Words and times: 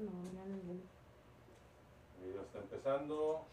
no, 0.00 0.12
no, 0.32 0.46
ninguno. 0.46 0.80
El 2.20 2.26
video 2.26 2.42
está 2.42 2.58
empezando. 2.60 3.46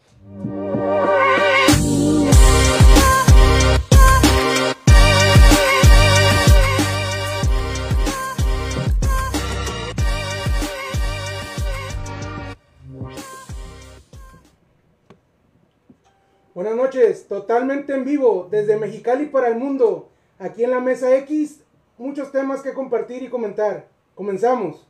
Buenas 16.54 16.74
noches, 16.74 17.28
totalmente 17.28 17.94
en 17.94 18.04
vivo, 18.04 18.48
desde 18.50 18.76
Mexicali 18.76 19.26
para 19.26 19.48
el 19.48 19.56
mundo. 19.56 20.08
Aquí 20.38 20.64
en 20.64 20.70
la 20.70 20.80
Mesa 20.80 21.14
X, 21.18 21.62
muchos 21.98 22.32
temas 22.32 22.62
que 22.62 22.74
compartir 22.74 23.22
y 23.22 23.28
comentar. 23.28 23.86
Comenzamos. 24.14 24.88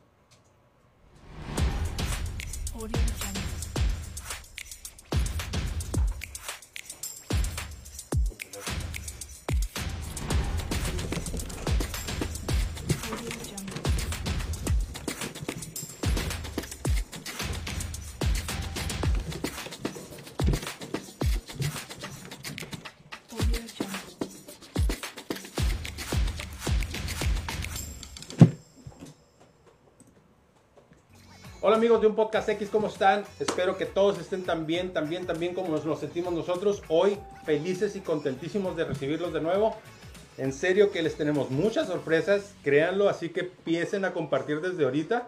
Amigos 31.99 32.15
de 32.15 32.21
un 32.21 32.27
podcast 32.27 32.47
X, 32.47 32.69
¿cómo 32.71 32.87
están? 32.87 33.25
Espero 33.41 33.77
que 33.77 33.85
todos 33.85 34.19
estén 34.19 34.43
tan 34.43 34.65
bien, 34.65 34.93
tan 34.93 35.09
bien, 35.09 35.25
tan 35.25 35.37
bien 35.37 35.53
como 35.53 35.67
nos 35.67 35.83
lo 35.83 35.97
sentimos 35.97 36.33
nosotros. 36.33 36.81
Hoy 36.87 37.17
felices 37.43 37.95
y 37.97 37.99
contentísimos 37.99 38.77
de 38.77 38.85
recibirlos 38.85 39.33
de 39.33 39.41
nuevo. 39.41 39.75
En 40.37 40.53
serio 40.53 40.91
que 40.91 41.01
les 41.01 41.17
tenemos 41.17 41.51
muchas 41.51 41.87
sorpresas, 41.87 42.53
créanlo, 42.63 43.09
así 43.09 43.29
que 43.29 43.41
empiecen 43.41 44.05
a 44.05 44.13
compartir 44.13 44.61
desde 44.61 44.85
ahorita. 44.85 45.27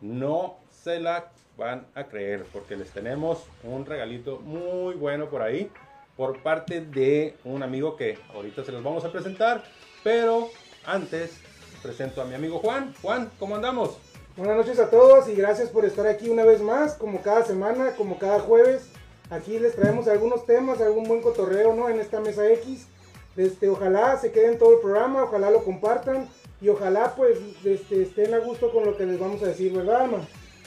No 0.00 0.56
se 0.82 0.98
la 0.98 1.30
van 1.56 1.86
a 1.94 2.04
creer 2.04 2.44
porque 2.52 2.76
les 2.76 2.90
tenemos 2.90 3.44
un 3.62 3.86
regalito 3.86 4.40
muy 4.40 4.94
bueno 4.96 5.28
por 5.28 5.42
ahí 5.42 5.70
por 6.16 6.42
parte 6.42 6.80
de 6.80 7.36
un 7.44 7.62
amigo 7.62 7.96
que 7.96 8.18
ahorita 8.34 8.64
se 8.64 8.72
los 8.72 8.82
vamos 8.82 9.04
a 9.04 9.12
presentar, 9.12 9.62
pero 10.02 10.48
antes 10.84 11.38
presento 11.80 12.20
a 12.20 12.24
mi 12.24 12.34
amigo 12.34 12.58
Juan. 12.58 12.92
Juan, 13.00 13.30
¿cómo 13.38 13.54
andamos? 13.54 13.98
Buenas 14.36 14.58
noches 14.58 14.78
a 14.80 14.90
todos 14.90 15.30
y 15.30 15.34
gracias 15.34 15.70
por 15.70 15.86
estar 15.86 16.06
aquí 16.06 16.28
una 16.28 16.44
vez 16.44 16.60
más, 16.60 16.92
como 16.92 17.22
cada 17.22 17.42
semana, 17.42 17.92
como 17.92 18.18
cada 18.18 18.38
jueves. 18.38 18.90
Aquí 19.30 19.58
les 19.58 19.74
traemos 19.74 20.08
algunos 20.08 20.44
temas, 20.44 20.78
algún 20.82 21.04
buen 21.04 21.22
cotorreo, 21.22 21.72
¿no? 21.72 21.88
En 21.88 21.98
esta 21.98 22.20
Mesa 22.20 22.46
X. 22.50 22.86
Este, 23.34 23.70
ojalá 23.70 24.18
se 24.18 24.32
queden 24.32 24.58
todo 24.58 24.74
el 24.74 24.80
programa, 24.80 25.24
ojalá 25.24 25.50
lo 25.50 25.64
compartan 25.64 26.28
y 26.60 26.68
ojalá 26.68 27.14
pues 27.16 27.38
este, 27.64 28.02
estén 28.02 28.34
a 28.34 28.38
gusto 28.40 28.70
con 28.72 28.84
lo 28.84 28.94
que 28.98 29.06
les 29.06 29.18
vamos 29.18 29.42
a 29.42 29.46
decir, 29.46 29.72
¿verdad? 29.72 30.06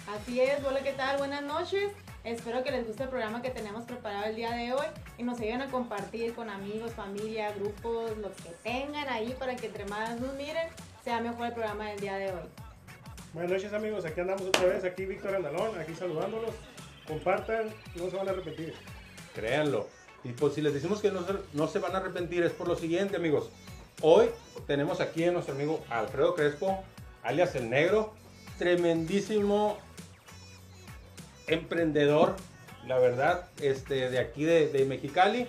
Así 0.08 0.42
es, 0.42 0.64
hola, 0.66 0.82
¿qué 0.82 0.94
tal? 0.94 1.20
Buenas 1.20 1.44
noches. 1.44 1.92
Espero 2.24 2.64
que 2.64 2.72
les 2.72 2.88
guste 2.88 3.04
el 3.04 3.10
programa 3.10 3.44
que 3.44 3.52
tenemos 3.52 3.84
preparado 3.84 4.26
el 4.26 4.36
día 4.36 4.50
de 4.50 4.74
hoy 4.74 4.88
y 5.20 5.24
nos 5.24 5.40
ayuden 5.40 5.62
a 5.62 5.70
compartir 5.70 6.34
con 6.34 6.50
amigos, 6.50 6.92
familia, 6.94 7.52
grupos, 7.52 8.18
los 8.18 8.32
que 8.32 8.50
tengan 8.64 9.08
ahí 9.10 9.36
para 9.38 9.56
que 9.56 9.68
entre 9.68 9.86
más 9.86 10.20
nos 10.20 10.34
miren, 10.34 10.70
sea 11.04 11.22
mejor 11.22 11.46
el 11.46 11.54
programa 11.54 11.90
del 11.90 12.00
día 12.00 12.18
de 12.18 12.34
hoy. 12.34 12.69
Buenas 13.32 13.52
noches 13.52 13.74
amigos, 13.74 14.06
aquí 14.06 14.22
andamos 14.22 14.42
otra 14.48 14.66
vez, 14.66 14.84
aquí 14.84 15.06
Víctor 15.06 15.36
Andalón, 15.36 15.80
aquí 15.80 15.94
saludándolos. 15.94 16.50
Compartan, 17.08 17.70
no 17.96 18.10
se 18.10 18.18
van 18.18 18.28
a 18.28 18.32
arrepentir. 18.32 18.74
Créanlo. 19.36 19.88
Y 20.24 20.30
pues 20.30 20.56
si 20.56 20.62
les 20.62 20.74
decimos 20.74 21.00
que 21.00 21.12
no 21.12 21.24
se, 21.24 21.34
no 21.54 21.68
se 21.68 21.78
van 21.78 21.94
a 21.94 22.00
arrepentir 22.00 22.42
es 22.42 22.52
por 22.52 22.68
lo 22.68 22.76
siguiente, 22.76 23.18
amigos. 23.18 23.52
Hoy 24.02 24.30
tenemos 24.66 25.00
aquí 25.00 25.26
a 25.26 25.32
nuestro 25.32 25.54
amigo 25.54 25.86
Alfredo 25.92 26.34
Crespo, 26.34 26.84
alias 27.22 27.54
El 27.54 27.70
Negro, 27.70 28.14
tremendísimo 28.58 29.78
emprendedor, 31.46 32.36
la 32.88 32.98
verdad, 32.98 33.48
este, 33.62 34.10
de 34.10 34.18
aquí 34.18 34.44
de, 34.44 34.70
de 34.70 34.86
Mexicali, 34.86 35.46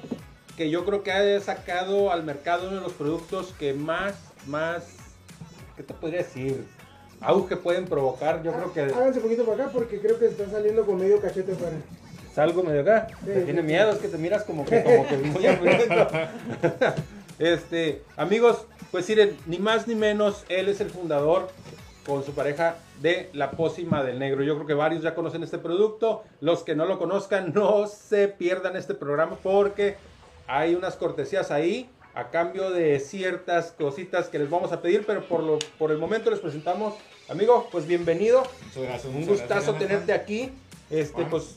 que 0.54 0.68
yo 0.68 0.84
creo 0.84 1.02
que 1.02 1.12
ha 1.12 1.41
sacado 1.41 2.12
al 2.12 2.24
mercado 2.24 2.68
uno 2.68 2.76
de 2.76 2.82
los 2.82 2.92
productos 2.92 3.54
que 3.58 3.72
más, 3.72 4.16
más, 4.44 4.97
¿qué 5.78 5.82
te 5.82 5.94
podría 5.94 6.18
decir? 6.18 6.66
Auge 7.20 7.56
pueden 7.56 7.84
provocar, 7.84 8.42
yo 8.42 8.53
creo 8.53 8.72
que... 8.72 8.81
Háganse 8.94 9.19
un 9.19 9.25
poquito 9.25 9.44
para 9.44 9.64
acá 9.64 9.72
porque 9.72 10.00
creo 10.00 10.19
que 10.19 10.26
están 10.26 10.50
saliendo 10.50 10.86
con 10.86 10.98
medio 10.98 11.20
cachete 11.20 11.54
para... 11.54 11.72
Salgo 12.34 12.62
medio 12.62 12.82
acá. 12.82 13.08
Sí, 13.20 13.26
te 13.26 13.42
tiene 13.42 13.60
sí, 13.60 13.66
miedo, 13.66 13.91
es 13.91 13.98
que 13.98 14.08
te 14.08 14.16
miras 14.16 14.44
como 14.44 14.64
que, 14.64 14.82
como 14.82 15.06
que 15.06 15.16
muy. 15.16 15.44
Este, 17.41 18.03
amigos, 18.19 18.66
pues 18.91 19.09
miren, 19.09 19.36
ni 19.47 19.59
más 19.59 19.88
ni 19.88 19.94
menos, 19.94 20.44
él 20.50 20.69
es 20.69 20.82
el 20.82 20.91
fundador 20.91 21.48
con 22.06 22.22
su 22.22 22.32
pareja 22.32 22.76
de 23.00 23.30
la 23.32 23.53
pócima 23.53 24.04
del 24.04 24.19
negro. 24.19 24.42
Yo 24.42 24.56
creo 24.56 24.66
que 24.66 24.75
varios 24.75 25.03
ya 25.03 25.14
conocen 25.14 25.42
este 25.42 25.59
producto. 25.59 26.22
Los 26.41 26.64
que 26.64 26.75
no 26.75 26.84
lo 26.84 26.98
conozcan, 26.98 27.53
no 27.54 27.86
se 27.86 28.28
pierdan 28.28 28.76
este 28.76 28.94
programa 28.94 29.38
porque 29.42 29.97
hay 30.47 30.75
unas 30.75 30.97
cortesías 30.97 31.50
ahí 31.50 31.88
a 32.15 32.31
cambio 32.31 32.71
de 32.71 32.98
ciertas 33.00 33.72
cositas 33.72 34.28
que 34.28 34.38
les 34.38 34.50
vamos 34.50 34.72
a 34.72 34.82
pedir, 34.82 35.04
pero 35.06 35.26
por, 35.28 35.43
lo, 35.43 35.59
por 35.78 35.91
el 35.93 35.98
momento 35.98 36.31
les 36.31 36.41
presentamos. 36.41 36.94
Amigo, 37.28 37.69
pues 37.71 37.87
bienvenido. 37.87 38.43
Muchas 38.66 38.82
gracias. 38.82 39.04
Un 39.06 39.15
muchas 39.21 39.28
gustazo 39.28 39.72
gracias, 39.72 39.78
tenerte 39.78 40.12
aquí. 40.12 40.50
Este, 40.91 41.15
Juan. 41.15 41.31
pues, 41.31 41.56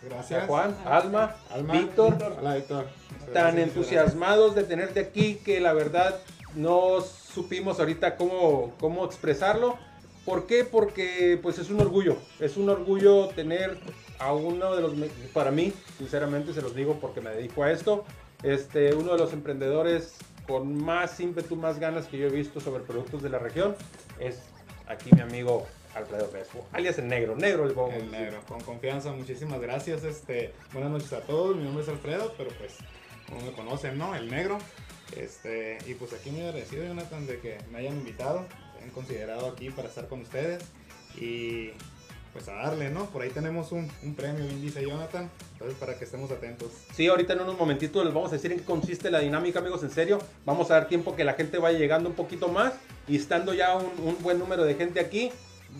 Gracias. 0.00 0.46
Juan, 0.46 0.76
Alma, 0.86 1.34
Alma, 1.50 1.72
Víctor, 1.72 2.16
Hola, 2.38 2.54
Víctor. 2.54 2.86
tan 3.34 3.56
gracias, 3.56 3.62
entusiasmados 3.68 4.54
de 4.54 4.62
tenerte 4.62 5.00
aquí 5.00 5.34
que 5.44 5.58
la 5.58 5.72
verdad 5.72 6.20
no 6.54 7.00
supimos 7.00 7.80
ahorita 7.80 8.14
cómo, 8.16 8.72
cómo 8.78 9.04
expresarlo. 9.04 9.76
¿Por 10.24 10.46
qué? 10.46 10.64
Porque 10.64 11.36
pues 11.42 11.58
es 11.58 11.68
un 11.70 11.80
orgullo, 11.80 12.16
es 12.38 12.56
un 12.56 12.68
orgullo 12.68 13.26
tener 13.30 13.76
a 14.20 14.32
uno 14.32 14.76
de 14.76 14.82
los, 14.82 14.94
me- 14.94 15.08
para 15.34 15.50
mí, 15.50 15.72
sinceramente 15.98 16.52
se 16.52 16.62
los 16.62 16.76
digo 16.76 16.98
porque 17.00 17.20
me 17.20 17.30
dedico 17.30 17.64
a 17.64 17.72
esto, 17.72 18.04
este, 18.42 18.94
uno 18.94 19.12
de 19.12 19.18
los 19.18 19.32
emprendedores 19.32 20.14
con 20.46 20.82
más 20.82 21.20
ímpetu, 21.20 21.56
más 21.56 21.78
ganas 21.78 22.06
que 22.06 22.18
yo 22.18 22.26
he 22.26 22.30
visto 22.30 22.60
sobre 22.60 22.82
productos 22.82 23.22
de 23.22 23.28
la 23.28 23.38
región, 23.38 23.76
es 24.18 24.40
aquí 24.86 25.10
mi 25.14 25.20
amigo 25.20 25.66
Alfredo 25.94 26.30
Crespo, 26.30 26.66
alias 26.72 26.98
el 26.98 27.08
negro, 27.08 27.36
negro 27.36 27.66
el 27.66 27.74
gracias. 27.74 27.92
El 27.92 28.10
negro, 28.10 28.40
con 28.46 28.60
confianza, 28.60 29.12
muchísimas 29.12 29.60
gracias. 29.60 30.04
Este, 30.04 30.52
buenas 30.72 30.90
noches 30.90 31.12
a 31.12 31.20
todos. 31.20 31.56
Mi 31.56 31.64
nombre 31.64 31.82
es 31.82 31.88
Alfredo, 31.88 32.32
pero 32.36 32.50
pues, 32.50 32.76
como 33.28 33.42
me 33.42 33.52
conocen, 33.52 33.98
¿no? 33.98 34.14
El 34.14 34.30
negro. 34.30 34.58
Este, 35.16 35.78
y 35.86 35.94
pues 35.94 36.12
aquí 36.12 36.30
muy 36.30 36.42
agradecido, 36.42 36.84
Jonathan, 36.84 37.26
de 37.26 37.40
que 37.40 37.58
me 37.72 37.78
hayan 37.78 37.96
invitado, 37.96 38.40
me 38.74 38.80
hayan 38.80 38.90
considerado 38.90 39.48
aquí 39.48 39.70
para 39.70 39.88
estar 39.88 40.06
con 40.08 40.20
ustedes. 40.20 40.64
Y 41.16 41.70
pues 42.38 42.48
a 42.48 42.54
darle, 42.54 42.90
¿no? 42.90 43.06
Por 43.06 43.22
ahí 43.22 43.30
tenemos 43.30 43.72
un, 43.72 43.90
un 44.02 44.14
premio, 44.14 44.44
bien 44.44 44.60
dice 44.60 44.82
Jonathan. 44.82 45.28
Entonces, 45.52 45.76
para 45.78 45.98
que 45.98 46.04
estemos 46.04 46.30
atentos. 46.30 46.68
Sí, 46.94 47.08
ahorita 47.08 47.32
en 47.32 47.40
unos 47.40 47.58
momentitos 47.58 48.04
les 48.04 48.14
vamos 48.14 48.30
a 48.30 48.36
decir 48.36 48.52
en 48.52 48.58
qué 48.58 48.64
consiste 48.64 49.10
la 49.10 49.18
dinámica, 49.18 49.58
amigos, 49.58 49.82
en 49.82 49.90
serio. 49.90 50.18
Vamos 50.44 50.70
a 50.70 50.74
dar 50.74 50.88
tiempo 50.88 51.16
que 51.16 51.24
la 51.24 51.34
gente 51.34 51.58
vaya 51.58 51.78
llegando 51.78 52.08
un 52.08 52.14
poquito 52.14 52.48
más 52.48 52.74
y 53.08 53.16
estando 53.16 53.54
ya 53.54 53.76
un, 53.76 53.86
un 54.04 54.22
buen 54.22 54.38
número 54.38 54.62
de 54.64 54.74
gente 54.74 55.00
aquí, 55.00 55.32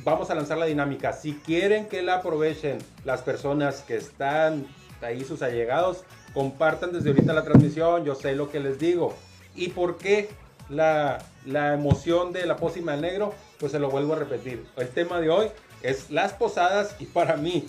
vamos 0.05 0.31
a 0.31 0.35
lanzar 0.35 0.59
la 0.59 0.67
dinámica. 0.67 1.13
Si 1.13 1.35
quieren 1.35 1.87
que 1.87 2.03
la 2.03 2.17
aprovechen 2.17 2.79
las 3.05 3.23
personas 3.23 3.83
que 3.83 3.97
están 3.97 4.67
ahí, 5.01 5.25
sus 5.25 5.43
allegados, 5.43 6.03
compartan 6.35 6.93
desde 6.93 7.11
ahorita 7.11 7.33
la 7.33 7.45
transmisión, 7.45 8.05
yo 8.05 8.15
sé 8.15 8.35
lo 8.35 8.51
que 8.51 8.59
les 8.59 8.79
digo. 8.79 9.15
¿Y 9.55 9.69
por 9.69 9.97
qué 9.99 10.29
la, 10.69 11.19
la 11.47 11.75
emoción 11.75 12.33
de 12.33 12.47
la 12.47 12.57
pócima 12.57 12.93
del 12.93 13.03
negro? 13.03 13.33
Pues 13.61 13.73
se 13.73 13.79
lo 13.79 13.91
vuelvo 13.91 14.15
a 14.15 14.17
repetir. 14.17 14.67
El 14.77 14.89
tema 14.89 15.21
de 15.21 15.31
hoy 15.31 15.49
es 15.83 16.11
las 16.11 16.33
posadas 16.33 16.97
y 16.99 17.07
para 17.07 17.37
mí 17.37 17.67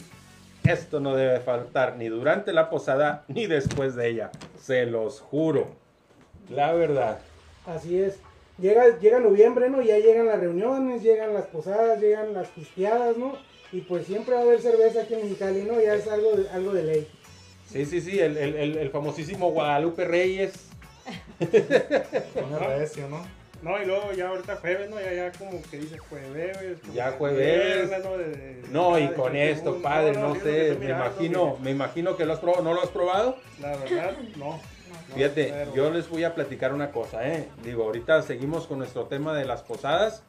esto 0.65 0.99
no 0.99 1.15
debe 1.15 1.39
faltar 1.39 1.95
ni 1.97 2.07
durante 2.09 2.53
la 2.53 2.69
posada 2.69 3.23
ni 3.27 3.47
después 3.47 3.95
de 3.95 4.09
ella. 4.09 4.31
Se 4.61 4.85
los 4.85 5.19
juro. 5.21 5.67
La 6.49 6.73
verdad. 6.73 7.19
Así 7.65 8.01
es. 8.01 8.17
Llega, 8.59 8.99
llega 8.99 9.19
noviembre, 9.19 9.69
¿no? 9.69 9.81
Ya 9.81 9.97
llegan 9.99 10.25
las 10.27 10.39
reuniones, 10.39 11.01
llegan 11.01 11.33
las 11.33 11.45
posadas, 11.45 11.99
llegan 12.01 12.33
las 12.33 12.47
pisteadas, 12.49 13.15
¿no? 13.17 13.33
Y 13.71 13.81
pues 13.81 14.05
siempre 14.05 14.33
va 14.35 14.41
a 14.41 14.43
haber 14.43 14.59
cerveza 14.59 15.01
aquí 15.03 15.13
en 15.13 15.21
Mexicali, 15.23 15.63
¿no? 15.63 15.79
Ya 15.79 15.93
es 15.95 16.07
algo 16.07 16.35
de, 16.35 16.49
algo 16.49 16.73
de 16.73 16.83
ley. 16.83 17.07
Sí, 17.71 17.85
sí, 17.85 18.01
sí, 18.01 18.19
el, 18.19 18.35
el- 18.35 18.55
el- 18.55 18.77
el 18.77 18.89
famosísimo 18.89 19.51
Guadalupe 19.51 20.03
Reyes. 20.05 20.53
Pone 21.39 22.59
recio, 22.77 23.07
¿no? 23.07 23.21
No, 23.61 23.81
y 23.81 23.85
luego 23.85 24.11
ya 24.13 24.29
ahorita 24.29 24.55
jueves, 24.57 24.89
¿no? 24.89 24.99
Ya, 25.01 25.13
ya 25.13 25.31
como 25.33 25.61
que 25.69 25.77
dice 25.79 25.97
jueves. 25.97 26.77
Ya 26.93 27.11
jueves. 27.11 27.87
viernes, 27.89 28.05
¿no? 28.05 28.17
De- 28.17 28.29
de- 28.29 28.63
No, 28.71 28.97
y 28.97 29.07
con 29.09 29.35
esto, 29.35 29.81
padre, 29.81 30.13
no 30.13 30.35
sé, 30.35 30.75
me 30.79 30.85
mirando, 30.85 31.05
imagino, 31.05 31.57
me 31.61 31.71
imagino 31.71 32.15
que 32.15 32.25
lo 32.25 32.33
has 32.33 32.39
probado, 32.39 32.63
¿no 32.63 32.73
lo 32.73 32.81
has 32.81 32.89
probado? 32.89 33.37
La 33.61 33.75
verdad, 33.75 34.13
no. 34.37 34.59
Fíjate, 35.13 35.49
pero- 35.51 35.75
yo 35.75 35.91
les 35.91 36.07
voy 36.09 36.23
a 36.23 36.33
platicar 36.35 36.73
una 36.73 36.91
cosa, 36.91 37.27
¿eh? 37.27 37.49
Digo, 37.63 37.83
ahorita 37.83 38.21
seguimos 38.21 38.65
con 38.67 38.77
nuestro 38.79 39.05
tema 39.05 39.33
de 39.37 39.45
las 39.45 39.61
posadas 39.63 40.23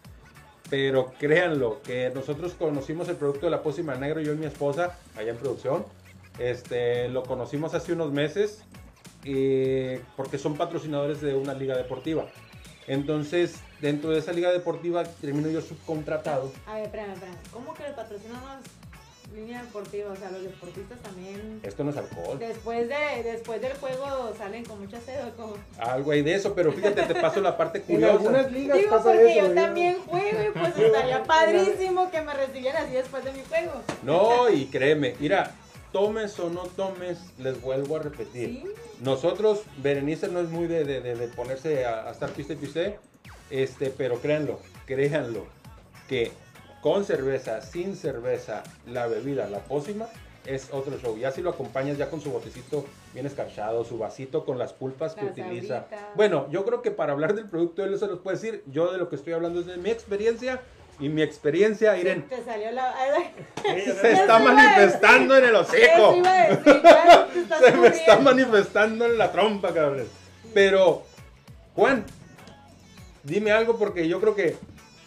Pero 0.68 1.12
créanlo, 1.18 1.80
que 1.82 2.12
nosotros 2.14 2.54
conocimos 2.54 3.08
el 3.08 3.16
producto 3.16 3.46
de 3.46 3.50
la 3.50 3.60
pócima 3.60 3.96
negro, 3.96 4.20
yo 4.20 4.32
y 4.34 4.36
mi 4.36 4.46
esposa, 4.46 4.96
allá 5.16 5.30
en 5.32 5.36
producción. 5.36 5.84
Este, 6.38 7.08
lo 7.08 7.24
conocimos 7.24 7.74
hace 7.74 7.92
unos 7.92 8.12
meses 8.12 8.62
y- 9.24 9.96
porque 10.16 10.38
son 10.38 10.56
patrocinadores 10.56 11.20
de 11.20 11.34
una 11.34 11.54
liga 11.54 11.76
deportiva. 11.76 12.26
Entonces, 12.86 13.54
dentro 13.80 14.10
de 14.10 14.18
esa 14.18 14.32
liga 14.32 14.50
deportiva 14.52 15.04
termino 15.04 15.48
yo 15.48 15.60
subcontratado. 15.60 16.52
A 16.66 16.74
ver, 16.74 16.84
espérame, 16.86 17.12
espérame. 17.12 17.36
¿Cómo 17.52 17.74
que 17.74 17.82
le 17.84 17.90
patrocinamos 17.90 18.50
línea 19.34 19.62
deportiva? 19.62 20.10
O 20.12 20.16
sea, 20.16 20.30
los 20.30 20.42
deportistas 20.42 20.98
también. 21.00 21.60
Esto 21.62 21.84
no 21.84 21.90
es 21.90 21.96
alcohol. 21.96 22.38
Después, 22.38 22.88
de, 22.88 23.22
después 23.22 23.60
del 23.60 23.74
juego 23.74 24.34
salen 24.36 24.64
con 24.64 24.80
mucha 24.80 25.00
sed 25.00 25.24
o 25.24 25.30
como. 25.36 25.54
Algo 25.78 26.10
hay 26.10 26.22
de 26.22 26.34
eso, 26.34 26.52
pero 26.54 26.72
fíjate, 26.72 27.02
te 27.02 27.14
paso 27.14 27.40
la 27.40 27.56
parte 27.56 27.78
En 27.80 27.84
curiosa. 27.84 28.12
algunas 28.14 28.50
ligas 28.50 28.78
Digo, 28.78 28.90
pasa 28.90 29.04
porque 29.04 29.30
eso. 29.38 29.46
yo 29.46 29.54
¿no? 29.54 29.62
también 29.62 29.96
juego 30.00 30.38
y 30.48 30.58
pues 30.58 30.76
estaría 30.76 31.22
padrísimo 31.24 32.10
que 32.10 32.22
me 32.22 32.34
recibieran 32.34 32.84
así 32.84 32.94
después 32.94 33.24
de 33.24 33.32
mi 33.32 33.42
juego. 33.48 33.72
No, 34.02 34.50
y 34.50 34.66
créeme, 34.66 35.14
mira, 35.20 35.52
tomes 35.92 36.38
o 36.40 36.50
no 36.50 36.62
tomes, 36.62 37.19
les 37.38 37.60
vuelvo 37.60 37.96
a 37.96 38.00
repetir. 38.00 38.62
Sí. 38.62 38.64
Nosotros, 39.00 39.62
Berenice 39.82 40.28
no 40.28 40.40
es 40.40 40.48
muy 40.48 40.66
de, 40.66 40.84
de- 40.84 41.00
de- 41.00 41.14
de 41.16 41.28
ponerse 41.28 41.84
a, 41.87 42.08
a 42.08 42.10
estar 42.12 42.31
piste 42.31 42.52
y 42.54 42.56
piste, 42.56 42.98
este, 43.50 43.90
pero 43.90 44.20
créanlo, 44.20 44.60
créanlo, 44.87 45.46
que 46.08 46.32
con 46.82 47.04
cerveza, 47.04 47.60
sin 47.62 47.96
cerveza, 47.96 48.62
la 48.87 49.06
bebida, 49.06 49.48
la 49.48 49.58
pócima, 49.60 50.06
es 50.46 50.69
otro 50.72 50.98
show. 50.98 51.16
Ya 51.19 51.31
si 51.31 51.42
lo 51.42 51.50
acompañas 51.50 51.98
ya 51.98 52.08
con 52.08 52.20
su 52.22 52.31
botecito 52.31 52.87
bien 53.12 53.26
escarchado, 53.26 53.84
su 53.84 53.98
vasito 53.98 54.44
con 54.46 54.58
las 54.58 54.72
pulpas 54.72 55.14
que 55.14 55.25
Las 55.25 55.32
utiliza. 55.32 55.87
Bueno, 56.14 56.48
yo 56.50 56.64
creo 56.64 56.81
que 56.81 56.90
para 56.90 57.12
hablar 57.12 57.34
del 57.34 57.46
producto 57.46 57.84
él 57.84 57.98
se 57.98 58.06
los 58.06 58.20
puede 58.20 58.37
decir. 58.38 58.62
Yo 58.66 58.90
de 58.90 58.96
lo 58.98 59.10
que 59.10 59.16
estoy 59.16 59.34
hablando 59.34 59.60
es 59.60 59.66
de 59.66 59.76
mi 59.76 59.90
experiencia. 59.90 60.62
Y 61.00 61.08
mi 61.08 61.23
experiencia, 61.23 61.97
Iren, 61.97 62.29
Te 62.29 62.44
salió 62.44 62.70
la. 62.73 62.94
se 63.62 64.12
está 64.12 64.38
manifestando 64.38 65.37
en 65.37 65.44
el 65.47 65.55
hocico. 65.55 66.14
decir, 66.14 66.82
Se 67.58 67.73
me 67.73 67.88
está 67.88 68.19
manifestando 68.19 69.06
en 69.06 69.17
la 69.17 69.32
trompa, 69.32 69.73
cabrón. 69.73 70.06
Pero, 70.52 71.02
Juan, 71.75 72.05
dime 73.23 73.50
algo 73.50 73.79
porque 73.79 74.06
yo 74.08 74.20
creo 74.20 74.35
que 74.35 74.56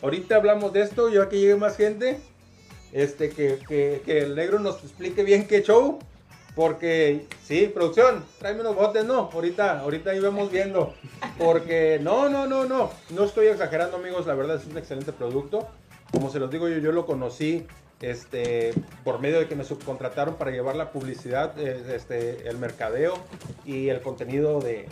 ahorita 0.02 0.36
hablamos 0.36 0.74
de 0.74 0.82
esto, 0.82 1.10
yo 1.10 1.30
que 1.30 1.40
llegue 1.40 1.56
más 1.56 1.78
gente, 1.78 2.20
este, 2.92 3.30
que, 3.30 3.60
que, 3.68 4.02
que 4.04 4.20
el 4.20 4.36
negro 4.36 4.60
nos 4.60 4.84
explique 4.84 5.24
bien 5.24 5.48
qué 5.48 5.62
show. 5.62 6.00
Porque, 6.56 7.26
sí, 7.44 7.72
producción, 7.74 8.24
tráeme 8.38 8.62
unos 8.62 8.76
botes, 8.76 9.04
no, 9.06 9.32
ahorita, 9.34 9.80
ahorita 9.80 10.12
ahí 10.12 10.20
vamos 10.20 10.52
viendo. 10.52 10.94
Porque, 11.40 12.00
no, 12.00 12.30
no, 12.30 12.46
no, 12.46 12.66
no, 12.66 12.92
no 13.10 13.24
estoy 13.24 13.48
exagerando, 13.48 13.98
amigos, 13.98 14.28
la 14.28 14.36
verdad 14.36 14.58
es 14.58 14.66
un 14.68 14.78
excelente 14.78 15.12
producto. 15.14 15.68
Como 16.14 16.30
se 16.30 16.40
los 16.40 16.50
digo 16.52 16.70
yo, 16.70 16.78
yo 16.78 16.92
lo 16.92 17.06
conocí 17.06 17.66
este, 18.02 18.74
por 19.04 19.20
medio 19.20 19.40
de 19.40 19.48
que 19.48 19.56
me 19.56 19.64
subcontrataron 19.64 20.36
para 20.36 20.52
llevar 20.52 20.76
la 20.76 20.92
publicidad, 20.92 21.58
eh, 21.60 21.84
este, 21.96 22.48
el 22.48 22.58
mercadeo 22.58 23.16
y 23.66 23.90
el 23.90 24.00
contenido 24.02 24.60
de, 24.62 24.88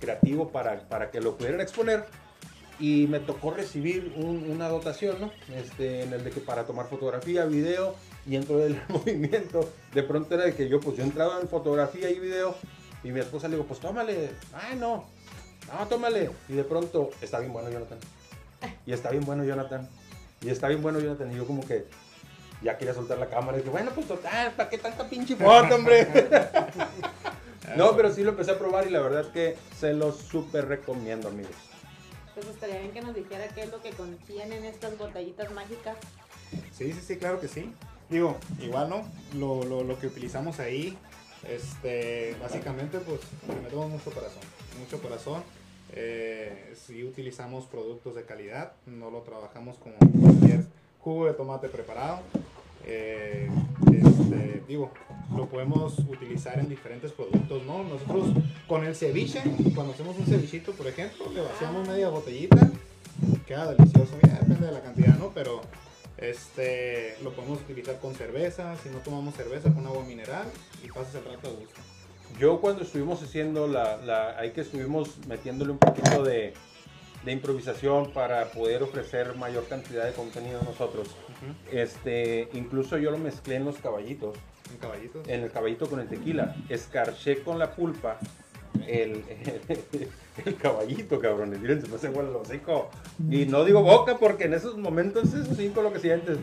creativo 0.00 0.48
para, 0.50 0.80
para 0.88 1.10
que 1.10 1.20
lo 1.20 1.36
pudieran 1.36 1.60
exponer. 1.60 2.04
Y 2.80 3.06
me 3.08 3.20
tocó 3.20 3.52
recibir 3.52 4.12
un- 4.16 4.50
una 4.50 4.68
dotación, 4.68 5.16
¿no? 5.20 5.30
Este, 5.54 6.02
en 6.02 6.12
el 6.12 6.24
de 6.24 6.30
que 6.30 6.40
para 6.40 6.64
tomar 6.64 6.88
fotografía, 6.88 7.44
video 7.44 7.94
y 8.26 8.32
dentro 8.32 8.58
del 8.58 8.80
movimiento, 8.88 9.70
de 9.94 10.02
pronto 10.02 10.34
era 10.34 10.44
de 10.44 10.54
que 10.56 10.68
yo, 10.68 10.80
pues 10.80 10.96
yo 10.96 11.04
entraba 11.04 11.40
en 11.40 11.48
fotografía 11.48 12.10
y 12.10 12.18
video 12.18 12.56
y 13.04 13.12
mi 13.12 13.20
esposa 13.20 13.46
le 13.46 13.54
digo, 13.56 13.68
pues 13.68 13.78
tómale, 13.78 14.30
ay 14.52 14.76
no, 14.76 15.04
no, 15.72 15.86
tómale. 15.86 16.30
Y 16.48 16.54
de 16.54 16.64
pronto, 16.64 17.10
está 17.22 17.38
bien 17.38 17.52
bueno, 17.52 17.70
Jonathan. 17.70 17.98
Y 18.86 18.92
está 18.92 19.10
bien 19.10 19.24
bueno, 19.24 19.44
Jonathan. 19.44 19.88
Y 20.44 20.50
está 20.50 20.68
bien 20.68 20.82
bueno, 20.82 21.00
Jonathan. 21.00 21.32
Y 21.32 21.36
yo 21.36 21.46
como 21.46 21.66
que 21.66 21.86
ya 22.62 22.76
quería 22.76 22.94
soltar 22.94 23.18
la 23.18 23.28
cámara. 23.28 23.56
Y 23.56 23.60
dije, 23.60 23.70
bueno, 23.70 23.90
pues 23.94 24.06
total, 24.06 24.52
¿para 24.52 24.68
qué 24.68 24.78
tanta 24.78 25.08
pinche 25.08 25.36
foto, 25.36 25.74
hombre? 25.74 26.06
no, 27.76 27.96
pero 27.96 28.12
sí 28.12 28.22
lo 28.22 28.30
empecé 28.30 28.50
a 28.50 28.58
probar 28.58 28.86
y 28.86 28.90
la 28.90 29.00
verdad 29.00 29.32
que 29.32 29.56
se 29.78 29.94
los 29.94 30.18
súper 30.18 30.68
recomiendo, 30.68 31.28
amigos. 31.28 31.54
Pues 32.34 32.46
estaría 32.46 32.78
bien 32.80 32.90
que 32.90 33.00
nos 33.00 33.14
dijera 33.14 33.48
qué 33.48 33.62
es 33.62 33.70
lo 33.70 33.80
que 33.80 33.90
contienen 33.90 34.64
estas 34.64 34.98
botellitas 34.98 35.50
mágicas. 35.52 35.96
Sí, 36.76 36.92
sí, 36.92 37.00
sí, 37.00 37.16
claro 37.16 37.40
que 37.40 37.48
sí. 37.48 37.72
Digo, 38.10 38.36
igual, 38.60 38.90
¿no? 38.90 39.08
Lo, 39.34 39.64
lo, 39.64 39.82
lo 39.82 39.98
que 39.98 40.08
utilizamos 40.08 40.60
ahí, 40.60 40.98
este, 41.48 42.36
básicamente, 42.40 42.98
pues, 42.98 43.20
le 43.48 43.62
metemos 43.62 43.88
mucho 43.88 44.10
corazón. 44.10 44.42
Mucho 44.78 45.00
corazón. 45.00 45.42
Eh, 45.96 46.74
sí 46.74 47.04
utilizamos 47.04 47.66
productos 47.66 48.16
de 48.16 48.24
calidad, 48.24 48.72
no 48.86 49.10
lo 49.10 49.20
trabajamos 49.20 49.76
como 49.78 49.94
cualquier 50.20 50.64
jugo 51.00 51.26
de 51.26 51.34
tomate 51.34 51.68
preparado. 51.68 52.20
Eh, 52.84 53.48
este, 53.92 54.62
digo, 54.66 54.90
lo 55.36 55.46
podemos 55.46 55.98
utilizar 56.00 56.58
en 56.58 56.68
diferentes 56.68 57.12
productos, 57.12 57.62
¿no? 57.64 57.84
Nosotros 57.84 58.30
con 58.66 58.84
el 58.84 58.96
ceviche, 58.96 59.42
cuando 59.74 59.92
hacemos 59.92 60.18
un 60.18 60.26
cevichito, 60.26 60.72
por 60.72 60.88
ejemplo, 60.88 61.30
le 61.32 61.40
vaciamos 61.40 61.86
media 61.86 62.08
botellita, 62.08 62.68
queda 63.46 63.72
delicioso, 63.72 64.16
depende 64.20 64.66
de 64.66 64.72
la 64.72 64.82
cantidad, 64.82 65.16
¿no? 65.16 65.30
Pero 65.32 65.62
este 66.18 67.16
lo 67.22 67.32
podemos 67.32 67.60
utilizar 67.60 68.00
con 68.00 68.14
cerveza, 68.14 68.76
si 68.82 68.88
no 68.88 68.98
tomamos 68.98 69.34
cerveza 69.34 69.72
con 69.72 69.86
agua 69.86 70.04
mineral 70.04 70.46
y 70.82 70.88
pasas 70.88 71.14
el 71.14 71.24
rato 71.24 71.48
a 71.48 71.52
gusto. 71.52 71.93
Yo 72.38 72.60
cuando 72.60 72.82
estuvimos 72.82 73.22
haciendo 73.22 73.66
la, 73.66 73.96
la 73.98 74.38
ahí 74.38 74.50
que 74.52 74.62
estuvimos 74.62 75.18
metiéndole 75.28 75.72
un 75.72 75.78
poquito 75.78 76.22
de, 76.24 76.52
de 77.24 77.32
improvisación 77.32 78.10
para 78.12 78.46
poder 78.50 78.82
ofrecer 78.82 79.34
mayor 79.36 79.66
cantidad 79.68 80.04
de 80.04 80.12
contenido 80.12 80.60
nosotros, 80.62 81.08
este, 81.70 82.48
incluso 82.54 82.98
yo 82.98 83.10
lo 83.10 83.18
mezclé 83.18 83.56
en 83.56 83.64
los 83.64 83.76
caballitos, 83.76 84.36
Un 84.70 84.78
caballito. 84.78 85.22
en 85.26 85.42
el 85.42 85.50
caballito 85.50 85.88
con 85.88 86.00
el 86.00 86.08
tequila, 86.08 86.56
escarché 86.68 87.42
con 87.42 87.58
la 87.58 87.70
pulpa 87.70 88.18
el, 88.86 89.22
el 90.44 90.56
caballito, 90.56 91.20
cabrones, 91.20 91.60
miren, 91.60 91.80
se 91.80 91.88
me 91.88 91.96
hace 91.96 92.08
igual 92.08 92.28
el 92.28 92.36
hocico. 92.36 92.90
Y 93.30 93.46
no 93.46 93.64
digo 93.64 93.82
boca 93.82 94.18
porque 94.18 94.44
en 94.44 94.54
esos 94.54 94.76
momentos 94.76 95.32
es 95.34 95.72
con 95.72 95.84
lo 95.84 95.92
que 95.92 96.00
sientes. 96.00 96.38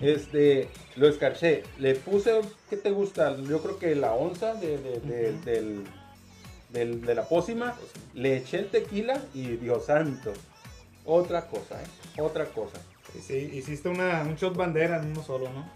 Este, 0.00 0.68
lo 0.96 1.08
escarché, 1.08 1.62
le 1.78 1.94
puse, 1.94 2.40
¿qué 2.68 2.76
te 2.76 2.90
gusta? 2.90 3.36
Yo 3.36 3.62
creo 3.62 3.78
que 3.78 3.94
la 3.94 4.12
onza 4.12 4.54
de, 4.54 4.78
de- 4.78 5.00
de- 5.00 5.30
Ujú. 5.30 5.44
del, 5.44 5.84
del- 6.70 7.00
de 7.06 7.14
la 7.14 7.28
pócima, 7.28 7.74
le 8.14 8.36
eché 8.38 8.58
el 8.58 8.68
tequila 8.70 9.22
y 9.32 9.56
Dios 9.56 9.86
santo, 9.86 10.32
otra 11.04 11.46
cosa, 11.46 11.80
¿eh? 11.82 12.20
Otra 12.20 12.46
cosa. 12.46 12.78
Sí, 13.24 13.50
hiciste 13.54 13.88
una, 13.88 14.22
un 14.22 14.34
shot 14.34 14.56
bandera 14.56 14.98
en 14.98 15.12
uno 15.12 15.22
solo, 15.22 15.48
¿no? 15.50 15.68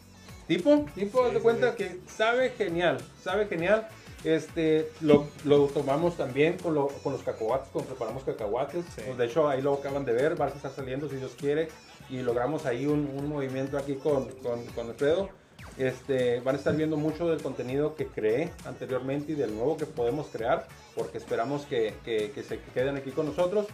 Tipo, 0.49 0.87
tipo, 0.95 1.23
haz 1.23 1.29
Sí, 1.29 1.35
de 1.35 1.41
cuenta 1.41 1.77
que 1.77 2.01
sabe 2.09 2.51
genial, 2.51 2.99
sabe 3.23 3.47
genial. 3.47 3.87
Este, 4.25 4.91
lo, 5.01 5.29
lo 5.45 5.67
tomamos 5.67 6.17
también 6.17 6.57
con, 6.59 6.75
lo- 6.75 6.89
con 7.05 7.13
los 7.13 7.23
cacahuates, 7.23 7.69
con 7.69 7.85
preparamos 7.85 8.25
cacahuates. 8.25 8.85
Pues, 8.97 9.17
de 9.17 9.27
hecho, 9.27 9.49
ahí 9.49 9.63
lo 9.63 9.75
acaban 9.75 10.05
de 10.05 10.13
ver, 10.13 10.41
va 10.41 10.47
a 10.47 10.49
estar 10.49 10.73
saliendo 10.75 11.09
si 11.09 11.17
Dios 11.17 11.33
quiere. 11.39 11.69
Y 12.11 12.23
logramos 12.23 12.65
ahí 12.67 12.87
un, 12.87 13.11
un 13.17 13.29
movimiento 13.29 13.77
aquí 13.79 13.95
con, 13.97 14.27
con, 14.43 14.65
con 14.67 14.89
Alfredo. 14.89 15.29
Este, 15.77 16.41
van 16.41 16.57
a 16.57 16.59
estar 16.59 16.75
viendo 16.75 16.97
mucho 16.97 17.29
del 17.29 17.41
contenido 17.43 17.95
que 17.95 18.07
creé 18.07 18.51
anteriormente 18.65 19.33
y 19.33 19.35
del 19.35 19.55
nuevo 19.55 19.77
que 19.77 19.87
podemos 19.87 20.27
crear, 20.29 20.67
porque 20.97 21.19
esperamos 21.19 21.67
que, 21.67 21.95
que- 22.05 22.31
que 22.33 22.43
se 22.43 22.59
queden 22.75 22.97
aquí 22.97 23.11
con 23.11 23.27
nosotros. 23.27 23.67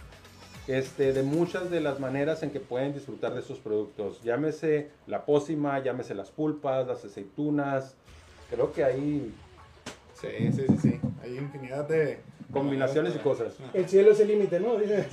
Este, 0.67 1.13
de 1.13 1.23
muchas 1.23 1.71
de 1.71 1.81
las 1.81 2.01
maneras 2.01 2.43
en 2.43 2.51
que 2.51 2.59
pueden 2.61 2.95
disfrutar 2.95 3.35
de 3.35 3.41
estos 3.41 3.59
productos. 3.59 4.23
Llámese 4.23 4.91
la 5.07 5.25
pócima, 5.27 5.79
llámese 5.83 6.15
las 6.15 6.31
pulpas, 6.31 6.87
las 6.87 7.05
aceitunas. 7.05 7.95
Creo 8.51 8.73
que 8.73 8.83
hay 8.85 9.35
Sí, 10.15 10.29
sí, 10.53 10.65
sí, 10.69 10.77
sí. 10.81 11.01
Hay 11.23 11.37
infinidad 11.37 11.87
de 11.89 12.21
combinaciones 12.53 13.15
y 13.17 13.19
cosas. 13.19 13.55
El 13.73 13.89
cielo 13.89 14.13
es 14.13 14.21
el 14.21 14.29
límite, 14.29 14.61
¿no? 14.61 14.77
Dice. 14.77 15.07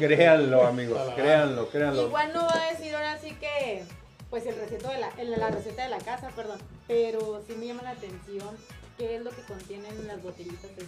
Créanlo, 0.00 0.66
amigos, 0.66 1.00
créanlo, 1.14 1.68
créanlo. 1.68 2.06
Igual 2.06 2.32
no 2.32 2.46
va 2.46 2.62
a 2.62 2.72
decir 2.72 2.94
ahora 2.94 3.18
sí 3.18 3.32
que, 3.40 3.82
pues 4.30 4.46
el 4.46 4.56
receto 4.56 4.88
de 4.88 4.98
la, 4.98 5.08
el- 5.18 5.30
la 5.32 5.50
receta 5.50 5.84
de 5.84 5.88
la 5.90 5.98
casa, 5.98 6.28
perdón. 6.34 6.58
Pero 6.88 7.42
sí 7.46 7.54
me 7.58 7.66
llama 7.66 7.82
la 7.82 7.90
atención 7.90 8.56
qué 8.98 9.16
es 9.16 9.22
lo 9.22 9.30
que 9.30 9.42
contienen 9.42 10.06
las 10.06 10.22
botellitas 10.22 10.74
de 10.76 10.84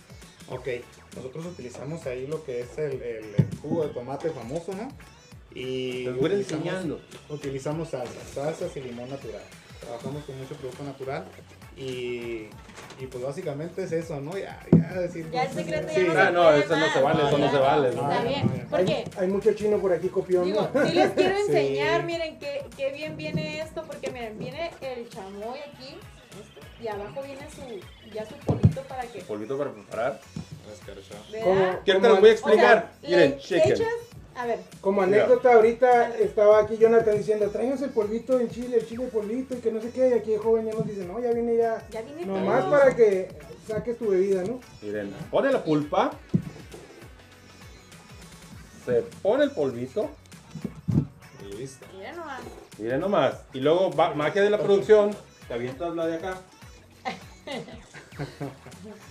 Ok, 0.51 0.67
nosotros 1.15 1.45
utilizamos 1.47 2.07
ahí 2.07 2.27
lo 2.27 2.43
que 2.45 2.61
es 2.61 2.79
el, 2.79 3.03
el- 3.03 3.35
el 3.37 3.59
jugo 3.61 3.83
de 3.87 3.93
tomate 3.93 4.31
famoso, 4.31 4.73
¿no? 4.75 4.89
Y 5.55 6.05
Les 6.05 6.17
voy 6.17 6.31
a 6.31 6.35
ir 6.35 6.41
utilizamos- 6.41 6.67
enseñando. 6.67 7.01
Utilizamos 7.29 7.89
salsas, 7.91 8.23
salsas 8.35 8.77
y 8.77 8.81
limón 8.81 9.11
natural. 9.11 9.43
Trabajamos 9.81 10.25
con 10.25 10.39
mucho 10.39 10.55
producto 10.57 10.83
natural 10.85 11.25
y, 11.79 12.49
y 13.01 13.07
pues 13.11 13.23
básicamente 13.25 13.85
es 13.85 13.93
eso, 13.93 14.21
¿no? 14.21 14.37
Ya, 14.37 14.61
ya 14.73 15.01
decir 15.01 15.31
Ya 15.31 15.45
el 15.45 15.53
secreto 15.53 15.89
sí. 15.95 16.07
ya 16.07 16.13
no 16.13 16.21
Ah, 16.21 16.31
no, 16.31 16.53
eso 16.53 16.77
no 16.77 16.93
se 16.93 17.01
vale, 17.03 17.27
eso 17.29 17.39
no 17.39 17.51
se 17.51 17.59
vale, 17.59 17.93
¿no? 17.95 18.03
Está 18.11 18.23
No, 18.23 18.29
bien, 18.29 18.67
porque 18.71 18.93
Hay, 18.95 19.05
hay 19.19 19.29
mucho 19.29 19.53
chino 19.55 19.79
por 19.79 19.93
aquí 19.93 20.09
copión. 20.09 20.45
Digo, 20.45 20.69
sí 20.87 20.93
les 20.93 21.11
quiero 21.13 21.35
Sí. 21.47 21.53
enseñar, 21.53 22.05
miren 22.05 22.39
qué, 22.39 22.65
qué 22.77 22.93
bien 22.93 23.17
viene 23.17 23.61
esto, 23.61 23.85
porque 23.87 24.11
miren, 24.11 24.39
viene 24.39 24.71
el 24.81 25.09
chamoy 25.09 25.59
aquí, 25.73 25.97
y 26.83 26.89
abajo 26.89 27.23
viene 27.23 27.47
su, 27.51 28.13
ya 28.15 28.25
su 28.27 28.35
polito 28.37 28.81
para 28.83 29.03
que, 29.03 29.21
Polvito 29.23 29.57
para 29.59 29.73
preparar. 29.73 30.21
¿Quieren 31.85 32.03
te 32.03 32.09
los 32.09 32.21
voy 32.21 32.31
a 32.31 32.35
O 32.35 32.37
sea, 32.37 32.49
explicar? 32.51 32.91
le 33.03 33.09
Miren, 33.09 33.39
chequen. 33.39 33.73
echas 33.73 33.89
A 34.39 34.47
ver, 34.47 34.61
Como 34.81 35.03
Mira. 35.03 35.25
anécdota, 35.25 35.53
ahorita 35.53 36.17
estaba 36.17 36.61
aquí 36.61 36.77
Jonathan 36.77 37.19
diciendo, 37.19 37.51
tráiganos 37.51 37.83
el 37.83 37.91
polvito 37.91 38.39
en 38.39 38.49
Chile, 38.49 38.77
el 38.77 38.87
chile 38.87 39.09
polvito 39.09 39.57
y 39.57 39.59
que 39.59 39.73
no 39.73 39.81
sé 39.81 39.91
qué. 39.91 40.11
Y 40.11 40.13
aquí 40.13 40.35
el 40.35 40.39
joven 40.39 40.67
ya 40.67 40.75
nos 40.75 40.87
dice, 40.87 41.05
no, 41.05 41.19
ya 41.19 41.33
viene 41.33 41.57
ya. 41.57 41.85
ya 41.91 42.03
viene 42.03 42.25
Nomás 42.25 42.61
todo. 42.61 42.71
para 42.71 42.95
que 42.95 43.37
saques 43.67 43.99
tu 43.99 44.11
bebida, 44.11 44.45
¿no? 44.45 44.61
Miren, 44.81 45.13
pone 45.33 45.51
la 45.51 45.65
pulpa. 45.65 46.13
Se 48.87 49.03
pone 49.23 49.43
el 49.43 49.51
polvito. 49.51 50.09
Y 51.45 51.57
listo. 51.57 51.85
Mira 51.97 52.13
nomás. 52.13 52.41
Miren 52.79 53.01
nomás. 53.01 53.35
Y 53.53 53.59
luego, 53.59 53.91
va, 53.93 54.15
magia 54.15 54.43
de 54.43 54.51
la 54.51 54.59
producción. 54.59 55.17
Te 55.49 55.55
avientas 55.55 55.97
la 55.97 56.07
de 56.07 56.15
acá. 56.15 56.37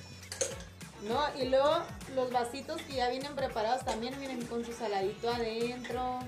No, 1.03 1.19
y 1.41 1.47
luego 1.47 1.69
los 2.15 2.31
vasitos 2.31 2.81
que 2.81 2.93
ya 2.95 3.09
vienen 3.09 3.35
preparados 3.35 3.85
también 3.85 4.17
vienen 4.19 4.41
con 4.45 4.65
su 4.65 4.73
saladito 4.73 5.29
adentro. 5.29 6.19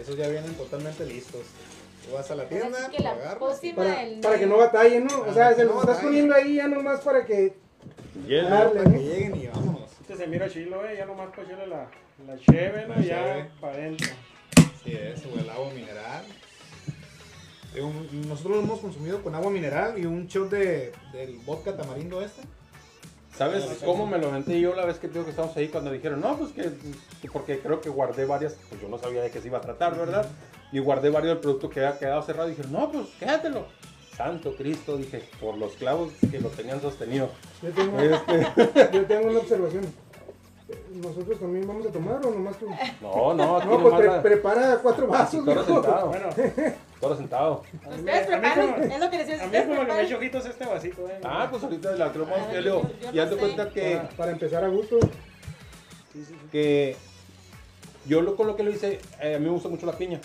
Esos 0.00 0.16
ya 0.16 0.28
vienen 0.28 0.54
totalmente 0.54 1.04
listos. 1.04 1.42
Tú 2.06 2.14
vas 2.14 2.30
a 2.30 2.36
la 2.36 2.48
tienda, 2.48 2.78
Así 2.86 2.96
que 2.96 3.02
la 3.02 3.14
lo 3.14 3.20
agarras. 3.20 3.60
Para, 3.74 3.96
del 4.00 4.20
para 4.20 4.38
que 4.38 4.46
no 4.46 4.56
batalle, 4.58 5.00
¿no? 5.00 5.20
O 5.22 5.34
sea, 5.34 5.54
se 5.54 5.64
no 5.64 5.70
los 5.72 5.80
estás 5.80 5.96
batalle. 5.96 6.06
poniendo 6.08 6.34
ahí 6.34 6.54
ya 6.56 6.68
nomás 6.68 7.00
para 7.00 7.24
que... 7.26 7.54
Hielo. 8.26 8.48
Darle, 8.48 8.80
Para 8.80 8.88
¿no? 8.90 8.96
que 8.96 9.02
lleguen 9.04 9.36
y 9.36 9.46
vámonos. 9.48 9.90
Este 10.00 10.16
se 10.16 10.26
mira 10.26 10.48
chilo, 10.48 10.86
eh. 10.86 10.94
Ya 10.96 11.04
nomás 11.04 11.30
para 11.30 11.42
echarle 11.42 11.66
la, 11.66 11.88
la 12.26 12.38
cheve, 12.38 12.86
Ya 12.88 13.02
cheve. 13.02 13.50
para 13.60 13.72
adentro. 13.74 14.08
Sí, 14.84 14.92
es, 14.92 15.22
o 15.26 15.38
el 15.38 15.50
agua 15.50 15.70
mineral. 15.70 16.24
Nosotros 18.28 18.56
lo 18.56 18.62
hemos 18.62 18.80
consumido 18.80 19.22
con 19.22 19.34
agua 19.34 19.50
mineral 19.50 19.98
y 19.98 20.06
un 20.06 20.26
shot 20.28 20.48
de, 20.48 20.92
del 21.12 21.36
vodka 21.44 21.76
tamarindo 21.76 22.22
este. 22.22 22.40
¿Sabes 23.36 23.64
cómo 23.84 24.06
me 24.06 24.18
lo 24.18 24.28
aventé 24.28 24.58
yo 24.60 24.74
la 24.74 24.86
vez 24.86 24.98
que 24.98 25.08
digo 25.08 25.24
que 25.24 25.30
estábamos 25.30 25.56
ahí 25.56 25.68
cuando 25.68 25.90
dijeron, 25.90 26.20
no, 26.20 26.38
pues 26.38 26.52
que, 26.52 26.72
que 27.20 27.28
porque 27.30 27.58
creo 27.58 27.80
que 27.80 27.90
guardé 27.90 28.24
varias, 28.24 28.56
pues 28.68 28.80
yo 28.80 28.88
no 28.88 28.98
sabía 28.98 29.22
de 29.22 29.30
qué 29.30 29.40
se 29.40 29.48
iba 29.48 29.58
a 29.58 29.60
tratar, 29.60 29.98
¿verdad? 29.98 30.26
Y 30.72 30.78
guardé 30.78 31.10
varios 31.10 31.34
del 31.34 31.40
producto 31.40 31.68
que 31.68 31.84
había 31.84 31.98
quedado 31.98 32.22
cerrado 32.22 32.48
y 32.48 32.52
dijeron, 32.52 32.72
no, 32.72 32.90
pues 32.90 33.06
quédatelo. 33.18 33.66
Santo 34.16 34.56
Cristo, 34.56 34.96
dije, 34.96 35.22
por 35.38 35.58
los 35.58 35.72
clavos 35.72 36.10
que 36.30 36.40
lo 36.40 36.48
tenían 36.48 36.80
sostenido. 36.80 37.28
Yo 37.62 37.70
tengo, 37.70 38.00
Este, 38.00 38.90
yo 38.92 39.04
tengo 39.04 39.28
una 39.28 39.40
observación. 39.40 39.84
¿Nosotros 40.94 41.38
también 41.38 41.66
vamos 41.66 41.86
a 41.86 41.90
tomar 41.92 42.16
o 42.26 42.30
nomás 42.30 42.56
tú? 42.58 42.66
no, 43.00 43.34
no, 43.34 43.34
No, 43.34 43.60
pues 43.64 43.80
nomás 43.82 43.98
pre- 44.00 44.06
la- 44.08 44.22
prepara 44.22 44.78
cuatro 44.82 45.06
vasos, 45.06 45.44
viejo. 45.44 45.62
sentado, 45.64 46.06
Bueno, 46.08 46.28
toro 47.00 47.16
sentado. 47.16 47.62
Ustedes 47.88 48.26
preparan, 48.26 48.90
es 48.90 48.98
lo 49.00 49.10
que 49.10 49.18
decía. 49.18 49.34
a 49.34 49.38
mí 49.38 49.44
ustedes 49.46 49.66
como 49.68 49.86
que 49.86 49.92
me 49.92 50.02
echo 50.02 50.16
ojitos 50.16 50.46
este 50.46 50.66
vasito, 50.66 51.08
eh. 51.08 51.20
Ah, 51.22 51.46
pues 51.48 51.62
ahorita 51.62 51.92
la 51.92 52.06
Ah, 52.06 52.12
ya, 52.52 52.60
yo- 52.60 52.82
le- 52.82 53.06
yo 53.06 53.12
ya 53.12 53.24
no 53.26 53.30
te 53.30 53.36
cuenta 53.36 53.70
que, 53.70 53.96
Para, 53.96 54.08
para 54.10 54.32
empezar 54.32 54.64
a 54.64 54.68
gusto. 54.68 54.98
Sí, 56.12 56.24
sí, 56.24 56.24
sí. 56.26 56.34
que 56.50 56.96
yo 58.06 58.22
lo, 58.22 58.34
con 58.34 58.48
lo 58.48 58.56
que 58.56 58.64
lo 58.64 58.70
hice, 58.70 58.98
eh, 59.20 59.36
a 59.36 59.38
mí 59.38 59.44
me 59.44 59.50
gusta 59.52 59.68
mucho 59.68 59.86
la 59.86 59.92
piña. 59.92 60.20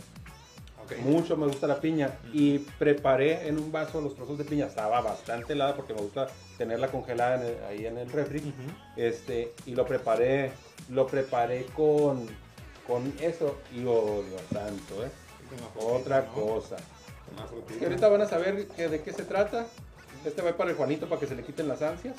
Mucho 1.06 1.38
me 1.38 1.48
gusta 1.48 1.68
la 1.68 1.80
piña. 1.80 2.10
Y 2.34 2.60
preparé 2.60 3.48
en 3.48 3.58
un 3.58 3.72
vaso 3.72 4.02
los 4.02 4.14
trozos 4.14 4.38
de 4.38 4.44
piña. 4.44 4.66
Estaba 4.66 5.00
bastante 5.00 5.54
helada 5.54 5.74
porque 5.74 5.94
me 5.94 6.02
gusta 6.02 6.28
tenerla 6.62 6.90
congelada 6.90 7.36
en 7.38 7.42
el- 7.42 7.64
ahí 7.64 7.86
en 7.88 7.98
el 7.98 8.12
refri. 8.12 8.54
Este, 8.96 9.52
y 9.66 9.74
lo 9.74 9.84
preparé, 9.88 10.52
lo 10.90 11.08
preparé 11.08 11.66
con, 11.76 12.28
con 12.86 13.12
eso. 13.20 13.58
Y 13.74 13.80
Dios 13.80 14.42
santo, 14.54 15.04
¿eh? 15.04 15.10
Otra 16.00 16.26
cosa. 16.28 16.78
Que 17.80 17.86
ahorita 17.86 18.08
van 18.10 18.22
a 18.22 18.28
saber 18.28 18.68
que- 18.68 18.90
de 18.90 19.02
qué 19.02 19.12
se 19.12 19.24
trata. 19.24 19.66
Este 20.24 20.44
va 20.44 20.56
para 20.56 20.70
el 20.70 20.76
Juanito 20.76 21.10
para 21.10 21.20
que 21.20 21.26
se 21.26 21.36
le 21.36 21.44
quiten 21.44 21.68
las 21.68 21.82
ansias. 21.82 22.16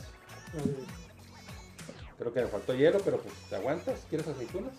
Creo 2.18 2.32
que 2.32 2.40
me 2.42 2.48
faltó 2.48 2.74
hielo, 2.74 2.98
pero 3.04 3.18
pues 3.18 3.32
te 3.48 3.54
aguantas. 3.56 4.00
¿Quieres 4.08 4.26
aceitunas? 4.26 4.72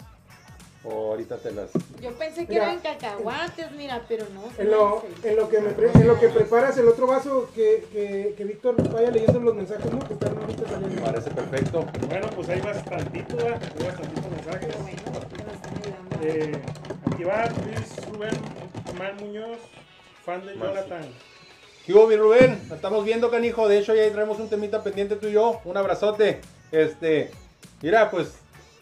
O 0.85 1.11
ahorita 1.11 1.37
te 1.37 1.51
las... 1.51 1.69
Yo 2.01 2.11
pensé 2.13 2.45
que 2.45 2.53
Mira. 2.53 2.63
eran 2.73 2.79
cacahuates, 2.81 3.71
mira, 3.71 4.01
pero 4.07 4.25
no. 4.33 4.43
En 4.61 4.69
lo, 4.69 5.05
en 5.23 5.35
lo 5.37 5.47
que 5.47 5.61
me 5.61 5.69
pre- 5.69 5.91
en 5.93 6.07
lo 6.07 6.19
que 6.19 6.27
preparas 6.27 6.77
el 6.77 6.89
otro 6.89 7.07
vaso, 7.07 7.49
que, 7.55 7.85
que, 7.93 8.33
que 8.35 8.43
Víctor 8.43 8.75
vaya 8.91 9.09
leyendo 9.09 9.39
los 9.39 9.55
mensajes, 9.55 9.89
¿no? 9.89 9.99
Que 9.99 10.13
están 10.13 10.37
ahorita 10.37 10.63
Me 10.63 10.69
saliendo. 10.69 11.01
parece 11.03 11.29
perfecto. 11.31 11.85
Bueno, 12.09 12.27
pues 12.35 12.49
hay 12.49 12.59
bastantito, 12.59 13.39
¿eh? 13.39 13.53
Hay 13.79 13.85
bastantitos 13.85 14.31
mensajes. 14.31 14.75
Bueno, 14.81 15.19
nos 15.45 15.53
están. 15.55 16.21
Eh, 16.21 16.61
aquí 17.13 17.23
va 17.23 17.45
Luis 17.65 18.05
Rubén 18.11 18.41
Man 18.97 19.15
Muñoz, 19.21 19.57
fan 20.25 20.45
de. 20.45 20.53
Jonathan. 20.57 21.05
¿Qué 21.85 21.93
hubo, 21.93 22.07
mi 22.07 22.17
Rubén? 22.17 22.61
La 22.69 22.75
estamos 22.75 23.05
viendo, 23.05 23.31
canijo. 23.31 23.69
De 23.69 23.77
hecho, 23.79 23.95
ya 23.95 24.09
traemos 24.11 24.37
un 24.39 24.49
temita 24.49 24.83
pendiente 24.83 25.15
tú 25.15 25.27
y 25.27 25.31
yo. 25.33 25.61
Un 25.63 25.77
abrazote. 25.77 26.41
Este, 26.73 27.31
mira, 27.81 28.11
pues 28.11 28.33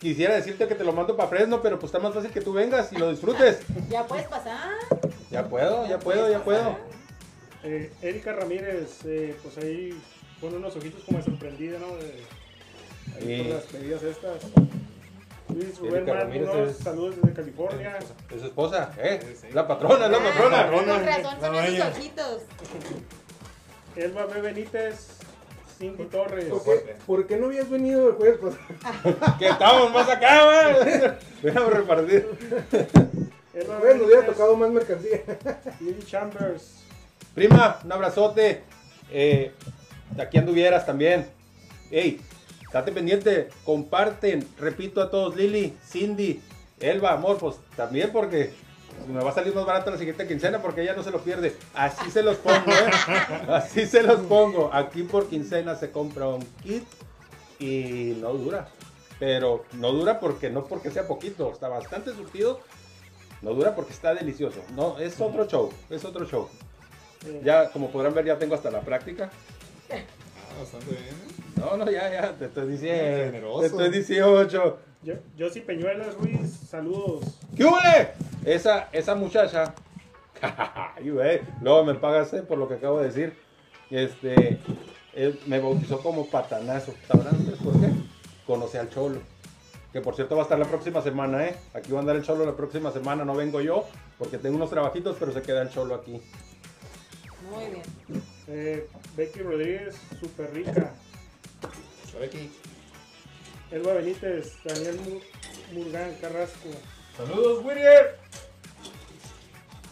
quisiera 0.01 0.33
decirte 0.35 0.67
que 0.67 0.75
te 0.75 0.83
lo 0.83 0.91
mando 0.91 1.15
para 1.15 1.29
Fresno, 1.29 1.61
pero 1.61 1.77
pues 1.79 1.89
está 1.93 1.99
más 1.99 2.13
fácil 2.13 2.31
que 2.31 2.41
tú 2.41 2.51
vengas 2.51 2.91
y 2.91 2.97
lo 2.97 3.09
disfrutes. 3.11 3.59
Ya 3.89 4.05
puedes 4.05 4.27
pasar. 4.27 4.71
Ya 5.29 5.45
puedo, 5.47 5.87
ya 5.87 5.99
puedo, 5.99 6.29
ya 6.29 6.43
puedo. 6.43 6.75
Eh, 7.63 7.93
Erika 8.01 8.33
Ramírez, 8.33 9.05
eh, 9.05 9.35
pues 9.43 9.57
ahí 9.59 9.97
pone 10.41 10.57
unos 10.57 10.75
ojitos 10.75 11.03
como 11.03 11.21
sorprendida, 11.21 11.77
¿no? 11.79 11.95
De, 11.97 12.23
ahí 13.15 13.37
Sí. 13.37 13.43
por 13.43 13.55
las 13.55 13.71
bebidas 13.71 14.03
estas. 14.03 14.37
Luis 15.53 15.77
Rubén 15.79 16.07
Ramírez 16.07 16.77
saludos 16.81 17.15
desde 17.21 17.33
California. 17.35 17.99
Es 18.33 18.39
su 18.41 18.47
esposa, 18.47 18.91
¿eh? 18.97 19.19
Sí, 19.21 19.35
sí. 19.41 19.47
La 19.53 19.67
patrona, 19.67 20.05
es 20.05 20.11
la 20.11 20.17
Ah, 20.17 20.21
patrona. 20.23 20.71
Con 20.71 21.05
razón 21.05 21.39
son 21.39 21.55
esos 21.55 21.87
ojitos. 21.97 22.41
Elba 23.95 24.25
B. 24.25 24.41
Benítez, 24.41 25.19
Cindy 25.81 26.03
Torres. 26.05 26.45
¿Por 26.45 26.63
qué, 26.63 26.95
¿Por 27.07 27.27
qué 27.27 27.37
no 27.37 27.47
habías 27.47 27.67
venido 27.67 28.09
el 28.09 28.13
jueves 28.13 28.37
pasado? 28.37 29.35
Que 29.39 29.47
estamos 29.47 29.91
más 29.91 30.07
acá, 30.07 30.77
repartir. 31.41 32.27
Elba 33.51 33.79
B. 33.79 33.81
Pues 33.81 33.95
nos 33.97 34.05
hubiera 34.05 34.25
tocado 34.27 34.55
más 34.55 34.69
mercancía. 34.69 35.21
Lily 35.79 36.03
Chambers. 36.05 36.83
Prima, 37.33 37.79
un 37.83 37.91
abrazote. 37.91 38.61
Eh, 39.11 39.53
aquí 40.19 40.37
anduvieras 40.37 40.85
también. 40.85 41.25
Ey, 41.89 42.21
estate 42.61 42.91
pendiente. 42.91 43.49
Comparten. 43.65 44.47
Repito 44.59 45.01
a 45.01 45.09
todos, 45.09 45.35
Lili, 45.35 45.75
Cindy, 45.83 46.43
Elba, 46.79 47.13
amor, 47.13 47.39
pues 47.39 47.55
también 47.75 48.11
porque 48.11 48.51
me 49.07 49.23
va 49.23 49.29
a 49.31 49.33
salir 49.33 49.53
más 49.53 49.65
barato 49.65 49.91
la 49.91 49.97
siguiente 49.97 50.27
quincena 50.27 50.61
porque 50.61 50.81
ella 50.81 50.93
no 50.93 51.03
se 51.03 51.11
lo 51.11 51.19
pierde. 51.19 51.55
Así 51.73 52.11
se 52.11 52.23
los 52.23 52.37
pongo, 52.37 52.71
¿eh? 52.71 52.91
Así 53.49 53.85
se 53.85 54.03
los 54.03 54.21
pongo. 54.21 54.73
Aquí 54.73 55.03
por 55.03 55.27
quincena 55.27 55.75
se 55.75 55.91
compra 55.91 56.27
un 56.27 56.45
kit 56.63 56.83
y 57.59 58.17
no 58.19 58.33
dura. 58.33 58.67
Pero 59.19 59.65
no 59.73 59.91
dura 59.91 60.19
porque 60.19 60.49
no 60.49 60.65
porque 60.65 60.89
sea 60.89 61.07
poquito, 61.07 61.51
está 61.51 61.67
bastante 61.67 62.13
surtido. 62.13 62.59
No 63.41 63.53
dura 63.53 63.75
porque 63.75 63.93
está 63.93 64.13
delicioso. 64.13 64.61
No, 64.75 64.97
es 64.99 65.19
otro 65.19 65.47
show, 65.47 65.71
es 65.89 66.03
otro 66.05 66.25
show. 66.25 66.49
Ya, 67.43 67.69
como 67.69 67.91
podrán 67.91 68.13
ver, 68.13 68.25
ya 68.25 68.37
tengo 68.37 68.55
hasta 68.55 68.71
la 68.71 68.81
práctica. 68.81 69.29
Ah, 69.91 70.59
bastante 70.59 70.91
bien. 70.91 71.03
¿eh? 71.03 71.41
No, 71.57 71.77
no, 71.77 71.91
ya, 71.91 72.11
ya, 72.11 72.33
te 72.33 72.45
estoy 72.45 72.67
diciendo. 72.67 73.59
Te 73.59 73.67
estoy 73.67 73.89
18. 73.89 74.79
Yo, 75.03 75.15
Josie 75.37 75.61
Peñuelas 75.61 76.15
Ruiz, 76.15 76.59
saludos. 76.69 77.25
¿Qué 77.55 77.65
hule? 77.65 78.09
Esa, 78.45 78.89
esa 78.91 79.15
muchacha. 79.15 79.73
Luego 81.61 81.83
me 81.83 81.95
pagas 81.95 82.33
eh, 82.33 82.43
por 82.43 82.59
lo 82.59 82.67
que 82.67 82.75
acabo 82.75 82.99
de 82.99 83.07
decir. 83.07 83.33
Este, 83.89 84.59
él 85.13 85.39
me 85.47 85.59
bautizó 85.59 85.99
como 86.01 86.29
patanazo. 86.29 86.93
¿Sabrán 87.07 87.35
ustedes 87.35 87.59
por 87.59 87.73
qué? 87.79 87.87
Conocí 88.45 88.77
al 88.77 88.89
cholo. 88.89 89.19
Que 89.91 90.01
por 90.01 90.15
cierto 90.15 90.35
va 90.35 90.43
a 90.43 90.45
estar 90.45 90.59
la 90.59 90.65
próxima 90.65 91.01
semana, 91.01 91.47
¿eh? 91.47 91.55
Aquí 91.73 91.91
va 91.91 91.97
a 91.97 92.01
andar 92.01 92.15
el 92.15 92.23
cholo 92.23 92.45
la 92.45 92.55
próxima 92.55 92.91
semana. 92.91 93.25
No 93.25 93.35
vengo 93.35 93.59
yo 93.59 93.85
porque 94.19 94.37
tengo 94.37 94.55
unos 94.55 94.69
trabajitos, 94.69 95.17
pero 95.19 95.31
se 95.31 95.41
queda 95.41 95.63
el 95.63 95.69
cholo 95.69 95.95
aquí. 95.95 96.21
Muy 97.51 97.65
bien. 97.65 98.23
Eh, 98.47 98.87
Becky 99.17 99.39
Rodríguez, 99.39 99.95
super 100.19 100.53
rica. 100.53 100.93
Aquí. 102.23 102.51
Elba 103.71 103.93
Benítez, 103.93 104.53
Daniel 104.63 104.99
Mur- 105.01 105.21
Murgán 105.73 106.13
Carrasco. 106.19 106.69
Saludos, 107.15 107.63
Whittier. 107.63 108.17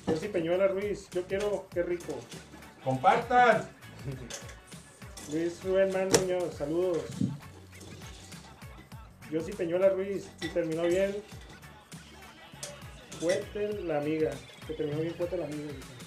Josie 0.05 0.29
Peñuelas 0.29 0.71
Ruiz, 0.71 1.07
yo 1.11 1.23
quiero, 1.27 1.67
qué 1.73 1.83
rico. 1.83 2.19
Compartan. 2.83 3.69
Luis 5.31 5.63
Rubén 5.63 5.91
Man 5.93 6.09
Muñoz, 6.19 6.55
saludos. 6.55 7.03
Josie 9.31 9.53
Peñuelas 9.53 9.93
Ruiz, 9.93 10.27
y 10.41 10.47
terminó 10.49 10.83
bien. 10.83 11.15
Fuete 13.19 13.73
la 13.83 13.99
amiga. 13.99 14.31
Que 14.65 14.73
terminó 14.73 15.01
bien 15.01 15.13
fuerte 15.15 15.37
la 15.37 15.45
amiga. 15.45 15.71
dice. 15.71 15.98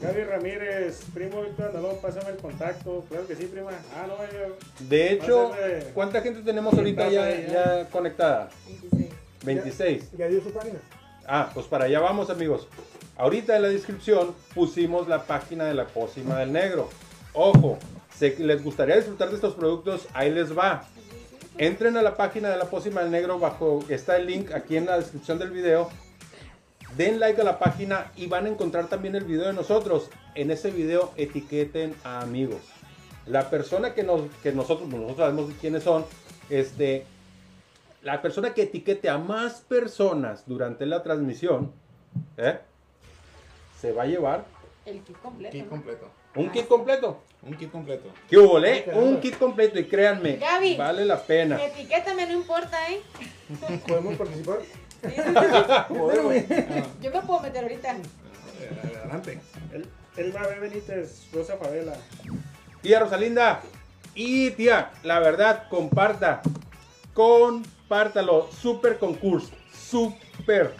Gaby 0.00 0.24
Ramírez, 0.24 1.00
primo 1.12 1.42
Víctor 1.42 1.66
Andalón, 1.66 1.96
pásame 2.00 2.30
el 2.30 2.36
contacto. 2.36 3.04
Claro 3.08 3.26
que 3.26 3.34
sí, 3.34 3.44
prima. 3.46 3.70
Ah, 3.96 4.06
no, 4.06 4.16
yo. 4.16 4.56
De 4.88 5.12
hecho, 5.12 5.50
Pásale. 5.50 5.84
¿cuánta 5.94 6.20
gente 6.20 6.42
tenemos 6.42 6.72
ahorita 6.74 7.08
ya, 7.08 7.46
ya 7.46 7.88
conectada? 7.90 8.48
26. 8.66 9.10
26. 9.44 10.10
Ya 10.16 10.28
dio 10.28 10.42
su 10.42 10.50
página. 10.52 10.78
Ah, 11.26 11.50
pues 11.52 11.66
para 11.66 11.86
allá 11.86 12.00
vamos 12.00 12.30
amigos. 12.30 12.68
Ahorita 13.16 13.56
en 13.56 13.62
la 13.62 13.68
descripción 13.68 14.34
pusimos 14.54 15.08
la 15.08 15.24
página 15.24 15.64
de 15.64 15.74
la 15.74 15.86
pócima 15.86 16.38
del 16.38 16.52
negro. 16.52 16.88
Ojo, 17.32 17.78
si 18.16 18.30
les 18.36 18.62
gustaría 18.62 18.96
disfrutar 18.96 19.28
de 19.28 19.34
estos 19.34 19.54
productos, 19.54 20.06
ahí 20.14 20.30
les 20.30 20.56
va. 20.56 20.84
entren 21.58 21.96
a 21.96 22.02
la 22.02 22.16
página 22.16 22.50
de 22.50 22.56
la 22.56 22.66
Pócima 22.66 23.02
del 23.02 23.10
Negro, 23.10 23.38
bajo 23.40 23.84
está 23.88 24.16
el 24.16 24.26
link 24.26 24.52
aquí 24.52 24.76
en 24.76 24.86
la 24.86 24.96
descripción 24.96 25.38
del 25.40 25.50
video. 25.50 25.90
Den 26.98 27.20
like 27.20 27.40
a 27.40 27.44
la 27.44 27.60
página 27.60 28.10
y 28.16 28.26
van 28.26 28.46
a 28.46 28.48
encontrar 28.48 28.88
también 28.88 29.14
el 29.14 29.22
video 29.22 29.46
de 29.46 29.52
nosotros. 29.52 30.10
En 30.34 30.50
ese 30.50 30.72
video 30.72 31.12
etiqueten 31.16 31.94
a 32.02 32.22
amigos. 32.22 32.60
La 33.24 33.50
persona 33.50 33.94
que, 33.94 34.02
nos, 34.02 34.22
que 34.42 34.50
nosotros, 34.50 34.88
nosotros 34.88 35.16
sabemos 35.16 35.52
quiénes 35.60 35.84
son, 35.84 36.04
este, 36.50 37.06
la 38.02 38.20
persona 38.20 38.52
que 38.52 38.62
etiquete 38.62 39.08
a 39.08 39.16
más 39.16 39.60
personas 39.60 40.42
durante 40.46 40.86
la 40.86 41.04
transmisión, 41.04 41.70
¿eh? 42.36 42.58
se 43.80 43.92
va 43.92 44.02
a 44.02 44.06
llevar 44.06 44.44
El 44.84 45.00
kit 45.02 45.18
completo. 45.20 45.52
Kit 45.52 45.64
¿no? 45.64 45.70
completo. 45.70 46.10
un 46.34 46.50
kit 46.50 46.66
completo. 46.66 47.20
Un 47.42 47.54
kit 47.54 47.70
completo. 47.70 48.08
¿Qué 48.28 48.38
hubo, 48.38 48.58
eh? 48.64 48.90
Un 48.92 49.20
kit 49.20 49.38
completo 49.38 49.78
y 49.78 49.84
créanme, 49.84 50.34
Gaby. 50.38 50.76
vale 50.76 51.04
la 51.04 51.22
pena. 51.22 51.62
Etiquétame, 51.62 52.26
no 52.26 52.32
importa, 52.32 52.76
¿eh? 52.90 53.00
¿Podemos 53.86 54.16
participar? 54.16 54.58
Sí, 55.02 55.10
sí, 55.10 56.44
sí. 56.48 56.82
Yo 57.02 57.10
me 57.12 57.20
puedo 57.22 57.40
meter 57.40 57.62
ahorita. 57.64 57.96
Adelante. 59.02 59.40
El, 59.72 59.86
Elba 60.16 60.46
B. 60.48 60.58
Benítez, 60.60 61.28
Rosa 61.32 61.56
Favela. 61.56 61.94
Tía 62.82 63.00
Rosalinda 63.00 63.60
y 64.14 64.50
tía, 64.52 64.90
la 65.04 65.20
verdad, 65.20 65.68
comparta. 65.68 66.42
Compártalo. 67.14 68.48
Super 68.50 68.98
concurso. 68.98 69.50
Super. 69.72 70.74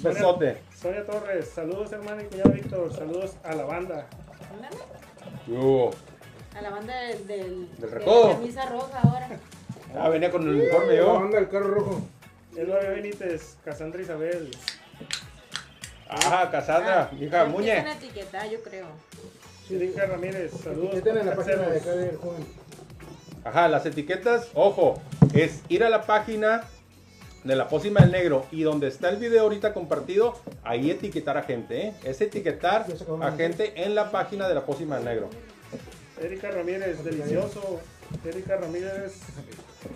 Besote. 0.00 0.62
Sonia 0.80 1.04
Torres, 1.04 1.50
saludos 1.54 1.90
hermano 1.92 2.22
y 2.22 2.26
cuñado 2.26 2.50
Víctor, 2.50 2.92
saludos 2.94 3.32
a 3.42 3.54
la 3.54 3.64
banda. 3.64 4.06
Uh, 5.48 5.90
A 6.56 6.60
la 6.60 6.70
banda 6.70 6.94
del, 7.00 7.26
del, 7.26 7.70
Del 7.72 7.80
de 7.80 7.86
recodo. 7.98 8.28
la 8.28 8.34
camisa 8.34 8.66
roja 8.66 9.00
ahora. 9.02 9.28
ah, 9.98 10.08
venía 10.10 10.30
con 10.30 10.42
el 10.42 10.48
uniforme 10.54 10.88
La 10.92 10.94
yo. 10.96 11.14
banda 11.14 11.38
del 11.38 11.48
carro 11.48 11.68
rojo. 11.68 12.02
Elba 12.56 12.78
B. 12.78 12.90
Benítez, 12.90 13.56
Cassandra 13.64 14.00
Isabel. 14.02 14.50
Ajá, 16.08 16.50
Casandra, 16.50 17.10
hija, 17.12 17.42
Empiezan 17.42 17.50
Muñe. 17.50 17.72
a 17.72 17.92
etiquetar, 17.94 18.48
yo 18.50 18.62
creo. 18.62 18.86
Erika 19.70 20.06
Ramírez, 20.06 20.52
saludos. 20.62 20.94
Etiqueten 20.94 21.18
en 21.18 21.26
la 21.26 21.34
página 21.34 21.56
de 21.56 21.62
acá 21.62 21.72
parceros. 21.72 22.00
del 22.04 22.16
joven. 22.16 22.46
Ajá, 23.44 23.68
las 23.68 23.86
etiquetas, 23.86 24.48
ojo, 24.54 25.00
es 25.34 25.62
ir 25.68 25.84
a 25.84 25.90
la 25.90 26.02
página 26.06 26.64
de 27.44 27.56
la 27.56 27.68
pócima 27.68 28.00
del 28.00 28.10
negro 28.12 28.46
y 28.50 28.62
donde 28.62 28.88
está 28.88 29.08
el 29.08 29.16
video 29.16 29.42
ahorita 29.42 29.72
compartido, 29.74 30.38
ahí 30.64 30.90
etiquetar 30.90 31.36
a 31.36 31.42
gente, 31.42 31.88
¿eh? 31.88 31.94
Es 32.04 32.20
etiquetar 32.20 32.86
a 33.22 33.32
gente 33.32 33.72
en 33.84 33.94
la 33.94 34.10
página 34.10 34.48
de 34.48 34.54
la 34.54 34.64
pócima 34.64 34.96
del 34.96 35.04
negro. 35.04 35.30
Erika 36.20 36.50
Ramírez, 36.50 37.04
delicioso. 37.04 37.80
Erika 38.24 38.56
Ramírez, 38.56 39.14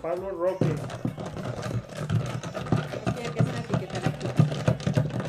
Pablo 0.01 0.31
Roque, 0.31 0.65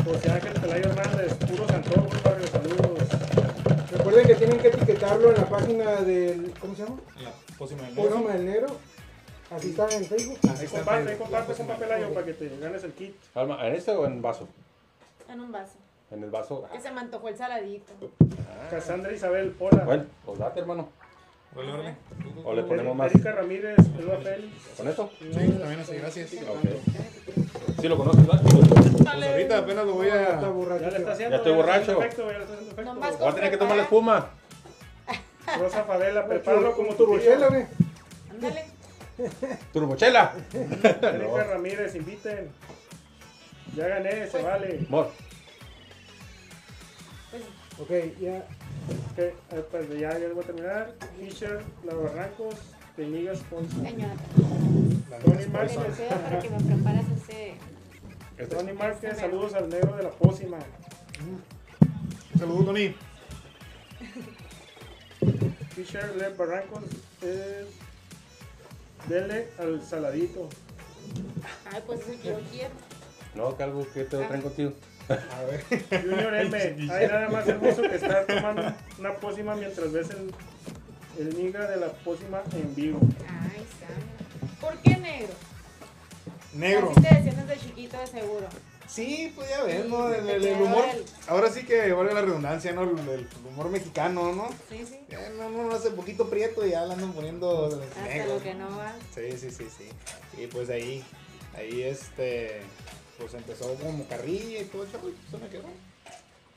José 0.04 0.32
Ángel 0.32 0.60
Pelayo 0.60 0.88
Hernández, 0.90 1.34
puros 1.34 1.70
antojos, 1.70 2.22
barrio, 2.22 2.46
saludos. 2.48 2.98
Recuerden 3.92 4.26
que 4.26 4.34
tienen 4.34 4.58
que 4.58 4.68
etiquetarlo 4.68 5.30
en 5.30 5.36
la 5.36 5.48
página 5.48 5.90
del. 6.02 6.52
¿Cómo 6.60 6.74
se 6.74 6.82
llama? 6.82 6.96
La 7.22 7.30
pócima 7.56 7.82
del 7.82 7.94
negro. 7.94 8.28
Del 8.28 8.44
Negro. 8.44 8.66
Así 9.50 9.70
está 9.70 9.88
en 9.90 10.04
Facebook. 10.04 10.38
Ahí 10.48 10.66
comparte, 10.66 11.10
ahí 11.12 11.16
comparte 11.18 11.86
negro. 11.86 12.14
para 12.14 12.26
que 12.26 12.32
te 12.32 12.58
ganes 12.58 12.84
el 12.84 12.92
kit. 12.92 13.14
Alma, 13.34 13.66
¿En 13.66 13.74
este 13.74 13.90
o 13.92 14.06
en 14.06 14.22
vaso? 14.22 14.48
En 15.28 15.40
un 15.40 15.52
vaso. 15.52 15.74
En 16.10 16.24
el 16.24 16.30
vaso. 16.30 16.66
Que 16.72 16.80
se 16.80 16.90
me 16.90 17.00
antojó 17.00 17.28
el 17.28 17.36
saladito. 17.36 17.92
Cassandra 18.70 19.12
Isabel 19.12 19.50
Pola. 19.50 19.84
Bueno, 19.84 20.04
pues 20.24 20.38
date, 20.38 20.60
hermano. 20.60 20.88
O 22.44 22.54
le 22.54 22.62
ponemos 22.62 22.96
más. 22.96 23.14
Erika 23.14 23.32
Ramírez, 23.32 23.76
Félix. 23.76 24.52
¿Con 24.76 24.88
esto? 24.88 25.10
Sí, 25.18 25.28
también 25.30 25.80
así, 25.80 25.94
gracias. 25.96 26.32
Ok. 26.32 27.80
Sí 27.80 27.88
lo 27.88 27.96
conoces, 27.98 28.26
¿verdad? 28.26 28.42
Pues 28.42 29.06
ahorita 29.06 29.58
apenas 29.58 29.84
lo 29.86 29.94
voy 29.94 30.08
a... 30.08 30.40
Ya 30.80 30.90
le 30.90 30.96
está 30.98 31.12
haciendo. 31.12 31.30
Ya 31.30 31.36
estoy 31.36 31.52
borracho. 31.52 32.02
efecto, 32.02 32.30
ya 32.30 32.38
efecto. 32.38 32.94
Voy 33.18 33.28
a 33.28 33.34
tener 33.34 33.50
que 33.50 33.56
tomar 33.58 33.76
la 33.76 33.82
espuma. 33.82 34.30
Rosa 35.58 35.84
Favela, 35.84 36.26
prepáralo 36.26 36.74
como 36.74 36.90
tu 36.94 37.04
turbochela, 37.04 37.48
güey. 37.48 37.66
Ándale. 38.30 38.64
Turbochela. 39.72 40.32
Erika 40.54 41.44
Ramírez, 41.44 41.94
inviten. 41.96 42.50
Ya 43.76 43.88
gané, 43.88 44.26
se 44.26 44.30
Pues- 44.30 44.44
vale. 44.44 44.86
Pues 44.88 45.08
Ok, 47.78 47.90
ya. 48.20 48.46
Ok, 48.88 49.18
eh, 49.18 49.34
pues 49.70 49.88
ya, 49.98 50.18
ya 50.18 50.28
voy 50.32 50.42
a 50.42 50.46
terminar. 50.46 50.94
Fisher, 51.18 51.60
La 51.84 51.94
Barrancos, 51.94 52.56
Tenigas, 52.96 53.38
Ponce. 53.50 53.76
Tony 53.76 55.46
Márquez, 55.46 55.78
para 56.08 56.38
que 56.40 56.50
me 56.50 56.60
prepares 56.60 57.04
ese. 57.22 57.54
este 58.38 58.56
Tony 58.56 58.72
Márquez, 58.72 59.18
saludos 59.18 59.54
al 59.54 59.68
negro 59.68 59.96
de 59.96 60.02
la 60.02 60.10
pócima. 60.10 60.58
Saludos, 62.38 62.66
Tony. 62.66 62.94
Fisher, 65.74 66.16
Le 66.16 66.28
Barrancos, 66.30 66.82
eh, 67.22 67.66
dele 69.08 69.48
al 69.58 69.82
saladito. 69.82 70.48
Ay, 71.72 71.82
pues 71.86 72.00
es 72.00 72.08
el 72.08 72.18
que 72.18 72.28
yo 72.28 72.40
quiero. 72.50 72.74
No, 73.34 73.56
que 73.56 73.62
algo 73.62 73.86
que 73.92 74.04
te 74.04 74.18
lo 74.18 74.26
traen 74.26 74.42
contigo. 74.42 74.72
A 75.08 75.42
ver. 75.44 75.64
Junior 76.02 76.34
M, 76.34 76.56
hay 76.92 77.06
nada 77.08 77.28
más 77.28 77.46
hermoso 77.48 77.82
que 77.82 77.94
estar 77.96 78.24
tomando 78.26 78.74
una 78.98 79.14
pócima 79.16 79.54
mientras 79.56 79.92
ves 79.92 80.08
el, 80.10 80.34
el 81.18 81.36
niga 81.36 81.66
de 81.66 81.76
la 81.76 81.88
pócima 81.88 82.42
en 82.52 82.74
vivo. 82.74 83.00
Ay, 83.28 83.62
está. 83.62 84.60
¿Por 84.60 84.76
qué 84.78 84.96
negro? 84.96 85.34
Negro. 86.54 86.92
Así 86.92 87.00
te 87.02 87.14
decían 87.14 87.46
desde 87.46 87.60
chiquito, 87.66 87.98
de 87.98 88.06
seguro. 88.06 88.46
Sí, 88.86 89.32
pues 89.34 89.48
ya 89.48 89.62
ves, 89.62 89.86
¿no? 89.86 90.12
El, 90.12 90.28
el- 90.28 90.60
humor. 90.60 90.84
el- 90.92 91.04
Ahora 91.26 91.48
sí 91.50 91.64
que 91.64 91.92
vale 91.92 92.12
la 92.12 92.20
redundancia, 92.20 92.72
¿no? 92.72 92.82
El, 92.82 92.90
el 93.08 93.26
humor 93.48 93.70
mexicano, 93.70 94.32
¿no? 94.34 94.50
Sí, 94.68 94.84
sí. 94.86 95.00
Ya 95.08 95.30
no, 95.30 95.48
no, 95.48 95.64
no 95.64 95.74
hace 95.74 95.90
poquito 95.92 96.28
prieto 96.28 96.66
y 96.66 96.70
ya 96.72 96.84
le 96.84 96.92
andan 96.94 97.12
poniendo 97.12 97.66
Hasta 97.68 98.02
negro. 98.04 98.34
lo 98.34 98.42
que 98.42 98.54
no 98.54 98.68
va. 98.76 98.92
Sí, 99.14 99.32
sí, 99.38 99.50
sí, 99.50 99.66
sí. 99.76 99.88
Y 100.42 100.46
pues 100.48 100.68
ahí, 100.68 101.02
ahí 101.56 101.82
este, 101.84 102.60
pues 103.22 103.34
empezó 103.34 103.72
como 103.76 104.04
carrilla 104.08 104.60
y 104.60 104.64
todo 104.64 104.84
y 104.84 104.86
pues 104.88 105.14
se 105.30 105.38
me 105.38 105.48
quedó. 105.48 105.68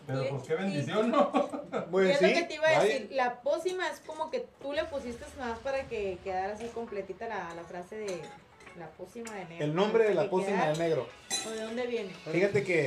Pero 0.07 0.29
pues 0.29 0.43
qué 0.43 0.55
bendición, 0.55 1.11
¿no? 1.11 1.31
Y 1.71 1.91
Pues 1.91 2.09
es 2.11 2.17
sí, 2.19 2.27
lo 2.27 2.33
que 2.33 2.43
te 2.43 2.53
iba 2.55 2.67
a 2.67 2.77
vaya. 2.77 2.83
decir, 2.83 3.09
la 3.11 3.41
pócima 3.41 3.89
es 3.89 3.99
como 4.01 4.29
que 4.29 4.45
tú 4.61 4.73
le 4.73 4.83
pusiste 4.85 5.25
más 5.39 5.57
para 5.59 5.87
que 5.87 6.17
quedara 6.23 6.53
así 6.53 6.65
completita 6.67 7.27
la, 7.27 7.53
la 7.55 7.63
frase 7.63 7.95
de 7.97 8.21
la 8.77 8.87
pócima 8.89 9.31
de 9.33 9.45
negro. 9.45 9.65
El 9.65 9.75
nombre 9.75 10.03
de 10.03 10.13
la 10.13 10.29
pócima 10.29 10.67
del 10.67 10.77
negro. 10.77 11.07
¿O 11.47 11.49
de 11.49 11.61
dónde 11.61 11.87
viene? 11.87 12.13
Fíjate 12.31 12.63
que 12.63 12.85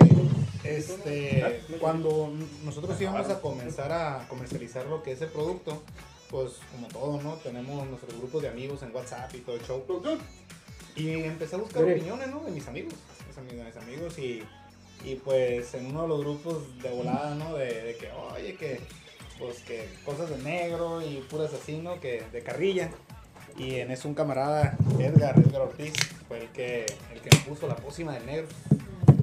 este 0.64 1.62
cuando 1.80 2.32
nosotros 2.64 3.00
íbamos 3.00 3.28
a 3.30 3.40
comenzar 3.40 3.90
a 3.92 4.26
comercializar 4.28 4.86
lo 4.86 5.02
que 5.02 5.12
es 5.12 5.20
el 5.22 5.28
producto, 5.28 5.82
pues 6.30 6.52
como 6.72 6.86
todo, 6.88 7.20
¿no? 7.22 7.34
Tenemos 7.34 7.86
nuestros 7.88 8.16
grupos 8.16 8.42
de 8.42 8.48
amigos 8.48 8.82
en 8.82 8.94
WhatsApp 8.94 9.34
y 9.34 9.38
todo 9.38 9.56
el 9.56 9.62
show. 9.62 9.84
Y 10.94 11.10
empecé 11.22 11.56
a 11.56 11.58
buscar 11.58 11.82
opiniones, 11.84 12.28
¿no? 12.28 12.40
De 12.44 12.50
mis 12.50 12.66
amigos, 12.68 12.94
de 13.46 13.64
mis 13.64 13.76
amigos 13.76 14.18
y, 14.18 14.42
y 15.04 15.14
pues 15.16 15.74
en 15.74 15.86
uno 15.86 16.02
de 16.02 16.08
los 16.08 16.20
grupos 16.20 16.82
de 16.82 16.90
volada, 16.90 17.34
¿no? 17.34 17.54
De, 17.54 17.82
de 17.82 17.96
que, 17.96 18.10
oye, 18.10 18.54
que 18.56 18.80
pues 19.38 19.60
que 19.60 19.88
cosas 20.04 20.30
de 20.30 20.38
negro 20.38 21.00
y 21.00 21.18
puras 21.30 21.52
así, 21.54 21.78
¿no? 21.78 22.00
Que 22.00 22.24
de 22.32 22.42
carrilla. 22.42 22.90
Y 23.56 23.76
en 23.76 23.90
eso 23.90 24.08
un 24.08 24.14
camarada, 24.14 24.76
Edgar, 24.98 25.38
Edgar 25.38 25.62
Ortiz, 25.62 25.92
fue 26.28 26.42
el 26.42 26.48
que, 26.50 26.86
el 27.12 27.20
que 27.20 27.30
me 27.36 27.42
puso 27.44 27.66
la 27.66 27.76
pócima 27.76 28.12
del 28.14 28.26
negro. 28.26 28.48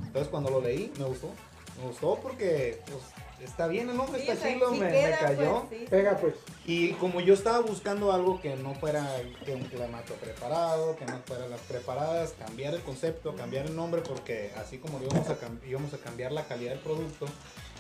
Entonces 0.08 0.28
cuando 0.30 0.50
lo 0.50 0.62
leí, 0.62 0.92
me 0.98 1.06
gustó. 1.06 1.30
Me 1.78 1.88
gustó 1.88 2.20
porque 2.22 2.80
pues, 2.86 3.04
está 3.46 3.68
bien 3.68 3.90
el 3.90 3.98
nombre, 3.98 4.22
Sí, 4.22 4.30
está 4.30 4.34
o 4.34 4.42
sea, 4.44 4.54
chilo, 4.54 4.70
sí 4.72 4.80
me, 4.80 4.90
me 4.92 5.12
cayó. 5.12 5.66
pues, 5.70 5.80
sí. 5.82 5.88
Pega, 5.90 6.18
pues. 6.18 6.36
Y 6.66 6.92
como 6.94 7.22
yo 7.22 7.34
estaba 7.34 7.60
buscando 7.60 8.12
algo 8.12 8.42
que 8.42 8.56
no 8.56 8.74
fuera 8.76 9.08
que 9.46 9.54
un 9.54 9.64
clamato 9.66 10.14
preparado, 10.16 10.96
que 10.96 11.06
no 11.06 11.20
fueran 11.26 11.50
las 11.50 11.62
preparadas, 11.62 12.34
cambiar 12.38 12.74
el 12.74 12.82
concepto, 12.82 13.36
cambiar 13.36 13.66
el 13.68 13.76
nombre, 13.76 14.02
porque 14.02 14.52
así 14.58 14.78
como 14.80 15.02
íbamos 15.02 15.30
a, 15.30 15.38
íbamos 15.68 15.94
a 15.94 15.98
cambiar 15.98 16.32
la 16.32 16.44
calidad 16.46 16.72
del 16.72 16.80
producto, 16.82 17.26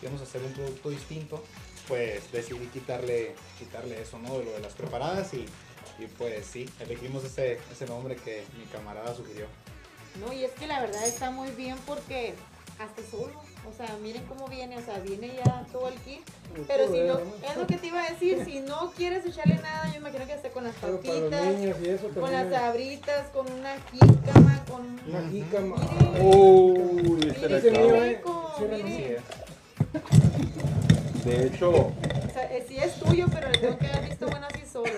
íbamos 0.01 0.21
a 0.21 0.23
hacer 0.23 0.41
un 0.43 0.53
producto 0.53 0.89
distinto, 0.89 1.43
pues 1.87 2.31
decidí 2.31 2.67
quitarle, 2.67 3.35
quitarle 3.59 4.01
eso, 4.01 4.17
¿no? 4.19 4.37
De 4.39 4.45
lo 4.45 4.51
de 4.53 4.59
las 4.59 4.73
preparadas 4.73 5.33
y, 5.33 5.45
y 5.99 6.07
pues 6.17 6.45
sí, 6.45 6.69
elegimos 6.79 7.23
ese, 7.23 7.59
ese 7.71 7.85
nombre 7.87 8.15
que 8.15 8.43
mi 8.57 8.65
camarada 8.65 9.13
sugirió. 9.15 9.47
No, 10.19 10.31
y 10.31 10.43
es 10.45 10.51
que 10.53 10.65
la 10.67 10.79
verdad 10.81 11.05
está 11.05 11.29
muy 11.31 11.51
bien 11.51 11.75
porque 11.85 12.33
hasta 12.79 13.01
solo, 13.09 13.41
o 13.69 13.73
sea, 13.75 13.95
miren 14.01 14.23
cómo 14.25 14.47
viene, 14.47 14.77
o 14.77 14.81
sea, 14.81 14.99
viene 14.99 15.33
ya 15.35 15.65
todo 15.71 15.87
el 15.87 15.95
kit. 15.95 16.21
Pero 16.67 16.91
si 16.91 17.01
no, 17.01 17.19
es 17.19 17.57
lo 17.57 17.67
que 17.67 17.77
te 17.77 17.87
iba 17.87 18.01
a 18.01 18.09
decir, 18.09 18.43
si 18.45 18.59
no 18.59 18.91
quieres 18.95 19.25
echarle 19.25 19.55
nada, 19.55 19.91
yo 19.91 19.97
imagino 19.99 20.25
que 20.25 20.33
esté 20.33 20.49
con 20.49 20.63
las 20.63 20.75
papitas, 20.75 21.53
con 22.17 22.31
las 22.31 22.49
sabritas, 22.49 23.27
con 23.29 23.51
una 23.51 23.75
jícama, 23.91 24.63
con 24.69 24.81
un... 24.81 24.99
Una 25.07 25.29
jícama. 25.29 25.75
Mire. 25.99 26.21
Uy, 26.23 27.27
este 27.29 27.69
rico, 27.69 28.53
Cierra, 28.57 28.77
mire. 28.77 29.19
De 31.25 31.47
hecho, 31.47 31.91
Eh, 33.13 33.21
es 33.21 33.31
pero 33.33 33.49
le 33.49 33.57
tengo 33.57 33.77
que 33.77 33.87
dar 33.87 34.03
visto 34.03 34.27
bueno 34.27 34.47
si 34.53 34.65
solo. 34.65 34.91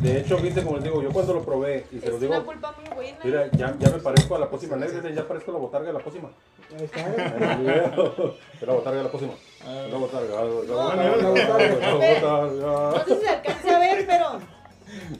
De 0.00 0.20
hecho, 0.20 0.38
viste, 0.38 0.62
como 0.62 0.76
les 0.76 0.84
digo, 0.84 1.02
yo 1.02 1.10
cuando 1.10 1.34
lo 1.34 1.44
probé 1.44 1.86
y 1.90 1.98
se 1.98 2.06
es 2.06 2.12
una 2.12 2.20
digo, 2.20 2.44
pulpa 2.44 2.72
muy 2.72 2.94
buena. 2.94 3.18
mira, 3.24 3.50
ya, 3.52 3.76
ya 3.78 3.90
me 3.90 3.98
parezco 3.98 4.36
a 4.36 4.38
la 4.38 4.50
pócima 4.50 4.76
negra, 4.76 5.10
ya 5.10 5.26
parezco 5.26 5.50
a 5.50 5.54
la 5.54 5.60
botarga 5.60 5.86
de 5.88 5.92
la 5.92 6.00
pócima. 6.00 6.30
Ahí 6.76 6.84
está. 6.84 7.00
Es 7.00 8.66
la 8.66 8.72
botarga 8.72 8.98
de 8.98 9.04
la 9.04 9.10
pócima. 9.10 9.32
La 9.64 9.96
botarga, 9.96 10.34
la 10.34 10.44
botarga, 10.44 11.16
No, 11.16 11.34
la 11.34 11.94
botarga, 11.94 12.46
no, 12.52 13.04
sé 13.04 13.14
si 13.14 13.20
se 13.20 13.28
alcance 13.28 13.70
a 13.70 13.78
ver, 13.78 14.06
pero 14.06 14.40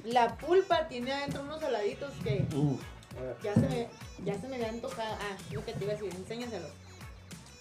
la 0.05 0.37
pulpa 0.37 0.89
tiene 0.89 1.13
adentro 1.13 1.43
unos 1.43 1.61
saladitos 1.61 2.13
que 2.23 2.45
Uf, 2.55 2.81
ya 3.43 3.55
se 3.55 3.61
me, 3.61 3.89
ya 4.25 4.41
se 4.41 4.49
me 4.49 4.57
habían 4.57 4.81
tocado. 4.81 5.15
Ah, 5.21 5.37
lo 5.53 5.65
que 5.65 5.73
te 5.73 5.85
iba 5.85 5.93
a 5.93 5.97
decir, 5.97 6.15
enséñaselo. 6.15 6.67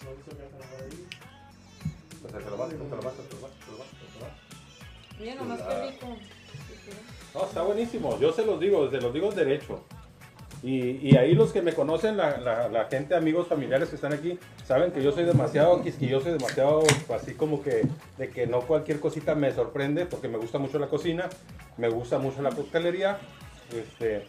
No 0.04 1.25
hizo 2.28 2.38
que 2.38 2.44
se 2.44 2.50
lo 2.50 2.62
ahí. 2.64 2.70
te 2.70 2.78
lo 2.78 2.78
vas, 2.88 2.88
te 2.88 2.96
lo 2.96 3.02
vas, 3.02 3.14
te 3.14 3.34
lo 3.36 3.42
vas, 3.42 3.52
te 3.52 3.70
lo 3.72 3.78
vas, 3.78 3.88
te 3.88 4.18
lo 4.18 4.24
vas. 4.24 4.32
Mira 5.18 5.34
nomás 5.36 5.60
qué 5.62 5.90
rico. 5.90 6.16
No, 7.34 7.44
está 7.44 7.62
buenísimo. 7.62 8.18
Yo 8.20 8.32
se 8.32 8.44
los 8.46 8.60
digo, 8.60 8.90
se 8.90 9.00
los 9.00 9.12
digo 9.12 9.30
derecho. 9.32 9.80
Y, 10.62 11.06
y 11.10 11.16
ahí 11.16 11.34
los 11.34 11.52
que 11.52 11.60
me 11.62 11.74
conocen, 11.74 12.16
la, 12.16 12.38
la- 12.38 12.68
la 12.68 12.84
gente, 12.86 13.14
amigos, 13.14 13.46
familiares 13.46 13.90
que 13.90 13.94
están 13.96 14.12
aquí, 14.14 14.38
saben 14.66 14.90
que 14.90 15.02
yo 15.02 15.12
soy 15.12 15.24
demasiado 15.24 15.82
quisquilloso 15.82 16.30
y 16.30 16.32
demasiado 16.32 16.82
así 17.14 17.34
como 17.34 17.62
que 17.62 17.82
de 18.18 18.30
que 18.30 18.46
no 18.46 18.60
cualquier 18.62 18.98
cosita 18.98 19.34
me 19.34 19.52
sorprende 19.52 20.06
porque 20.06 20.28
me 20.28 20.38
gusta 20.38 20.58
mucho 20.58 20.78
la 20.78 20.88
cocina, 20.88 21.28
me 21.76 21.88
gusta 21.88 22.18
mucho 22.18 22.40
la 22.42 22.50
coctelería. 22.50 23.18
Este, 23.72 24.26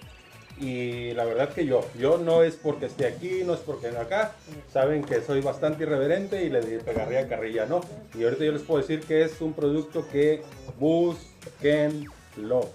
y 0.59 1.13
la 1.13 1.25
verdad 1.25 1.49
que 1.49 1.65
yo, 1.65 1.85
yo 1.97 2.17
no 2.17 2.43
es 2.43 2.55
porque 2.55 2.87
esté 2.87 3.05
aquí, 3.05 3.43
no 3.45 3.53
es 3.53 3.59
porque 3.59 3.91
no 3.91 3.99
acá, 3.99 4.33
saben 4.71 5.03
que 5.03 5.21
soy 5.21 5.41
bastante 5.41 5.83
irreverente 5.83 6.43
y 6.43 6.49
le 6.49 6.61
pegaría 6.79 7.27
carrilla, 7.27 7.65
¿no? 7.65 7.81
Y 8.17 8.23
ahorita 8.23 8.43
yo 8.43 8.51
les 8.51 8.61
puedo 8.63 8.81
decir 8.81 9.01
que 9.01 9.23
es 9.23 9.39
un 9.41 9.53
producto 9.53 10.07
que 10.07 10.41
busquenlo 10.79 12.69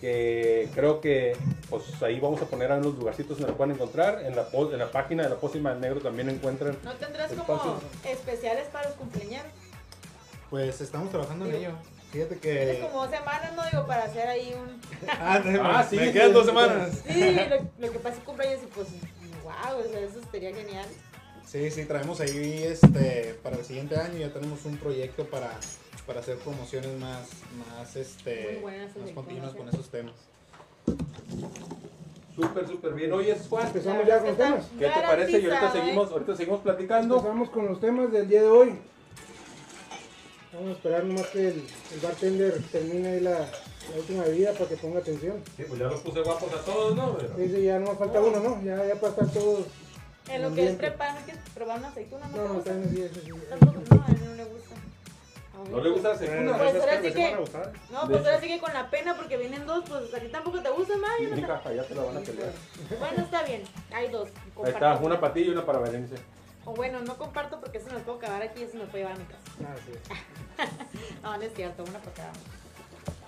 que 0.00 0.68
creo 0.74 1.00
que 1.00 1.36
pues 1.68 1.82
ahí 2.02 2.20
vamos 2.20 2.40
a 2.40 2.44
poner 2.44 2.70
a 2.70 2.76
unos 2.76 2.96
lugarcitos 2.96 3.36
donde 3.36 3.52
lo 3.52 3.56
pueden 3.56 3.74
encontrar. 3.74 4.22
En 4.24 4.36
la, 4.36 4.46
en 4.52 4.78
la 4.78 4.90
página 4.90 5.24
de 5.24 5.30
la 5.30 5.36
Pócima 5.36 5.70
del 5.70 5.80
Negro 5.80 6.00
también 6.00 6.28
encuentran. 6.28 6.76
¿No 6.84 6.92
tendrás 6.94 7.32
como 7.32 7.80
especiales 8.04 8.68
para 8.68 8.88
los 8.88 8.96
cumpleaños? 8.96 9.42
Pues 10.50 10.80
estamos 10.80 11.10
trabajando 11.10 11.46
en 11.46 11.54
ello. 11.56 11.70
Fíjate 12.12 12.36
Tienes 12.36 12.76
que. 12.76 12.82
como 12.82 13.02
dos 13.06 13.10
semanas, 13.10 13.52
no 13.54 13.62
digo, 13.70 13.86
para 13.86 14.04
hacer 14.04 14.28
ahí 14.28 14.54
un... 14.54 14.80
Ah, 15.08 15.42
Ah, 15.62 15.86
sí, 15.88 15.96
me 15.96 16.12
quedan 16.12 16.32
dos 16.32 16.46
semanas. 16.46 17.02
Sí, 17.06 17.36
lo, 17.50 17.86
lo 17.86 17.92
que 17.92 17.98
pasa 17.98 18.16
es 18.16 18.24
cumpleaños 18.24 18.62
y 18.62 18.66
pues, 18.66 18.88
wow, 19.42 19.78
o 19.78 19.82
sea, 19.90 20.00
eso 20.00 20.20
sería 20.30 20.54
genial. 20.54 20.86
Sí, 21.46 21.70
sí, 21.70 21.84
traemos 21.86 22.20
ahí 22.20 22.62
este 22.64 23.38
para 23.42 23.56
el 23.56 23.64
siguiente 23.64 23.96
año 23.96 24.18
ya 24.18 24.30
tenemos 24.30 24.64
un 24.66 24.76
proyecto 24.76 25.24
para, 25.24 25.50
para 26.06 26.20
hacer 26.20 26.36
promociones 26.38 26.90
más, 26.98 27.26
más 27.58 27.94
Muy 27.94 28.02
este 28.02 28.62
más 28.62 29.10
continuas 29.14 29.54
con 29.54 29.68
esos 29.68 29.88
temas. 29.88 30.12
Súper, 32.34 32.68
súper 32.68 32.92
bien. 32.94 33.12
Oye, 33.12 33.36
Juan, 33.48 33.62
¿qué 33.72 33.78
Empezamos 33.78 34.06
ya 34.06 34.18
con 34.18 34.28
los 34.28 34.36
temas. 34.36 34.68
te 34.78 34.86
parece? 34.88 35.40
Y 35.40 35.44
ahorita 35.46 35.66
¿eh? 35.66 35.72
seguimos, 35.72 36.12
ahorita 36.12 36.36
seguimos 36.36 36.60
platicando. 36.60 37.16
Empezamos 37.16 37.50
con 37.50 37.66
los 37.66 37.80
temas 37.80 38.12
del 38.12 38.28
día 38.28 38.42
de 38.42 38.48
hoy. 38.48 38.78
Vamos 40.58 40.70
a 40.72 40.76
esperar 40.76 41.04
nomás 41.04 41.26
que 41.28 41.48
el, 41.48 41.66
el 41.92 42.00
bartender 42.02 42.60
termine 42.72 43.08
ahí 43.08 43.20
la, 43.20 43.30
la 43.38 43.96
última 43.96 44.24
bebida 44.24 44.52
para 44.54 44.66
que 44.68 44.76
ponga 44.76 44.98
atención. 44.98 45.36
Sí, 45.56 45.62
pues 45.68 45.78
ya 45.78 45.86
los 45.86 46.00
puse 46.00 46.20
guapos 46.20 46.52
a 46.52 46.64
todos, 46.64 46.96
¿no? 46.96 47.16
Dice, 47.36 47.62
ya 47.62 47.78
no 47.78 47.94
falta 47.94 48.20
uno, 48.20 48.40
¿no? 48.40 48.60
Ya, 48.64 48.84
ya 48.84 48.96
para 48.96 49.12
estar 49.12 49.28
todos. 49.28 49.66
En 50.28 50.42
lo 50.42 50.52
que 50.52 50.68
es 50.68 50.74
preparar, 50.76 51.14
¿no 51.20 51.24
quieres 51.24 51.42
probar 51.54 51.78
una 51.78 51.88
aceituna? 51.88 52.26
¿No, 52.28 52.48
No, 52.54 52.58
está 52.58 52.72
bien, 52.72 52.90
sí, 52.90 53.08
sí, 53.14 53.20
sí. 53.24 53.32
Tampoco, 53.48 53.80
no, 53.94 54.04
a 54.04 54.08
él 54.08 54.24
no 54.24 54.34
le 54.34 54.44
gusta. 54.44 54.74
¿No 55.70 55.80
le 55.80 55.90
gusta 55.90 56.08
la 56.08 56.18
segunda? 56.18 56.58
Pues 56.58 56.74
ahora 56.74 57.02
sí 57.02 57.12
que-. 57.12 57.36
No, 57.92 58.08
pues 58.08 58.26
ahora 58.26 58.40
sí 58.40 58.48
que 58.48 58.58
con 58.60 58.74
la 58.74 58.90
pena 58.90 59.16
porque 59.16 59.36
vienen 59.36 59.64
dos, 59.64 59.84
pues 59.88 60.12
a 60.12 60.18
ti 60.18 60.26
tampoco 60.26 60.60
te 60.60 60.70
gusta 60.70 60.96
más. 60.96 61.10
no 61.20 61.54
allá 61.70 61.84
te 61.84 61.94
la 61.94 62.02
van 62.02 62.16
a 62.16 62.20
pelear. 62.20 62.52
te- 62.88 62.96
Bueno, 62.96 63.22
está 63.22 63.42
bien, 63.44 63.62
hay 63.92 64.08
dos. 64.10 64.28
Ahí 64.64 64.72
está, 64.72 64.96
una 64.96 65.20
patilla 65.20 65.46
y 65.46 65.50
una 65.50 65.64
para 65.64 65.78
Berenice. 65.78 66.16
O 66.68 66.74
bueno, 66.74 67.00
no 67.00 67.16
comparto 67.16 67.58
porque 67.60 67.78
eso 67.78 67.86
me 67.86 67.94
lo 67.94 68.00
puedo 68.00 68.18
acabar 68.18 68.42
aquí 68.42 68.60
y 68.60 68.64
eso 68.64 68.76
me 68.76 68.84
puede 68.84 69.04
llevar 69.04 69.16
a 69.16 69.18
mi 69.18 69.24
casa. 69.24 69.42
Ah, 69.64 69.74
sí. 69.86 69.92
No, 71.22 71.36
no 71.36 71.42
es 71.42 71.54
cierto, 71.54 71.82
una 71.82 71.98
para 71.98 72.12
cada 72.12 72.28
uno. 72.30 72.38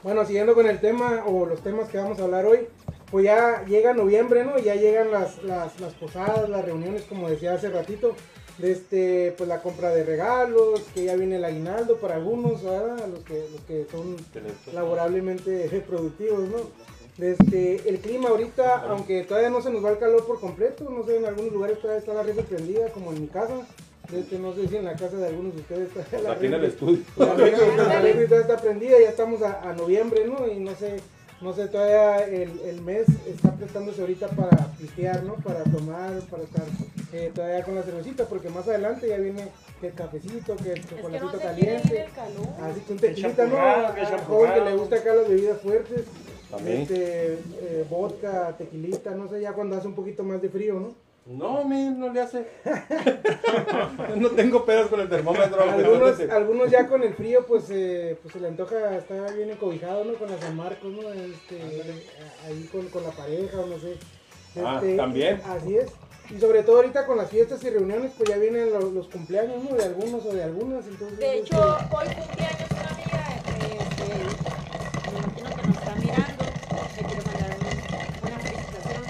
Bueno, 0.02 0.24
siguiendo 0.26 0.54
con 0.54 0.66
el 0.66 0.78
tema 0.78 1.24
o 1.26 1.46
los 1.46 1.62
temas 1.62 1.88
que 1.88 1.96
vamos 1.96 2.18
a 2.20 2.24
hablar 2.24 2.44
hoy, 2.44 2.68
pues 3.10 3.24
ya 3.24 3.64
llega 3.64 3.94
noviembre, 3.94 4.44
¿no? 4.44 4.58
Ya 4.58 4.74
llegan 4.74 5.10
las, 5.10 5.42
las, 5.42 5.80
las 5.80 5.94
posadas, 5.94 6.50
las 6.50 6.64
reuniones, 6.64 7.04
como 7.04 7.30
decía 7.30 7.54
hace 7.54 7.70
ratito, 7.70 8.14
de 8.58 8.72
este, 8.72 9.34
pues 9.38 9.48
la 9.48 9.62
compra 9.62 9.88
de 9.90 10.04
regalos, 10.04 10.82
que 10.92 11.04
ya 11.04 11.16
viene 11.16 11.36
el 11.36 11.44
aguinaldo 11.44 11.96
para 11.96 12.16
algunos, 12.16 12.62
¿verdad? 12.62 13.06
Los 13.08 13.20
que, 13.20 13.46
los 13.50 13.62
que 13.62 13.86
son 13.90 14.16
laborablemente 14.74 15.66
productivos, 15.88 16.46
¿no? 16.48 16.58
Desde 17.20 17.86
el 17.86 17.98
clima 17.98 18.30
ahorita, 18.30 18.86
aunque 18.88 19.24
todavía 19.24 19.50
no 19.50 19.60
se 19.60 19.68
nos 19.70 19.84
va 19.84 19.90
el 19.90 19.98
calor 19.98 20.26
por 20.26 20.40
completo, 20.40 20.88
no 20.88 21.04
sé, 21.04 21.18
en 21.18 21.26
algunos 21.26 21.52
lugares 21.52 21.78
todavía 21.78 22.00
está 22.00 22.14
la 22.14 22.22
red 22.22 22.34
prendida, 22.46 22.88
como 22.92 23.12
en 23.12 23.20
mi 23.20 23.26
casa. 23.26 23.66
Desde, 24.10 24.38
no 24.38 24.54
sé 24.54 24.66
si 24.66 24.76
en 24.76 24.86
la 24.86 24.94
casa 24.96 25.18
de 25.18 25.26
algunos 25.26 25.54
de 25.54 25.60
ustedes 25.60 25.94
está 25.94 26.18
la 26.18 26.32
Aquí 26.32 26.46
en 26.46 26.54
el 26.54 26.64
estudio. 26.64 27.04
la 27.18 27.34
todavía 27.36 28.40
está 28.40 28.56
prendida, 28.56 28.98
ya 28.98 29.10
estamos 29.10 29.42
a, 29.42 29.68
a 29.68 29.74
noviembre, 29.74 30.26
¿no? 30.26 30.48
Y 30.50 30.60
no 30.60 30.74
sé, 30.74 30.96
no 31.42 31.52
sé, 31.52 31.68
todavía 31.68 32.24
el, 32.24 32.58
el 32.60 32.80
mes 32.80 33.06
está 33.28 33.52
prestándose 33.52 34.00
ahorita 34.00 34.28
para 34.28 34.56
pistear, 34.78 35.22
¿no? 35.22 35.34
Para 35.34 35.62
tomar, 35.64 36.20
para 36.30 36.44
estar 36.44 36.64
eh, 37.12 37.30
todavía 37.34 37.62
con 37.64 37.74
la 37.74 37.82
cervecita, 37.82 38.24
porque 38.24 38.48
más 38.48 38.66
adelante 38.66 39.06
ya 39.08 39.18
viene 39.18 39.48
que 39.82 39.88
el 39.88 39.94
cafecito, 39.94 40.56
que 40.56 40.72
el 40.72 40.78
Es 40.80 40.86
que 40.86 40.94
no 40.94 41.02
chocolatito 41.02 41.38
caliente. 41.38 42.00
el 42.00 42.12
calor. 42.12 42.48
Así 42.62 42.80
que 42.80 42.92
un 42.94 42.98
tequilita, 42.98 43.44
¿no? 43.44 43.56
champurrado, 43.56 44.54
que 44.54 44.54
que 44.54 44.70
le 44.70 44.76
gusta 44.76 44.96
acá 44.96 45.14
las 45.14 45.28
bebidas 45.28 45.60
fuertes. 45.60 46.04
También. 46.50 46.82
Este, 46.82 47.34
eh, 47.34 47.84
vodka, 47.88 48.54
tequilita, 48.58 49.12
no 49.12 49.28
sé, 49.28 49.40
ya 49.40 49.52
cuando 49.52 49.76
hace 49.76 49.86
un 49.88 49.94
poquito 49.94 50.22
más 50.24 50.42
de 50.42 50.48
frío, 50.48 50.80
¿no? 50.80 50.94
No, 51.26 51.64
men, 51.64 51.98
no 52.00 52.12
le 52.12 52.20
hace. 52.20 52.46
no 54.16 54.30
tengo 54.30 54.64
pedos 54.64 54.88
con 54.88 55.00
el 55.00 55.08
termómetro. 55.08 55.62
Algunos, 55.62 56.18
algunos 56.20 56.70
ya 56.70 56.88
con 56.88 57.02
el 57.02 57.14
frío, 57.14 57.46
pues, 57.46 57.64
eh, 57.70 58.18
pues 58.22 58.32
se 58.32 58.40
le 58.40 58.48
antoja 58.48 58.96
estar 58.96 59.32
bien 59.34 59.50
encobijado, 59.50 60.04
¿no? 60.04 60.14
Con 60.14 60.30
las 60.30 60.40
San 60.40 60.56
Marcos, 60.56 60.90
¿no? 60.92 61.08
Este, 61.12 61.60
ahí 62.46 62.68
con, 62.72 62.86
con 62.88 63.04
la 63.04 63.10
pareja 63.10 63.60
o 63.60 63.66
no 63.66 63.78
sé. 63.78 63.96
Ah, 64.64 64.80
Este, 64.82 64.96
también. 64.96 65.40
Así 65.46 65.76
es. 65.76 65.90
Y 66.34 66.38
sobre 66.40 66.62
todo 66.62 66.76
ahorita 66.76 67.06
con 67.06 67.16
las 67.18 67.28
fiestas 67.30 67.62
y 67.64 67.70
reuniones, 67.70 68.12
pues 68.16 68.28
ya 68.28 68.36
vienen 68.38 68.72
los, 68.72 68.84
los 68.92 69.06
cumpleaños, 69.08 69.62
¿no? 69.62 69.76
De 69.76 69.84
algunos 69.84 70.24
o 70.24 70.32
de 70.32 70.42
algunas. 70.42 70.86
Entonces, 70.86 71.18
De 71.18 71.38
este, 71.38 71.54
hecho, 71.54 71.60
hoy 71.60 72.06
cumpleaños 72.14 72.70
una 72.70 72.88
amiga, 72.88 73.36
este, 73.36 74.08
me 75.12 75.18
imagino 75.18 75.56
que 75.56 75.66
nos 75.66 75.76
está 75.76 75.94
mirando, 75.96 76.44
le 76.96 77.04
quiero 77.04 77.22
mandar 77.26 77.56
un- 77.58 78.28
una 78.28 78.38
felicitación. 78.38 79.02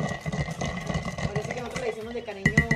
Ahora 1.28 1.42
sí 1.42 1.48
que 1.54 1.60
nosotros 1.60 1.80
le 1.80 1.86
decimos 1.86 2.14
de 2.14 2.22
cariño 2.24 2.66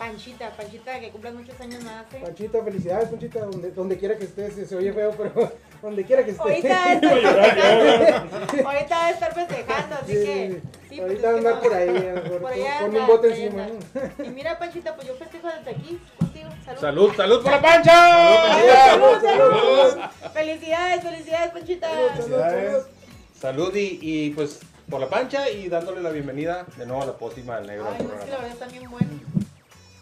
Panchita, 0.00 0.48
Panchita 0.56 0.98
que 0.98 1.10
cumpla 1.10 1.30
muchos 1.30 1.60
años 1.60 1.84
más. 1.84 2.06
¿eh? 2.14 2.20
Panchita, 2.22 2.64
felicidades, 2.64 3.10
Panchita, 3.10 3.40
donde, 3.40 3.70
donde 3.72 3.98
quiera 3.98 4.16
que 4.16 4.24
estés, 4.24 4.54
se, 4.54 4.64
se 4.64 4.74
oye 4.74 4.94
feo, 4.94 5.12
pero 5.14 5.52
donde 5.82 6.04
quiera 6.06 6.24
que 6.24 6.30
estés. 6.30 6.46
Ahorita 6.46 6.74
va 6.80 6.90
a 6.90 6.94
estar 6.94 7.04
festejando, 7.04 8.66
ahorita 8.70 8.96
va 8.96 9.06
a 9.06 9.10
estar 9.10 9.34
festejando, 9.34 9.96
así 9.96 10.12
Sí, 10.12 10.24
que... 10.24 10.60
sí, 10.88 10.96
pues 10.96 11.00
ahorita 11.02 11.28
andar 11.28 11.54
no- 11.56 11.60
por 11.60 11.74
ahí, 11.74 11.88
a 11.90 11.92
lo 12.14 12.22
mejor, 12.22 12.40
Por 12.40 12.52
allá 12.52 12.78
con, 12.80 12.96
un 12.96 13.06
bote 13.06 13.28
encima. 13.28 13.66
Y 14.24 14.28
mira, 14.30 14.58
Panchita, 14.58 14.96
pues 14.96 15.06
yo 15.06 15.14
festejo 15.16 15.48
desde 15.48 15.70
aquí 15.70 16.00
contigo. 16.18 16.48
Salud. 16.64 16.80
Salud, 16.80 17.12
salud 17.14 17.42
por 17.42 17.52
la 17.52 17.60
pancha. 17.60 17.92
Salud, 17.92 19.20
salud, 19.20 19.20
Salud, 19.20 19.90
salud. 19.90 20.32
Felicidades, 20.32 21.02
felicidades, 21.02 21.50
Panchita. 21.50 21.88
Felicidades. 22.14 22.84
Salud 23.38 23.74
y, 23.76 23.98
y, 24.00 24.30
pues 24.30 24.60
por 24.88 24.98
la 25.00 25.08
pancha 25.10 25.48
y 25.50 25.68
dándole 25.68 26.00
la 26.00 26.10
bienvenida 26.10 26.64
de 26.78 26.86
nuevo 26.86 27.02
a 27.02 27.06
la 27.06 27.12
pócima 27.18 27.56
del 27.58 27.66
negro. 27.68 27.86
Ay, 27.96 28.02
no, 28.06 28.14
es 28.14 28.24
que 28.24 28.30
la 28.30 28.36
verdad 28.38 28.52
está 28.52 28.66
bien 28.66 28.90
bueno. 28.90 29.06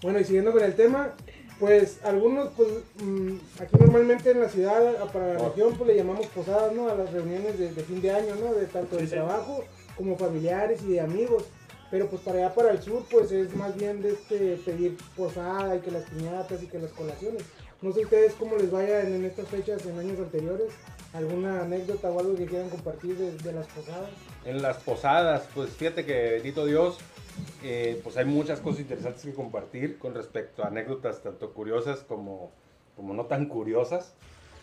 Bueno, 0.03 0.21
y 0.21 0.25
siguiendo 0.25 0.53
con 0.53 0.63
el 0.63 0.75
tema, 0.75 1.13
pues 1.59 1.99
algunos, 2.05 2.51
pues 2.57 2.69
mm, 3.03 3.33
aquí 3.61 3.77
normalmente 3.81 4.31
en 4.31 4.41
la 4.41 4.49
ciudad, 4.49 5.11
para 5.13 5.35
la 5.35 5.49
región, 5.49 5.75
pues 5.77 5.89
le 5.89 5.97
llamamos 5.97 6.27
posadas, 6.27 6.73
¿no? 6.73 6.89
A 6.89 6.95
las 6.95 7.13
reuniones 7.13 7.59
de, 7.59 7.73
de 7.73 7.83
fin 7.83 8.01
de 8.01 8.11
año, 8.13 8.35
¿no? 8.37 8.55
De 8.55 8.67
tanto 8.67 8.97
de 8.97 9.03
Sí, 9.03 9.09
sí. 9.09 9.15
trabajo 9.15 9.65
como 9.97 10.17
familiares 10.17 10.81
y 10.87 10.93
de 10.93 11.01
amigos. 11.01 11.45
Pero 11.91 12.07
pues 12.09 12.21
para 12.21 12.39
allá, 12.39 12.55
para 12.55 12.71
el 12.71 12.83
sur, 12.83 13.03
pues 13.11 13.33
es 13.33 13.55
más 13.57 13.75
bien 13.75 14.03
de 14.03 14.11
este 14.13 14.57
pedir 14.65 14.97
posada 15.17 15.75
y 15.75 15.81
que 15.81 15.91
las 15.91 16.05
piñatas 16.05 16.63
y 16.63 16.67
que 16.67 16.79
las 16.79 16.91
colaciones. 16.93 17.43
No 17.81 17.93
sé 17.93 18.01
ustedes 18.01 18.35
cómo 18.35 18.57
les 18.57 18.71
vaya 18.71 19.01
en, 19.01 19.15
en 19.15 19.25
estas 19.25 19.49
fechas, 19.49 19.85
en 19.87 19.99
años 19.99 20.19
anteriores. 20.19 20.69
¿Alguna 21.15 21.63
anécdota 21.63 22.11
o 22.11 22.21
algo 22.21 22.37
que 22.37 22.45
quieran 22.45 22.69
compartir 22.69 23.17
de, 23.17 23.33
de 23.39 23.53
las 23.53 23.67
posadas? 23.69 24.11
En 24.45 24.61
las 24.61 24.77
posadas, 24.77 25.45
pues 25.55 25.71
fíjate 25.71 26.05
que 26.05 26.33
bendito 26.33 26.67
Dios, 26.67 26.99
eh, 27.63 28.01
pues 28.03 28.17
hay 28.17 28.25
muchas 28.25 28.61
cosas 28.61 28.81
interesantes 28.81 29.23
que 29.23 29.35
compartir 29.35 29.99
con 29.99 30.15
respecto 30.15 30.63
a 30.63 30.69
anécdotas 30.69 31.23
tanto 31.23 31.53
curiosas 31.53 32.01
como, 32.01 32.53
como 32.97 33.15
no 33.15 33.27
tan 33.27 33.47
curiosas. 33.47 34.15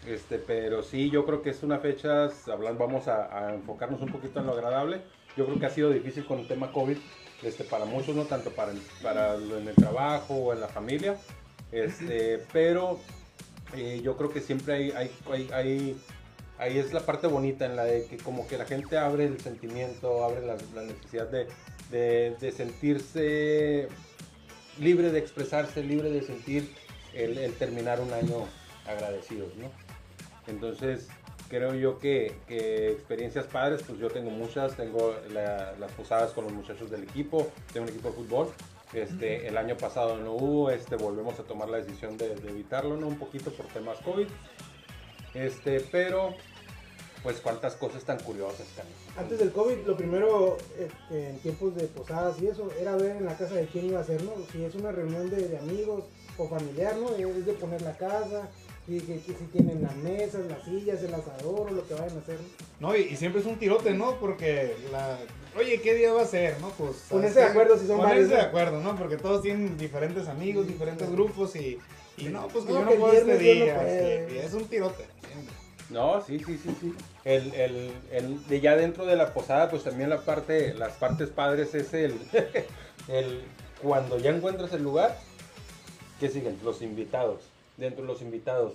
Este, 0.07 0.37
pero 0.37 0.83
sí, 0.83 1.09
yo 1.09 1.25
creo 1.25 1.41
que 1.41 1.49
es 1.49 1.63
una 1.63 1.79
fecha, 1.79 2.29
hablando, 2.51 2.85
vamos 2.85 3.07
a, 3.07 3.47
a 3.47 3.55
enfocarnos 3.55 4.01
un 4.01 4.11
poquito 4.11 4.39
en 4.39 4.45
lo 4.45 4.53
agradable. 4.53 5.01
Yo 5.35 5.45
creo 5.45 5.59
que 5.59 5.65
ha 5.65 5.69
sido 5.69 5.89
difícil 5.89 6.25
con 6.25 6.39
el 6.39 6.47
tema 6.47 6.71
COVID, 6.71 6.97
este, 7.43 7.63
para 7.63 7.85
muchos, 7.85 8.15
no 8.15 8.23
tanto 8.23 8.51
para, 8.51 8.71
para 9.01 9.35
en 9.35 9.67
el 9.67 9.75
trabajo 9.75 10.35
o 10.35 10.53
en 10.53 10.61
la 10.61 10.67
familia, 10.67 11.17
este, 11.71 12.39
pero 12.53 12.99
eh, 13.75 13.99
yo 14.03 14.15
creo 14.15 14.29
que 14.29 14.41
siempre 14.41 14.73
hay, 14.75 14.91
hay, 14.91 15.11
hay, 15.31 15.49
hay 15.51 15.97
ahí 16.57 16.77
es 16.77 16.93
la 16.93 17.01
parte 17.01 17.27
bonita 17.27 17.65
en 17.65 17.75
la 17.75 17.83
de 17.83 18.05
que 18.05 18.17
como 18.17 18.47
que 18.47 18.57
la 18.57 18.65
gente 18.65 18.97
abre 18.97 19.25
el 19.25 19.39
sentimiento, 19.39 20.23
abre 20.23 20.45
la, 20.45 20.55
la 20.73 20.83
necesidad 20.83 21.27
de, 21.27 21.47
de- 21.91 22.35
de 22.39 22.51
sentirse 22.51 23.87
libre 24.79 25.11
de 25.11 25.19
expresarse, 25.19 25.83
libre 25.83 26.09
de 26.09 26.21
sentir 26.21 26.69
el, 27.13 27.37
el 27.37 27.53
terminar 27.53 27.99
un 28.01 28.11
año 28.13 28.45
agradecidos, 28.85 29.55
¿no? 29.55 29.71
Entonces, 30.47 31.07
creo 31.49 31.73
yo 31.75 31.99
que, 31.99 32.35
que 32.47 32.91
experiencias 32.91 33.45
padres, 33.45 33.81
pues 33.87 33.99
yo 33.99 34.09
tengo 34.09 34.29
muchas, 34.31 34.75
tengo 34.75 35.15
la- 35.33 35.73
las 35.79 35.91
posadas 35.93 36.31
con 36.31 36.43
los 36.45 36.53
muchachos 36.53 36.89
del 36.91 37.03
equipo, 37.03 37.47
tengo 37.73 37.85
un 37.85 37.89
equipo 37.93 38.09
de 38.09 38.15
fútbol. 38.15 38.53
Este, 38.93 39.47
el 39.47 39.57
año 39.57 39.75
pasado 39.77 40.17
no 40.17 40.33
hubo, 40.33 40.69
este, 40.69 40.95
volvemos 40.95 41.39
a 41.39 41.43
tomar 41.43 41.67
la 41.69 41.77
decisión 41.77 42.17
de, 42.17 42.35
de 42.35 42.49
evitarlo, 42.49 42.95
¿no? 42.97 43.07
Un 43.07 43.17
poquito 43.17 43.51
por 43.51 43.65
temas 43.67 43.97
COVID. 43.99 44.27
Este, 45.33 45.79
pero, 45.91 46.35
pues 47.25 47.41
cuántas 47.41 47.73
cosas 47.73 48.03
tan 48.03 48.19
curiosas, 48.19 48.67
Cani. 48.75 48.89
Antes 49.17 49.39
del 49.39 49.51
COVID, 49.51 49.77
lo 49.87 49.97
primero 49.97 50.57
eh, 50.77 50.87
en 51.31 51.39
tiempos 51.39 51.75
de 51.75 51.85
posadas 51.87 52.39
y 52.39 52.45
eso, 52.45 52.71
era 52.79 52.95
ver 52.95 53.15
en 53.15 53.25
la 53.25 53.35
casa 53.35 53.55
de 53.55 53.65
quién 53.65 53.87
iba 53.87 53.99
a 53.99 54.03
ser, 54.03 54.21
¿no? 54.23 54.33
Si 54.51 54.63
es 54.63 54.75
una 54.75 54.91
reunión 54.91 55.27
de, 55.31 55.47
de 55.47 55.57
amigos 55.57 56.03
o 56.37 56.47
familiar, 56.47 56.95
¿no? 56.97 57.09
Es 57.15 57.45
de 57.47 57.53
poner 57.53 57.81
la 57.81 57.97
casa, 57.97 58.47
y 58.87 58.99
que, 58.99 59.19
que 59.21 59.33
si 59.33 59.45
tienen 59.51 59.81
las 59.81 59.95
mesas, 59.95 60.45
las 60.45 60.63
sillas, 60.63 61.01
el 61.01 61.15
asador 61.15 61.67
o 61.71 61.73
lo 61.73 61.87
que 61.87 61.95
vayan 61.95 62.15
a 62.15 62.19
hacer. 62.19 62.37
¿no? 62.79 62.89
No, 62.89 62.95
y, 62.95 63.01
y 63.01 63.15
siempre 63.15 63.41
es 63.41 63.47
un 63.47 63.57
tirote, 63.57 63.95
¿no? 63.95 64.19
Porque 64.19 64.75
la... 64.91 65.17
Oye, 65.57 65.81
¿qué 65.81 65.95
día 65.95 66.13
va 66.13 66.21
a 66.21 66.27
ser, 66.27 66.59
no? 66.61 66.69
Pues... 66.77 66.97
Ponerse 67.09 67.39
¿sabes 67.39 67.53
de 67.55 67.59
acuerdo 67.59 67.79
si 67.79 67.87
son 67.87 67.97
Ponerse 67.97 68.13
varios, 68.13 68.29
de 68.29 68.37
¿no? 68.37 68.43
acuerdo, 68.43 68.81
¿no? 68.81 68.95
Porque 68.95 69.17
todos 69.17 69.41
tienen 69.41 69.75
diferentes 69.79 70.27
amigos, 70.27 70.67
diferentes 70.67 71.09
grupos 71.09 71.55
y... 71.55 71.79
Y 72.17 72.25
no, 72.25 72.47
pues 72.49 72.63
que 72.65 72.71
No, 72.73 72.79
yo 72.81 72.85
no 72.85 72.91
puedo 72.91 73.13
este 73.13 73.33
no 73.33 73.39
día. 73.39 74.27
sí, 74.29 74.35
y 74.35 74.37
es 74.37 74.53
un 74.53 74.65
tirote. 74.65 75.05
siempre. 75.27 75.64
No, 75.89 76.21
sí, 76.21 76.39
sí, 76.39 76.57
sí, 76.57 76.75
sí. 76.81 76.93
El, 77.25 77.53
el, 77.53 77.91
el- 78.11 78.47
de 78.47 78.59
ya 78.61 78.75
dentro 78.75 79.05
de 79.05 79.15
la 79.15 79.33
posada, 79.33 79.69
pues 79.69 79.83
también 79.83 80.09
la 80.09 80.19
parte, 80.21 80.73
las 80.73 80.93
partes 80.93 81.29
padres 81.29 81.75
es 81.75 81.93
el, 81.93 82.19
el 83.07 83.41
cuando 83.81 84.17
ya 84.17 84.31
encuentras 84.31 84.73
el 84.73 84.83
lugar, 84.83 85.15
¿qué 86.19 86.29
siguen? 86.29 86.57
Los 86.63 86.81
invitados. 86.81 87.41
Dentro 87.77 88.01
de 88.03 88.07
los 88.07 88.21
invitados. 88.21 88.73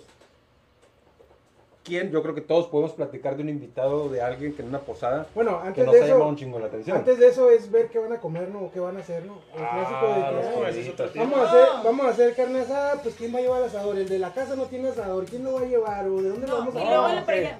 ¿Quién? 1.82 2.10
Yo 2.12 2.22
creo 2.22 2.34
que 2.34 2.42
todos 2.42 2.66
podemos 2.66 2.92
platicar 2.92 3.36
de 3.36 3.42
un 3.42 3.48
invitado, 3.48 4.08
de 4.10 4.20
alguien 4.20 4.54
que 4.54 4.60
en 4.62 4.68
una 4.68 4.80
posada, 4.80 5.26
Bueno, 5.34 5.60
que 5.62 5.68
antes 5.68 5.86
nos 5.86 5.94
de 5.94 6.02
ha 6.02 6.06
llamado 6.06 6.26
un 6.28 6.34
eso, 6.34 6.38
chingo 6.44 6.58
la 6.58 6.66
atención. 6.66 6.96
antes 6.98 7.18
de 7.18 7.28
eso 7.28 7.50
es 7.50 7.70
ver 7.70 7.88
qué 7.88 7.98
van 7.98 8.12
a 8.12 8.18
comer, 8.20 8.48
¿no? 8.50 8.64
O 8.66 8.70
qué 8.70 8.80
van 8.80 8.96
a 8.98 9.00
hacer, 9.00 9.24
¿no? 9.24 9.38
El 9.54 9.60
clásico 9.60 10.06
de 10.06 10.12
Ah, 10.12 10.28
que, 10.30 10.36
los 10.36 10.44
ay, 10.46 10.54
No, 10.60 10.66
ese 10.68 10.80
es 10.82 10.88
otro 10.90 11.06
coditos. 11.06 11.12
tema. 11.12 11.24
Vamos 11.24 11.38
a, 11.40 11.50
hacer, 11.50 11.68
vamos 11.84 12.06
a 12.06 12.08
hacer 12.10 12.34
carne 12.36 12.60
asada, 12.60 13.02
pues 13.02 13.14
¿quién 13.16 13.34
va 13.34 13.38
a 13.38 13.42
llevar 13.42 13.62
asador? 13.62 13.96
El 13.98 14.08
de 14.08 14.18
la 14.18 14.32
casa 14.34 14.56
no 14.56 14.64
tiene 14.64 14.88
asador, 14.90 15.24
¿quién 15.24 15.42
lo 15.42 15.54
va 15.54 15.60
a 15.62 15.64
llevar? 15.64 16.06
¿O 16.06 16.22
de 16.22 16.28
dónde 16.28 16.46
lo 16.46 16.52
No, 16.52 16.58
vamos 16.58 16.74
y 16.74 16.78
a 16.78 16.84
llevar? 16.84 17.58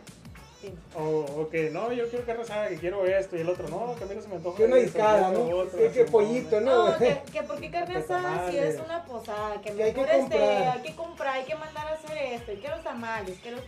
Sí. 0.60 0.74
O, 0.94 1.00
o 1.40 1.48
que 1.48 1.70
no, 1.70 1.90
yo 1.90 2.06
quiero 2.10 2.26
carne 2.26 2.42
asada, 2.42 2.68
que 2.68 2.76
quiero 2.76 3.06
esto 3.06 3.34
y 3.34 3.40
el 3.40 3.48
otro, 3.48 3.66
no, 3.68 3.94
que 3.96 4.04
a 4.04 4.06
mí 4.06 4.14
no 4.14 4.20
se 4.20 4.28
me 4.28 4.34
antoja. 4.34 4.58
Que 4.58 4.64
una 4.66 4.76
discada, 4.76 5.30
¿no? 5.30 5.40
otro, 5.56 5.78
Que, 5.78 5.88
que 5.90 6.04
pollito, 6.04 6.60
¿no? 6.60 6.90
No, 6.90 6.98
que, 6.98 7.18
que 7.32 7.42
por 7.44 7.58
qué 7.58 7.70
carne 7.70 7.94
Que 7.94 8.00
asada 8.00 8.50
si 8.50 8.58
es 8.58 8.78
una 8.78 9.02
posada, 9.06 9.58
que 9.62 9.72
Que 9.72 9.82
hay 9.84 9.94
que 9.94 10.00
este, 10.02 10.18
comprar. 10.18 10.68
hay 10.76 10.82
que 10.82 10.94
comprar, 10.94 11.34
hay 11.36 11.44
que 11.44 11.54
mandar 11.54 11.86
a 11.88 11.92
hacer 11.94 12.18
esto, 12.34 12.52
y 12.52 12.56
que 12.56 12.68
los 12.68 12.82
tamales, 12.84 13.38
que 13.40 13.52
los... 13.52 13.60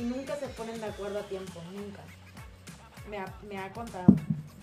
Y 0.00 0.04
nunca 0.04 0.34
se 0.36 0.46
ponen 0.48 0.80
de 0.80 0.86
acuerdo 0.86 1.18
a 1.18 1.22
tiempo, 1.22 1.60
nunca. 1.72 2.00
Me 3.10 3.18
ha, 3.18 3.26
me 3.48 3.58
ha 3.58 3.70
contado, 3.72 4.06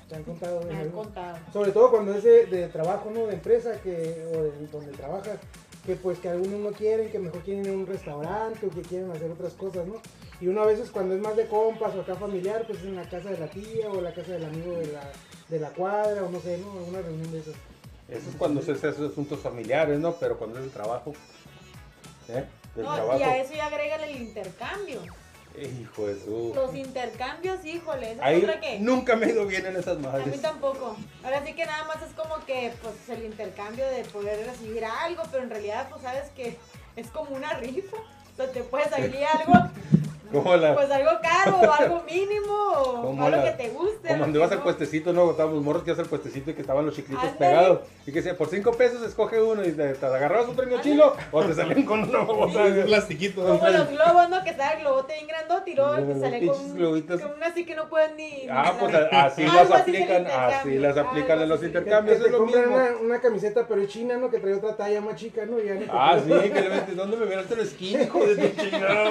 Te 0.10 0.16
han 0.16 0.24
contado. 0.24 0.62
me 0.64 0.76
han 0.78 0.90
contado. 0.90 1.38
Sobre 1.54 1.72
todo 1.72 1.92
cuando 1.92 2.14
es 2.16 2.24
de, 2.24 2.46
de 2.46 2.68
trabajo, 2.70 3.12
¿no? 3.14 3.28
De 3.28 3.34
empresa 3.34 3.80
que, 3.82 4.26
o 4.34 4.44
de 4.44 4.68
donde 4.68 4.92
trabajas, 4.94 5.38
que 5.86 5.96
pues 5.96 6.20
que 6.20 6.30
algunos 6.30 6.60
no 6.60 6.72
quieren, 6.72 7.12
que 7.12 7.20
mejor 7.20 7.42
quieren 7.42 7.66
ir 7.66 7.72
a 7.72 7.74
un 7.74 7.88
restaurante 7.88 8.66
o 8.66 8.70
que 8.70 8.82
quieren 8.82 9.12
hacer 9.12 9.30
otras 9.32 9.54
cosas, 9.54 9.86
¿no? 9.88 9.96
Y 10.40 10.48
una 10.48 10.64
vez 10.66 10.80
cuando 10.92 11.16
es 11.16 11.22
más 11.22 11.36
de 11.36 11.48
compas 11.48 11.94
o 11.96 12.02
acá 12.02 12.16
familiar, 12.16 12.64
pues 12.68 12.80
es 12.80 12.86
en 12.86 12.96
la 12.96 13.10
casa 13.10 13.30
de 13.30 13.38
la 13.38 13.48
tía 13.48 13.90
o 13.90 14.02
la 14.02 14.14
casa 14.14 14.32
del 14.34 14.46
amigo 14.46 14.74
de 14.78 14.88
la, 14.88 15.12
de 15.50 15.60
la 15.60 15.70
cuadra 15.72 16.24
o 16.24 16.30
no 16.30 16.40
sé, 16.40 16.58
¿no? 16.60 16.72
Una 16.72 17.02
reunión 17.02 17.32
de 17.32 17.40
esas. 17.40 17.56
Eso 18.08 18.30
es 18.30 18.36
cuando 18.38 18.62
se 18.62 18.72
hace 18.72 18.88
asuntos 18.88 19.40
familiares, 19.40 20.00
¿no? 20.00 20.14
Pero 20.14 20.38
cuando 20.38 20.58
es 20.60 20.66
el 20.66 20.72
trabajo. 20.72 21.14
¿eh? 22.30 22.46
Del 22.76 22.86
No, 22.86 22.94
trabajo. 22.96 23.20
y 23.20 23.24
a 23.24 23.38
eso 23.42 23.54
ya 23.54 23.66
agrégale 23.68 24.12
el 24.12 24.22
intercambio. 24.22 25.02
Hijo 25.58 26.08
de 26.08 26.20
su. 26.20 26.52
Los 26.54 26.76
intercambios, 26.76 27.66
híjole, 27.66 28.12
esa 28.12 28.22
es 28.22 28.22
Ahí 28.22 28.44
otra 28.44 28.60
que... 28.60 28.80
nunca 28.80 29.16
me 29.16 29.26
he 29.26 29.30
ido 29.32 29.46
bien 29.48 29.66
en 29.66 29.76
esas 29.76 29.96
A 29.98 30.00
mí 30.00 30.06
madres. 30.08 30.42
tampoco. 30.42 30.96
Ahora 31.24 31.44
sí 31.46 31.54
que 31.54 31.66
nada 31.66 31.84
más 31.86 31.98
es 32.04 32.14
como 32.14 32.44
que 32.46 32.74
pues 32.82 33.10
el 33.18 33.26
intercambio 33.26 33.86
de 33.90 34.04
poder 34.06 34.46
recibir 34.46 34.86
algo, 34.86 35.24
pero 35.32 35.44
en 35.44 35.50
realidad 35.50 35.88
pues 35.90 36.02
sabes 36.04 36.30
que 36.36 36.58
es 36.96 37.08
como 37.08 37.36
una 37.36 37.54
rifa. 37.54 37.98
Sea, 38.36 38.52
te 38.52 38.62
puede 38.64 38.88
salir 38.88 39.18
algo, 39.40 39.54
Como 40.32 40.56
la, 40.58 40.76
pues 40.76 40.92
algo 40.92 41.12
caro 41.22 41.58
o 41.60 41.72
algo 41.80 42.04
mínimo 42.04 42.54
o 42.76 43.02
Como 43.02 43.26
algo 43.26 43.38
la- 43.38 43.44
que 43.44 43.64
te 43.64 43.70
guste. 43.70 44.08
como 44.10 44.26
lo 44.28 44.36
ibas 44.38 44.52
al 44.52 44.58
no. 44.60 44.64
puestecito, 44.64 45.14
¿no? 45.14 45.32
Estábamos 45.32 45.62
morros 45.64 45.84
que 45.84 45.90
ibas 45.92 46.00
al 46.00 46.06
puestecito 46.08 46.52
y 46.52 46.54
que 46.54 46.62
estaban 46.62 46.86
los 46.86 46.96
chiclitos 46.96 47.24
Ándale. 47.24 47.38
pegados. 47.40 47.80
Y 48.06 48.12
que 48.12 48.20
decía, 48.22 48.38
por 48.38 48.50
cinco 48.50 48.72
pesos 48.74 49.02
escoge 49.04 49.42
uno 49.42 49.64
y 49.66 49.72
te, 49.72 49.94
te 49.94 50.06
agarrabas 50.06 50.48
un 50.48 50.56
premio 50.56 50.82
chilo 50.82 51.16
o 51.32 51.44
te 51.44 51.54
salían 51.54 51.84
con 51.84 52.02
una 52.08 52.20
babosa. 52.20 52.64
Un 52.66 52.84
plastiquito. 52.86 53.42
Como 53.44 53.68
los 53.70 53.90
globos, 53.90 54.30
¿no? 54.30 54.44
Que 54.44 54.50
estaba 54.52 54.72
el 54.72 54.80
globote 54.82 55.14
bien 55.14 55.28
grandote 55.28 55.72
y 55.72 55.76
luego 55.76 55.96
te 56.14 56.20
sale 56.20 56.46
con, 56.48 56.76
globitos. 56.76 57.22
con 57.22 57.32
una 57.34 57.48
así 57.48 57.66
que 57.66 57.76
no 57.76 57.90
pueden 57.90 58.16
ni... 58.18 58.48
Ah, 58.50 58.74
ni 58.74 58.80
pues 58.80 58.96
así 59.12 59.44
las 59.46 59.72
aplican, 59.72 60.28
así 60.28 60.78
las 60.78 60.98
aplican 60.98 61.42
en 61.42 61.50
los. 61.50 61.60
Que, 61.60 61.66
intercambios, 61.68 62.20
es 62.22 62.32
lo 62.32 62.46
mismo. 62.46 62.62
una, 62.76 62.90
una 63.02 63.22
camiseta 63.22 63.66
pero 63.68 63.82
es 63.82 63.88
china, 63.90 64.18
¿no? 64.18 64.30
Que 64.30 64.40
trae 64.40 64.54
otra 64.54 64.76
talla 64.76 65.02
más 65.02 65.16
chica, 65.16 65.46
¿no? 65.46 65.60
Ya 65.60 65.78
Ah, 65.92 66.18
sí, 66.24 66.30
que 66.30 66.62
le 66.62 66.70
metes, 66.70 66.96
¿dónde 66.96 67.18
me 67.18 67.26
miraste 67.26 67.54
el 67.56 67.68
skin, 67.68 68.02
hijo 68.02 68.20
de 68.26 68.36
tu 68.36 68.62
chingada, 68.62 69.10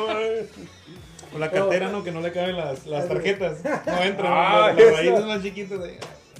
la 1.38 1.51
cartera, 1.51 1.88
¿no? 1.90 2.03
Que 2.05 2.12
no 2.12 2.20
le 2.20 2.33
caben 2.33 2.57
las, 2.57 2.87
las 2.87 3.09
tarjetas. 3.09 3.59
No 3.64 4.03
entran. 4.03 4.33
Ah, 4.33 4.72
las, 4.75 4.85
las 4.85 4.96
raíces 4.96 5.25
más 5.27 5.42
chiquitas 5.42 5.81
de 5.83 5.99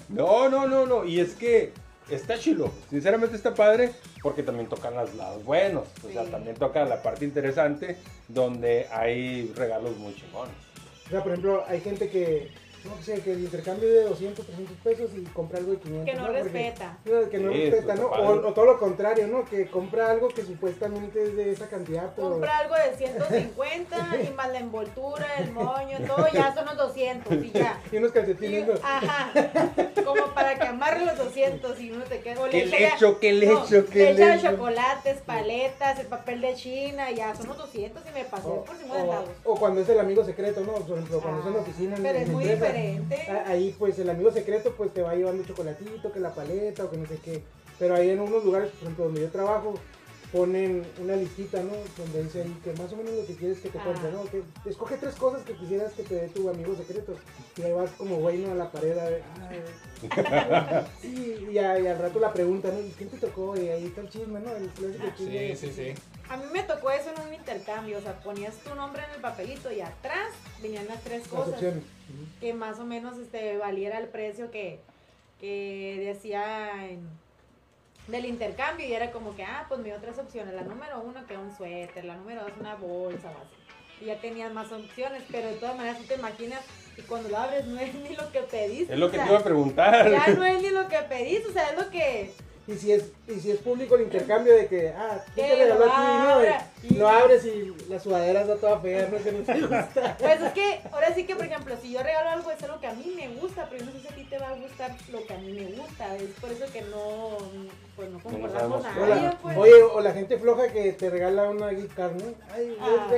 No, 0.09 0.49
no, 0.49 0.67
no, 0.67 0.87
no. 0.87 1.05
Y 1.05 1.21
es 1.21 1.35
que 1.35 1.73
está 2.11 2.39
chilo. 2.39 2.71
Sinceramente 2.91 3.37
está 3.37 3.55
padre 3.55 3.93
porque 4.23 4.43
también 4.43 4.69
tocan 4.69 4.95
los 4.95 5.15
lados 5.15 5.45
buenos. 5.45 5.85
O 6.07 6.11
sea, 6.13 6.25
Sí. 6.25 6.31
también 6.31 6.57
toca 6.57 6.85
la 6.85 7.03
parte 7.03 7.25
interesante 7.25 7.97
donde 8.29 8.87
hay 8.93 9.53
regalos 9.57 9.97
muy 9.97 10.15
chingones. 10.15 10.55
O 11.07 11.11
sea, 11.11 11.23
por 11.23 11.33
ejemplo, 11.33 11.65
hay 11.69 11.81
gente 11.81 12.09
que, 12.09 12.51
no 12.87 13.03
sé, 13.03 13.21
que 13.21 13.33
el 13.33 13.41
intercambio 13.41 13.89
de 13.89 14.03
200, 14.05 14.47
300 14.47 14.77
pesos 14.79 15.11
y 15.17 15.23
compra 15.27 15.59
algo 15.59 15.73
de 15.73 15.79
500. 15.79 16.05
Que 16.11 16.15
no 16.19 16.27
Porque- 16.27 16.43
respeta. 16.43 16.99
No, 17.05 17.29
que 17.29 17.39
no 17.39 17.53
Sí, 17.53 17.71
respeta, 17.71 17.95
¿no? 17.97 18.07
O, 18.07 18.49
o 18.49 18.53
todo 18.53 18.65
lo 18.67 18.79
contrario, 18.79 19.27
¿no? 19.29 19.45
Que 19.45 19.67
compra 19.69 20.11
algo 20.11 20.29
que 20.29 20.43
supuestamente 20.43 21.23
es 21.23 21.37
de 21.37 21.51
esa 21.53 21.69
cantidad, 21.69 22.13
pero... 22.15 22.31
Compra 22.31 22.59
algo 22.59 22.75
de 22.75 22.97
150 22.97 23.97
y 24.29 24.33
más 24.35 24.49
la 24.53 24.59
envoltura, 24.61 25.27
el 25.39 25.53
moño, 25.53 25.99
todo, 26.07 26.27
ya 26.33 26.55
son 26.55 26.67
los 26.67 26.77
200 26.77 27.33
y 27.45 27.51
ya. 27.53 27.81
Y 27.93 27.97
unos 27.97 28.13
calcetines, 28.13 28.67
¿no? 28.67 28.75
ajá, 28.83 29.31
como 30.05 30.27
para 30.35 30.59
que 30.59 30.67
amarre 30.67 31.05
los 31.05 31.17
200 31.19 31.81
y 31.81 31.91
uno 31.93 32.05
te 32.05 32.21
queda. 32.21 32.41
o 32.43 32.49
¿Qué 32.49 32.63
echa 32.65 32.77
le 32.77 32.81
ya- 32.83 32.95
echo? 32.95 33.19
¿Qué 33.21 33.33
le 33.33 33.47
no, 33.47 33.65
echo? 33.65 33.87
¿Qué 33.87 33.99
le 33.99 34.15
le 34.15 34.23
echan 34.25 34.39
echo? 34.39 34.51
chocolates, 34.51 35.17
paletas, 35.23 35.99
el 35.99 36.07
papel 36.07 36.41
de 36.41 36.55
China, 36.55 37.11
ya 37.11 37.35
son 37.35 37.49
los 37.49 37.57
200 37.59 38.03
y 38.09 38.13
me 38.15 38.25
pasé 38.25 38.49
O, 38.49 38.65
por 38.65 38.77
50 38.77 39.01
centavos. 39.03 39.29
o- 39.45 39.53
o 39.53 39.57
cuando 39.57 39.81
es 39.81 39.89
el 39.89 40.01
amigo 40.01 40.25
secreto, 40.25 40.61
¿no? 40.63 40.73
Por 40.73 40.99
ejemplo, 40.99 41.21
cuando 41.21 41.41
es 41.41 41.47
en 41.47 41.53
la 41.53 41.59
Ah, 41.59 41.63
oficina. 41.63 41.97
Pero 42.01 42.19
en 42.19 42.23
es 42.25 42.29
muy 42.29 42.45
empresa, 42.49 42.67
diferente. 42.77 43.31
a- 43.31 43.49
Ahí, 43.51 43.75
pues, 43.79 43.99
el 43.99 44.11
amigo 44.11 44.31
secreto, 44.33 44.75
pues, 44.77 44.93
te 44.93 45.03
va 45.03 45.15
llevando 45.15 45.45
chocolatito, 45.45 46.13
que 46.13 46.21
la 46.21 46.35
paleta, 46.35 46.85
o 46.85 46.91
que 46.91 46.97
no 46.97 47.07
sé 47.07 47.19
qué. 47.25 47.43
Pero 47.79 47.95
ahí 47.95 48.11
en 48.11 48.21
unos 48.21 48.45
lugares, 48.45 48.71
por 48.71 48.83
ejemplo, 48.83 49.05
donde 49.07 49.21
yo 49.23 49.29
trabajo, 49.31 49.75
ponen 50.33 50.85
una 51.01 51.15
listita, 51.15 51.63
¿no? 51.63 51.71
Donde 51.97 52.25
dice 52.25 52.43
ahí 52.43 52.57
que 52.65 52.73
más 52.73 52.93
o 52.93 52.97
menos 52.97 53.13
lo 53.15 53.27
que 53.27 53.35
quieres 53.37 53.59
que 53.61 53.69
te 53.69 53.79
Ah. 53.79 53.85
compre, 53.85 54.11
¿no? 54.11 54.25
Que 54.25 54.43
escoge 54.69 54.97
tres 54.97 55.15
cosas 55.15 55.43
que 55.45 55.55
quisieras 55.55 55.93
que 55.93 56.03
te 56.03 56.15
dé 56.17 56.29
tu 56.29 56.49
amigo 56.51 56.75
secreto. 56.77 57.15
Y 57.57 57.63
ahí 57.63 57.73
vas 57.73 57.91
como 57.93 58.17
güey, 58.17 58.39
¿no? 58.39 58.51
A 58.51 58.55
la 58.57 58.71
pared 58.73 58.99
a 58.99 59.05
ver, 59.09 59.23
ah, 59.41 59.51
sí, 61.01 61.47
y, 61.53 61.59
a- 61.59 61.79
y 61.79 61.87
al 61.87 61.99
rato 61.99 62.19
la 62.19 62.33
pregunta, 62.33 62.71
¿no? 62.73 62.81
¿Y 62.81 62.91
quién 62.91 63.09
te 63.09 63.19
tocó? 63.19 63.57
Y 63.57 63.69
ahí 63.69 63.85
está 63.87 64.01
el 64.01 64.09
chisme, 64.11 64.41
¿no? 64.41 64.55
El 64.55 64.69
clásico 64.71 65.05
Ah, 65.07 65.15
chisme. 65.17 65.57
Sí, 65.57 65.67
sí, 65.69 65.73
sí. 65.75 65.95
A 66.29 66.37
mí 66.37 66.45
me 66.53 66.63
tocó 66.65 66.91
eso 66.91 67.11
en 67.15 67.21
un 67.29 67.35
intercambio, 67.35 67.99
o 67.99 68.01
sea, 68.01 68.15
ponías 68.21 68.55
tu 68.57 68.75
nombre 68.75 69.03
en 69.09 69.15
el 69.15 69.21
papelito 69.21 69.71
y 69.73 69.81
atrás 69.81 70.29
venían 70.61 70.87
las 70.89 71.01
tres 71.03 71.21
Las 71.21 71.29
cosas 71.29 71.55
opciones. 71.55 71.83
Ujú. 71.85 72.27
que 72.41 72.53
más 72.55 72.79
o 72.79 72.85
menos 72.85 73.17
este, 73.19 73.57
valiera 73.59 73.99
el 73.99 74.09
precio 74.09 74.51
que, 74.51 74.81
que 75.41 76.03
decía 76.05 76.85
en- 76.89 77.09
del 78.09 78.25
intercambio 78.27 78.87
y 78.87 78.93
era 78.93 79.11
como 79.11 79.35
que, 79.35 79.43
ah, 79.45 79.67
pues 79.69 79.81
me 79.81 79.87
dio 79.87 79.97
tres 80.01 80.17
opciones, 80.19 80.55
la 80.55 80.63
número 80.63 81.01
uno 81.01 81.27
que 81.27 81.35
era 81.35 81.43
un 81.43 81.57
suéter, 81.57 82.05
la 82.05 82.15
número 82.17 82.43
dos 82.43 82.53
una 82.61 82.75
bolsa 82.77 83.29
o 83.29 83.43
así. 83.43 84.03
Y 84.03 84.05
ya 84.07 84.21
tenías 84.21 84.53
más 84.53 84.71
opciones, 84.71 85.23
pero 85.31 85.49
de 85.49 85.55
todas 85.55 85.77
maneras 85.77 85.99
tú 85.99 86.05
te 86.05 86.15
imaginas 86.15 86.61
y 86.97 87.03
cuando 87.03 87.29
lo 87.31 87.39
abres 87.39 87.67
no 87.67 87.81
es 87.81 87.95
ni 87.95 88.15
lo 88.15 88.31
que 88.31 88.43
pediste. 88.43 88.93
Es 88.93 88.99
lo 88.99 89.07
o 89.07 89.11
que 89.11 89.17
sea, 89.17 89.25
te 89.27 89.31
iba 89.33 89.41
a 89.41 89.45
preguntar. 89.45 90.11
Ya 90.11 90.27
no 90.29 90.45
es 90.45 90.63
ni 90.63 90.71
lo 90.71 90.87
que 90.89 90.99
pediste, 91.09 91.49
o 91.49 91.53
sea, 91.53 91.71
es 91.71 91.77
lo 91.83 91.91
que... 91.91 92.33
Y 92.69 92.75
si 92.75 92.93
es, 92.93 93.13
y 93.29 93.39
si 93.39 93.53
es 93.53 93.59
público 93.59 93.95
el 93.95 94.03
intercambio 94.03 94.53
de 94.53 94.67
que, 94.67 94.89
ah, 94.89 95.25
¿qué 95.37 95.43
Que 95.43 95.49
te 95.49 95.57
regaló 95.57 95.87
lo 95.87 95.93
aquí? 95.93 96.03
No. 96.03 96.91
Y 96.91 96.95
lo 96.99 97.09
abres 97.09 97.45
y 97.45 97.73
la 97.89 98.01
sudadera 98.01 98.41
está 98.41 98.57
toda 98.57 98.81
fea, 98.81 99.09
no 99.09 99.19
sé, 99.21 99.33
no 99.33 99.45
te 99.45 99.61
gusta. 99.61 100.17
Pues 100.19 100.41
es 100.41 100.53
que, 100.53 100.81
ahora 100.91 101.15
sí 101.15 101.25
que, 101.25 101.37
por 101.37 101.45
ejemplo, 101.45 101.77
si 101.81 101.93
yo 101.93 102.03
regalo 102.03 102.31
algo, 102.31 102.51
es 102.51 102.63
algo 102.65 102.81
que 102.81 102.89
a 102.89 102.95
mí 102.95 103.13
me 103.15 103.29
gusta, 103.41 103.69
pero 103.71 103.85
yo 103.85 103.87
no 103.87 103.93
sé 103.93 104.01
si 104.01 104.09
a 104.09 104.17
ti 104.17 104.25
te 104.25 104.39
va 104.39 104.49
a 104.49 104.55
gustar 104.57 104.97
lo 105.13 105.25
que 105.25 105.35
a 105.35 105.39
mí 105.39 105.53
me 105.53 105.77
gusta. 105.77 106.17
Es 106.17 106.31
por 106.41 106.51
eso 106.51 106.65
que 106.73 106.83
no, 106.83 107.39
pues 107.97 108.11
no 108.11 108.19
No 108.19 108.23
nos 108.23 108.23
concordamos 108.23 108.83
regalamos 108.83 108.83
sabemos. 108.83 109.03
a 109.03 109.03
O 109.03 109.07
la- 109.09 109.17
nadie, 109.17 109.39
pues. 109.43 109.57
Oye, 109.57 109.83
o 109.83 110.01
la 110.01 110.13
gente 110.13 110.39
floja 110.39 110.69
que 110.69 110.93
te 110.93 111.11
regala 111.11 111.49
una 111.49 111.69
card, 111.95 112.13
¿no? 112.17 112.25
Ay, 112.53 112.77
Ah. 112.81 113.09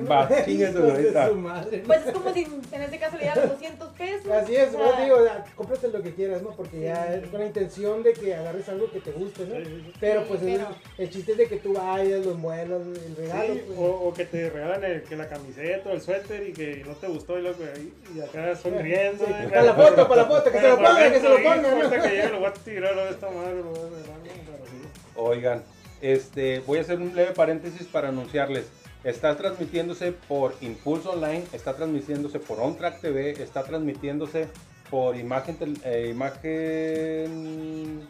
¿no? 0.00 0.08
Va, 0.08 0.26
de 0.82 0.90
ahorita. 0.92 1.28
su 1.28 1.34
madre. 1.36 1.82
Pues 1.86 2.06
es 2.06 2.12
como 2.12 2.32
si 2.32 2.42
en 2.72 2.82
este 2.82 2.98
caso 2.98 3.16
le 3.16 3.22
dieran 3.24 3.48
200 3.48 3.88
pesos. 3.90 4.30
Así 4.32 4.56
es, 4.56 4.74
o 4.74 4.78
sea, 4.78 5.04
digo, 5.04 5.24
ya, 5.24 5.44
cómprate 5.54 5.88
lo 5.88 6.02
que 6.02 6.14
quieras, 6.14 6.42
¿no? 6.42 6.50
Porque 6.50 6.80
ya 6.80 7.14
es 7.14 7.28
con 7.28 7.40
la 7.40 7.46
intención 7.46 8.02
de 8.02 8.12
que 8.14 8.34
agarres 8.34 8.68
algo 8.68 8.90
que 8.90 9.00
te 9.00 9.12
guste, 9.12 9.44
¿no? 9.46 9.56
Sí, 9.56 9.64
sí, 9.64 9.82
sí. 9.86 9.92
Pero 10.00 10.20
Sí, 10.22 10.26
pues 10.28 10.42
el- 10.42 10.52
pero- 10.56 10.68
El, 10.98 11.10
chiste 11.10 11.32
es 11.32 11.38
de 11.38 11.48
que 11.48 11.56
tú 11.56 11.72
vayas, 11.74 12.24
lo 12.24 12.32
envuelas, 12.32 12.80
el 13.06 13.16
regalo. 13.16 13.54
Sí, 13.54 13.62
pues. 13.66 13.78
o, 13.78 13.84
o 13.84 14.14
que 14.14 14.24
te 14.24 14.50
regalan 14.50 14.84
el- 14.84 15.02
que 15.02 15.16
la 15.16 15.28
camiseta 15.28 15.88
o 15.90 15.92
el 15.92 16.00
suéter 16.00 16.48
y 16.48 16.52
que 16.52 16.82
no 16.86 16.94
te 16.94 17.06
gustó 17.08 17.38
y, 17.38 17.42
luego 17.42 17.58
ahí- 17.74 17.92
y 18.16 18.20
acá 18.20 18.56
sonriendo. 18.56 19.24
Sí, 19.26 19.32
y- 19.44 19.48
para 19.48 19.62
la 19.62 19.74
foto, 19.74 20.08
para 20.08 20.22
la 20.22 20.28
foto, 20.28 20.50
que 20.50 20.58
se 20.58 20.68
lo 20.68 20.76
Pero 20.76 20.76
por 20.76 20.86
ponga, 20.86 21.10
que 21.12 21.20
se 21.20 21.28
lo 21.28 21.34
dentro, 21.34 21.50
ponga, 21.50 21.54
ahí, 21.54 21.60
¿no? 21.62 21.68
ahorita 21.82 22.02
que 22.02 22.08
llegue 22.16 22.28
lo 22.30 22.38
voy 22.38 22.48
a 22.48 22.52
tirar 22.52 22.98
a 22.98 23.10
esta 23.10 23.30
madre, 23.30 23.54
lo 23.56 23.64
voy 23.64 23.78
a 23.78 23.82
regalar, 23.82 24.18
¿no? 24.18 24.21
Pero 24.21 24.21
sí. 24.21 24.21
Oigan, 25.16 25.62
este, 26.00 26.60
voy 26.60 26.78
a 26.78 26.80
hacer 26.82 26.98
un 26.98 27.14
leve 27.14 27.32
paréntesis 27.32 27.86
para 27.86 28.08
anunciarles. 28.08 28.66
Está 29.04 29.36
transmitiéndose 29.36 30.12
por 30.12 30.54
Impulso 30.60 31.12
Online, 31.12 31.44
está 31.52 31.74
transmitiéndose 31.74 32.38
por 32.38 32.60
OnTrack 32.60 33.00
TV, 33.00 33.42
está 33.42 33.64
transmitiéndose 33.64 34.48
por 34.90 35.16
imagen, 35.16 35.56
eh, 35.84 36.08
imagen 36.10 38.08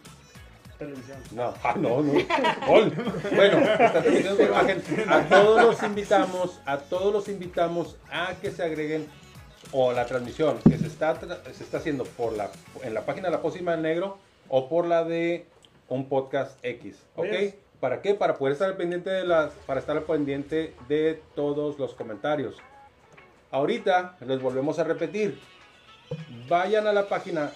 Televisión. 0.78 1.18
No, 1.32 1.54
ah, 1.62 1.74
no, 1.78 2.02
no. 2.02 2.12
Gol. 2.66 2.92
Bueno, 3.34 3.58
está 3.58 4.02
transmitiendo 4.02 4.36
por 4.36 4.46
imagen. 4.46 4.82
A 5.08 5.28
todos 5.28 5.62
los 5.62 5.82
invitamos, 5.82 6.60
a 6.66 6.78
todos 6.78 7.12
los 7.12 7.28
invitamos 7.28 7.96
a 8.10 8.34
que 8.40 8.50
se 8.50 8.62
agreguen 8.62 9.06
o 9.70 9.92
la 9.92 10.06
transmisión 10.06 10.58
que 10.68 10.76
se 10.76 10.86
está 10.86 11.18
se 11.52 11.64
está 11.64 11.78
haciendo 11.78 12.04
por 12.04 12.32
la 12.34 12.50
en 12.82 12.94
la 12.94 13.06
página 13.06 13.28
de 13.28 13.36
la 13.36 13.42
Pócima 13.42 13.72
del 13.72 13.82
Negro 13.82 14.18
o 14.48 14.68
por 14.68 14.86
la 14.86 15.04
de 15.04 15.46
un 15.92 16.08
podcast 16.08 16.58
X, 16.64 17.02
¿ok? 17.16 17.54
¿Para 17.80 18.00
qué? 18.00 18.14
Para 18.14 18.36
poder 18.36 18.52
estar 18.52 18.68
al 18.68 18.76
pendiente 18.76 19.10
de 19.10 19.24
las 19.24 19.52
para 19.66 19.80
estar 19.80 20.00
pendiente 20.04 20.74
de 20.88 21.20
todos 21.34 21.78
los 21.78 21.94
comentarios. 21.94 22.56
Ahorita 23.50 24.16
les 24.26 24.40
volvemos 24.40 24.78
a 24.78 24.84
repetir. 24.84 25.38
Vayan 26.48 26.86
a 26.86 26.92
la 26.92 27.08
página 27.08 27.52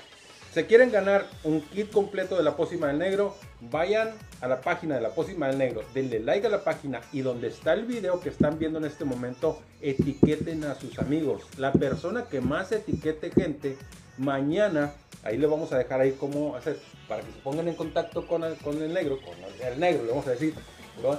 se 0.57 0.65
quieren 0.65 0.91
ganar 0.91 1.27
un 1.45 1.61
kit 1.61 1.93
completo 1.93 2.35
de 2.35 2.43
la 2.43 2.57
pócima 2.57 2.87
del 2.87 2.97
negro, 2.97 3.37
vayan 3.61 4.15
a 4.41 4.49
la 4.49 4.63
página 4.63 4.95
de 4.95 5.03
la 5.03 5.11
pócima 5.11 5.49
del 5.49 5.59
negro, 5.59 5.83
denle 5.93 6.19
like 6.19 6.47
a 6.47 6.49
la 6.49 6.65
página 6.65 7.03
y 7.13 7.21
donde 7.21 7.49
está 7.49 7.75
el 7.75 7.85
video 7.85 8.21
que 8.21 8.31
están 8.31 8.59
viendo 8.59 8.79
en 8.79 8.87
este 8.87 9.05
momento, 9.05 9.61
etiqueten 9.83 10.65
a 10.65 10.75
sus 10.75 10.99
amigos. 10.99 11.43
La 11.59 11.73
persona 11.73 12.25
que 12.31 12.41
más 12.41 12.73
etiquete 12.73 13.31
gente, 13.33 13.77
mañana, 14.17 14.95
ahí 15.27 15.37
le 15.37 15.47
vamos 15.47 15.73
a 15.73 15.79
dejar 15.79 16.01
ahí 16.01 16.13
cómo 16.13 16.57
hacer, 16.57 16.79
para 17.09 17.23
que 17.23 17.33
se 17.33 17.39
pongan 17.41 17.69
en 17.69 17.75
contacto 17.75 18.27
con 18.27 18.45
el, 18.45 18.57
con 18.57 18.81
el 18.83 18.93
negro, 18.93 19.19
con 19.21 19.35
el, 19.43 19.73
el 19.73 19.81
negro, 19.81 20.05
le 20.05 20.11
vamos 20.11 20.27
a 20.27 20.31
decir, 20.31 20.55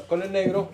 con- 0.08 0.22
el 0.22 0.32
negro, 0.32 0.70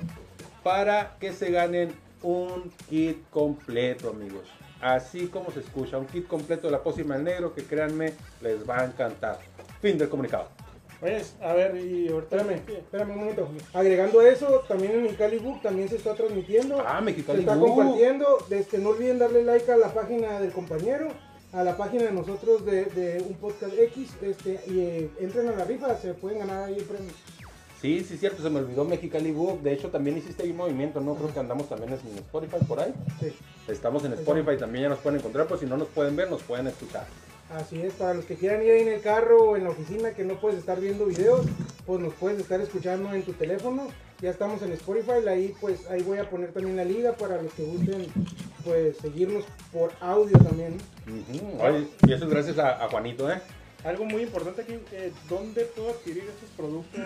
para 0.64 1.18
que 1.20 1.34
se 1.34 1.52
ganen 1.52 1.94
un 2.22 2.72
kit 2.90 3.18
completo, 3.30 4.10
amigos. 4.10 4.44
Así 4.82 5.28
como 5.28 5.52
se 5.52 5.60
escucha, 5.62 5.98
un 5.98 6.06
kit 6.08 6.28
completo 6.28 6.68
de 6.68 6.72
la 6.72 6.84
pócima 6.84 7.16
del 7.16 7.24
negro 7.24 7.54
que 7.54 7.64
créanme, 7.64 8.14
les 8.42 8.68
va 8.70 8.82
a 8.82 8.86
encantar. 8.86 9.40
Fin 9.82 9.98
del 9.98 10.10
comunicado. 10.10 10.48
Oye, 11.02 11.22
a 11.42 11.54
ver, 11.54 11.76
y 11.76 12.08
ahorita. 12.08 12.38
Espérame, 12.38 12.62
espérame 12.78 13.12
un 13.12 13.18
momento. 13.18 13.50
Agregando 13.74 14.20
a 14.22 14.30
eso, 14.30 14.64
también 14.68 14.94
en 14.94 15.04
mi 15.04 15.10
Calibook 15.10 15.62
también 15.62 15.90
se 15.90 15.98
está 15.98 16.14
transmitiendo. 16.16 16.82
Ah, 16.86 17.00
se 17.00 17.06
Mexicali. 17.06 17.40
está 17.42 17.58
Uh, 17.58 17.60
compartiendo. 17.76 18.38
Este, 18.50 18.78
no 18.78 18.90
olviden 18.90 19.20
darle 19.20 19.44
like 19.44 19.70
a 19.70 19.76
la 19.76 19.94
página 19.94 20.40
del 20.40 20.52
compañero, 20.54 21.10
a 21.54 21.64
la 21.64 21.78
página 21.78 22.04
de 22.04 22.12
nosotros 22.12 22.66
de, 22.66 22.86
de 22.86 23.22
un 23.22 23.36
podcast 23.36 23.74
X. 23.78 24.10
Este, 24.22 24.60
y 24.68 24.80
eh, 24.80 25.10
entren 25.20 25.48
a 25.50 25.56
la 25.56 25.66
rifa, 25.66 25.96
se 25.96 26.14
pueden 26.14 26.40
ganar 26.40 26.64
ahí 26.64 26.76
el 26.76 26.84
premio. 26.84 27.12
Sí, 27.80 28.04
sí, 28.08 28.18
cierto, 28.18 28.42
se 28.42 28.50
me 28.50 28.60
olvidó 28.60 28.86
Mexicali 28.86 29.32
Book. 29.32 29.62
De 29.62 29.74
hecho, 29.74 29.90
también 29.90 30.18
hiciste 30.18 30.44
ahí 30.44 30.52
un 30.52 30.58
movimiento, 30.58 31.02
¿no? 31.02 31.16
Creo 31.16 31.34
que 31.34 31.40
andamos 31.40 31.68
también 31.68 31.92
en 31.92 32.18
Spotify 32.18 32.64
por 32.66 32.80
ahí. 32.80 32.94
Sí. 33.20 33.34
Estamos 33.68 34.04
en 34.06 34.14
Spotify, 34.14 34.58
también 34.58 34.84
ya 34.84 34.90
nos 34.90 35.00
pueden 35.00 35.20
encontrar, 35.20 35.48
pues 35.48 35.60
si 35.60 35.66
no 35.66 35.78
nos 35.78 35.90
pueden 35.90 36.16
ver, 36.16 36.30
nos 36.30 36.42
pueden 36.44 36.68
escuchar. 36.68 37.06
Así 37.54 37.82
es, 37.82 37.94
para 37.94 38.14
los 38.14 38.26
que 38.26 38.36
quieran 38.36 38.64
ir 38.64 38.72
ahí 38.72 38.82
en 38.82 38.88
el 38.88 39.02
carro 39.02 39.52
o 39.52 39.58
en 39.58 39.66
la 39.66 39.70
oficina 39.70 40.12
que 40.12 40.24
no 40.24 40.40
puedes 40.40 40.60
estar 40.60 40.80
viendo 40.80 41.06
videos, 41.06 41.46
pues 41.86 42.00
nos 42.00 42.14
puedes 42.14 42.40
estar 42.40 42.60
escuchando 42.62 43.14
en 43.14 43.24
tu 43.24 43.34
teléfono. 43.34 43.90
Ya 44.24 44.30
estamos 44.30 44.62
en 44.62 44.72
Spotify, 44.72 45.28
ahí 45.28 45.54
pues 45.60 45.86
ahí 45.90 46.02
voy 46.02 46.18
a 46.18 46.30
poner 46.30 46.54
también 46.54 46.78
la 46.78 46.86
liga 46.86 47.12
para 47.12 47.42
los 47.42 47.52
que 47.56 47.64
gusten 47.64 48.08
pues 48.64 48.96
seguirnos 49.00 49.44
por 49.74 49.92
audio 50.00 50.38
también. 50.40 50.78
Oye, 51.60 51.88
y 52.08 52.14
eso 52.14 52.24
es 52.24 52.32
gracias 52.32 52.58
a, 52.58 52.86
a 52.86 52.88
Juanito, 52.88 53.30
¿eh? 53.30 53.42
Algo 53.84 54.06
muy 54.06 54.22
importante 54.24 54.62
aquí, 54.62 54.80
eh, 54.94 55.12
¿dónde 55.28 55.66
puedo 55.66 55.90
adquirir 55.90 56.24
estos 56.24 56.50
productos 56.56 57.02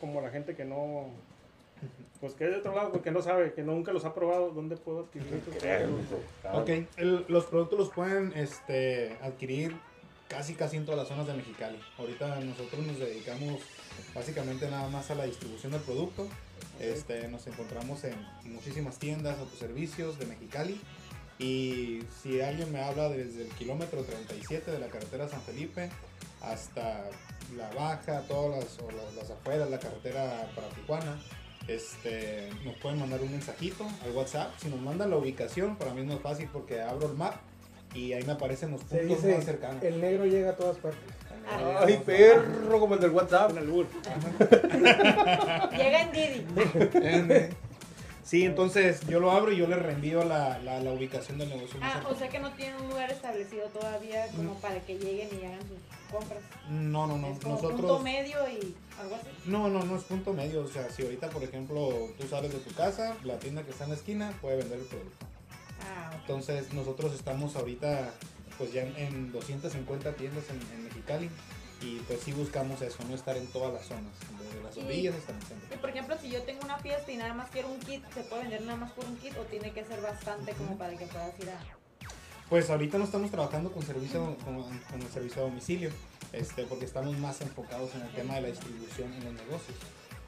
como 0.00 0.20
la 0.20 0.30
gente 0.30 0.54
que 0.54 0.64
no, 0.64 1.06
pues 2.20 2.34
que 2.34 2.44
es 2.44 2.50
de 2.52 2.56
otro 2.58 2.76
lado, 2.76 2.92
porque 2.92 3.10
no 3.10 3.22
sabe, 3.22 3.54
que 3.54 3.62
nunca 3.64 3.92
los 3.92 4.04
ha 4.04 4.14
probado, 4.14 4.50
¿dónde 4.52 4.76
puedo 4.76 5.00
adquirir 5.00 5.34
estos 5.34 5.56
productos? 5.80 6.20
Ok, 6.62 6.86
el- 6.98 7.24
los 7.26 7.44
productos 7.46 7.76
los 7.76 7.88
pueden 7.90 8.32
este, 8.36 9.18
adquirir 9.20 9.74
casi 10.28 10.54
casi 10.54 10.76
en 10.76 10.84
todas 10.84 11.00
las 11.00 11.08
zonas 11.08 11.26
de 11.26 11.34
Mexicali. 11.34 11.78
Ahorita 11.98 12.38
nosotros 12.38 12.86
nos 12.86 13.00
dedicamos 13.00 13.60
básicamente 14.14 14.70
nada 14.70 14.88
más 14.90 15.10
a 15.10 15.16
la 15.16 15.24
distribución 15.24 15.72
del 15.72 15.80
producto. 15.82 16.28
Este, 16.82 17.28
nos 17.28 17.46
encontramos 17.46 18.02
en 18.02 18.14
muchísimas 18.44 18.98
tiendas, 18.98 19.38
autoservicios 19.38 20.18
de 20.18 20.26
Mexicali. 20.26 20.80
Y 21.38 22.00
si 22.22 22.40
alguien 22.40 22.72
me 22.72 22.82
habla 22.82 23.08
desde 23.08 23.44
el 23.44 23.48
kilómetro 23.50 24.02
37 24.02 24.70
de 24.70 24.78
la 24.78 24.88
carretera 24.88 25.28
San 25.28 25.40
Felipe 25.42 25.90
hasta 26.40 27.08
la 27.56 27.70
baja, 27.70 28.22
todas 28.22 28.64
las, 28.64 28.78
o 28.80 28.90
las, 28.90 29.14
las 29.14 29.30
afueras, 29.30 29.70
la 29.70 29.78
carretera 29.78 30.50
para 30.56 30.68
Tijuana, 30.70 31.18
este, 31.68 32.50
nos 32.64 32.76
pueden 32.78 32.98
mandar 32.98 33.20
un 33.22 33.30
mensajito 33.30 33.86
al 34.04 34.10
WhatsApp. 34.10 34.50
Si 34.58 34.68
nos 34.68 34.80
mandan 34.80 35.10
la 35.10 35.16
ubicación, 35.16 35.76
para 35.76 35.94
mí 35.94 36.00
es 36.00 36.06
más 36.06 36.20
fácil 36.20 36.48
porque 36.52 36.80
abro 36.80 37.08
el 37.08 37.16
map 37.16 37.36
y 37.94 38.12
ahí 38.12 38.24
me 38.24 38.32
aparecen 38.32 38.72
los 38.72 38.82
puntos 38.82 39.24
más 39.24 39.44
cercanos. 39.44 39.82
el 39.82 40.00
negro 40.00 40.26
llega 40.26 40.50
a 40.50 40.56
todas 40.56 40.78
partes. 40.78 41.21
Ay, 41.80 42.02
perro, 42.04 42.80
como 42.80 42.94
el 42.94 43.00
del 43.00 43.10
WhatsApp. 43.10 43.52
Llega 45.76 46.02
en 46.02 46.12
Didi. 46.12 46.46
Sí, 48.24 48.44
entonces 48.44 49.00
yo 49.08 49.18
lo 49.20 49.30
abro 49.32 49.52
y 49.52 49.56
yo 49.58 49.66
le 49.66 49.76
reenvío 49.76 50.24
la, 50.24 50.58
la, 50.60 50.80
la 50.80 50.92
ubicación 50.92 51.36
del 51.36 51.50
negocio. 51.50 51.78
Ah, 51.82 52.00
o 52.08 52.14
sea 52.14 52.30
que 52.30 52.38
no 52.38 52.50
tiene 52.52 52.76
un 52.80 52.88
lugar 52.88 53.10
establecido 53.10 53.66
todavía 53.66 54.26
como 54.34 54.54
para 54.54 54.80
que 54.80 54.96
lleguen 54.96 55.28
y 55.38 55.44
hagan 55.44 55.60
sus 55.68 55.76
compras. 56.10 56.40
No, 56.70 57.06
no, 57.06 57.18
no. 57.18 57.26
es 57.28 57.38
como 57.40 57.58
punto 57.58 57.72
Nosotros. 57.76 58.02
medio 58.02 58.38
y 58.48 58.74
algo 58.98 59.16
así. 59.16 59.26
No, 59.44 59.68
no, 59.68 59.84
no 59.84 59.96
es 59.96 60.04
punto 60.04 60.32
medio. 60.32 60.62
O 60.62 60.68
sea, 60.68 60.88
si 60.88 61.02
ahorita, 61.02 61.28
por 61.28 61.42
ejemplo, 61.42 62.08
tú 62.18 62.26
sales 62.26 62.50
de 62.52 62.58
tu 62.60 62.72
casa, 62.74 63.14
la 63.24 63.38
tienda 63.38 63.64
que 63.64 63.70
está 63.72 63.84
en 63.84 63.90
la 63.90 63.96
esquina 63.96 64.32
puede 64.40 64.56
vender 64.56 64.78
el 64.78 64.86
producto. 64.86 65.26
Ah. 65.82 66.12
Entonces, 66.18 66.72
nosotros 66.72 67.12
estamos 67.12 67.54
ahorita, 67.56 68.12
pues 68.56 68.72
ya 68.72 68.82
en, 68.84 68.96
en 68.96 69.32
250 69.32 70.10
tiendas 70.12 70.44
en, 70.48 70.56
en 70.78 70.86
Mexicali. 71.02 71.30
Y 71.80 71.98
pues 72.06 72.20
sí 72.20 72.32
buscamos 72.32 72.80
eso, 72.80 72.98
no 73.08 73.14
estar 73.16 73.36
en 73.36 73.46
todas 73.48 73.72
las 73.72 73.84
zonas, 73.84 74.12
desde 74.38 74.62
las 74.62 74.76
orillas 74.76 75.16
hasta 75.16 75.32
el 75.32 75.42
centro. 75.42 75.74
Y 75.74 75.78
por 75.78 75.90
ejemplo, 75.90 76.16
si 76.20 76.30
yo 76.30 76.40
tengo 76.42 76.60
una 76.62 76.78
fiesta 76.78 77.10
y 77.10 77.16
nada 77.16 77.34
más 77.34 77.50
quiero 77.50 77.70
un 77.70 77.80
kit, 77.80 78.04
¿se 78.14 78.20
puede 78.22 78.42
vender 78.42 78.62
nada 78.62 78.76
más 78.76 78.92
por 78.92 79.04
un 79.04 79.16
kit 79.16 79.36
o 79.36 79.42
tiene 79.46 79.72
que 79.72 79.84
ser 79.84 80.00
bastante 80.00 80.52
como 80.52 80.78
para 80.78 80.96
que 80.96 81.06
puedas 81.06 81.36
ir 81.40 81.50
a... 81.50 81.58
Pues 82.48 82.70
ahorita 82.70 82.98
no 82.98 83.04
estamos 83.04 83.32
trabajando 83.32 83.72
con 83.72 83.82
servicio 83.82 84.36
con, 84.44 84.62
con 84.62 85.02
el 85.02 85.08
servicio 85.08 85.42
a 85.42 85.46
domicilio, 85.46 85.90
este, 86.32 86.64
porque 86.66 86.84
estamos 86.84 87.18
más 87.18 87.40
enfocados 87.40 87.92
en 87.96 88.02
el 88.02 88.12
tema 88.12 88.36
de 88.36 88.42
la 88.42 88.48
distribución 88.48 89.12
en 89.14 89.24
los 89.24 89.34
negocios. 89.34 89.76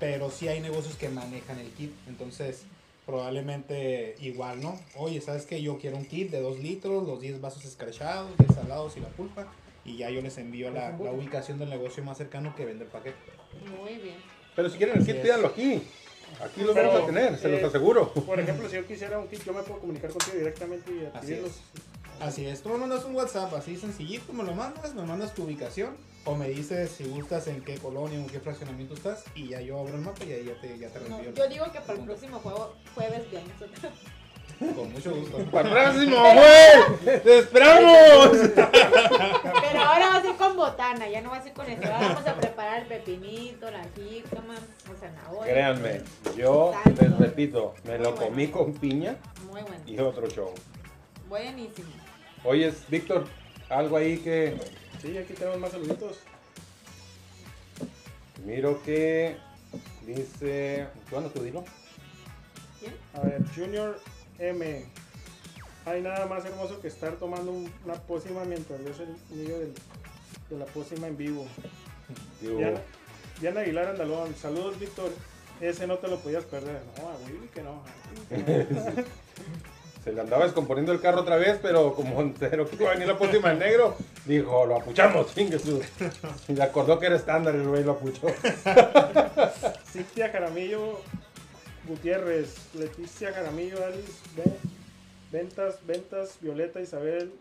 Pero 0.01 0.33
sí 0.33 0.49
hay 0.49 0.61
negocios 0.61 0.97
que 0.97 1.09
manejan 1.09 1.61
el 1.61 1.71
kit, 1.71 1.93
entonces 2.09 2.65
probablemente 3.07 4.17
igual, 4.21 4.61
¿no? 4.61 4.81
Oye, 4.97 5.21
¿sabes 5.21 5.47
que 5.47 5.63
Yo 5.63 5.79
quiero 5.79 5.99
un 5.99 6.07
kit 6.07 6.31
de 6.31 6.41
2 6.41 6.59
litros, 6.59 7.07
los 7.07 7.21
10 7.21 7.41
vasos 7.41 7.65
escarchados, 7.65 8.37
10 8.39 8.55
salados 8.55 8.97
y 8.97 9.01
la 9.01 9.09
pulpa, 9.09 9.47
y 9.85 9.97
ya 9.99 10.11
yo 10.11 10.21
les 10.23 10.37
envío 10.39 10.71
la, 10.71 10.91
la 10.91 11.13
ubicación 11.13 11.59
del 11.59 11.71
negocio 11.71 12.03
más 12.03 12.19
cercano 12.19 12.55
que 12.57 12.65
vende 12.65 12.85
el 12.85 12.91
paquete. 12.91 13.17
Muy 13.81 13.95
bien. 13.99 14.17
Pero 14.57 14.71
si 14.71 14.79
quieren 14.79 14.99
el 14.99 15.07
kit, 15.07 15.21
pídanlo 15.21 15.49
aquí. 15.49 15.83
Aquí 16.43 16.63
lo 16.63 16.75
vamos 16.75 17.03
a 17.03 17.07
tener, 17.07 17.39
se 17.39 17.49
los 17.49 17.61
eh, 17.61 17.67
aseguro. 17.67 18.13
Por 18.13 18.41
ejemplo, 18.41 18.69
si 18.69 18.77
yo 18.77 18.87
quisiera 18.87 19.19
un 19.19 19.29
kit, 19.29 19.45
yo 19.45 19.53
me 19.53 19.63
puedo 19.63 19.81
comunicar 19.81 20.11
contigo 20.11 20.37
directamente 20.39 20.91
y 20.91 20.99
Así 21.07 21.17
adquirirlos. 21.17 21.61
Así 22.21 22.47
es, 22.47 22.63
tú 22.63 22.69
me 22.69 22.79
mandas 22.79 23.05
un 23.05 23.15
WhatsApp 23.17 23.53
así 23.55 23.77
sencillito, 23.77 24.33
me 24.33 24.45
lo 24.45 24.55
mandas, 24.55 24.95
me 24.95 25.03
mandas 25.03 25.35
tu 25.35 25.43
ubicación 25.43 25.97
o 26.25 26.37
me 26.37 26.49
dices 26.49 26.91
si 26.93 27.05
gustas 27.05 27.49
en 27.49 27.61
qué 27.63 27.77
colonia 27.77 28.19
o 28.19 28.23
en 28.23 28.29
qué 28.29 28.39
fraccionamiento 28.39 28.95
estás 28.95 29.25
y 29.35 29.49
ya 29.49 29.61
yo 29.61 29.81
abro 29.81 29.97
el 29.97 30.01
mapa 30.01 30.25
y 30.25 30.33
ahí 30.33 30.45
ya 30.45 30.61
te, 30.61 30.79
ya 30.79 30.89
te 30.91 31.01
No, 31.01 31.19
reenvío. 31.19 31.35
yo 31.35 31.49
digo 31.49 31.65
que 31.73 31.81
para 31.81 31.99
el 31.99 32.05
próximo 32.05 32.39
juego, 32.39 32.77
jueves 32.95 33.29
bien. 33.31 33.43
Con 34.59 34.93
mucho 34.93 35.15
gusto. 35.15 35.39
¡Para 35.51 35.69
el 35.69 35.75
próximo, 35.93 36.17
güey! 36.17 37.21
¡Te 37.21 37.39
esperamos! 37.39 38.31
Pero 38.55 39.81
ahora 39.81 40.09
va 40.09 40.17
a 40.17 40.23
ser 40.23 40.37
con 40.37 40.57
botana, 40.57 41.09
ya 41.09 41.21
no 41.21 41.31
va 41.31 41.39
a 41.39 41.43
ser 41.43 41.53
con 41.53 41.69
eso. 41.69 41.83
Ahora 41.85 42.09
vamos 42.09 42.27
a 42.27 42.35
preparar 42.37 42.83
el 42.83 42.87
pepinito, 42.89 43.71
la 43.71 43.85
jícama, 43.95 44.55
la 44.55 44.95
zanahoria. 45.01 45.53
Créanme, 45.53 46.03
yo 46.37 46.73
les 47.01 47.19
repito, 47.19 47.75
me 47.85 47.99
lo 47.99 48.15
comí 48.15 48.49
con 48.49 48.75
piña 48.75 49.17
Muy 49.51 49.63
bueno. 49.63 49.77
y 49.87 49.99
otro 49.99 50.29
show. 50.29 50.55
Buenísimo. 51.29 51.89
Oye, 52.45 52.73
Víctor, 52.89 53.27
algo 53.69 53.97
ahí 53.97 54.19
que. 54.19 54.57
Sí, 55.03 55.19
aquí 55.19 55.33
tenemos 55.35 55.59
más 55.59 55.73
saluditos. 55.73 56.21
Miro 58.45 58.83
que 58.83 59.37
dice. 60.07 60.87
Bueno, 61.11 61.29
tú 61.29 61.43
dilo. 61.43 61.65
¿Quién? 62.79 62.95
A 63.15 63.21
ver, 63.21 63.43
Junior 63.55 63.99
M. 64.49 64.85
Hay 65.87 66.01
nada 66.01 66.27
más 66.27 66.45
hermoso 66.45 66.81
que 66.81 66.89
estar 66.89 67.13
tomando 67.17 67.53
un- 67.53 67.71
una 67.85 67.95
pócima 67.95 68.45
mientras 68.45 68.83
ves 68.85 68.97
el 69.01 69.37
niño 69.37 69.59
del- 69.59 69.75
de 70.51 70.59
la 70.59 70.65
pócima 70.67 71.07
en 71.09 71.17
vivo. 71.17 71.47
Diana, 72.41 72.81
Diana 73.41 73.61
Aguilar 73.61 73.89
Andalón, 73.89 74.35
saludos 74.35 74.79
Víctor. 74.79 75.11
Ese 75.61 75.87
no 75.87 75.99
te 75.99 76.09
lo 76.09 76.19
podías 76.19 76.45
perder. 76.45 76.81
No, 76.99 77.09
a 77.09 77.17
Willy 77.27 77.49
que 77.55 77.63
no. 77.63 77.83
se 80.05 80.13
le 80.13 80.21
andaba 80.21 80.45
descomponiendo 80.45 80.93
el 80.93 81.01
carro 81.01 81.21
otra 81.23 81.37
vez, 81.37 81.59
pero 81.63 81.95
como 81.95 82.21
entero 82.23 82.69
que 82.69 82.77
iba 82.77 82.91
a 82.91 82.95
venir 82.95 83.09
la 83.09 83.17
próxima 83.19 83.53
en 83.53 83.59
negro, 83.61 83.97
dijo, 84.27 84.67
lo 84.67 84.77
apuchamos, 84.77 85.27
chingue 85.35 85.59
su. 85.59 85.83
Y 86.49 86.53
le 86.53 86.63
acordó 86.63 86.99
que 86.99 87.07
era 87.07 87.17
estándar 87.17 87.55
y 87.55 87.59
el 87.59 87.69
güey 87.69 87.85
lo 87.85 87.93
apuchó. 87.93 88.27
Cintia 89.91 90.29
Jaramillo 90.31 91.01
Gutiérrez, 91.87 92.75
Leticia 92.75 93.33
Jaramillo, 93.33 93.85
Alice, 93.85 94.23
Ve- 94.37 94.59
Ventas, 95.31 95.85
Ventas, 95.87 96.39
Violeta, 96.41 96.81
Isabel. 96.81 97.33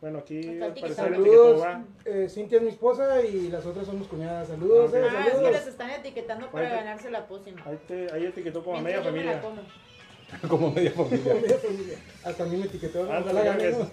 Bueno, 0.00 0.18
aquí 0.18 0.40
etiquetó 0.40 0.94
Saludos, 0.94 1.62
va. 1.62 1.82
eh, 2.04 2.28
Cintia 2.28 2.56
es 2.58 2.62
mi 2.64 2.68
esposa 2.70 3.22
y 3.22 3.48
las 3.48 3.64
otras 3.64 3.86
son 3.86 3.98
mis 4.00 4.08
cuñadas. 4.08 4.48
Saludos, 4.48 4.90
Ah, 4.92 4.98
eh, 4.98 5.02
ok. 5.04 5.12
Ah, 5.16 5.26
es 5.28 5.38
que 5.38 5.50
les 5.50 5.66
están 5.66 5.90
etiquetando 5.90 6.50
para 6.50 6.68
ganarse 6.68 7.10
la 7.10 7.26
pócima. 7.26 7.62
Ahí, 7.64 7.78
te- 7.86 8.12
ahí 8.12 8.26
etiquetó 8.26 8.62
como 8.64 8.80
Mientras 8.80 9.04
media 9.04 9.12
me 9.12 9.24
la 9.32 9.40
familia. 9.40 9.42
como. 9.42 9.84
como 10.48 10.70
media 10.72 10.90
familia. 10.92 11.34
Media 11.34 11.58
familia. 11.58 11.98
Hasta 12.24 12.42
a 12.42 12.46
mí 12.46 12.56
me 12.56 12.66
etiquetó. 12.66 13.08
Ah, 13.10 13.20
gane, 13.20 13.70
ya 13.70 13.78
¿no? 13.78 13.88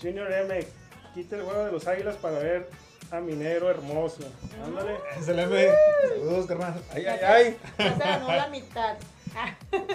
Junior 0.00 0.32
M, 0.32 0.66
quita 1.14 1.36
el 1.36 1.42
huevo 1.42 1.64
de 1.64 1.72
los 1.72 1.86
águilas 1.86 2.16
para 2.16 2.38
ver 2.38 2.68
a 3.10 3.20
mi 3.20 3.34
negro 3.34 3.70
hermoso. 3.70 4.20
Ándale. 4.64 4.96
Es 5.18 5.28
el 5.28 5.38
M. 5.38 5.68
Saludos, 6.08 6.46
carnal. 6.46 6.82
Ay, 6.92 7.06
ay, 7.06 7.18
ay. 7.24 7.56
Ya 7.78 7.92
se 7.92 7.98
ganó 7.98 8.28
la 8.28 8.48
mitad. 8.48 8.96
Ah, 9.34 9.54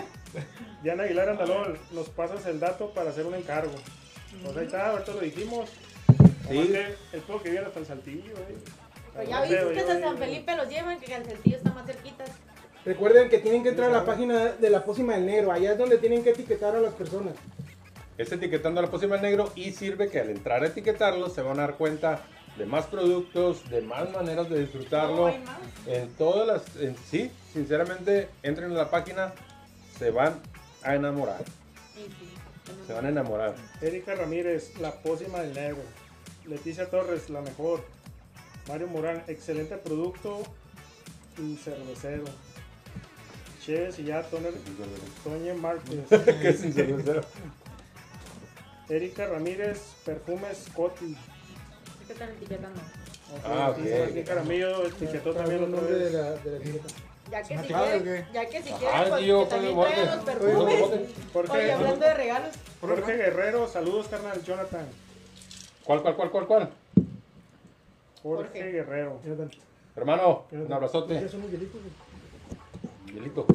Diana 0.84 1.04
Aguilar 1.04 1.30
Andalón, 1.30 1.78
nos 1.92 2.10
pasas 2.10 2.46
el 2.46 2.60
dato 2.60 2.92
para 2.94 3.10
hacer 3.10 3.26
un 3.26 3.36
encargo. 3.36 3.74
Pues 4.44 4.58
ahí 4.58 4.66
está, 4.66 4.92
ahorita 4.92 5.12
lo 5.14 5.20
dijimos. 5.20 5.70
Sí. 6.50 6.74
El 7.14 7.22
pueblo 7.22 7.44
que 7.44 7.50
viene 7.50 7.66
hasta 7.68 7.80
el 7.80 7.86
saltillo, 7.86 8.34
eh. 8.34 8.58
Pero 9.14 9.30
ya 9.30 9.40
No 9.40 9.46
sé, 9.46 9.50
viste 9.66 9.74
que 9.74 9.80
yo- 9.88 9.92
a 9.92 10.00
San 10.00 10.18
Felipe 10.18 10.56
los 10.56 10.70
llevan, 10.70 11.00
que 11.00 11.06
Calcetillo 11.06 11.58
está 11.58 11.72
más 11.72 11.86
cerquita. 11.86 12.24
Recuerden 12.86 13.30
que 13.30 13.38
tienen 13.38 13.62
que 13.62 13.70
entrar 13.70 13.90
a 13.90 13.94
la 13.94 14.06
página 14.06 14.46
de 14.54 14.70
la 14.70 14.84
pócima 14.84 15.14
del 15.14 15.26
negro. 15.26 15.52
Allá 15.52 15.74
es 15.74 15.78
donde 15.78 15.98
tienen 15.98 16.24
que 16.24 16.32
etiquetar 16.32 16.76
a 16.76 16.80
las 16.80 16.94
personas. 16.94 17.34
Es 18.18 18.32
etiquetando 18.32 18.80
a 18.80 18.84
la 18.84 18.90
pócima 18.90 19.18
en 19.18 19.22
negro 19.24 19.52
y 19.56 19.72
sirve 19.72 20.10
que 20.10 20.20
al 20.20 20.30
entrar 20.30 20.64
a 20.64 20.68
etiquetarlo 20.68 21.30
se 21.30 21.42
van 21.42 21.60
a 21.60 21.64
dar 21.64 21.76
cuenta 21.76 22.22
de 22.58 22.66
más 22.66 22.86
productos, 22.88 23.70
de 23.70 23.82
más 23.82 24.12
maneras 24.12 24.50
de 24.50 24.60
disfrutarlo. 24.62 25.16
No 25.18 25.26
hay 25.28 25.40
más. 25.40 25.60
En 25.88 26.10
todas 26.16 26.48
las, 26.48 26.76
en- 26.78 26.96
sí, 27.10 27.32
sinceramente, 27.54 28.30
entren 28.44 28.72
a 28.72 28.76
la 28.76 28.90
página, 28.90 29.34
se 29.98 30.12
van 30.12 30.40
a 30.84 30.96
enamorar. 30.96 31.44
Sí, 31.96 32.06
sí. 32.06 32.30
Se 32.88 32.94
van 32.94 33.06
a 33.06 33.10
enamorar. 33.10 33.56
Erika 33.82 34.16
Ramírez, 34.16 34.78
la 34.80 34.92
pócima 35.02 35.40
del 35.40 35.54
negro. 35.54 35.82
Leticia 36.48 36.90
Torres, 36.90 37.30
la 37.30 37.42
mejor. 37.42 37.84
Mario 38.68 38.88
Morán, 38.88 39.24
excelente 39.28 39.78
producto 39.78 40.42
y 41.38 41.56
cervecero. 41.58 42.26
Che, 43.66 43.90
y 43.98 44.04
ya, 44.04 44.24
Toner, 44.24 44.54
Toñe 45.24 45.54
Márquez. 45.54 46.00
que 46.42 46.50
es 46.50 46.60
sincero. 46.60 47.22
Erika 48.90 49.28
Ramírez, 49.28 49.80
perfumes 50.06 50.66
Coti. 50.76 51.16
Es 52.12 52.18
que 52.18 52.24
están 52.24 52.38
etiquetando. 52.38 52.82
Ah, 53.46 53.70
ok. 53.70 53.78
Aquí 54.10 54.24
Caramillo 54.24 54.86
etiquetó 54.88 55.34
también 55.34 55.64
el 55.64 55.72
nombre 55.72 55.96
de 55.96 56.12
la, 56.12 56.32
de 56.32 56.52
la 56.52 56.58
etiqueta. 56.58 56.88
Ya 57.32 57.44
que 57.44 57.54
¿Una 57.54 57.64
si 57.64 57.74
quieren, 57.74 58.28
ya 58.34 58.50
que 58.50 58.62
si 58.62 58.72
quieren, 58.74 59.10
pues, 59.10 59.22
tío, 59.22 59.44
que 59.44 59.50
también 59.50 59.80
traigan 59.80 60.16
los 60.18 60.26
perfumes. 60.26 60.80
bote. 60.82 61.10
Jorge, 61.32 61.52
Oye, 61.54 61.72
hablando 61.72 62.06
de 62.06 62.14
regalos, 62.14 62.50
Jorge 62.82 63.16
Guerrero, 63.16 63.68
saludos 63.70 64.08
carnal, 64.10 64.44
Jonathan. 64.44 64.86
¿Cuál, 65.86 66.02
cuál, 66.02 66.16
cuál, 66.16 66.32
cuál, 66.32 66.48
cuál? 66.48 66.70
Jorge, 68.22 68.48
Jorge. 68.48 68.72
Guerrero. 68.72 69.20
Hermano, 69.96 70.44
un 70.52 70.74
abrazote. 70.74 71.26
Hielito. 73.08 73.46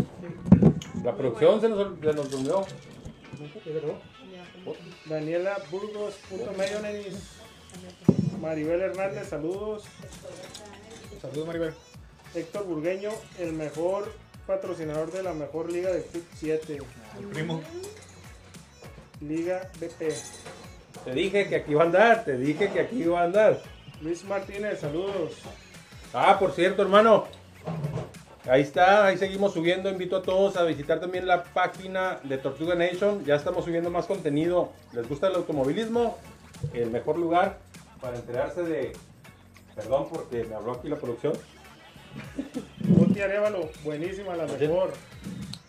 La 1.04 1.14
producción 1.14 1.60
se 1.60 1.68
nos, 1.68 2.00
se 2.00 2.12
nos 2.14 2.30
durmió. 2.30 2.64
¿Es 2.64 2.70
Daniela 5.10 5.58
Burgos, 5.70 6.14
punto 6.30 6.52
medio 6.52 6.80
nenis. 6.80 7.36
Maribel 8.40 8.80
Hernández, 8.80 9.28
saludos. 9.28 9.84
Saludos, 11.20 11.46
Maribel. 11.46 11.74
Héctor 12.34 12.64
Burgueño, 12.64 13.10
el 13.38 13.52
mejor 13.52 14.12
patrocinador 14.46 15.10
de 15.10 15.22
la 15.22 15.32
mejor 15.32 15.72
liga 15.72 15.90
de 15.90 16.02
Foot 16.02 16.24
7, 16.34 16.78
El 17.18 17.26
primo. 17.26 17.62
Liga 19.20 19.70
BP. 19.80 20.12
Te 21.04 21.12
dije 21.12 21.48
que 21.48 21.56
aquí 21.56 21.72
iba 21.72 21.82
a 21.82 21.86
andar, 21.86 22.24
te 22.24 22.36
dije 22.36 22.70
que 22.70 22.80
aquí 22.80 23.02
iba 23.02 23.20
a 23.20 23.24
andar. 23.24 23.62
Luis 24.02 24.24
Martínez, 24.24 24.80
saludos. 24.80 25.32
Ah, 26.12 26.38
por 26.38 26.52
cierto, 26.52 26.82
hermano. 26.82 27.26
Ahí 28.48 28.62
está, 28.62 29.06
ahí 29.06 29.18
seguimos 29.18 29.54
subiendo. 29.54 29.90
Invito 29.90 30.16
a 30.16 30.22
todos 30.22 30.56
a 30.56 30.62
visitar 30.62 31.00
también 31.00 31.26
la 31.26 31.42
página 31.42 32.20
de 32.22 32.38
Tortuga 32.38 32.74
Nation. 32.74 33.24
Ya 33.24 33.34
estamos 33.34 33.64
subiendo 33.64 33.90
más 33.90 34.06
contenido. 34.06 34.70
¿Les 34.92 35.08
gusta 35.08 35.28
el 35.28 35.34
automovilismo? 35.34 36.18
El 36.72 36.90
mejor 36.90 37.18
lugar 37.18 37.58
para 38.00 38.16
enterarse 38.16 38.62
de... 38.62 38.92
Perdón 39.74 40.08
porque 40.10 40.44
me 40.44 40.54
habló 40.54 40.72
aquí 40.72 40.88
la 40.88 40.96
producción. 40.96 41.34
Guti 42.80 43.20
Arevalo, 43.20 43.68
buenísima, 43.84 44.34
la 44.36 44.46
mejor. 44.46 44.92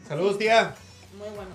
Saludos, 0.08 0.38
tía. 0.38 0.74
muy 1.18 1.28
bueno. 1.36 1.52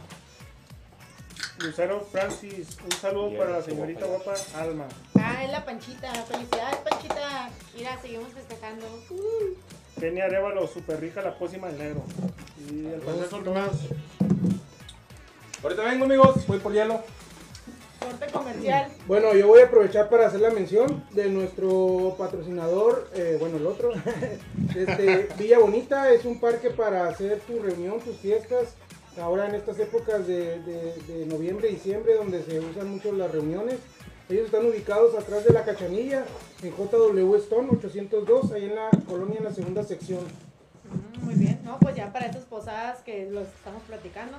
Lucero 1.59 2.07
Francis, 2.11 2.77
un 2.85 2.93
saludo 2.93 3.29
Bien, 3.29 3.39
para 3.39 3.53
la 3.53 3.63
señorita 3.63 4.05
guapa. 4.07 4.35
Alma. 4.57 4.89
Ah, 5.15 5.45
es 5.45 5.51
la 5.51 5.65
Panchita. 5.65 6.13
Felicidades, 6.13 6.77
Panchita. 6.79 7.51
Mira, 7.77 8.01
seguimos 8.03 8.33
festejando. 8.33 8.87
Uh, 9.11 10.01
Penny 10.01 10.21
Arevalo, 10.21 10.67
súper 10.67 11.01
rica 11.01 11.23
la 11.23 11.39
pócima 11.39 11.69
del 11.69 11.79
negro. 11.79 12.03
Y 12.69 12.83
todas. 13.45 13.73
Ahorita 15.63 15.83
vengo, 15.85 16.05
amigos. 16.05 16.47
Voy 16.47 16.59
por 16.59 16.73
hielo. 16.73 17.03
Corte 18.05 18.27
comercial. 18.33 18.91
Bueno, 19.07 19.35
yo 19.35 19.47
voy 19.49 19.61
a 19.61 19.67
aprovechar 19.67 20.09
para 20.09 20.27
hacer 20.27 20.41
la 20.41 20.51
mención 20.51 21.05
de 21.13 21.29
nuestro 21.29 22.15
patrocinador, 22.19 23.09
eh, 23.15 23.37
bueno, 23.41 23.57
el 23.57 23.67
otro, 23.67 23.91
este, 24.77 25.29
Villa 25.39 25.59
Bonita, 25.59 26.11
es 26.13 26.25
un 26.25 26.41
parque 26.41 26.71
para 26.71 27.09
hacer 27.09 27.41
tu 27.41 27.59
reunión, 27.61 28.01
tus 28.01 28.17
fiestas, 28.17 28.75
ahora 29.21 29.49
en 29.49 29.55
estas 29.55 29.79
épocas 29.79 30.27
de, 30.27 30.61
de- 30.61 30.95
de 31.07 31.27
noviembre, 31.27 31.69
diciembre, 31.69 32.15
donde 32.15 32.43
se 32.43 32.61
usan 32.61 32.89
mucho 32.91 33.13
las 33.13 33.31
reuniones. 33.31 33.77
Ellos 34.29 34.47
están 34.47 34.65
ubicados 34.65 35.15
atrás 35.19 35.45
de 35.45 35.53
la 35.53 35.65
Cachanilla, 35.65 36.25
en 36.63 36.71
JW 36.75 37.35
Stone 37.37 37.69
802, 37.73 38.53
ahí 38.53 38.65
en 38.65 38.75
la 38.77 38.89
colonia, 39.07 39.39
en 39.39 39.45
la 39.45 39.53
segunda 39.53 39.83
sección. 39.83 40.21
Mm, 40.85 41.25
Muy 41.25 41.35
bien. 41.35 41.61
No, 41.65 41.79
pues 41.81 41.97
ya 41.97 42.13
para 42.13 42.27
estas 42.27 42.45
posadas 42.45 43.01
que 43.03 43.29
los 43.31 43.47
estamos 43.49 43.83
platicando. 43.83 44.39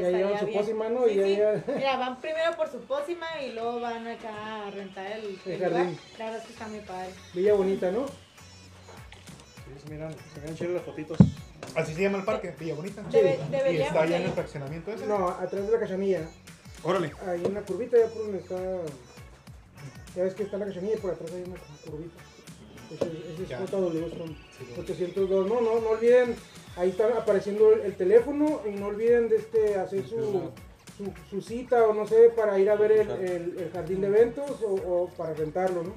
Ya 0.00 0.10
llevan 0.10 0.38
su 0.38 0.46
bien. 0.46 0.58
pócima, 0.60 0.88
¿no? 0.88 1.06
Y 1.08 1.10
Sí, 1.14 1.36
ya- 1.36 1.54
sí. 1.56 1.62
ya- 1.68 1.74
Mira, 1.76 1.96
van 1.96 2.20
primero 2.20 2.56
por 2.56 2.70
su 2.70 2.78
pócima 2.80 3.26
y 3.42 3.52
luego 3.52 3.80
van 3.80 4.06
acá 4.06 4.66
a 4.66 4.70
rentar 4.70 5.06
el, 5.12 5.38
el 5.44 5.52
El 5.52 5.58
lugar. 5.58 5.72
jardín. 5.72 5.98
La 6.18 6.24
verdad 6.26 6.40
es 6.40 6.46
que 6.46 6.52
está 6.52 6.68
muy 6.68 6.80
padre. 6.80 7.10
Villa 7.34 7.54
Bonita, 7.54 7.90
¿no? 7.90 8.06
Sí, 8.06 8.12
se 9.84 9.90
miran, 9.92 10.14
se 10.34 10.40
ven 10.40 10.54
chidas 10.56 10.72
las 10.72 10.82
fotitos. 10.82 11.18
Así 11.74 11.94
se 11.94 12.02
llama 12.02 12.18
el 12.18 12.24
parque, 12.24 12.54
Villa 12.58 12.74
Bonita. 12.74 13.02
Debe- 13.10 13.38
y 13.72 13.76
está 13.78 14.02
allá 14.02 14.16
en 14.18 14.22
el 14.24 14.32
fraccionamiento 14.32 14.92
ese. 14.92 15.06
No, 15.06 15.28
atrás 15.28 15.66
de 15.66 15.72
la 15.72 15.78
Cachanilla. 15.78 16.28
Órale. 16.82 17.12
En 17.44 17.54
la 17.54 17.62
curvita, 17.62 17.96
ya 17.98 18.06
por 18.06 18.22
donde 18.22 18.38
está. 18.38 18.56
Ya 20.14 20.22
ves 20.22 20.34
que 20.34 20.44
está 20.44 20.56
la 20.56 20.66
cachanilla 20.66 20.94
y 20.94 20.98
por 20.98 21.10
atrás 21.12 21.30
hay 21.32 21.42
una 21.42 21.56
curvita. 21.84 22.22
Ese, 22.90 23.04
ese 23.34 23.42
es 23.42 23.60
Stone 23.62 24.36
Sí, 24.58 24.72
802. 24.78 25.46
No, 25.48 25.60
no, 25.60 25.80
no 25.80 25.88
olviden. 25.90 26.36
Ahí 26.76 26.90
está 26.90 27.06
apareciendo 27.18 27.72
el, 27.72 27.80
el 27.80 27.94
teléfono 27.96 28.60
y 28.66 28.70
no 28.78 28.86
olviden 28.88 29.28
de 29.28 29.36
este 29.36 29.76
hacer 29.78 30.06
su, 30.06 30.50
su, 30.96 31.10
su 31.30 31.40
cita 31.42 31.86
o 31.86 31.94
no 31.94 32.06
sé 32.06 32.30
para 32.36 32.58
ir 32.58 32.68
a 32.70 32.76
ver 32.76 32.92
el, 32.92 33.10
el- 33.10 33.58
el 33.58 33.70
jardín 33.72 34.00
de 34.02 34.08
eventos 34.08 34.50
o, 34.62 34.74
o 34.74 35.08
para 35.16 35.32
rentarlo, 35.34 35.82
¿no? 35.84 35.92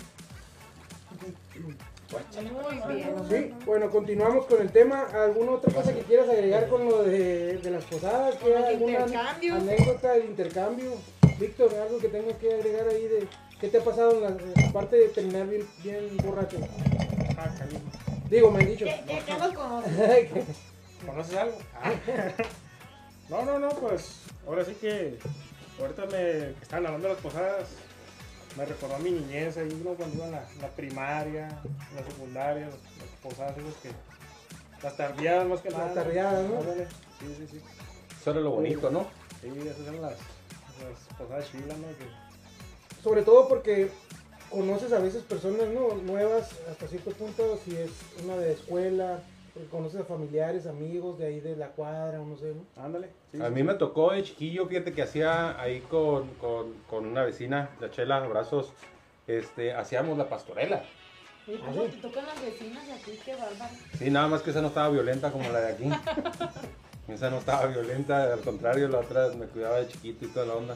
Muy 2.88 2.95
bien. 2.95 3.13
Sí, 3.30 3.53
bueno, 3.65 3.89
continuamos 3.91 4.45
con 4.45 4.61
el 4.61 4.71
tema. 4.71 5.03
¿Alguna 5.13 5.51
otra 5.51 5.71
cosa 5.73 5.93
que 5.93 6.01
quieras 6.01 6.30
agregar 6.30 6.67
con 6.69 6.86
lo 6.88 7.03
de, 7.03 7.57
de 7.57 7.71
las 7.71 7.84
posadas? 7.86 8.36
El 8.45 8.53
¿Alguna 8.63 8.91
intercambio. 9.01 9.55
anécdota 9.55 10.11
del 10.13 10.25
intercambio? 10.25 10.91
Víctor, 11.39 11.73
algo 11.75 11.99
que 11.99 12.07
tengas 12.09 12.38
que 12.38 12.53
agregar 12.53 12.88
ahí 12.88 13.03
de 13.07 13.27
qué 13.61 13.67
te 13.67 13.77
ha 13.77 13.84
pasado 13.84 14.11
en 14.13 14.21
la, 14.23 14.38
aparte 14.69 14.95
de 14.95 15.09
terminar 15.09 15.47
bien, 15.47 15.65
bien 15.84 16.17
borracho. 16.25 16.57
Ah. 17.38 17.53
Digo, 18.30 18.49
me 18.51 18.59
han 18.61 18.65
dicho. 18.67 18.86
¿Qué, 18.86 19.03
qué, 19.07 19.21
qué 19.25 20.43
conoces? 21.06 21.36
¿Conoces 21.36 21.38
algo? 21.38 21.58
no, 23.30 23.45
no, 23.45 23.60
no, 23.60 23.70
pues 23.70 24.22
ahora 24.47 24.66
sí 24.66 24.74
que 24.74 25.18
ahorita 25.80 26.06
me 26.08 26.50
están 26.52 26.86
hablando 26.86 27.08
de 27.08 27.14
las 27.14 27.24
posadas. 27.24 27.68
me 28.58 28.66
recordó 28.66 28.95
a 28.95 29.00
mi 29.00 29.12
niñez 29.12 29.58
ahí, 29.58 29.82
¿no? 29.84 29.91
Cuando 29.93 30.16
iba 30.18 30.26
en 30.28 30.32
la, 30.62 30.68
primaria, 30.76 31.47
en 31.89 31.95
la 31.95 32.04
secundaria, 32.04 32.66
las, 32.66 32.74
las 32.76 33.10
posadas 33.22 33.58
esas 33.58 33.76
que... 33.82 33.91
Las 34.84 34.95
tardeadas 34.95 35.47
más 35.47 35.60
que 35.62 35.70
Las 35.72 35.80
nada. 35.80 35.93
tardeadas, 35.93 36.50
¿no? 36.50 36.60
Ándale. 36.60 36.88
Sí, 37.20 37.36
sí, 37.38 37.47
sí. 37.52 37.62
Eso 38.22 38.32
era 38.32 38.39
lo 38.39 38.52
bonito, 38.52 38.89
¿no? 38.89 39.08
Sí, 39.41 39.50
esas 39.68 39.82
eran 39.82 40.02
las, 40.02 40.12
las 40.14 41.18
posadas 41.18 41.52
chilas, 41.52 41.78
¿no? 41.78 41.88
Que- 41.97 43.02
Sobre 43.04 43.22
todo 43.24 43.47
porque 43.50 43.91
conoces 44.50 44.91
a 44.93 45.00
veces 45.00 45.24
personas 45.24 45.68
¿no? 45.68 45.95
nuevas 45.95 46.50
hasta 46.72 46.88
cierto 46.88 47.12
punto, 47.12 47.60
si 47.66 47.76
es 47.76 47.91
una 48.24 48.36
de 48.38 48.54
escuela, 48.54 49.20
conoces 49.66 50.01
a 50.01 50.03
familiares, 50.05 50.68
amigos 50.68 51.18
de 51.18 51.28
ahí 51.28 51.39
de 51.39 51.55
la 51.55 51.70
cuadra, 51.70 52.22
o 52.22 52.26
no 52.26 52.38
sé, 52.38 52.53
¿no? 52.53 52.82
Ándale. 52.84 53.10
sí, 53.32 53.41
A 53.41 53.47
sí. 53.47 53.53
mí 53.53 53.64
me 53.64 53.74
tocó 53.76 54.12
de 54.12 54.24
chiquillo, 54.24 54.68
fíjate 54.68 54.93
que 54.93 55.01
hacía 55.01 55.60
ahí 55.60 55.82
con, 55.82 56.28
con, 56.36 56.74
con 56.89 57.05
una 57.05 57.24
vecina, 57.24 57.70
la 57.80 57.89
Chela, 57.91 58.18
abrazos, 58.18 58.72
este, 59.28 59.74
hacíamos 59.74 60.18
la 60.18 60.30
pastorela. 60.30 60.84
Oye, 61.47 61.60
¿cómo 61.60 61.84
te 61.84 61.97
tocan 61.97 62.26
las 62.26 62.41
vecinas 62.41 62.84
y 62.88 62.91
aquí? 62.91 63.20
Qué 63.26 63.32
bárbaro. 63.36 63.74
Sí, 63.97 64.10
nada 64.12 64.28
más 64.28 64.41
que 64.41 64.51
esa 64.51 64.62
no 64.62 64.68
estaba 64.68 64.89
violenta 64.89 65.32
como 65.32 65.49
la 65.49 65.60
de 65.62 65.72
aquí. 65.74 65.89
Esa 67.07 67.32
no 67.32 67.39
estaba 67.39 67.66
violenta, 67.66 68.32
al 68.32 68.41
contrario, 68.41 68.88
la 68.88 68.99
otra 68.99 69.30
me 69.30 69.47
cuidaba 69.47 69.78
de 69.80 69.88
chiquito 69.88 70.26
y 70.26 70.28
toda 70.28 70.45
la 70.45 70.53
onda. 70.53 70.76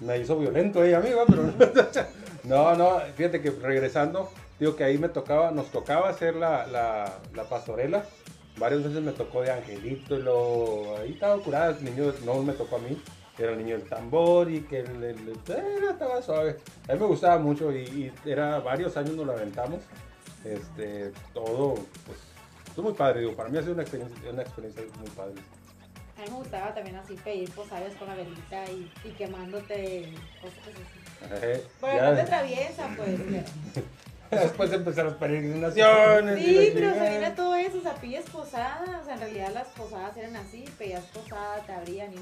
Me 0.00 0.16
hizo 0.16 0.38
violento 0.38 0.84
ella, 0.84 0.98
amiga, 0.98 1.24
pero 1.26 1.42
no, 2.44 2.76
no, 2.76 3.00
fíjate 3.16 3.40
que 3.42 3.50
regresando, 3.50 4.30
digo 4.60 4.76
que 4.76 4.84
ahí 4.84 4.96
me 4.96 5.08
tocaba, 5.08 5.50
nos 5.50 5.72
tocaba 5.72 6.08
hacer 6.08 6.36
la, 6.36 6.68
la, 6.68 7.18
la 7.34 7.42
pastorela. 7.48 8.04
Varias 8.62 8.84
veces 8.84 9.02
me 9.02 9.10
tocó 9.10 9.42
de 9.42 9.50
angelito 9.50 10.16
y 10.16 10.22
lo, 10.22 10.96
ahí 10.98 11.10
estaba 11.10 11.36
curada, 11.42 11.76
el 11.76 11.84
niño 11.84 12.14
no 12.24 12.40
me 12.44 12.52
tocó 12.52 12.76
a 12.76 12.78
mí, 12.78 12.96
era 13.36 13.50
el 13.50 13.58
niño 13.58 13.76
del 13.76 13.88
tambor 13.88 14.48
y 14.48 14.60
que 14.60 14.78
el, 14.78 15.02
el- 15.02 15.18
el- 15.18 15.30
eh, 15.52 15.64
estaba 15.90 16.22
suave. 16.22 16.58
A 16.88 16.92
mí 16.92 17.00
me 17.00 17.06
gustaba 17.06 17.38
mucho 17.38 17.72
y, 17.72 18.12
y 18.24 18.30
era 18.30 18.60
varios 18.60 18.96
años 18.96 19.16
nos 19.16 19.26
lo 19.26 19.32
aventamos. 19.32 19.80
Este, 20.44 21.10
todo, 21.34 21.74
pues, 22.06 22.18
estuvo 22.68 22.90
muy 22.90 22.94
padre, 22.96 23.22
digo, 23.22 23.34
para 23.34 23.48
mí 23.48 23.58
ha 23.58 23.62
sido 23.62 23.72
una 23.74 23.82
experiencia, 23.82 24.30
una 24.30 24.42
experiencia 24.42 24.82
muy 25.00 25.10
padre. 25.10 25.34
A 26.18 26.20
mí 26.20 26.26
me 26.30 26.36
gustaba 26.36 26.72
también 26.72 26.94
así 26.94 27.14
pedir 27.16 27.50
posales 27.50 27.96
con 27.96 28.06
la 28.06 28.14
velita 28.14 28.64
y, 28.70 28.88
y 29.04 29.08
quemándote 29.18 30.08
cosas 30.40 30.58
así. 30.68 31.34
Eh, 31.46 31.64
Pero 31.80 31.96
ya- 31.96 32.10
no 32.10 32.14
te 32.14 32.20
atraviesa, 32.22 32.88
pues. 32.96 33.18
Después 34.42 34.72
empezaron 34.72 35.10
las 35.10 35.18
peregrinaciones. 35.20 36.42
Sí, 36.42 36.70
pero 36.72 36.94
se 36.94 37.00
viene 37.10 37.30
todo 37.32 37.54
eso, 37.54 37.78
o 37.78 37.82
sea, 37.82 37.94
pides 37.96 38.24
posada, 38.30 39.00
o 39.00 39.04
sea, 39.04 39.14
en 39.14 39.20
realidad 39.20 39.50
las 39.52 39.68
posadas 39.68 40.16
eran 40.16 40.36
así, 40.36 40.64
pedías 40.78 41.04
posada, 41.04 41.56
te 41.66 41.72
abrían 41.72 42.12
y 42.14 42.16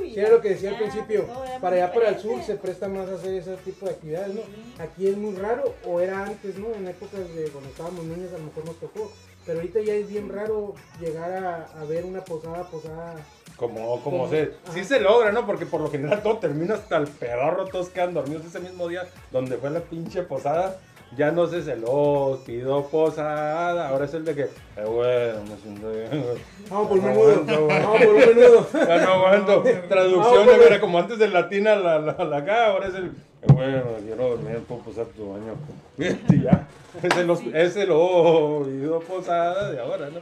uy. 0.00 0.14
Sí, 0.14 0.18
era 0.20 0.30
lo 0.30 0.40
que 0.40 0.50
decía 0.50 0.70
al 0.70 0.78
principio, 0.78 1.26
para 1.60 1.76
allá 1.76 1.92
para 1.92 2.08
el 2.08 2.18
sur 2.18 2.42
se 2.42 2.54
presta 2.56 2.88
más 2.88 3.08
a 3.08 3.14
hacer 3.16 3.34
ese 3.34 3.54
tipo 3.58 3.84
de 3.86 3.92
actividades, 3.92 4.34
¿no? 4.34 4.40
Sí. 4.40 4.74
Aquí 4.78 5.08
es 5.08 5.16
muy 5.16 5.34
raro, 5.36 5.74
o 5.86 6.00
era 6.00 6.24
antes, 6.24 6.56
¿no? 6.58 6.72
En 6.74 6.88
épocas 6.88 7.20
de 7.34 7.44
cuando 7.50 7.68
estábamos 7.70 8.04
niños 8.04 8.32
a 8.32 8.38
lo 8.38 8.44
mejor 8.44 8.64
nos 8.64 8.76
tocó, 8.80 9.12
pero 9.44 9.58
ahorita 9.58 9.80
ya 9.80 9.92
es 9.94 10.08
bien 10.08 10.28
raro 10.30 10.74
llegar 11.00 11.32
a, 11.32 11.66
a 11.80 11.84
ver 11.84 12.04
una 12.06 12.24
posada, 12.24 12.64
posada. 12.64 13.16
Como, 13.56 14.00
como 14.02 14.18
Como- 14.24 14.30
se, 14.30 14.52
sí 14.72 14.82
se 14.84 15.00
logra, 15.00 15.30
¿no? 15.32 15.44
Porque 15.46 15.66
por 15.66 15.82
lo 15.82 15.90
general 15.90 16.22
todo 16.22 16.38
termina 16.38 16.74
hasta 16.74 16.96
el 16.96 17.06
pedorro, 17.08 17.66
todos 17.66 17.90
quedan 17.90 18.14
dormidos 18.14 18.46
ese 18.46 18.58
mismo 18.60 18.88
día 18.88 19.06
donde 19.30 19.56
fue 19.58 19.68
la 19.70 19.80
pinche 19.80 20.22
posada. 20.22 20.78
Ya 21.16 21.30
no 21.30 21.46
se 21.46 21.62
celó, 21.62 22.40
pidió 22.46 22.84
posada, 22.86 23.88
ahora 23.90 24.06
es 24.06 24.14
el 24.14 24.24
de 24.24 24.34
que, 24.34 24.42
eh, 24.42 24.84
bueno, 24.86 25.42
me 25.42 25.56
siento 25.62 25.90
bien. 25.90 26.24
Vamos 26.70 26.88
por 26.88 26.96
No 26.98 27.02
menudo, 27.02 27.66
vamos 27.68 28.02
por 28.02 28.14
menudo. 28.14 28.66
Ya 28.72 28.96
no 29.04 29.12
aguanto. 29.12 29.62
Traducción, 29.62 30.24
Ah, 30.40 30.44
bueno. 30.44 30.62
era 30.62 30.80
como 30.80 30.98
antes 30.98 31.18
del 31.18 31.34
latina 31.34 31.74
la, 31.76 31.98
la, 31.98 32.24
la 32.24 32.36
acá, 32.38 32.66
ahora 32.68 32.88
es 32.88 32.94
el, 32.94 33.04
eh, 33.06 33.12
bueno, 33.52 33.82
quiero 34.06 34.28
dormir, 34.30 34.60
puedo 34.66 34.80
posar 34.82 35.04
tu 35.06 35.32
baño. 35.32 35.54
Y 36.30 36.42
ya, 36.42 36.66
es 37.02 37.16
el, 37.18 37.54
es 37.56 37.76
el 37.76 37.90
oído 37.90 39.00
posada 39.00 39.70
de 39.70 39.80
ahora, 39.80 40.08
¿no? 40.08 40.20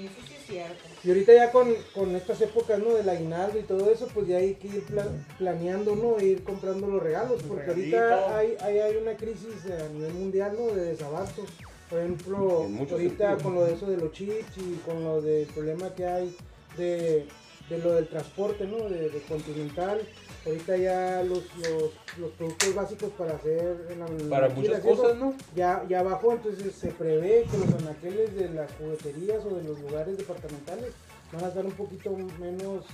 Y 0.00 0.06
eso 0.06 0.14
sí 0.26 0.34
es 0.40 0.46
cierto. 0.46 0.84
Y 1.04 1.08
ahorita 1.08 1.32
ya 1.34 1.50
con, 1.50 1.74
con 1.94 2.14
estas 2.14 2.40
épocas, 2.42 2.78
¿no? 2.78 2.94
Del 2.94 3.08
aguinaldo 3.08 3.58
y 3.58 3.62
todo 3.62 3.90
eso, 3.90 4.06
pues 4.14 4.28
ya 4.28 4.36
hay 4.36 4.54
que 4.54 4.68
ir 4.68 4.84
pla- 4.84 5.08
planeando, 5.36 5.96
¿no? 5.96 6.18
E 6.18 6.26
ir 6.26 6.44
comprando 6.44 6.86
los 6.86 7.02
regalos, 7.02 7.38
Los 7.38 7.42
porque 7.42 7.70
ahorita 7.70 8.38
hay, 8.38 8.56
hay, 8.60 8.78
hay 8.78 8.96
una 8.96 9.16
crisis 9.16 9.66
a 9.66 9.88
nivel 9.92 10.12
mundial, 10.14 10.56
¿no? 10.58 10.66
De 10.74 10.84
desabasto. 10.84 11.42
Por 11.90 11.98
ejemplo, 11.98 12.66
ahorita 12.94 13.36
con 13.42 13.54
lo 13.54 13.64
de 13.64 13.74
eso 13.74 13.86
de 13.86 13.96
los 13.98 14.12
chips 14.12 14.56
y 14.58 14.80
con 14.86 15.02
lo 15.04 15.20
del 15.20 15.46
problema 15.48 15.94
que 15.94 16.06
hay 16.06 16.36
de, 16.78 17.26
de 17.72 17.78
lo 17.78 17.92
del 17.94 18.08
transporte, 18.08 18.66
¿no? 18.66 18.88
De, 18.88 19.08
de 19.10 19.20
continental. 19.22 20.00
Ahorita 20.44 20.76
ya 20.76 21.22
los, 21.22 21.44
los, 21.58 21.90
los 22.18 22.30
productos 22.36 22.74
básicos 22.74 23.10
para 23.16 23.34
hacer 23.36 23.86
en 23.90 24.00
la 24.00 24.06
Para 24.36 24.48
muchas 24.48 24.80
eso, 24.84 24.88
cosas, 24.96 25.16
¿no? 25.16 25.34
ya, 25.54 25.84
ya 25.88 26.02
bajó, 26.02 26.32
entonces 26.32 26.74
se 26.74 26.88
prevé 26.88 27.44
que 27.50 27.58
los 27.58 27.72
anaqueles 27.82 28.34
de 28.34 28.48
las 28.50 28.70
jugueterías 28.72 29.44
o 29.44 29.54
de 29.54 29.62
los 29.62 29.78
lugares 29.80 30.16
departamentales 30.18 30.92
van 31.32 31.44
a 31.44 31.48
estar 31.48 31.64
un 31.64 31.72
poquito 31.72 32.10
menos 32.40 32.84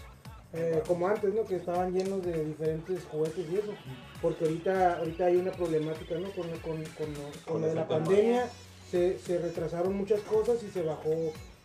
eh, 0.52 0.82
como 0.86 1.08
antes, 1.08 1.32
¿no? 1.34 1.44
Que 1.44 1.56
estaban 1.56 1.92
llenos 1.92 2.22
de 2.24 2.44
diferentes 2.44 3.02
juguetes 3.10 3.46
y 3.50 3.56
eso. 3.56 3.72
Porque 4.20 4.44
ahorita, 4.44 4.98
ahorita 4.98 5.24
hay 5.26 5.36
una 5.36 5.52
problemática, 5.52 6.14
¿no? 6.16 6.30
Con, 6.32 6.48
con, 6.60 6.84
con, 6.84 7.12
lo- 7.14 7.52
con 7.52 7.60
lo 7.62 7.66
de 7.68 7.74
la 7.74 7.88
pandemia 7.88 8.48
se, 8.90 9.18
se 9.18 9.38
retrasaron 9.38 9.94
muchas 9.94 10.20
cosas 10.20 10.62
y 10.62 10.70
se 10.70 10.82
bajó 10.82 11.10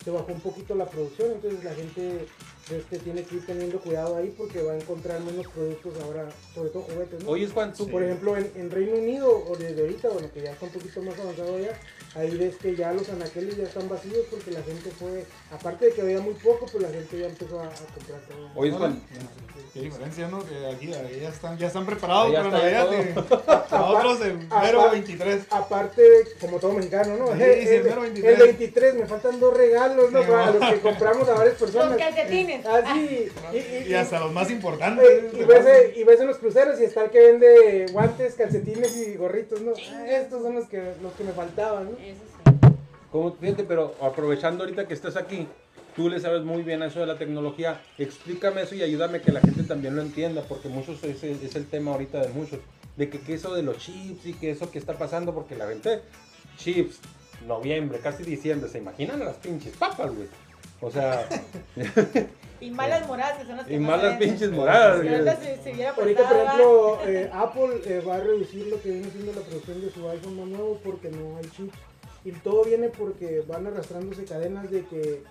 se 0.04 0.12
bajó 0.12 0.34
un 0.34 0.42
poquito 0.42 0.76
la 0.76 0.86
producción, 0.86 1.32
entonces 1.32 1.64
la 1.64 1.74
gente 1.74 2.26
este, 2.72 2.98
tiene 3.00 3.24
que 3.24 3.36
ir 3.36 3.46
teniendo 3.46 3.80
cuidado 3.80 4.16
ahí 4.18 4.34
porque 4.38 4.62
va 4.64 4.74
a 4.74 4.78
encontrar 4.78 5.20
menos 5.22 5.48
productos 5.48 5.94
ahora, 6.04 6.30
sobre 6.56 6.70
todo 6.70 6.84
juguetes, 6.84 7.24
¿no? 7.24 7.30
Oye, 7.30 7.48
Juan, 7.48 7.74
tú, 7.74 7.88
por 7.90 8.04
ejemplo, 8.04 8.38
en, 8.38 8.52
en 8.56 8.72
Reino 8.72 8.96
Unido, 8.96 9.44
o 9.50 9.56
desde 9.58 9.82
ahorita, 9.82 10.10
bueno, 10.10 10.30
que 10.34 10.42
ya 10.42 10.52
está 10.52 10.66
un 10.66 10.72
poquito 10.72 11.02
más 11.02 11.20
avanzado 11.20 11.60
ya, 11.60 11.78
ahí 12.16 12.36
ves 12.38 12.56
que 12.58 12.76
ya 12.76 12.94
los 12.94 13.10
anaqueles 13.10 13.58
ya 13.58 13.64
están 13.64 13.90
vacíos 13.90 14.26
porque 14.32 14.52
la 14.52 14.62
gente 14.64 14.90
fue, 14.92 15.26
aparte 15.52 15.86
de 15.86 15.94
que 15.94 16.02
había 16.02 16.20
muy 16.22 16.34
poco, 16.36 16.66
pues 16.72 16.84
la 16.84 16.90
gente 16.90 17.20
ya 17.20 17.26
empezó 17.28 17.60
a, 17.60 17.66
a 17.66 17.70
comprar 17.94 18.22
todo. 18.28 18.50
oye, 18.56 18.72
Juan, 18.72 19.02
Qué 19.74 19.82
diferencia, 19.82 20.28
¿no? 20.28 20.46
Que 20.46 20.68
aquí, 20.68 20.94
ahí 20.94 21.20
ya 21.22 21.30
están, 21.30 21.58
ya 21.58 21.68
están 21.68 21.86
preparados 21.86 22.32
para 22.32 22.50
Navidad. 22.52 22.88
Nosotros 23.72 24.22
en 24.22 24.46
Apa- 24.52 24.62
mero 24.66 24.92
23. 24.92 25.46
Aparte, 25.50 26.04
como 26.40 26.60
todo 26.60 26.74
mexicano, 26.74 27.18
¿no? 27.18 27.36
Sí, 27.36 27.42
el, 27.42 27.64
sí, 27.68 27.74
el- 27.76 27.84
mero 27.84 28.02
23. 28.02 28.34
el 28.40 28.46
23, 28.48 28.96
me 28.96 29.06
faltan 29.08 29.40
dos 29.40 29.58
regalos, 29.58 30.12
¿no? 30.12 30.22
Sí, 30.22 30.28
Para 30.30 30.52
los 30.52 30.70
que 30.74 30.80
compramos 30.80 31.28
a 31.28 31.34
varias 31.34 31.56
personas. 31.56 31.90
Los 31.90 31.98
calcetines. 31.98 32.53
Así, 32.68 33.28
y, 33.54 33.58
y- 33.58 33.88
Y 33.90 33.94
hasta 33.94 34.20
los 34.20 34.32
más 34.32 34.50
importantes. 34.52 35.06
y- 35.34 35.38
y 35.42 35.44
ves, 35.46 35.66
eh, 35.66 35.94
y 35.96 36.04
ves 36.04 36.20
en 36.22 36.28
los 36.28 36.38
cruceros 36.38 36.80
y 36.80 36.84
está 36.86 37.06
el 37.06 37.12
que 37.12 37.20
vende 37.20 37.86
guantes, 37.92 38.36
calcetines 38.36 38.96
y 38.98 39.16
gorritos, 39.16 39.62
¿no? 39.62 39.74
Ah, 39.94 40.06
estos 40.08 40.42
son 40.42 40.56
los 40.56 40.68
que, 40.68 40.94
los 41.02 41.14
que 41.14 41.24
me 41.24 41.32
faltaban, 41.34 41.86
¿no? 41.92 41.98
Eso 41.98 42.20
sí. 42.46 42.68
como, 43.12 43.34
fíjate, 43.36 43.64
pero 43.64 43.96
aprovechando 44.02 44.64
ahorita 44.64 44.88
que 44.88 44.94
estás 44.94 45.16
aquí, 45.18 45.48
tú 45.96 46.10
le 46.10 46.20
sabes 46.20 46.44
muy 46.44 46.64
bien 46.64 46.82
a 46.82 46.88
eso 46.88 47.00
de 47.00 47.06
la 47.06 47.18
tecnología, 47.18 47.82
explícame 47.98 48.64
eso 48.64 48.74
y 48.76 48.82
ayúdame 48.84 49.22
que 49.22 49.32
la 49.32 49.40
gente 49.42 49.64
también 49.64 49.96
lo 49.96 50.02
entienda, 50.02 50.42
porque 50.48 50.68
muchos, 50.70 51.04
es 51.04 51.24
el 51.56 51.68
tema 51.68 51.92
ahorita 51.92 52.22
de 52.22 52.30
muchos, 52.30 52.60
de 52.98 53.10
que, 53.10 53.20
que 53.20 53.36
eso 53.36 53.54
de 53.54 53.62
los 53.64 53.78
chips 53.78 54.26
y 54.26 54.34
que 54.34 54.50
eso 54.52 54.72
que 54.72 54.80
está 54.80 54.94
pasando, 54.94 55.34
porque 55.34 55.56
la 55.56 55.68
gente, 55.68 56.02
chips, 56.58 57.00
noviembre, 57.48 58.00
casi 58.00 58.24
diciembre, 58.24 58.70
¿se 58.70 58.78
imaginan 58.80 59.20
las 59.20 59.36
pinches 59.38 59.76
papas, 59.76 60.12
güey? 60.16 60.28
O 60.82 60.90
sea, 60.92 61.28
Y 62.66 62.72
malas 62.72 63.08
moradas, 63.08 63.38
que 63.40 63.46
son 63.46 63.58
las 63.58 63.66
que 63.68 63.74
y 63.76 63.80
malas 63.80 64.18
pinches 64.18 64.52
moradas, 64.52 65.02
Si 65.02 65.08
güey. 65.08 65.16
ahorita 65.20 65.36
se, 65.38 65.64
se 65.64 65.72
viera 65.74 65.94
Ahorita, 65.98 66.30
por 66.30 66.38
ejemplo, 66.38 67.00
eh, 67.06 67.30
Apple 67.34 67.82
eh, 67.86 68.02
va 68.08 68.16
a 68.16 68.20
reducir 68.20 68.68
lo 68.68 68.82
que 68.82 68.92
viene 68.92 69.10
siendo 69.12 69.34
la 69.34 69.42
producción 69.42 69.82
de 69.82 69.92
su 69.92 70.10
iPhone 70.10 70.38
más 70.38 70.48
nuevo 70.48 70.80
porque 70.84 71.10
no 71.10 71.38
hay 71.38 71.46
chips. 71.50 71.78
Y 72.26 72.32
todo 72.32 72.64
viene 72.64 72.90
porque 72.90 73.44
van 73.48 73.68
arrastrándose 73.68 74.24
cadenas 74.24 74.72
de 74.72 74.86
que 74.86 75.24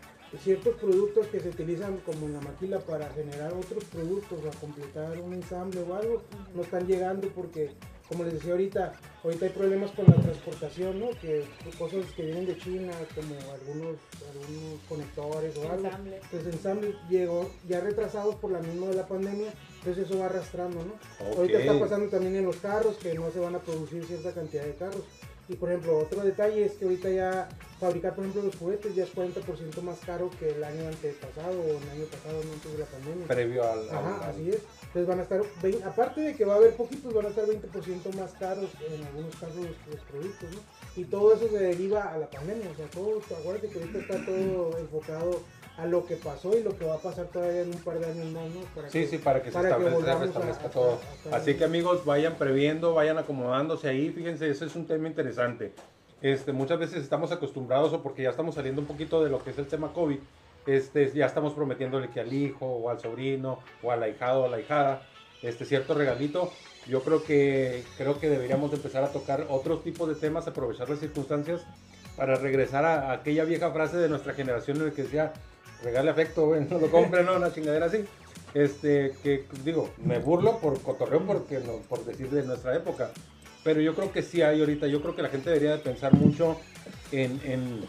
ciertos 0.43 0.77
productos 0.77 1.27
que 1.27 1.41
se 1.41 1.49
utilizan 1.51 1.99
como 2.07 2.27
en 2.27 2.35
la 2.35 2.41
maquila 2.41 2.79
para 2.81 3.09
generar 3.11 3.53
otros 3.53 3.85
productos 3.85 4.39
o 4.45 4.49
a 4.49 4.61
completar 4.61 5.19
un 5.21 5.35
ensamble 5.35 5.83
o 5.83 5.95
algo, 5.95 6.23
no 6.55 6.63
están 6.63 6.87
llegando 6.87 7.29
porque, 7.29 7.71
como 8.13 8.25
les 8.25 8.35
decía 8.35 8.53
ahorita, 8.53 8.93
ahorita 9.25 9.47
hay 9.47 9.51
problemas 9.53 9.91
con 9.93 10.05
la 10.07 10.15
transportación, 10.15 11.01
¿no? 11.01 11.11
Que 11.21 11.45
cosas 11.79 12.05
que 12.15 12.25
vienen 12.25 12.47
de 12.47 12.57
China, 12.59 12.93
como 13.15 13.35
algunos, 13.53 13.97
algunos 14.31 14.81
conectores 14.89 15.57
o 15.57 15.63
algo. 15.73 15.87
ensamble. 15.87 16.17
Entonces 16.23 16.55
ensamble 16.55 16.95
llegó 17.09 17.51
ya 17.69 17.81
retrasados 17.81 18.35
por 18.37 18.51
la 18.53 18.61
misma 18.61 18.89
de 18.89 18.95
la 18.97 19.07
pandemia, 19.09 19.53
entonces 19.79 20.07
eso 20.09 20.19
va 20.19 20.27
arrastrando, 20.27 20.79
¿no? 20.85 20.93
Ahorita 21.37 21.59
está 21.59 21.73
pasando 21.81 22.09
también 22.11 22.37
en 22.37 22.45
los 22.45 22.57
carros 22.57 22.97
que 22.97 23.15
no 23.15 23.31
se 23.31 23.41
van 23.41 23.55
a 23.55 23.59
producir 23.61 24.05
cierta 24.05 24.33
cantidad 24.33 24.65
de 24.65 24.75
carros. 24.75 25.03
Y 25.49 25.57
por 25.57 25.71
ejemplo, 25.71 25.99
otro 25.99 26.23
detalle 26.23 26.65
es 26.65 26.73
que 26.75 26.85
ahorita 26.85 27.11
ya 27.11 27.49
fabricar, 27.81 28.15
por 28.15 28.25
ejemplo, 28.25 28.43
los 28.45 28.57
juguetes 28.57 28.95
ya 28.95 29.03
es 29.05 29.13
40% 29.15 29.83
más 29.83 29.99
caro 30.07 30.31
que 30.39 30.51
el 30.51 30.63
año 30.63 30.87
antepasado 30.87 31.61
o 31.61 31.65
el 31.67 31.91
año 31.91 32.05
pasado, 32.05 32.41
no 32.45 32.53
antes 32.53 32.73
de 32.73 32.79
la 32.79 32.85
pandemia. 32.87 33.27
Previo 33.27 33.65
al... 33.65 33.81
al- 33.91 33.91
Ajá, 33.91 34.25
al- 34.25 34.31
así 34.31 34.51
es. 34.51 34.59
Entonces 34.95 35.09
van 35.09 35.21
a 35.21 35.23
estar, 35.23 35.41
vein- 35.63 35.83
aparte 35.85 36.21
de 36.21 36.35
que 36.37 36.45
va 36.45 36.53
a 36.53 36.57
haber 36.59 36.77
poquitos, 36.77 37.15
van 37.15 37.25
a 37.25 37.29
estar 37.31 37.47
20% 37.47 38.15
más 38.15 38.33
caros 38.33 38.69
en 38.87 39.03
algunos 39.07 39.35
casos 39.37 39.57
los, 39.57 39.95
los 39.95 40.05
productos, 40.11 40.51
¿no? 40.53 40.61
Y 41.01 41.05
todo 41.07 41.33
eso 41.35 41.49
se 41.49 41.59
deriva 41.59 42.13
a 42.13 42.19
la 42.19 42.29
pandemia, 42.29 42.71
o 42.71 42.75
sea, 42.77 42.87
todo, 42.89 43.19
acuérdate 43.41 43.71
que 43.71 43.79
ahorita 43.79 43.99
está 44.01 44.27
todo 44.27 44.77
enfocado 44.79 45.41
a 45.79 45.87
lo 45.87 46.05
que 46.05 46.17
pasó 46.17 46.55
y 46.59 46.63
lo 46.63 46.77
que 46.77 46.85
va 46.85 46.97
a 46.97 46.99
pasar 46.99 47.29
todavía 47.29 47.63
en 47.63 47.69
un 47.71 47.79
par 47.81 47.99
de 47.99 48.05
años 48.05 48.27
más, 48.33 48.45
¿no? 48.51 48.61
Para 48.75 48.91
Sí, 48.91 49.01
que- 49.01 49.07
sí, 49.07 49.17
para 49.19 49.43
que 49.43 49.49
se 49.51 49.55
para 49.55 49.69
que 49.69 49.75
establezca, 49.87 49.97
volvamos 49.99 50.23
a- 50.23 50.25
restablezca 50.27 50.67
a- 50.67 50.71
todo. 50.71 50.99
a- 51.31 51.35
a- 51.35 51.39
Así 51.39 51.55
que 51.55 51.65
amigos, 51.65 52.05
vayan 52.05 52.35
previendo, 52.37 52.93
vayan 52.93 53.17
acomodándose 53.17 53.89
ahí. 53.89 54.11
Fíjense, 54.11 54.51
ese 54.51 54.67
es 54.67 54.77
un 54.77 54.87
tema 54.87 55.09
interesante. 55.09 55.73
Este, 56.21 56.53
muchas 56.53 56.79
veces 56.79 57.03
estamos 57.03 57.33
acostumbrados 57.33 57.95
o 57.95 58.03
porque 58.03 58.23
ya 58.25 58.29
estamos 58.31 58.55
saliendo 58.57 58.83
un 58.83 58.87
poquito 58.87 59.25
de 59.25 59.31
lo 59.31 59.43
que 59.43 59.51
es 59.51 59.59
el 59.59 59.67
tema 59.67 59.95
COVID, 59.95 60.19
este, 60.67 61.11
ya 61.13 61.27
estamos 61.27 61.55
prometiéndole 61.55 62.09
que 62.11 62.21
al 62.21 62.33
hijo 62.33 62.67
o 62.67 62.91
al 62.91 63.01
sobrino 63.01 63.59
o 63.83 63.91
al 63.91 64.03
ahijado 64.03 64.43
o 64.43 64.47
a 64.47 64.49
la 64.49 64.57
ahijada, 64.57 65.03
este 65.43 65.65
cierto 65.65 65.95
regalito. 65.95 66.53
Yo 66.87 67.03
creo 67.03 67.23
que 67.23 67.85
creo 67.97 68.19
que 68.19 68.29
deberíamos 68.29 68.71
de 68.71 68.77
empezar 68.77 69.05
a 69.05 69.09
tocar 69.09 69.47
otros 69.49 69.85
tipos 69.85 70.09
de 70.09 70.15
temas, 70.15 70.47
aprovechar 70.47 70.89
las 70.89 70.99
circunstancias 70.99 71.63
para 72.17 72.37
regresar 72.37 72.85
a, 72.85 73.13
aquella 73.13 73.45
vieja 73.45 73.71
frase 73.71 73.97
de 73.97 74.09
nuestra 74.09 74.35
generación 74.35 74.79
en 74.79 74.87
la 74.87 74.91
que 74.93 75.05
decía 75.05 75.33
regale 75.83 76.11
afecto, 76.11 76.55
no 76.71 76.79
lo 76.79 76.91
compre, 76.91 77.23
no, 77.25 77.37
una 77.37 77.53
chingadera 77.53 77.87
así. 77.87 78.05
Este, 78.55 79.15
que 79.23 79.47
digo, 79.65 79.91
me 80.05 80.19
burlo 80.19 80.59
por 80.59 80.81
cotorreo 80.83 81.25
porque 81.27 81.61
por 81.89 82.05
decir 82.05 82.29
de 82.31 82.43
nuestra 82.43 82.77
época. 82.77 83.11
Pero 83.65 83.81
yo 83.81 83.95
creo 83.95 84.13
que 84.13 84.23
sí 84.23 84.43
hay 84.43 84.61
ahorita, 84.61 84.89
yo 84.89 85.01
creo 85.01 85.15
que 85.15 85.23
la 85.23 85.29
gente 85.29 85.51
debería 85.51 85.73
de 85.73 85.79
pensar 85.79 86.13
mucho 86.15 86.59
en, 87.13 87.41
en, 87.45 87.81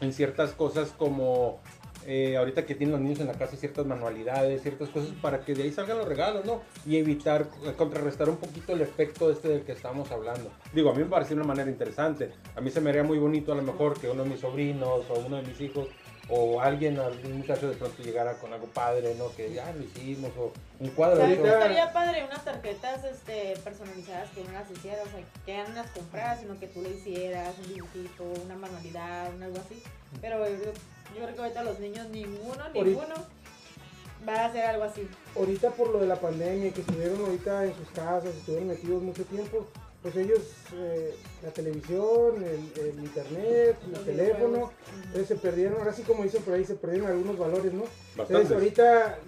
en 0.00 0.12
ciertas 0.12 0.50
cosas 0.52 0.90
como 0.90 1.60
eh, 2.06 2.36
ahorita 2.36 2.66
que 2.66 2.74
tienen 2.74 2.92
los 2.92 3.00
niños 3.00 3.20
en 3.20 3.26
la 3.26 3.34
casa 3.34 3.56
ciertas 3.56 3.86
manualidades, 3.86 4.62
ciertas 4.62 4.88
cosas 4.88 5.10
para 5.20 5.44
que 5.44 5.54
de 5.54 5.64
ahí 5.64 5.72
salgan 5.72 5.98
los 5.98 6.08
regalos, 6.08 6.44
¿no? 6.44 6.62
Y 6.86 6.96
evitar, 6.96 7.48
eh, 7.64 7.72
contrarrestar 7.76 8.28
un 8.28 8.36
poquito 8.36 8.72
el 8.72 8.80
efecto 8.80 9.30
este 9.30 9.48
del 9.48 9.62
que 9.62 9.72
estamos 9.72 10.10
hablando. 10.10 10.50
Digo, 10.72 10.90
a 10.90 10.94
mí 10.94 11.02
me 11.02 11.08
parece 11.08 11.34
una 11.34 11.44
manera 11.44 11.70
interesante. 11.70 12.32
A 12.56 12.60
mí 12.60 12.70
se 12.70 12.80
me 12.80 12.90
haría 12.90 13.04
muy 13.04 13.18
bonito 13.18 13.52
a 13.52 13.54
lo 13.54 13.62
mejor 13.62 13.98
que 14.00 14.08
uno 14.08 14.24
de 14.24 14.30
mis 14.30 14.40
sobrinos 14.40 15.04
o 15.08 15.14
uno 15.26 15.36
de 15.36 15.42
mis 15.42 15.60
hijos 15.60 15.88
o 16.28 16.60
alguien, 16.60 16.98
algún 16.98 17.38
muchacho 17.38 17.68
de 17.68 17.76
pronto 17.76 18.02
llegara 18.02 18.34
con 18.38 18.52
algo 18.52 18.66
padre, 18.66 19.14
¿no? 19.16 19.34
Que 19.34 19.52
ya 19.52 19.72
lo 19.72 19.82
hicimos 19.82 20.30
o 20.38 20.52
un 20.78 20.88
cuadro. 20.90 21.18
¿Sabes 21.18 21.36
de 21.36 21.42
qué 21.42 21.48
eso. 21.48 21.56
estaría 21.58 21.92
padre? 21.92 22.24
Unas 22.24 22.44
tarjetas 22.44 23.04
este, 23.04 23.54
personalizadas 23.62 24.30
que 24.30 24.40
uno 24.40 24.52
las 24.52 24.70
hiciera, 24.70 25.02
o 25.02 25.06
sea, 25.06 25.20
que 25.44 25.52
ya 25.52 25.68
no 25.68 25.74
las 25.74 25.90
compraras, 25.90 26.40
sino 26.40 26.58
que 26.58 26.68
tú 26.68 26.80
le 26.80 26.90
hicieras 26.90 27.54
un 27.58 27.74
dibujito, 27.74 28.24
una 28.44 28.54
manualidad, 28.54 29.26
algo 29.42 29.58
así. 29.58 29.82
Pero 30.20 30.44
yo, 31.14 31.22
creo 31.24 31.34
que 31.34 31.40
ahorita 31.42 31.64
los 31.64 31.78
niños, 31.80 32.08
ninguno, 32.10 32.62
Ahorita- 32.62 32.84
ninguno 32.84 33.14
va 34.28 34.34
a 34.34 34.44
hacer 34.46 34.64
algo 34.64 34.84
así. 34.84 35.08
ahorita 35.36 35.70
por 35.70 35.90
lo 35.90 35.98
de 35.98 36.06
la 36.06 36.16
pandemia, 36.16 36.72
que 36.72 36.80
estuvieron 36.80 37.20
ahorita 37.20 37.64
en 37.66 37.74
sus 37.74 37.88
casas, 37.90 38.34
estuvieron 38.34 38.68
metidos 38.68 39.02
mucho 39.02 39.24
tiempo, 39.24 39.66
pues 40.02 40.16
ellos, 40.16 40.40
eh, 40.74 41.14
la 41.44 41.50
televisión, 41.50 42.36
el, 42.42 42.72
el 42.84 42.98
internet, 43.04 43.76
el 43.92 44.04
teléfono, 44.04 44.72
entonces 45.04 45.28
se 45.28 45.36
perdieron, 45.36 45.78
ahora 45.78 45.92
sí 45.92 46.02
como 46.02 46.24
dicen 46.24 46.42
por 46.42 46.54
ahí, 46.54 46.64
se 46.64 46.74
perdieron 46.74 47.08
algunos 47.08 47.38
valores, 47.38 47.72
¿no? 47.72 47.82
Bastantes. 48.16 48.30
Entonces 48.30 48.52
ahorita, 48.52 49.18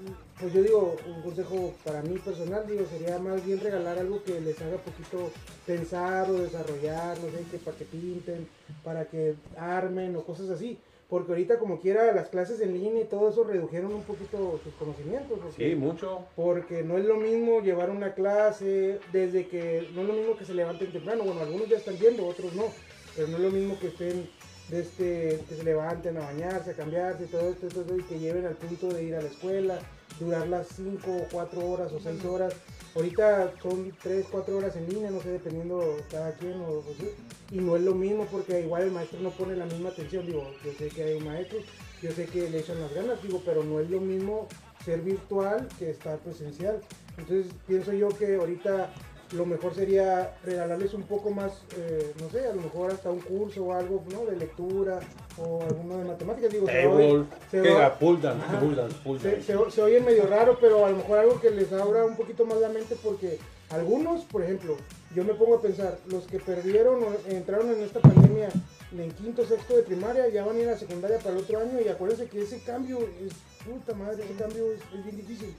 pues 0.41 0.53
yo 0.53 0.62
digo, 0.62 0.97
un 1.07 1.22
consejo 1.22 1.74
para 1.85 2.03
mí 2.03 2.18
personal, 2.18 2.66
digo, 2.66 2.85
sería 2.91 3.18
más 3.20 3.45
bien 3.45 3.61
regalar 3.61 3.99
algo 3.99 4.22
que 4.24 4.41
les 4.41 4.61
haga 4.62 4.76
poquito 4.78 5.30
pensar 5.64 6.28
o 6.28 6.35
desarrollar, 6.35 7.18
no 7.20 7.30
sé, 7.30 7.45
que 7.53 7.59
para 7.59 7.76
que 7.76 7.85
pinten, 7.85 8.49
para 8.82 9.05
que 9.05 9.35
armen 9.57 10.16
o 10.16 10.22
cosas 10.24 10.51
así. 10.51 10.78
Porque 11.09 11.32
ahorita 11.32 11.59
como 11.59 11.80
quiera 11.80 12.12
las 12.12 12.28
clases 12.28 12.61
en 12.61 12.72
línea 12.74 13.02
y 13.02 13.07
todo 13.07 13.28
eso 13.28 13.44
redujeron 13.44 13.92
un 13.94 14.02
poquito 14.05 14.59
sus 14.64 14.74
conocimientos. 14.74 15.38
porque- 15.40 15.70
Sí, 15.70 15.74
mucho. 15.76 16.26
porque 16.34 16.82
no 16.82 16.96
es 16.98 17.05
lo 17.05 17.16
mismo 17.16 17.61
llevar 17.61 17.90
una 17.90 18.14
clase 18.14 18.98
desde 19.12 19.46
que 19.48 19.88
no 19.94 20.02
es 20.02 20.07
lo 20.09 20.14
mismo 20.14 20.36
que 20.36 20.44
se 20.44 20.55
levanten 20.55 20.92
temprano 20.92 21.24
bueno 21.24 21.40
algunos 21.40 21.68
ya 21.68 21.76
están 21.76 21.96
yendo 21.98 22.26
otros 22.26 22.55
no 22.55 22.64
pero 23.14 23.28
no 23.28 23.36
es 23.36 23.42
lo 23.42 23.50
mismo 23.50 23.78
que 23.78 23.88
estén 23.88 24.28
desde 24.68 25.40
que 25.48 25.55
se 25.57 25.62
levanten 25.62 26.16
a 26.16 26.20
bañarse 26.20 26.70
a 26.70 26.74
cambiarse 26.74 27.26
todo 27.26 27.50
esto, 27.50 27.68
todo 27.68 27.82
esto, 27.82 27.96
y 27.96 28.02
que 28.05 28.18
lleven 28.18 28.46
al 28.46 28.55
punto 28.57 28.88
de 28.88 29.05
ir 29.05 29.14
a 29.14 29.20
la 29.20 29.28
escuela 29.28 29.78
durar 30.18 30.48
las 30.48 30.68
5 30.68 31.10
o 31.10 31.26
4 31.30 31.70
horas 31.70 31.92
o 31.92 32.00
6 32.00 32.24
horas. 32.24 32.54
Ahorita 32.94 33.52
son 33.60 33.92
3 34.02 34.26
4 34.30 34.56
horas 34.56 34.76
en 34.76 34.88
línea 34.88 35.10
no 35.10 35.20
sé 35.20 35.30
dependiendo 35.30 35.96
cada 36.10 36.32
quien 36.32 36.60
o, 36.60 36.82
y 37.50 37.58
no 37.58 37.76
es 37.76 37.82
lo 37.82 37.94
mismo 37.94 38.26
porque 38.30 38.60
igual 38.60 38.84
el 38.84 38.90
maestro 38.92 39.20
no 39.20 39.30
pone 39.30 39.56
la 39.56 39.66
misma 39.66 39.88
atención. 39.90 40.26
Digo 40.26 40.44
yo 40.64 40.72
sé 40.78 40.88
que 40.88 41.02
hay 41.02 41.20
maestros 41.20 41.64
yo 42.02 42.12
sé 42.12 42.26
que 42.26 42.48
le 42.48 42.58
echan 42.58 42.80
las 42.80 42.92
ganas 42.94 43.22
digo 43.22 43.42
pero 43.44 43.64
no 43.64 43.80
es 43.80 43.90
lo 43.90 44.00
mismo 44.00 44.46
ser 44.84 45.00
virtual 45.00 45.68
que 45.78 45.90
estar 45.90 46.18
presencial. 46.18 46.80
Entonces 47.18 47.52
pienso 47.66 47.92
yo 47.92 48.08
que 48.08 48.36
ahorita 48.36 48.92
lo 49.32 49.46
mejor 49.46 49.74
sería 49.74 50.34
regalarles 50.44 50.94
un 50.94 51.02
poco 51.04 51.30
más, 51.30 51.52
eh, 51.76 52.12
no 52.20 52.28
sé, 52.30 52.46
a 52.46 52.54
lo 52.54 52.62
mejor 52.62 52.90
hasta 52.92 53.10
un 53.10 53.20
curso 53.20 53.64
o 53.64 53.72
algo, 53.72 54.02
¿no? 54.12 54.24
De 54.26 54.36
lectura 54.36 55.00
o 55.38 55.62
alguno 55.62 55.98
de 55.98 56.04
matemáticas. 56.04 56.50
Digo, 56.52 56.66
se 56.66 56.86
oye- 56.86 57.06
se 57.50 57.60
va- 57.74 57.86
Ajá. 58.42 58.60
se, 59.22 59.42
se- 59.42 60.00
medio 60.00 60.26
raro, 60.26 60.58
pero 60.60 60.84
a 60.86 60.90
lo 60.90 60.96
mejor 60.96 61.18
algo 61.18 61.40
que 61.40 61.50
les 61.50 61.72
abra 61.72 62.04
un 62.04 62.16
poquito 62.16 62.44
más 62.46 62.58
la 62.58 62.68
mente 62.68 62.96
porque 63.02 63.38
algunos, 63.70 64.24
por 64.24 64.42
ejemplo, 64.42 64.76
yo 65.14 65.24
me 65.24 65.34
pongo 65.34 65.56
a 65.56 65.62
pensar, 65.62 65.98
los 66.08 66.24
que 66.26 66.38
perdieron 66.40 67.02
o 67.02 67.06
entraron 67.28 67.70
en 67.70 67.82
esta 67.82 68.00
pandemia 68.00 68.48
en 68.96 69.10
quinto, 69.12 69.44
sexto 69.44 69.76
de 69.76 69.82
primaria, 69.82 70.28
ya 70.28 70.44
van 70.44 70.56
a 70.56 70.60
ir 70.60 70.68
a 70.68 70.78
secundaria 70.78 71.18
para 71.18 71.30
el 71.34 71.38
otro 71.42 71.58
año 71.58 71.80
y 71.84 71.88
acuérdense 71.88 72.26
que 72.28 72.42
ese 72.42 72.62
cambio 72.62 72.98
es, 73.00 73.32
puta 73.64 73.92
madre, 73.94 74.24
ese 74.24 74.34
cambio 74.34 74.66
es, 74.72 74.78
es 74.96 75.04
bien 75.04 75.16
difícil. 75.16 75.54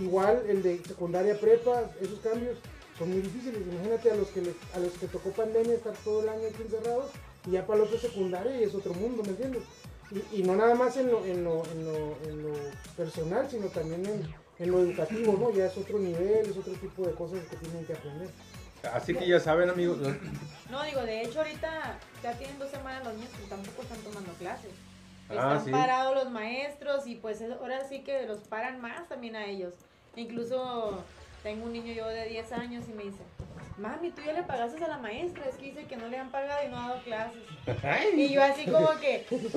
Igual 0.00 0.42
el 0.48 0.62
de 0.62 0.78
secundaria 0.86 1.38
prepa, 1.38 1.90
esos 2.00 2.18
cambios 2.20 2.56
son 2.98 3.10
muy 3.12 3.20
difíciles. 3.20 3.60
Imagínate 3.66 4.10
a 4.10 4.14
los 4.16 4.28
que 4.28 4.40
les- 4.42 4.74
a 4.74 4.78
los 4.78 4.92
que 4.94 5.06
tocó 5.06 5.30
pandemia 5.30 5.74
estar 5.74 5.94
todo 6.04 6.22
el 6.22 6.28
año 6.28 6.48
aquí 6.48 6.62
encerrados 6.62 7.10
y 7.46 7.52
ya 7.52 7.66
para 7.66 7.78
el 7.80 7.84
otro 7.86 7.98
secundaria 7.98 8.56
y 8.60 8.64
es 8.64 8.74
otro 8.74 8.92
mundo, 8.94 9.22
¿me 9.22 9.30
entiendes? 9.30 9.62
Y, 10.10 10.40
y 10.40 10.42
no 10.42 10.56
nada 10.56 10.74
más 10.74 10.96
en 10.96 11.10
lo, 11.10 11.24
en 11.24 11.44
lo, 11.44 11.62
en 11.66 11.84
lo, 11.84 12.16
en 12.28 12.42
lo 12.42 12.54
personal, 12.96 13.48
sino 13.50 13.66
también 13.68 14.04
en, 14.06 14.34
en 14.58 14.70
lo 14.70 14.80
educativo, 14.80 15.36
¿no? 15.38 15.50
Ya 15.52 15.66
es 15.66 15.76
otro 15.76 15.98
nivel, 15.98 16.48
es 16.50 16.56
otro 16.56 16.72
tipo 16.74 17.06
de 17.06 17.12
cosas 17.12 17.40
que 17.50 17.56
tienen 17.56 17.84
que 17.84 17.92
aprender. 17.92 18.28
Así 18.94 19.12
que 19.14 19.26
ya 19.26 19.38
saben, 19.40 19.68
amigos. 19.70 19.98
¿no? 19.98 20.08
No, 20.70 20.82
digo, 20.84 21.00
de 21.02 21.22
hecho 21.22 21.40
ahorita 21.40 21.98
ya 22.22 22.32
tienen 22.38 22.58
dos 22.58 22.70
semanas 22.70 23.04
los 23.04 23.14
niños 23.14 23.30
que 23.30 23.42
tampoco 23.48 23.82
están 23.82 23.98
tomando 23.98 24.32
clases. 24.34 24.70
Ah, 25.30 25.34
Están 25.34 25.64
sí. 25.66 25.70
parados 25.72 26.14
los 26.14 26.30
maestros 26.32 27.06
y 27.06 27.16
pues 27.16 27.40
es- 27.42 27.50
ahora 27.52 27.86
sí 27.88 28.02
que 28.02 28.26
los 28.26 28.38
paran 28.40 28.80
más 28.80 29.08
también 29.08 29.36
a 29.36 29.44
ellos. 29.46 29.74
Incluso 30.16 31.02
tengo 31.48 31.64
un 31.64 31.72
niño 31.72 31.94
yo 31.94 32.06
de 32.08 32.28
10 32.28 32.52
años 32.52 32.84
y 32.90 32.92
me 32.92 33.04
dice, 33.04 33.22
mami, 33.78 34.10
tú 34.10 34.20
ya 34.20 34.34
le 34.34 34.42
pagaste 34.42 34.84
a 34.84 34.88
la 34.88 34.98
maestra, 34.98 35.46
es 35.48 35.54
que 35.54 35.64
dice 35.70 35.86
que 35.86 35.96
no 35.96 36.06
le 36.08 36.18
han 36.18 36.30
pagado 36.30 36.62
y 36.62 36.68
no 36.68 36.78
ha 36.78 36.88
dado 36.88 37.02
clases. 37.04 37.42
Y 38.14 38.28
yo 38.28 38.42
así 38.44 38.66
como 38.66 38.90
que... 39.00 39.24
pues, 39.30 39.48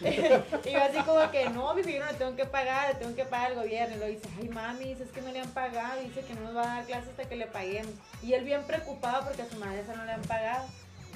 y 0.64 0.70
yo 0.72 0.82
así 0.82 0.98
como 1.04 1.30
que 1.30 1.50
no, 1.50 1.74
mi 1.74 1.82
yo 1.82 2.00
no 2.00 2.10
le 2.10 2.14
tengo 2.14 2.34
que 2.36 2.46
pagar, 2.46 2.88
le 2.88 2.94
tengo 2.94 3.14
que 3.14 3.26
pagar 3.26 3.50
al 3.50 3.56
gobierno. 3.56 3.96
Y 3.96 3.98
lo 3.98 4.06
dice, 4.06 4.26
ay 4.38 4.48
mami, 4.48 4.84
dice, 4.86 5.04
es 5.04 5.10
que 5.10 5.20
no 5.20 5.30
le 5.30 5.40
han 5.40 5.50
pagado, 5.50 6.00
dice 6.00 6.22
que 6.22 6.32
no 6.32 6.40
nos 6.40 6.56
va 6.56 6.62
a 6.62 6.76
dar 6.76 6.86
clases 6.86 7.10
hasta 7.10 7.28
que 7.28 7.36
le 7.36 7.48
paguemos. 7.48 7.92
Y 8.22 8.32
él 8.32 8.42
bien 8.44 8.62
preocupado 8.64 9.26
porque 9.26 9.42
a 9.42 9.46
su 9.46 9.58
maestra 9.58 9.96
no 9.96 10.06
le 10.06 10.12
han 10.12 10.22
pagado. 10.22 10.66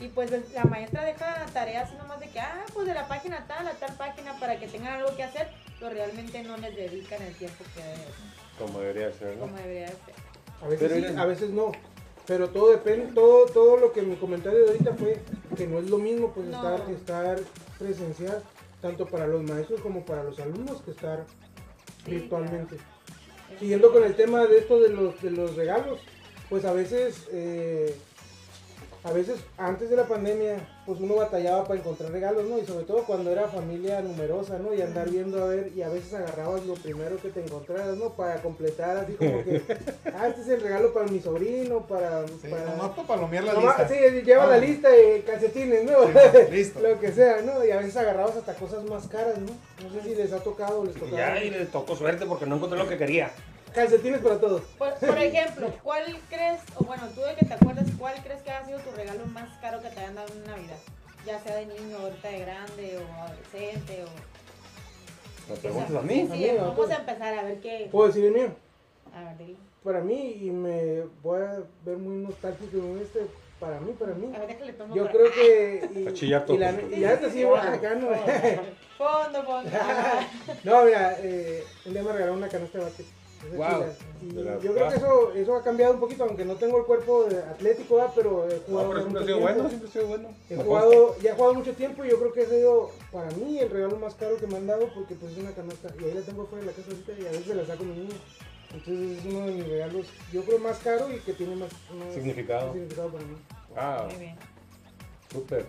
Y 0.01 0.09
pues 0.09 0.31
la 0.53 0.65
maestra 0.65 1.03
deja 1.03 1.47
tareas 1.55 1.95
nomás 1.95 2.21
de 2.21 2.29
que, 2.29 2.41
ah, 2.41 2.67
pues 2.75 2.87
de 2.87 2.93
la 2.93 3.09
página 3.09 3.47
tal 3.49 3.67
a 3.67 3.73
tal 3.73 3.97
página 3.97 4.39
para 4.39 4.59
que 4.59 4.69
tengan 4.69 4.99
algo 4.99 5.17
que 5.17 5.25
hacer, 5.25 5.49
pero 5.81 5.93
realmente 5.93 6.43
no 6.43 6.59
les 6.59 6.77
dedican 6.77 7.23
el 7.23 7.35
tiempo 7.35 7.65
que 7.75 7.83
Como 8.59 8.81
debería 8.81 9.13
ser, 9.13 9.35
¿no? 9.37 9.43
como 9.43 9.57
debería 9.57 9.89
ser. 9.89 10.15
A 10.61 10.69
veces 10.69 10.79
Pero 10.89 10.95
sí, 11.01 11.05
eres- 11.07 11.17
a 11.19 11.25
veces 11.27 11.51
no. 11.51 11.73
Pero 12.27 12.49
todo 12.51 12.71
depende, 12.73 13.13
todo, 13.15 13.47
todo 13.47 13.77
lo 13.79 13.93
que 13.93 14.03
mi 14.03 14.17
comentario 14.17 14.61
de 14.65 14.71
ahorita 14.73 14.95
fue 14.95 15.19
que 15.57 15.67
no 15.67 15.79
es 15.79 15.89
lo 15.89 15.99
mismo 15.99 16.33
pues 16.33 16.47
No. 16.49 16.57
estar, 16.57 16.91
estar 16.91 17.41
presencial, 17.79 18.43
tanto 18.83 19.07
para 19.07 19.27
los 19.27 19.43
maestros 19.43 19.81
como 19.81 20.05
para 20.05 20.25
los 20.25 20.39
alumnos 20.39 20.83
que 20.83 20.91
estar 20.91 21.25
Sí, 22.05 22.11
virtualmente. 22.13 22.77
claro. 22.77 23.59
Siguiendo 23.61 23.93
con 23.93 24.05
el 24.05 24.15
tema 24.15 24.45
de 24.47 24.59
esto 24.59 24.79
de 24.81 24.91
los, 24.91 25.21
de 25.23 25.31
los 25.31 25.57
regalos, 25.57 26.01
pues 26.51 26.65
a 26.67 26.73
veces, 26.73 27.29
eh, 27.33 27.95
a 29.05 29.13
veces 29.13 29.39
antes 29.57 29.89
de 29.91 29.97
la 29.97 30.07
pandemia, 30.07 30.57
pues 30.85 31.01
uno 31.01 31.15
batallaba 31.17 31.65
para 31.65 31.79
encontrar 31.81 32.11
regalos, 32.11 32.45
¿no? 32.47 32.59
Y 32.59 32.67
sobre 32.67 32.85
todo 32.85 33.05
cuando 33.05 33.31
era 33.31 33.47
familia 33.49 34.01
numerosa, 34.03 34.59
¿no? 34.59 34.75
Y 34.75 34.83
andar 34.83 35.09
viendo 35.09 35.43
a 35.43 35.47
ver, 35.49 35.71
y 35.75 35.83
a 35.83 35.89
veces 35.89 36.13
agarrabas 36.15 36.67
lo 36.67 36.75
primero 36.75 37.17
que 37.17 37.29
te 37.31 37.41
encontraras, 37.43 37.97
¿no? 37.97 38.11
Para 38.15 38.43
completar 38.43 38.97
así 38.97 39.13
como 39.15 39.45
que, 39.45 39.63
ah, 40.15 40.29
este 40.29 40.41
es 40.43 40.49
el 40.49 40.61
regalo 40.61 40.93
para 40.93 41.07
mi 41.07 41.21
sobrino, 41.21 41.87
para... 41.87 42.27
Sí, 42.27 42.49
para... 42.51 42.65
nomás 42.65 42.91
para 42.91 43.07
palomear 43.09 43.45
la 43.45 43.55
Nomás- 43.55 43.79
lista. 43.79 43.95
sí, 43.95 44.23
lleva 44.25 44.47
la 44.47 44.55
Ah. 44.55 44.59
lista 44.59 44.89
de 44.89 45.23
calcetines, 45.27 45.85
¿no? 45.85 45.99
Sí, 46.07 46.51
listo. 46.51 46.81
lo 46.81 46.99
que 47.01 47.13
sea, 47.13 47.41
¿no? 47.43 47.65
Y 47.65 47.71
a 47.71 47.77
veces 47.79 47.97
agarrabas 47.97 48.37
hasta 48.37 48.55
cosas 48.55 48.85
más 48.85 49.07
caras, 49.09 49.39
¿no? 49.39 49.53
No 49.85 49.93
sé 49.95 50.03
si 50.09 50.15
les 50.17 50.33
ha 50.33 50.41
tocado 50.41 50.81
o 50.81 50.85
les 50.85 50.97
Y 50.97 51.01
tocaba. 51.01 51.17
ya, 51.19 51.45
y 51.45 51.51
le 51.51 51.67
tocó 51.67 51.95
suerte 51.97 52.27
porque 52.27 52.47
no 52.47 52.57
encontré 52.57 52.79
lo 52.79 52.89
que 52.89 52.97
quería. 52.99 53.31
Calcetines 53.75 54.21
para 54.21 54.39
todos. 54.41 54.63
Por, 54.79 54.95
por 54.95 55.19
ejemplo, 55.19 55.71
¿cuál 55.83 56.03
crees, 56.29 56.61
o 56.77 56.85
bueno, 56.85 57.05
tú 57.15 57.21
de 57.23 57.35
que 57.37 57.47
te 57.47 57.55
acuerdas, 57.55 57.87
cuál 57.99 58.15
crees 58.23 58.43
que 58.43 58.51
ha 58.51 58.65
sido 58.67 58.79
tu 58.81 58.91
regalo 58.93 59.27
más 59.27 59.49
caro 59.61 59.81
que 59.83 59.89
te 59.91 60.01
hayan 60.01 60.15
dado 60.15 60.33
en 60.35 60.45
Navidad? 60.45 60.79
ya 61.27 61.39
sea 61.41 61.57
de 61.57 61.67
niño, 61.67 61.99
ahorita 61.99 62.29
de 62.29 62.39
grande 62.39 62.97
o 62.97 63.23
adolescente 63.23 64.05
o... 64.05 65.51
¿Me 65.53 65.57
preguntas 65.59 65.95
a 65.97 66.01
mí? 66.03 66.15
Sí, 66.15 66.33
A 66.33 66.53
mí, 66.53 66.59
a 66.59 66.63
vamos 66.63 66.91
a 66.91 66.97
empezar 66.97 67.39
a 67.39 67.43
ver 67.43 67.61
qué... 67.61 67.89
¿Puedo 67.93 68.07
decir 68.07 68.25
el 68.25 68.33
mío? 68.33 68.49
A 69.15 69.25
ver, 69.25 69.37
dile. 69.39 69.57
Para 69.85 70.01
mí, 70.01 70.39
y 70.41 70.51
me 70.51 71.03
voy 71.23 71.41
a 71.43 71.59
ver 71.85 71.97
muy 71.99 72.23
nostálgico 72.25 72.79
en 72.79 73.01
este, 73.03 73.27
para 73.61 73.79
mí, 73.81 73.93
para 73.99 74.15
mí. 74.15 74.33
A 74.35 74.39
ver, 74.39 74.49
déjale 74.49 74.75
Yo 74.95 75.03
por- 75.03 75.11
creo 75.11 75.33
que... 75.33 75.91
Y, 76.01 76.07
A 76.09 76.13
chillar 76.15 76.45
y, 76.49 76.57
la- 76.57 76.73
todo. 76.73 76.97
y 76.97 77.01
ya 77.01 77.21
te 77.21 77.31
sigo 77.31 77.57
acá, 77.57 77.95
¿no? 77.97 78.09
Fondo, 78.97 79.43
fondo. 79.45 79.71
No, 80.65 80.85
mira, 80.85 81.17
eh, 81.21 81.63
un 81.85 81.93
día 81.93 82.03
me 82.03 82.13
regalaron 82.13 82.39
una 82.39 82.49
canasta 82.49 82.79
de 82.79 82.85
básquet. 82.85 83.07
Y 84.21 84.33
las- 84.33 84.63
yo 84.63 84.75
creo 84.75 84.89
que 84.89 84.97
eso, 84.97 85.33
eso 85.33 85.57
ha 85.57 85.63
cambiado 85.63 85.95
un 85.95 86.01
poquito, 86.01 86.25
aunque 86.25 86.45
no 86.45 86.55
tengo 86.57 86.79
el 86.79 86.85
cuerpo 86.85 87.25
de 87.25 87.39
atlético, 87.39 87.97
¿verdad? 87.97 88.13
pero 88.15 88.49
he 88.51 88.57
No, 88.57 88.63
jugado 88.67 88.89
pero 88.89 88.89
por 88.89 89.01
siempre 89.03 89.23
ha 89.23 89.27
sido 89.27 89.39
bueno, 89.41 89.69
siempre 89.69 89.89
ha 89.89 89.93
sido 89.93 90.07
bueno. 90.09 90.29
He 90.51 90.57
Me 90.57 90.65
jugado, 90.65 91.17
ya 91.21 91.31
he 91.31 91.35
jugado 91.35 91.55
mucho 91.55 91.73
tiempo 91.75 92.05
y 92.05 92.11
yo 92.11 92.19
creo 92.19 92.33
que 92.33 92.43
ha 92.43 92.49
sido 92.49 92.91
para 93.13 93.31
mí 93.33 93.59
el 93.59 93.71
regalo 93.71 93.97
más 93.97 94.15
caro 94.17 94.37
que 94.39 94.47
me 94.47 94.57
han 94.57 94.67
dado 94.67 94.89
porque 94.93 95.15
pues 95.15 95.33
es 95.33 95.39
una 95.39 95.53
canasta 95.53 95.89
y 96.01 96.05
ahí 96.05 96.15
la 96.15 96.21
tengo 96.23 96.47
fuera 96.47 96.65
de 96.65 96.71
la 96.73 96.77
casa 96.77 96.91
ahorita 96.91 97.13
y 97.13 97.27
a 97.27 97.31
veces 97.31 97.57
la 97.57 97.67
saco 97.67 97.83
a 97.85 97.87
mi 97.87 97.95
niña. 97.95 98.17
Entonces 98.75 99.19
es 99.19 99.25
uno 99.25 99.47
de 99.47 99.53
mis 99.53 99.69
regalos, 99.69 100.07
yo 100.33 100.43
creo 100.45 100.59
más 100.59 100.79
caro 100.79 101.11
y 101.11 101.19
que 101.21 101.33
tiene 101.33 101.55
más, 101.57 101.71
más 101.97 102.15
Significado. 102.15 102.67
más 102.67 102.73
significado 102.75 103.09
para 103.11 103.25
mí. 103.25 103.37
Ah, 103.77 104.07
Muy 104.11 104.19
bien. 104.19 104.37
súper. 105.33 105.67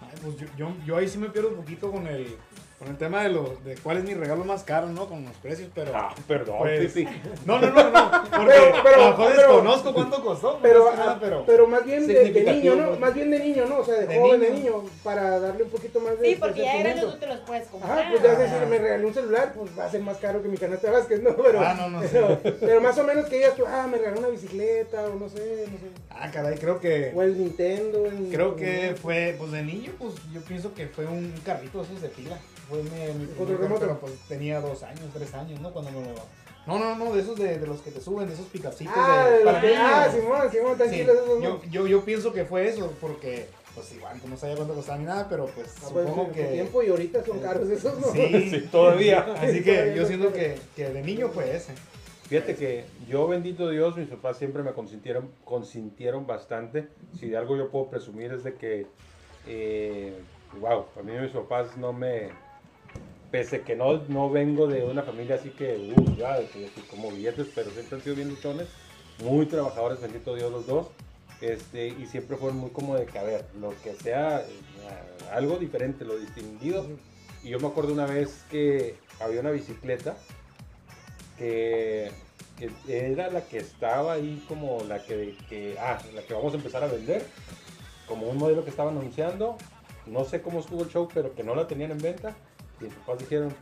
Ay, 0.00 0.18
pues 0.22 0.36
yo, 0.38 0.46
yo, 0.56 0.68
yo 0.86 0.96
ahí 0.96 1.08
sí 1.08 1.18
me 1.18 1.28
pierdo 1.28 1.50
un 1.50 1.56
poquito 1.56 1.92
con 1.92 2.06
el, 2.08 2.36
con 2.78 2.88
el 2.88 2.96
tema 2.98 3.22
de, 3.22 3.30
lo, 3.30 3.56
de 3.64 3.76
cuál 3.76 3.98
es 3.98 4.04
mi 4.04 4.14
regalo 4.14 4.44
más 4.44 4.62
caro, 4.64 4.88
¿no? 4.88 5.06
Con 5.08 5.24
los 5.24 5.34
precios, 5.36 5.70
pero... 5.74 5.92
Ah, 5.94 6.14
perdón, 6.26 6.58
Pues- 6.58 6.92
sí, 6.92 7.04
sí. 7.06 7.08
No, 7.46 7.58
no, 7.60 7.70
no, 7.70 7.90
no. 7.90 8.10
Porque 8.10 8.46
Pero- 8.46 8.82
pero- 8.82 8.94
a 8.94 8.98
lo 8.98 9.10
mejor 9.10 9.26
pero- 9.28 9.36
desconozco 9.48 9.94
cuánto 9.94 10.22
costó. 10.24 10.58
Pero, 10.60 10.90
nada, 10.94 11.12
ah, 11.12 11.18
pero, 11.20 11.44
pero 11.46 11.66
más 11.68 11.84
bien 11.84 12.06
de, 12.06 12.30
niño, 12.30 12.74
¿no? 12.74 12.90
¿no? 12.90 12.96
Más 12.98 13.14
bien 13.14 13.30
de 13.30 13.38
niño, 13.38 13.64
¿no? 13.66 13.78
O 13.78 13.84
sea, 13.84 13.94
de, 13.94 14.06
De 14.06 14.18
joven, 14.18 14.40
de 14.40 14.50
niño. 14.50 14.60
niño, 14.82 14.90
para 15.02 15.38
darle 15.40 15.62
un 15.62 15.70
poquito 15.70 16.00
más 16.00 16.18
de 16.18 16.28
Sí, 16.30 16.36
porque 16.38 16.62
ya 16.62 16.74
de 16.76 16.82
grande 16.82 17.02
tú 17.02 17.18
te 17.18 17.26
los 17.26 17.38
puedes 17.40 17.68
comprar. 17.68 17.98
Ajá, 17.98 18.10
pues 18.10 18.22
ya 18.22 18.36
sé, 18.36 18.48
si 18.48 18.66
me 18.66 18.78
regalé 18.78 19.06
un 19.06 19.14
celular, 19.14 19.52
pues 19.56 19.70
va 19.78 19.84
a 19.86 19.90
ser 19.90 20.00
más 20.02 20.16
caro 20.18 20.42
que 20.42 20.48
mi 20.48 20.56
canasta 20.56 20.88
de 20.88 20.92
básquet, 20.92 21.22
¿no? 21.22 21.34
Pero, 21.36 21.60
Ah, 21.60 21.74
no, 21.78 21.88
no 21.90 22.02
sé. 22.02 22.08
pero, 22.12 22.40
pero 22.60 22.80
más 22.80 22.98
o 22.98 23.04
menos 23.04 23.26
que 23.26 23.36
digas 23.36 23.54
tú, 23.54 23.64
ah, 23.66 23.86
me 23.90 23.98
regaló 23.98 24.18
una 24.18 24.28
bicicleta, 24.28 25.02
o 25.06 25.14
no 25.18 25.28
sé, 25.28 25.66
no 25.70 25.78
sé. 25.78 25.86
Ah, 26.10 26.30
caray, 26.30 26.58
creo 26.58 26.80
que... 26.80 27.12
O 27.14 27.22
el 27.22 27.38
Nintendo. 27.38 28.04
el- 28.06 28.28
Creo 28.32 28.56
que 28.56 28.94
fue, 29.00 29.34
pues 29.38 29.52
de 29.52 29.62
niño, 29.62 29.92
pues 29.98 30.14
yo 30.32 30.40
pienso 30.42 30.74
que 30.74 30.86
fue 30.88 31.06
un 31.06 31.32
carrito 31.44 31.82
esos 31.82 32.00
de 32.02 32.08
pila. 32.08 32.38
Fue 32.68 32.82
mi, 32.82 32.90
mi 33.18 33.26
primer 33.26 33.68
Control 33.68 33.98
pues 34.00 34.12
tenía 34.28 34.60
dos 34.60 34.82
años, 34.82 35.02
tres 35.12 35.34
años, 35.34 35.60
¿no? 35.60 35.72
Cuando 35.72 35.90
me 35.90 36.00
lo... 36.00 36.14
No, 36.66 36.78
no, 36.78 36.96
no, 36.96 37.12
de 37.14 37.20
esos 37.20 37.36
de, 37.38 37.58
de 37.58 37.66
los 37.66 37.82
que 37.82 37.90
te 37.90 38.00
suben, 38.00 38.26
de 38.26 38.32
esos 38.34 38.46
picapcitos 38.46 38.94
Ah, 38.96 39.28
de... 39.28 39.38
de 39.40 39.44
para 39.44 40.04
ah. 40.04 40.10
Simón, 40.10 40.50
Simón, 40.50 40.78
Sí, 40.88 41.00
esos, 41.02 41.26
¿no? 41.28 41.40
yo, 41.42 41.60
yo, 41.70 41.86
yo 41.86 42.04
pienso 42.06 42.32
que 42.32 42.46
fue 42.46 42.66
eso, 42.68 42.90
porque, 43.02 43.48
pues 43.74 43.92
igual, 43.92 44.18
no 44.26 44.36
sabía 44.38 44.56
cuánto 44.56 44.72
costaba 44.74 44.96
ni 44.96 45.04
nada, 45.04 45.26
pero 45.28 45.44
pues 45.54 45.74
Ah, 45.82 45.88
pues, 45.92 46.06
supongo 46.08 46.28
su 46.28 46.32
que... 46.32 46.44
tiempo 46.44 46.82
y 46.82 46.88
ahorita 46.88 47.22
son 47.22 47.38
caros 47.40 47.68
esos, 47.68 47.98
¿no? 48.00 48.06
Sí, 48.12 48.48
Sí, 48.50 48.60
todavía. 48.72 49.26
Así 49.38 49.58
Sí, 49.58 49.62
que 49.62 49.92
yo 49.94 50.06
siento 50.06 50.32
que, 50.32 50.58
que 50.74 50.88
de 50.88 51.02
niño 51.02 51.28
fue 51.28 51.54
ese. 51.54 51.72
Fíjate 52.30 52.56
que 52.56 52.86
yo, 53.06 53.28
bendito 53.28 53.68
Dios, 53.68 53.94
mis 53.98 54.08
papás 54.08 54.38
siempre 54.38 54.62
me 54.62 54.72
consintieron, 54.72 55.30
consintieron 55.44 56.26
bastante. 56.26 56.88
Si 57.20 57.28
de 57.28 57.36
algo 57.36 57.58
yo 57.58 57.68
puedo 57.70 57.90
presumir 57.90 58.32
es 58.32 58.42
de 58.42 58.54
que, 58.54 58.86
eh, 59.46 60.14
wow, 60.58 60.86
a 60.98 61.02
mí 61.02 61.12
mis 61.20 61.32
papás 61.32 61.76
no 61.76 61.92
me, 61.92 62.30
pese 63.34 63.62
que 63.62 63.74
no, 63.74 64.00
no 64.06 64.30
vengo 64.30 64.68
de 64.68 64.84
una 64.84 65.02
familia 65.02 65.34
así 65.34 65.50
que, 65.50 65.92
uh, 65.96 66.16
ya, 66.16 66.38
como 66.88 67.10
billetes, 67.10 67.48
pero 67.52 67.68
siempre 67.72 67.96
han 67.96 68.00
sido 68.04 68.14
bien 68.14 68.28
luchones, 68.28 68.68
muy 69.24 69.46
trabajadores, 69.46 70.00
bendito 70.00 70.36
Dios 70.36 70.52
los 70.52 70.68
dos. 70.68 70.86
Este, 71.40 71.88
y 71.88 72.06
siempre 72.06 72.36
fueron 72.36 72.58
muy 72.58 72.70
como 72.70 72.94
de 72.94 73.06
que, 73.06 73.18
a 73.18 73.24
ver, 73.24 73.44
lo 73.60 73.74
que 73.82 73.92
sea, 73.94 74.42
eh, 74.42 74.44
algo 75.32 75.56
diferente, 75.56 76.04
lo 76.04 76.16
distinguido. 76.16 76.86
Y 77.42 77.48
yo 77.48 77.58
me 77.58 77.66
acuerdo 77.66 77.92
una 77.92 78.06
vez 78.06 78.44
que 78.52 78.94
había 79.18 79.40
una 79.40 79.50
bicicleta 79.50 80.16
que, 81.36 82.12
que 82.56 82.70
era 82.86 83.30
la 83.30 83.40
que 83.48 83.58
estaba 83.58 84.12
ahí 84.12 84.44
como 84.46 84.84
la 84.84 85.02
que, 85.02 85.36
que, 85.48 85.76
ah, 85.80 85.98
la 86.14 86.22
que 86.22 86.34
vamos 86.34 86.52
a 86.52 86.58
empezar 86.58 86.84
a 86.84 86.86
vender, 86.86 87.26
como 88.06 88.28
un 88.28 88.38
modelo 88.38 88.62
que 88.62 88.70
estaban 88.70 88.96
anunciando. 88.96 89.56
No 90.06 90.24
sé 90.24 90.40
cómo 90.40 90.60
estuvo 90.60 90.84
el 90.84 90.88
show, 90.88 91.08
pero 91.12 91.34
que 91.34 91.42
no 91.42 91.56
la 91.56 91.66
tenían 91.66 91.90
en 91.90 91.98
venta. 91.98 92.36
Y 92.84 92.88
mis 92.88 92.94
papás 92.98 93.18
dijeron, 93.18 93.54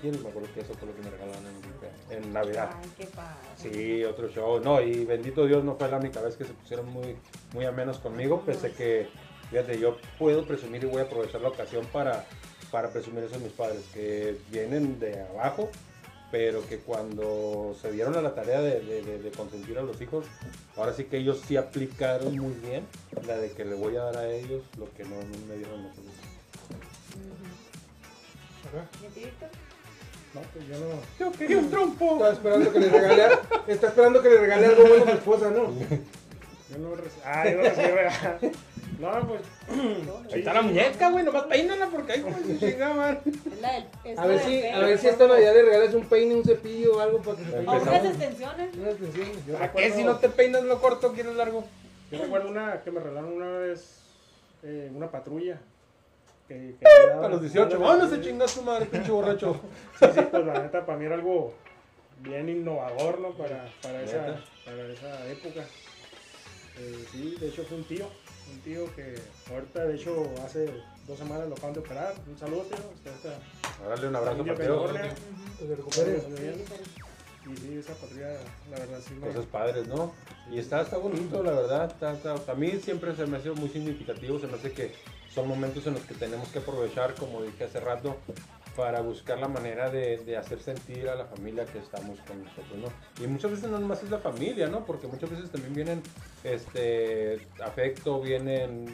quiero. 0.00 0.18
Y 0.18 0.22
me 0.22 0.28
acuerdo 0.30 0.48
que 0.54 0.60
eso 0.60 0.74
fue 0.74 0.88
lo 0.88 0.94
que 0.96 1.02
me 1.02 1.10
regalaron 1.10 1.42
en, 1.46 2.24
en 2.24 2.32
Navidad. 2.32 2.70
Ay, 2.82 2.90
qué 2.96 3.04
padre. 3.06 3.38
Sí, 3.56 4.04
otro 4.04 4.28
show. 4.28 4.60
No, 4.60 4.80
y 4.80 5.04
bendito 5.04 5.46
Dios 5.46 5.64
no 5.64 5.76
fue 5.76 5.88
la 5.88 5.98
única 5.98 6.20
vez 6.20 6.36
que 6.36 6.44
se 6.44 6.52
pusieron 6.54 6.86
muy, 6.92 7.16
muy 7.52 7.64
amenos 7.64 7.98
conmigo, 7.98 8.42
pese 8.44 8.72
que, 8.72 9.08
fíjate, 9.50 9.78
yo 9.78 9.96
puedo 10.18 10.44
presumir 10.46 10.84
y 10.84 10.86
voy 10.86 11.00
a 11.00 11.04
aprovechar 11.04 11.40
la 11.40 11.48
ocasión 11.48 11.84
para, 11.92 12.24
para 12.70 12.90
presumir 12.90 13.24
eso 13.24 13.36
a 13.36 13.38
mis 13.38 13.52
padres, 13.52 13.82
que 13.92 14.36
vienen 14.50 14.98
de 15.00 15.20
abajo, 15.22 15.70
pero 16.30 16.66
que 16.66 16.78
cuando 16.78 17.74
se 17.80 17.90
dieron 17.92 18.14
a 18.16 18.20
la 18.22 18.34
tarea 18.34 18.60
de, 18.60 18.80
de- 18.80 19.02
de- 19.02 19.18
de 19.18 19.30
consentir 19.30 19.78
a 19.78 19.82
los 19.82 20.00
hijos, 20.00 20.26
ahora 20.76 20.92
sí 20.92 21.04
que 21.04 21.16
ellos 21.18 21.40
sí 21.46 21.56
aplicaron 21.56 22.36
muy 22.38 22.52
bien 22.54 22.86
la 23.26 23.36
de 23.38 23.50
que 23.52 23.64
le 23.64 23.74
voy 23.74 23.96
a 23.96 24.02
dar 24.04 24.16
a 24.18 24.28
ellos 24.30 24.62
lo 24.78 24.90
que 24.94 25.04
no, 25.04 25.16
no 25.16 25.46
me 25.48 25.56
dieron 25.56 25.82
nosotros. 25.82 26.04
No, 30.34 30.40
pues 30.52 30.68
yo 30.68 30.78
no. 30.78 30.86
Yo 31.18 31.32
quería 31.38 31.58
un 31.58 31.70
trompo. 31.70 32.12
Estaba 32.14 32.32
esperando 32.32 32.72
que 32.72 32.80
le 32.80 32.88
regale, 32.90 33.34
está 33.66 33.86
esperando 33.88 34.22
que 34.22 34.28
le 34.28 34.38
regale 34.40 34.66
algo 34.66 34.84
bueno 34.86 35.04
a 35.04 35.08
su 35.08 35.14
esposa, 35.14 35.50
¿no? 35.50 35.72
Yo 36.70 36.78
no 36.78 36.94
reci- 36.96 37.22
Ah, 37.24 37.48
yo 37.48 37.56
no 37.56 37.62
recibí 37.62 37.86
regalo. 37.88 38.38
No, 38.98 39.28
pues. 39.28 39.40
Ahí 40.32 40.40
está 40.40 40.52
la 40.54 40.62
muñeca, 40.62 41.10
güey, 41.10 41.24
nomás 41.24 41.44
peínala 41.44 41.86
porque 41.86 42.12
ahí 42.12 42.20
como 42.20 42.36
se 42.38 42.58
chingaban. 42.58 43.20
A 44.16 44.26
ver 44.26 44.40
si, 44.40 44.66
a 44.66 44.78
ver 44.80 44.98
si 44.98 45.06
esta. 45.08 45.26
Navidad 45.28 45.54
le 45.54 45.62
regalas 45.62 45.94
un 45.94 46.04
peine, 46.06 46.34
un 46.34 46.44
cepillo 46.44 46.96
o 46.96 47.00
algo 47.00 47.18
para 47.22 47.38
que 47.38 47.44
se 47.44 47.50
O 47.50 47.52
peine. 47.54 47.68
unas 47.80 48.04
extensiones. 48.04 48.76
Unas 48.76 48.90
extensiones. 48.90 49.46
Yo 49.46 49.56
¿A 49.62 49.72
qué 49.72 49.92
si 49.92 50.04
no 50.04 50.16
te 50.16 50.28
peinas 50.28 50.64
lo 50.64 50.80
corto, 50.80 51.12
quieres 51.12 51.34
largo? 51.36 51.64
Yo 52.10 52.18
recuerdo 52.18 52.48
una 52.50 52.82
que 52.82 52.90
me 52.90 53.00
regalaron 53.00 53.32
una 53.32 53.50
vez 53.58 54.00
eh, 54.62 54.90
una 54.94 55.10
patrulla. 55.10 55.58
Que, 56.48 56.74
me 56.80 57.26
A 57.26 57.28
los 57.28 57.42
18, 57.42 57.68
daba- 57.68 57.86
vámonos 57.88 58.12
a 58.12 58.20
chingar 58.22 58.48
su 58.48 58.62
madre, 58.62 58.86
pinche 58.90 59.10
borracho. 59.10 59.60
Sí, 60.00 60.06
sí, 60.14 60.20
pues 60.30 60.46
la 60.46 60.62
neta 60.62 60.86
para 60.86 60.98
mí 60.98 61.04
era 61.04 61.14
algo 61.14 61.52
bien 62.20 62.48
innovador, 62.48 63.20
¿no? 63.20 63.32
Para, 63.36 63.70
para, 63.82 64.02
esa, 64.02 64.40
para 64.64 64.86
esa 64.92 65.26
época. 65.30 65.60
Eh, 66.78 67.04
sí, 67.12 67.36
de 67.40 67.48
hecho 67.48 67.64
fue 67.64 67.76
un 67.78 67.84
tío, 67.84 68.06
un 68.52 68.60
tío 68.60 68.94
que 68.94 69.14
ahorita, 69.52 69.84
de 69.84 69.96
hecho, 69.96 70.24
hace 70.44 70.70
dos 71.06 71.18
semanas 71.18 71.48
lo 71.48 71.54
acaban 71.54 71.74
de 71.74 71.80
operar. 71.80 72.14
Un 72.26 72.38
saludo, 72.38 72.62
tío. 72.62 73.12
Esta 73.12 73.38
Dale 73.88 74.08
un 74.08 74.16
abrazo 74.16 74.44
para 74.44 74.54
Teo. 74.56 74.86
Que 74.88 75.66
se 75.66 75.74
recupere. 75.76 76.22
Y 77.46 77.56
sí, 77.56 77.76
esa 77.78 77.94
patrulla, 77.94 78.28
la 78.70 78.78
verdad, 78.78 78.98
sí 79.06 79.14
me... 79.14 79.26
Cosas 79.28 79.46
padres, 79.46 79.86
¿no? 79.86 80.12
Y 80.50 80.58
está, 80.58 80.82
está 80.82 80.98
bonito, 80.98 81.42
la 81.42 81.52
verdad. 81.52 81.90
Está, 81.90 82.12
está- 82.12 82.52
a 82.52 82.54
mí 82.54 82.72
siempre 82.82 83.14
se 83.16 83.26
me 83.26 83.38
ha 83.38 83.40
sido 83.40 83.54
muy 83.54 83.68
significativo. 83.70 84.38
Se 84.38 84.46
me 84.46 84.54
hace 84.54 84.72
que 84.72 84.92
son 85.38 85.46
momentos 85.46 85.86
en 85.86 85.94
los 85.94 86.02
que 86.02 86.14
tenemos 86.14 86.48
que 86.48 86.58
aprovechar, 86.58 87.14
como 87.14 87.42
dije 87.42 87.62
hace 87.62 87.78
rato, 87.78 88.16
para 88.74 89.02
buscar 89.02 89.38
la 89.38 89.46
manera 89.46 89.88
de, 89.88 90.36
hacer 90.36 90.60
sentir 90.60 91.08
a 91.08 91.14
la 91.14 91.26
familia 91.26 91.64
que 91.64 91.78
estamos 91.78 92.18
con 92.26 92.42
nosotros, 92.42 92.76
¿no? 92.76 93.24
Y 93.24 93.28
muchas 93.28 93.52
veces 93.52 93.70
no 93.70 93.78
nomás 93.78 94.02
es 94.02 94.10
la 94.10 94.18
familia, 94.18 94.66
¿no? 94.66 94.84
Porque 94.84 95.06
muchas 95.06 95.30
veces 95.30 95.50
también 95.52 95.74
vienen 95.74 96.02
este 96.42 97.46
afecto, 97.62 98.20
vienen 98.20 98.86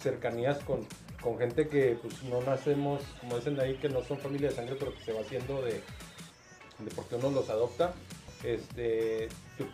cercanías 0.00 0.60
con, 0.60 0.86
con 1.20 1.36
gente 1.38 1.68
que 1.68 1.98
pues 2.00 2.22
no 2.22 2.40
nacemos, 2.40 3.02
como 3.20 3.36
dicen 3.36 3.60
ahí, 3.60 3.74
que 3.74 3.90
no 3.90 4.02
son 4.02 4.16
familia 4.16 4.48
de 4.48 4.54
sangre, 4.54 4.76
pero 4.78 4.94
que 4.94 5.04
se 5.04 5.12
va 5.12 5.20
haciendo 5.20 5.60
de, 5.60 5.72
de 5.72 6.90
porque 6.96 7.16
uno 7.16 7.30
los 7.32 7.50
adopta. 7.50 7.92
Este, 8.42 9.28
yo, 9.58 9.66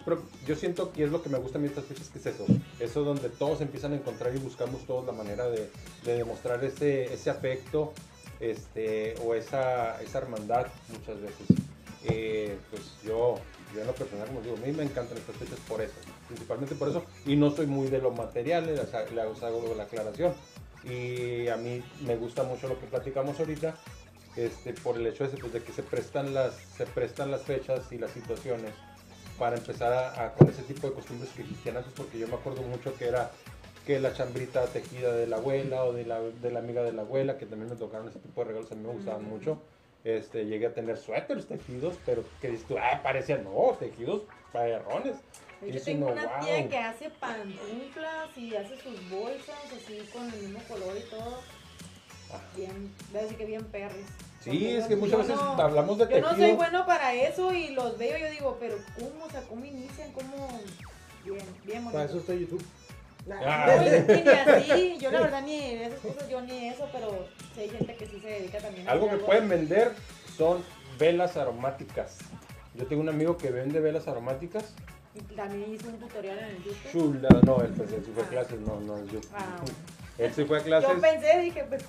yo 0.46 0.56
siento 0.56 0.92
que 0.92 1.04
es 1.04 1.10
lo 1.10 1.22
que 1.22 1.28
me 1.28 1.38
gusta 1.38 1.58
a 1.58 1.60
mí 1.60 1.68
estas 1.68 1.84
fechas, 1.84 2.08
que 2.08 2.18
es 2.18 2.26
eso, 2.26 2.46
eso 2.80 3.04
donde 3.04 3.28
todos 3.28 3.60
empiezan 3.60 3.92
a 3.92 3.96
encontrar 3.96 4.34
y 4.34 4.38
buscamos 4.38 4.84
todos 4.86 5.06
la 5.06 5.12
manera 5.12 5.48
de, 5.48 5.70
de 6.04 6.14
demostrar 6.14 6.62
ese, 6.64 7.12
ese 7.12 7.30
afecto 7.30 7.92
este, 8.40 9.14
o 9.24 9.34
esa, 9.34 10.00
esa 10.02 10.18
hermandad 10.18 10.66
muchas 10.92 11.20
veces. 11.20 11.46
Eh, 12.04 12.56
pues 12.70 12.82
yo, 13.04 13.36
yo 13.74 13.80
en 13.80 13.86
lo 13.86 13.94
personal, 13.94 14.26
como 14.28 14.40
digo, 14.40 14.56
a 14.56 14.66
mí 14.66 14.72
me 14.72 14.84
encantan 14.84 15.18
estas 15.18 15.36
fechas 15.36 15.58
por 15.68 15.80
eso, 15.80 15.94
principalmente 16.28 16.74
por 16.74 16.88
eso, 16.88 17.04
y 17.26 17.36
no 17.36 17.50
soy 17.50 17.66
muy 17.66 17.88
de 17.88 17.98
lo 17.98 18.10
material, 18.10 18.66
les 18.66 18.94
hago 19.42 19.74
la 19.76 19.82
aclaración. 19.84 20.32
Y 20.84 21.48
a 21.48 21.56
mí 21.56 21.82
me 22.02 22.16
gusta 22.16 22.44
mucho 22.44 22.68
lo 22.68 22.78
que 22.78 22.86
platicamos 22.86 23.38
ahorita, 23.40 23.76
este, 24.36 24.72
por 24.74 24.96
el 24.96 25.06
hecho 25.06 25.24
ese, 25.24 25.36
pues, 25.36 25.52
de 25.52 25.62
que 25.62 25.72
se 25.72 25.82
prestan, 25.82 26.32
las, 26.32 26.54
se 26.76 26.86
prestan 26.86 27.32
las 27.32 27.42
fechas 27.42 27.90
y 27.90 27.98
las 27.98 28.12
situaciones 28.12 28.72
para 29.38 29.56
empezar 29.56 29.92
a, 29.92 30.24
a- 30.26 30.32
con 30.32 30.48
ese 30.48 30.62
tipo 30.62 30.88
de 30.88 30.94
costumbres 30.94 31.30
que 31.32 31.42
existían 31.42 31.76
antes, 31.76 31.92
porque 31.96 32.18
yo 32.18 32.26
me 32.28 32.34
acuerdo 32.34 32.62
mucho 32.62 32.94
que 32.96 33.06
era 33.06 33.30
que 33.86 33.98
la 34.00 34.12
chambrita 34.12 34.66
tejida 34.66 35.14
de 35.14 35.26
la 35.26 35.36
abuela 35.36 35.84
o 35.84 35.92
de 35.92 36.04
la, 36.04 36.20
de 36.20 36.50
la 36.50 36.58
amiga 36.58 36.82
de 36.82 36.92
la 36.92 37.02
abuela, 37.02 37.38
que 37.38 37.46
también 37.46 37.70
me 37.70 37.76
tocaron 37.76 38.08
ese 38.08 38.18
tipo 38.18 38.42
de 38.42 38.48
regalos, 38.48 38.70
a 38.70 38.74
mí 38.74 38.82
me 38.86 38.92
gustaban 38.92 39.24
mucho. 39.24 39.58
Este, 40.04 40.44
llegué 40.46 40.66
a 40.66 40.74
tener 40.74 40.96
suéteres 40.96 41.46
tejidos, 41.46 41.96
pero 42.04 42.22
que 42.40 42.50
dices 42.50 42.66
tú, 42.66 42.76
ah, 42.78 43.00
parecían, 43.02 43.44
no, 43.44 43.76
tejidos 43.78 44.22
perrones. 44.52 45.16
Yo 45.60 45.82
tengo 45.82 46.12
una 46.12 46.24
wow. 46.24 46.44
tía 46.44 46.68
que 46.68 46.78
hace 46.78 47.10
pantuflas 47.10 48.36
y 48.36 48.54
hace 48.54 48.76
sus 48.78 49.10
bolsas 49.10 49.58
así 49.76 50.08
con 50.12 50.30
el 50.30 50.40
mismo 50.42 50.60
color 50.68 50.96
y 50.96 51.10
todo. 51.10 51.40
Ah. 52.32 52.40
Bien, 52.54 52.92
a 53.12 53.18
decir 53.22 53.36
que 53.36 53.46
bien 53.46 53.64
perris. 53.64 54.06
Sí, 54.40 54.50
Porque 54.50 54.78
es 54.78 54.86
que 54.86 54.96
muchas 54.96 55.18
veces 55.18 55.36
no- 55.36 55.60
hablamos 55.60 55.98
de 55.98 56.08
Yo 56.08 56.20
no 56.20 56.28
soy 56.30 56.36
tejido. 56.38 56.56
bueno 56.56 56.86
para 56.86 57.12
eso 57.14 57.52
y 57.52 57.68
los 57.70 57.98
veo 57.98 58.16
y 58.16 58.20
yo 58.20 58.30
digo, 58.30 58.56
pero 58.60 58.76
¿cómo? 58.94 59.24
O 59.24 59.30
sea, 59.30 59.40
¿cómo 59.42 59.64
inician? 59.64 60.12
¿Cómo? 60.12 60.48
Bien, 61.24 61.38
bien 61.64 61.78
bonito. 61.84 61.92
Para 61.92 62.04
eso 62.04 62.18
está 62.18 62.34
YouTube. 62.34 62.64
Ah. 63.30 63.66
No, 63.76 64.14
ni 64.14 64.28
así, 64.30 64.98
yo 64.98 65.10
la 65.10 65.20
verdad 65.20 65.42
ni 65.42 65.60
esas 65.60 65.98
cosas, 66.00 66.28
yo 66.30 66.40
ni 66.40 66.68
eso, 66.68 66.88
pero 66.92 67.26
sí 67.54 67.60
hay 67.62 67.68
gente 67.70 67.94
que 67.96 68.06
sí 68.06 68.20
se 68.20 68.28
dedica 68.28 68.58
también 68.58 68.88
a 68.88 68.92
Algo 68.92 69.06
que 69.06 69.14
hacer 69.16 69.26
pueden 69.26 69.48
vender 69.48 69.92
son 70.36 70.64
velas 70.98 71.36
aromáticas. 71.36 72.16
Yo 72.74 72.86
tengo 72.86 73.02
un 73.02 73.08
amigo 73.08 73.36
que 73.36 73.50
vende 73.50 73.80
velas 73.80 74.06
aromáticas. 74.08 74.72
Y 75.14 75.20
también 75.34 75.74
hice 75.74 75.88
un 75.88 75.98
tutorial 75.98 76.38
en 76.38 76.44
el 76.44 76.62
YouTube. 76.64 76.90
Chula, 76.92 77.28
no, 77.44 77.60
él, 77.62 77.72
pues, 77.76 77.92
él 77.92 78.02
sí 78.04 78.12
fue 78.14 78.22
a 78.22 78.26
Ah. 78.26 78.30
clases, 78.30 78.60
no, 78.60 78.80
no, 78.80 79.04
yo. 79.06 79.20
Ah. 79.34 79.56
Él 80.16 80.32
sí 80.32 80.44
fue 80.44 80.58
a 80.60 80.62
clases. 80.62 80.88
Yo 80.90 81.00
pensé, 81.00 81.40
dije, 81.40 81.64
pues, 81.68 81.82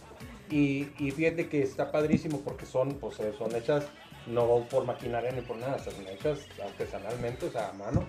Y, 0.49 0.89
y 0.97 1.11
fíjate 1.11 1.47
que 1.47 1.61
está 1.61 1.91
padrísimo 1.91 2.41
porque 2.41 2.65
son, 2.65 2.95
pues, 2.95 3.19
eh, 3.19 3.33
son 3.37 3.55
hechas 3.55 3.85
no 4.27 4.65
por 4.69 4.85
maquinaria 4.85 5.31
ni 5.31 5.41
por 5.41 5.57
nada, 5.57 5.79
son 5.79 5.93
hechas 6.07 6.39
artesanalmente, 6.63 7.47
o 7.47 7.51
sea, 7.51 7.69
a 7.69 7.73
mano. 7.73 8.05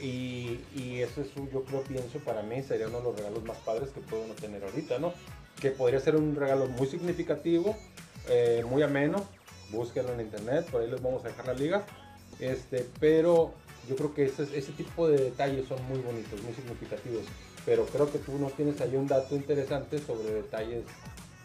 Y, 0.00 0.60
y 0.74 1.00
eso 1.00 1.22
es, 1.22 1.28
yo 1.34 1.64
creo, 1.64 1.82
pienso, 1.82 2.18
para 2.18 2.42
mí 2.42 2.62
sería 2.62 2.88
uno 2.88 2.98
de 2.98 3.04
los 3.04 3.16
regalos 3.16 3.44
más 3.44 3.56
padres 3.58 3.90
que 3.90 4.00
puede 4.00 4.24
uno 4.24 4.34
tener 4.34 4.62
ahorita, 4.62 4.98
¿no? 4.98 5.14
Que 5.60 5.70
podría 5.70 6.00
ser 6.00 6.16
un 6.16 6.36
regalo 6.36 6.66
muy 6.66 6.86
significativo, 6.86 7.76
eh, 8.28 8.64
muy 8.68 8.82
ameno. 8.82 9.24
Búsquenlo 9.70 10.12
en 10.12 10.20
internet, 10.20 10.66
por 10.70 10.82
ahí 10.82 10.90
les 10.90 11.02
vamos 11.02 11.24
a 11.24 11.28
dejar 11.28 11.46
la 11.46 11.54
liga. 11.54 11.86
Este, 12.38 12.86
pero 13.00 13.54
yo 13.88 13.96
creo 13.96 14.14
que 14.14 14.26
ese, 14.26 14.42
ese 14.56 14.72
tipo 14.72 15.08
de 15.08 15.16
detalles 15.16 15.66
son 15.66 15.82
muy 15.88 15.98
bonitos, 15.98 16.42
muy 16.42 16.52
significativos. 16.52 17.24
Pero 17.64 17.86
creo 17.86 18.12
que 18.12 18.18
tú 18.18 18.38
no 18.38 18.48
tienes 18.50 18.80
ahí 18.80 18.94
un 18.94 19.08
dato 19.08 19.34
interesante 19.34 19.98
sobre 19.98 20.30
detalles 20.30 20.84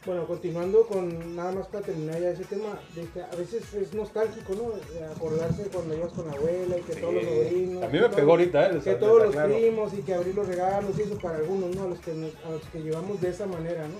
Bueno, 0.04 0.26
continuando 0.26 0.88
con 0.88 1.36
nada 1.36 1.52
más 1.52 1.68
para 1.68 1.86
terminar 1.86 2.20
ya 2.20 2.32
ese 2.32 2.43
tema, 2.45 2.80
de 2.95 3.04
que 3.10 3.22
a 3.22 3.36
veces 3.36 3.72
es 3.76 3.93
nostálgico, 3.93 4.54
¿no? 4.56 4.72
De 4.99 5.06
acordarse 5.06 5.64
cuando 5.72 5.95
ibas 5.95 6.12
con 6.14 6.26
la 6.26 6.34
abuela 6.34 6.76
y 6.80 6.82
que 6.82 6.95
todos 6.95 7.14
los 7.14 7.24
sobrinos. 7.24 7.84
A 7.84 7.86
mí 7.86 7.91
que 7.91 7.97
me 7.99 7.99
todos- 8.06 8.16
pegó 8.16 8.32
ahorita, 8.32 8.66
¿eh? 8.72 8.80
Que 8.84 8.95
todos 8.95 9.24
los 9.36 9.36
primos 9.36 9.93
y 9.93 10.02
que 10.02 10.14
abrir 10.16 10.34
los 10.34 10.47
regalos 10.47 10.97
y 10.97 11.04
eso 11.04 11.18
para 11.20 11.38
algunos, 11.38 11.76
¿no? 11.76 11.84
A 11.84 11.88
los, 11.88 11.99
que 11.99 12.14
nos- 12.14 12.36
a 12.43 12.49
los 12.49 12.64
que 12.66 12.82
llevamos 12.82 13.22
de 13.22 13.30
esa 13.30 13.45
manera, 13.45 13.88
¿no? 13.88 13.93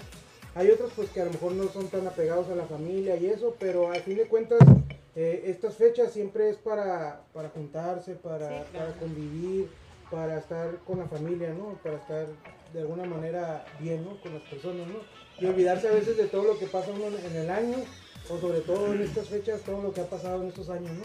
Hay 0.56 0.72
otros 0.72 0.92
pues 0.96 1.10
que 1.12 1.22
a 1.22 1.26
lo 1.26 1.32
mejor 1.32 1.52
no 1.54 1.68
son 1.70 1.88
tan 1.88 2.08
apegados 2.08 2.50
a 2.50 2.56
la 2.56 2.66
familia 2.66 3.16
y 3.18 3.28
eso, 3.28 3.56
pero 3.60 3.92
al 3.92 4.02
fin 4.02 4.18
de 4.18 4.26
cuentas 4.26 4.60
eh, 5.16 5.44
estas 5.46 5.76
fechas 5.76 6.12
siempre 6.12 6.50
es 6.50 6.56
para, 6.58 7.22
para 7.32 7.50
juntarse, 7.50 8.16
para, 8.16 8.48
Sí, 8.48 8.56
claro. 8.72 8.88
para 8.88 9.00
convivir, 9.00 9.70
para 10.10 10.40
estar 10.40 10.78
con 10.88 10.98
la 11.00 11.06
familia, 11.06 11.54
¿no? 11.54 11.78
Para 11.84 11.98
estar 11.98 12.26
de 12.74 12.80
alguna 12.80 13.06
manera 13.06 13.66
bien, 13.80 14.04
¿no? 14.04 14.20
Con 14.22 14.34
las 14.34 14.44
personas, 14.44 14.88
¿no? 14.88 15.21
Y 15.40 15.46
olvidarse 15.46 15.88
a 15.88 15.92
veces 15.92 16.18
de 16.18 16.26
todo 16.26 16.44
lo 16.44 16.60
que 16.60 16.68
pasa 16.68 16.92
en 16.92 17.36
el 17.36 17.50
año, 17.50 17.78
o 18.30 18.40
sobre 18.40 18.62
todo 18.62 18.94
en 18.94 19.02
estas 19.02 19.28
fechas, 19.28 19.62
todo 19.62 19.82
lo 19.82 19.94
que 19.94 20.02
ha 20.02 20.10
pasado 20.10 20.42
en 20.42 20.50
estos 20.50 20.70
años, 20.70 20.92
¿no? 20.92 21.04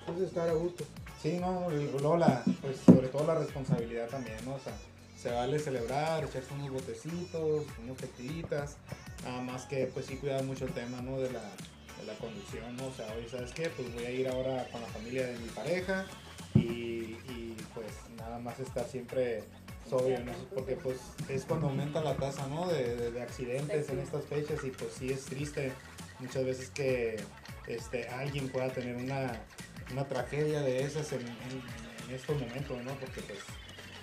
Entonces 0.00 0.28
estar 0.28 0.48
a 0.48 0.52
gusto. 0.52 0.84
Sí, 1.22 1.38
no, 1.40 1.68
luego 1.70 2.16
la, 2.16 2.42
pues 2.60 2.78
sobre 2.84 3.08
todo 3.08 3.26
la 3.26 3.38
responsabilidad 3.38 4.08
también, 4.08 4.36
¿no? 4.44 4.54
O 4.54 4.58
sea, 4.58 4.74
se 5.20 5.30
vale 5.30 5.58
celebrar, 5.58 6.22
echarse 6.22 6.52
unos 6.52 6.70
botecitos, 6.70 7.64
unas 7.82 7.96
tequilitas, 7.96 8.76
nada 9.24 9.40
más 9.40 9.64
que 9.64 9.86
pues 9.86 10.04
sí 10.06 10.16
cuidar 10.16 10.44
mucho 10.44 10.66
el 10.66 10.72
tema, 10.72 11.00
¿no? 11.00 11.18
De 11.18 11.30
la, 11.30 11.40
de 11.40 12.06
la 12.06 12.14
conducción, 12.18 12.76
¿no? 12.76 12.88
O 12.88 12.92
sea, 12.92 13.06
oye, 13.16 13.26
¿sabes 13.30 13.52
qué? 13.52 13.70
Pues 13.70 13.92
voy 13.94 14.04
a 14.04 14.10
ir 14.10 14.28
ahora 14.28 14.68
con 14.70 14.82
la 14.82 14.86
familia 14.88 15.26
de 15.26 15.38
mi 15.38 15.48
pareja 15.48 16.04
y, 16.54 16.60
y, 16.60 17.56
pues 17.74 17.86
nada 18.18 18.38
más 18.38 18.60
estar 18.60 18.86
siempre 18.86 19.44
sobrio, 19.88 20.20
¿no? 20.24 20.32
Porque 20.54 20.76
pues 20.76 20.98
es 21.28 21.44
cuando 21.44 21.68
aumenta 21.68 22.00
la 22.02 22.14
tasa, 22.16 22.46
¿no? 22.48 22.66
De, 22.68 22.96
de- 22.96 23.10
de 23.10 23.22
accidentes 23.22 23.88
en 23.88 23.98
estas 23.98 24.24
fechas 24.24 24.64
y 24.64 24.70
pues 24.70 24.92
sí 24.98 25.10
es 25.12 25.24
triste 25.24 25.72
muchas 26.20 26.44
veces 26.44 26.70
que 26.70 27.16
este, 27.66 28.08
alguien 28.08 28.48
pueda 28.48 28.68
tener 28.70 28.96
una, 28.96 29.32
una 29.92 30.06
tragedia 30.08 30.60
de 30.62 30.82
esas 30.84 31.12
en, 31.12 31.20
en- 31.20 32.08
en 32.08 32.14
estos 32.14 32.38
momentos, 32.38 32.76
¿no? 32.84 32.92
Porque 32.94 33.20
pues 33.22 33.38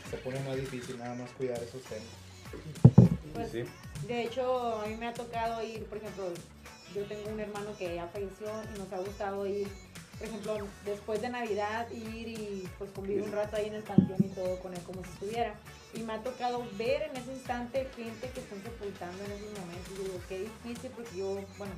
se 0.10 0.18
pone 0.18 0.40
más 0.42 0.56
difícil 0.58 0.98
nada 0.98 1.16
más 1.16 1.30
cuidar 1.32 1.62
esos 1.62 1.82
temas. 1.84 2.06
Pues, 3.34 3.52
Sí. 3.52 3.64
De 4.08 4.24
hecho, 4.24 4.82
a 4.82 4.88
mí 4.88 4.96
me 4.96 5.08
ha 5.08 5.14
tocado 5.14 5.64
ir, 5.64 5.86
por 5.86 5.98
ejemplo, 6.00 6.26
yo 6.94 7.04
tengo 7.06 7.30
un 7.30 7.40
hermano 7.40 7.70
que 7.78 7.96
ya 7.96 8.08
falleció 8.08 8.48
y 8.76 8.80
nos 8.80 8.92
ha 8.92 8.98
gustado 8.98 9.46
ir, 9.48 9.68
por 10.22 10.30
ejemplo, 10.30 10.68
después 10.86 11.20
de 11.20 11.30
Navidad, 11.30 11.90
ir 11.90 12.28
y 12.28 12.70
pues 12.78 12.92
convivir 12.92 13.24
un 13.24 13.32
rato 13.32 13.56
ahí 13.56 13.66
en 13.66 13.74
el 13.74 13.82
panteón 13.82 14.24
y 14.24 14.30
todo 14.30 14.60
con 14.60 14.72
él 14.72 14.82
como 14.84 15.04
si 15.04 15.10
estuviera. 15.10 15.56
Y 15.96 16.02
me 16.02 16.14
ha 16.14 16.22
tocado 16.22 16.64
ver 16.78 17.10
en 17.10 17.18
ese 17.18 17.34
instante 17.34 17.88
gente 17.96 18.30
que 18.30 18.40
están 18.40 18.62
sepultando 18.62 19.24
en 19.26 19.32
esos 19.32 19.60
momentos. 19.60 19.92
Y 19.94 20.04
digo, 20.04 20.22
qué 20.30 20.40
difícil 20.42 20.92
porque 20.92 21.18
yo, 21.18 21.40
bueno, 21.58 21.74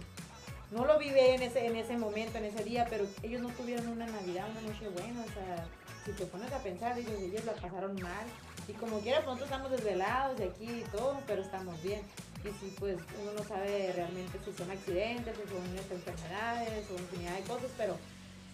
no 0.72 0.86
lo 0.86 1.00
viví 1.00 1.18
en 1.18 1.41
ese, 1.41 1.68
en 1.68 1.78
ese 1.78 1.96
momento, 1.96 2.38
en 2.38 2.46
ese 2.46 2.66
día, 2.66 2.86
pero 2.89 3.06
ellos 3.22 3.41
no 3.41 3.48
tuvieron 3.50 3.88
una 3.88 4.08
Navidad, 4.08 4.46
una 4.52 4.74
noche 4.74 4.89
buena, 4.89 5.22
o 5.22 5.34
sea, 5.34 5.66
si 6.04 6.12
te 6.12 6.26
pones 6.26 6.52
a 6.52 6.60
pensar, 6.60 6.98
dices, 6.98 7.18
ellos 7.22 7.46
la 7.46 7.54
pasaron 7.54 7.96
mal. 8.02 8.26
Y 8.68 8.74
como 8.74 9.00
quiera, 9.00 9.20
pues, 9.20 9.39
nosotros 9.39 9.52
estamos 9.52 9.72
desvelados 9.72 10.38
de 10.38 10.46
aquí 10.46 10.66
y 10.66 10.86
todo, 10.91 11.18
pero 11.28 11.41
estamos 11.41 11.82
bien. 11.82 12.02
Y 12.44 12.50
si 12.60 12.76
pues 12.78 12.98
uno 13.22 13.32
no 13.38 13.44
sabe 13.46 13.94
realmente 13.96 14.38
si 14.44 14.52
son 14.52 14.70
accidentes 14.70 15.34
o 15.38 15.48
son 15.48 15.78
enfermedades 15.78 16.84
o 16.91 17.00
infinidad 17.00 17.38
de 17.38 17.44
cosas, 17.44 17.72
pero 17.78 17.96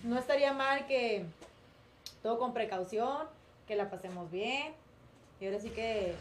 no 0.03 0.17
estaría 0.17 0.53
mal 0.53 0.85
que 0.87 1.25
todo 2.23 2.37
con 2.39 2.53
precaución, 2.53 3.27
que 3.67 3.75
la 3.75 3.89
pasemos 3.89 4.29
bien. 4.31 4.73
Y 5.39 5.45
ahora 5.45 5.59
sí 5.59 5.69
que 5.69 6.15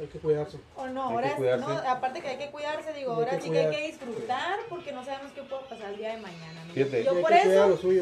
Hay 0.00 0.06
que 0.06 0.18
cuidarse. 0.20 0.58
o 0.76 0.86
no, 0.86 1.02
Hay 1.02 1.08
que 1.08 1.14
ahora 1.14 1.36
cuidarse. 1.36 1.66
no, 1.66 1.72
aparte 1.90 2.20
que 2.20 2.28
hay 2.28 2.38
que 2.38 2.50
cuidarse, 2.50 2.92
digo, 2.92 3.12
Hay 3.12 3.18
ahora 3.18 3.30
que 3.36 3.42
sí 3.42 3.50
que 3.50 3.58
hay 3.58 3.74
que 3.74 3.86
disfrutar 3.88 4.58
porque 4.68 4.92
no 4.92 5.04
sabemos 5.04 5.32
qué 5.32 5.42
puede 5.42 5.62
pasar 5.64 5.90
el 5.90 5.96
día 5.96 6.14
de 6.14 6.22
mañana. 6.22 6.64
¿no? 6.66 6.72
Fíjate. 6.72 7.04
Yo 7.04 7.20
por 7.20 7.30
que 7.30 7.38
eso, 7.40 7.92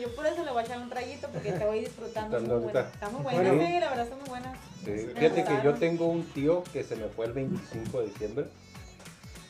yo 0.00 0.14
por 0.16 0.26
eso 0.26 0.44
le 0.44 0.50
voy 0.50 0.62
a 0.62 0.64
echar 0.66 0.78
un 0.80 0.88
traguito 0.90 1.28
porque 1.28 1.52
te 1.52 1.64
voy 1.64 1.80
disfrutando. 1.80 2.36
es 2.36 2.42
Disfrutando 2.42 2.54
muy 2.56 2.64
buena. 2.72 2.88
Está 2.92 3.08
muy 3.10 3.22
buena, 3.22 3.38
Bueno. 3.52 3.66
sí, 3.66 3.80
la 3.80 3.88
verdad 3.90 4.04
está 4.04 4.16
muy 4.16 4.28
buena. 4.28 4.56
Sí. 4.84 5.06
Fíjate 5.16 5.44
que 5.44 5.62
yo 5.64 5.74
tengo 5.74 6.06
un 6.06 6.24
tío 6.32 6.64
que 6.72 6.82
se 6.82 6.96
me 6.96 7.06
fue 7.08 7.26
el 7.26 7.32
25 7.32 8.00
de 8.00 8.06
diciembre. 8.06 8.46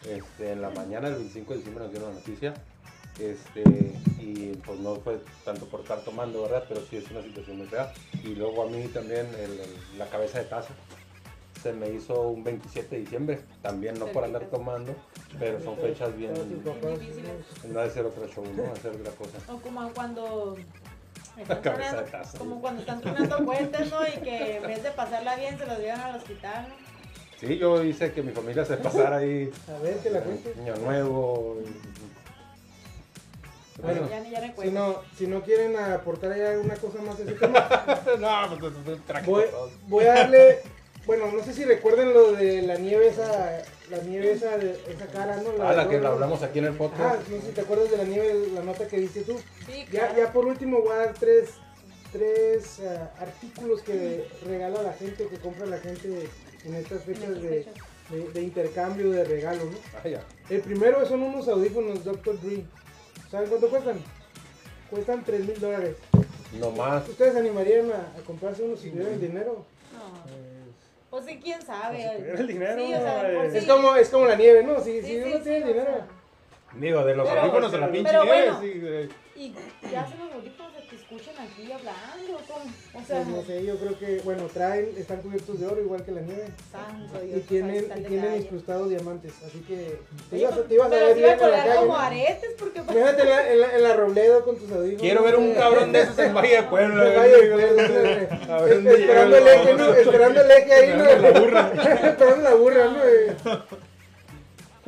Este, 0.06 0.52
en 0.52 0.62
la 0.62 0.70
mañana 0.70 1.08
del 1.08 1.16
25 1.18 1.50
de 1.52 1.56
diciembre 1.56 1.84
nos 1.84 1.92
dieron 1.92 2.10
la 2.10 2.14
noticia. 2.16 2.54
Este, 3.18 3.62
y 4.20 4.52
pues 4.64 4.78
no 4.80 4.96
fue 4.96 5.18
tanto 5.44 5.66
por 5.66 5.80
estar 5.80 6.00
tomando, 6.00 6.42
¿verdad? 6.42 6.64
Pero 6.68 6.80
sí 6.88 6.96
es 6.96 7.10
una 7.10 7.22
situación 7.22 7.58
muy 7.58 7.66
fea. 7.66 7.92
Y 8.24 8.34
luego 8.34 8.62
a 8.62 8.66
mí 8.66 8.84
también 8.88 9.26
el- 9.34 9.58
el- 9.60 9.98
la 9.98 10.06
cabeza 10.06 10.38
de 10.38 10.44
taza 10.44 10.70
se 11.62 11.72
me 11.72 11.88
hizo 11.90 12.20
un 12.28 12.44
27 12.44 12.94
de 12.96 13.02
diciembre. 13.02 13.40
También 13.62 13.98
no 13.98 14.06
por 14.06 14.22
andar 14.24 14.44
tomando, 14.46 14.94
pero 15.38 15.60
son 15.60 15.76
fechas 15.78 16.16
bien. 16.16 16.32
No 17.68 17.80
de 17.80 17.90
ser 17.90 18.06
otro 18.06 18.28
show, 18.28 18.44
¿no? 18.56 18.72
Hacer 18.72 18.92
otra 18.92 19.12
cosa. 19.12 19.38
O 19.52 19.56
como 19.58 19.90
cuando 19.92 20.56
La 21.36 21.42
están 21.42 21.60
cabeza 21.62 21.90
tronando- 21.90 22.04
de 22.04 22.10
taza. 22.12 22.38
como 22.38 22.60
cuando 22.60 22.80
están 22.80 23.00
tronando 23.00 23.44
cohetes, 23.44 23.90
¿no? 23.90 24.06
Y 24.06 24.12
que 24.22 24.56
en 24.56 24.62
vez 24.62 24.82
de 24.82 24.90
pasarla 24.92 25.34
bien 25.36 25.58
se 25.58 25.66
los 25.66 25.78
llevan 25.78 26.00
al 26.00 26.16
hospital, 26.16 26.66
¿no? 26.68 26.74
Sí, 27.38 27.56
yo 27.56 27.84
hice 27.84 28.12
que 28.12 28.20
mi 28.22 28.32
familia 28.32 28.64
se 28.64 28.76
pasara 28.78 29.18
ahí. 29.18 29.48
A 29.72 29.80
ver, 29.80 29.96
que 29.98 30.10
la 30.10 30.20
cuente. 30.20 30.52
Año 30.60 30.74
nuevo. 30.76 31.58
Bueno, 33.82 34.08
ya, 34.10 34.22
ya 34.28 34.46
no 34.46 34.62
Si 34.62 34.70
no, 34.70 34.96
si 35.16 35.26
no 35.26 35.42
quieren 35.42 35.76
aportar 35.76 36.32
ahí 36.32 36.40
alguna 36.42 36.74
cosa 36.76 37.00
más 37.02 37.18
a 37.18 37.22
ese 37.22 37.32
tema, 37.40 37.68
no, 38.18 38.58
pues 38.58 38.72
es 38.72 38.88
un 38.88 39.02
trágico 39.06 39.30
voy, 39.32 39.44
voy 39.86 40.04
a 40.04 40.14
darle, 40.14 40.58
bueno, 41.06 41.30
no 41.32 41.42
sé 41.44 41.52
si 41.54 41.64
recuerden 41.64 42.12
lo 42.12 42.32
de 42.32 42.62
la 42.62 42.76
nieve 42.76 43.08
esa, 43.08 43.62
la 43.90 43.98
nieve 43.98 44.32
esa, 44.32 44.58
de, 44.58 44.72
esa 44.88 45.06
cara, 45.06 45.36
¿no? 45.42 45.50
Ah, 45.62 45.72
la 45.74 45.88
que 45.88 45.96
oro. 45.98 46.08
hablamos 46.08 46.42
aquí 46.42 46.58
en 46.58 46.66
el 46.66 46.72
Ah, 46.74 46.78
podcast. 46.78 47.28
no 47.28 47.40
sé 47.40 47.46
si 47.46 47.52
te 47.52 47.60
acuerdas 47.60 47.90
de 47.90 47.96
la 47.98 48.04
nieve, 48.04 48.48
la 48.52 48.62
nota 48.62 48.86
que 48.88 48.98
diste 48.98 49.20
tú. 49.22 49.38
Sí, 49.66 49.84
Ya, 49.92 50.08
claro. 50.08 50.16
ya 50.18 50.32
por 50.32 50.46
último 50.46 50.80
voy 50.82 50.92
a 50.92 50.96
dar 50.96 51.14
tres, 51.14 51.50
tres 52.12 52.80
ah, 52.80 53.10
artículos 53.20 53.82
que 53.82 54.26
regala 54.44 54.82
la 54.82 54.92
gente, 54.92 55.26
que 55.28 55.36
compra 55.38 55.66
la 55.66 55.78
gente 55.78 56.28
en 56.64 56.74
estas 56.74 57.04
fechas 57.04 57.40
de, 57.40 57.66
de- 58.10 58.30
de 58.34 58.42
intercambio 58.42 59.10
de 59.10 59.22
regalo, 59.24 59.64
¿no? 59.66 59.78
Ah, 60.02 60.08
ya. 60.08 60.22
El 60.50 60.62
primero 60.62 61.06
son 61.06 61.22
unos 61.22 61.46
audífonos 61.48 62.04
Dr. 62.04 62.40
Dre. 62.40 62.64
¿Saben 63.30 63.48
cuánto 63.48 63.68
cuestan? 63.68 63.98
Cuestan 64.90 65.22
3 65.24 65.46
mil 65.46 65.60
dólares. 65.60 65.96
No 66.58 66.70
más. 66.70 67.06
¿Ustedes 67.08 67.34
se 67.34 67.38
animarían 67.40 67.90
a, 67.92 68.18
a 68.18 68.22
comprarse 68.24 68.62
unos 68.62 68.80
si 68.80 68.90
tuvieran 68.90 69.20
dinero? 69.20 69.64
No. 69.92 70.58
Pues 71.10 71.24
sí, 71.26 71.38
quién 71.42 71.60
sabe. 71.62 72.02
Si 72.02 72.16
tuviera 72.18 72.40
el 72.40 72.46
dinero, 72.46 72.74
Sí, 72.82 72.94
o 72.94 72.98
sea, 72.98 73.20
por 73.34 73.44
eh, 73.44 73.50
sí. 73.50 73.58
Es 73.58 73.64
como, 73.66 73.96
es 73.96 74.08
como 74.08 74.24
la 74.26 74.34
nieve, 74.36 74.62
¿no? 74.62 74.80
Si, 74.80 75.00
Sí, 75.00 75.02
si 75.02 75.08
sí, 75.08 75.22
uno 75.26 75.36
sí, 75.38 75.42
tiene 75.42 75.64
o 75.64 75.68
dinero. 75.68 75.84
sea, 75.90 76.06
Digo, 76.78 77.04
de 77.04 77.16
los 77.16 77.28
Pero- 77.28 77.40
audífonos 77.40 77.74
a 77.74 77.78
la 77.78 77.90
pinche 77.90 78.12
nieve, 78.12 78.26
bueno. 78.26 78.60
sí. 78.60 79.08
Y 79.38 79.54
ya 79.92 80.00
hacen 80.00 80.18
los 80.18 80.32
audífonos 80.32 80.72
que 80.72 80.82
te 80.88 80.96
escuchan 80.96 81.34
aquí 81.38 81.70
hablando, 81.70 82.40
¿cómo? 82.48 82.64
O 83.00 83.04
sea, 83.06 83.22
Pues 83.22 83.28
no 83.28 83.42
sé, 83.44 83.64
yo 83.64 83.76
creo 83.78 83.96
que, 83.96 84.20
bueno, 84.24 84.42
traen, 84.52 84.92
están 84.98 85.22
cubiertos 85.22 85.60
de 85.60 85.66
oro 85.68 85.80
igual 85.80 86.04
que 86.04 86.10
la 86.10 86.22
nieve. 86.22 86.48
santo 86.72 87.24
Y 87.24 87.28
Dios. 87.28 87.46
tienen, 87.46 87.84
pues 87.84 87.90
ahí 87.92 87.98
está 87.98 87.98
y 88.00 88.02
el 88.02 88.08
tienen 88.20 88.42
incrustados 88.42 88.88
diamantes. 88.90 89.32
Así 89.46 89.60
que 89.60 89.76
te 90.28 90.34
Oye, 90.36 90.42
ibas, 90.42 90.52
a- 90.52 90.56
pues, 90.56 90.68
te 90.68 90.74
ibas 90.74 90.86
a 90.86 90.90
ver 90.90 91.02
iba 91.02 91.14
bien 91.14 91.24
en 91.24 91.30
la 91.30 91.38
colgar 91.38 91.66
calle. 91.68 91.78
como 91.78 91.92
¿no? 91.92 91.98
aretes 91.98 92.50
porque 92.58 92.78
Imagínate 92.80 93.22
en 93.22 93.28
la, 93.28 93.52
en 93.52 93.60
la- 93.60 93.74
en 93.76 93.82
la 93.84 93.94
Robledo 93.94 94.44
con 94.44 94.56
tus 94.58 94.72
audífonos. 94.72 95.00
Quiero 95.02 95.22
ver 95.22 95.36
un 95.36 95.54
cabrón 95.54 95.92
de 95.92 96.00
esos 96.02 96.18
en 96.18 96.34
Valle 96.34 96.48
de. 96.62 97.04
En. 97.12 97.16
Valle 97.16 97.48
dónde 98.74 98.92
Esperando 98.98 99.36
el 99.36 99.46
eje, 99.48 99.74
¿no? 99.74 99.94
Esperando 99.94 100.40
el 100.40 100.50
eje 100.50 100.72
ahí, 100.74 100.94
¿no? 100.98 101.04
Esperando 101.04 101.30
la 101.30 101.40
burra. 101.40 101.72
Esperando 102.08 102.42
la 102.42 102.54
burra, 102.56 102.86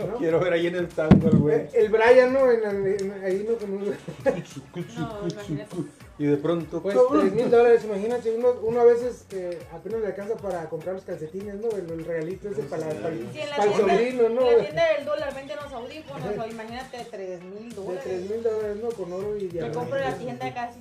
¿no? 0.07 0.17
Quiero 0.19 0.41
ver 0.41 0.53
ahí 0.53 0.67
en 0.67 0.77
el 0.77 0.89
tango, 0.89 1.29
el 1.29 1.39
güey. 1.39 1.69
El 1.73 1.89
Brian, 1.91 2.33
¿no? 2.33 2.51
En, 2.51 2.65
el- 2.65 3.01
en- 3.01 3.25
ahí, 3.25 3.47
¿no? 3.49 3.57
Con 3.57 3.73
un- 3.73 3.97
No, 4.99 5.29
imagínate. 5.29 5.77
Y 6.19 6.27
de 6.27 6.37
pronto, 6.37 6.83
Pues 6.83 6.99
3 7.11 7.33
mil 7.33 7.51
dólares, 7.51 7.83
imagínate, 7.85 8.35
uno, 8.37 8.49
uno 8.63 8.81
a 8.81 8.85
veces 8.85 9.25
eh, 9.33 9.59
apenas 9.73 10.01
le 10.01 10.09
alcanza 10.09 10.37
para 10.37 10.69
comprar 10.69 10.95
los 10.95 11.05
calcetines, 11.05 11.55
¿no? 11.57 11.71
El, 11.71 11.91
el 11.91 12.05
regalito 12.05 12.51
ese 12.51 12.63
para, 12.65 12.89
para, 12.89 13.15
Sí, 13.17 13.41
para 13.57 13.65
el 13.65 13.75
sobrino, 13.75 14.29
¿no? 14.29 14.47
en 14.51 14.57
la 14.59 14.63
tienda 14.65 14.93
del 14.97 15.05
dólar 15.07 15.35
venden 15.35 15.57
los 15.57 15.73
audífonos, 15.73 16.39
o 16.39 16.47
imagínate 16.47 17.07
3 17.11 17.43
mil 17.43 17.71
De 17.71 17.75
dólares. 17.75 18.03
3 18.05 18.31
mil 18.31 18.43
dólares, 18.43 18.77
¿no? 18.83 18.91
Con 18.91 19.13
oro 19.15 19.37
y 19.39 19.45
Me 19.45 19.49
diamantes. 19.49 19.79
compro 19.79 19.97
en 19.99 20.05
la 20.05 20.15
tienda 20.19 20.55
casi. 20.55 20.81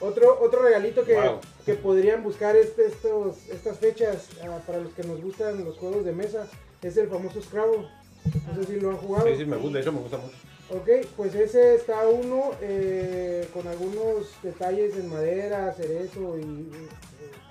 Otro, 0.00 0.40
otro 0.40 0.62
regalito 0.62 1.04
que, 1.04 1.14
Wow. 1.14 1.40
que 1.64 1.74
podrían 1.74 2.24
buscar 2.24 2.56
este, 2.56 2.86
estos, 2.86 3.46
estas 3.50 3.78
fechas 3.78 4.26
ah, 4.42 4.58
para 4.66 4.78
los 4.78 4.92
que 4.94 5.04
nos 5.04 5.20
gustan 5.22 5.64
los 5.64 5.76
juegos 5.78 6.04
de 6.04 6.12
mesa 6.12 6.48
es 6.82 6.96
el 6.96 7.08
famoso 7.08 7.40
Scrabble. 7.42 7.86
No 8.46 8.54
sé 8.62 8.72
si 8.74 8.80
lo 8.80 8.90
han 8.90 8.96
jugado. 8.98 9.26
Sí, 9.28 9.36
sí, 9.38 9.44
me 9.44 9.56
gusta, 9.56 9.76
de 9.78 9.82
hecho 9.82 9.92
me 9.92 10.00
gusta 10.00 10.18
mucho. 10.18 10.36
Ok, 10.70 10.88
pues 11.16 11.34
ese 11.34 11.74
está 11.74 12.06
uno 12.06 12.52
eh, 12.62 13.46
con 13.52 13.66
algunos 13.66 14.26
detalles 14.42 14.96
en 14.96 15.08
madera, 15.10 15.72
cerezo 15.74 16.38
y 16.38 16.42
eh, 16.42 16.88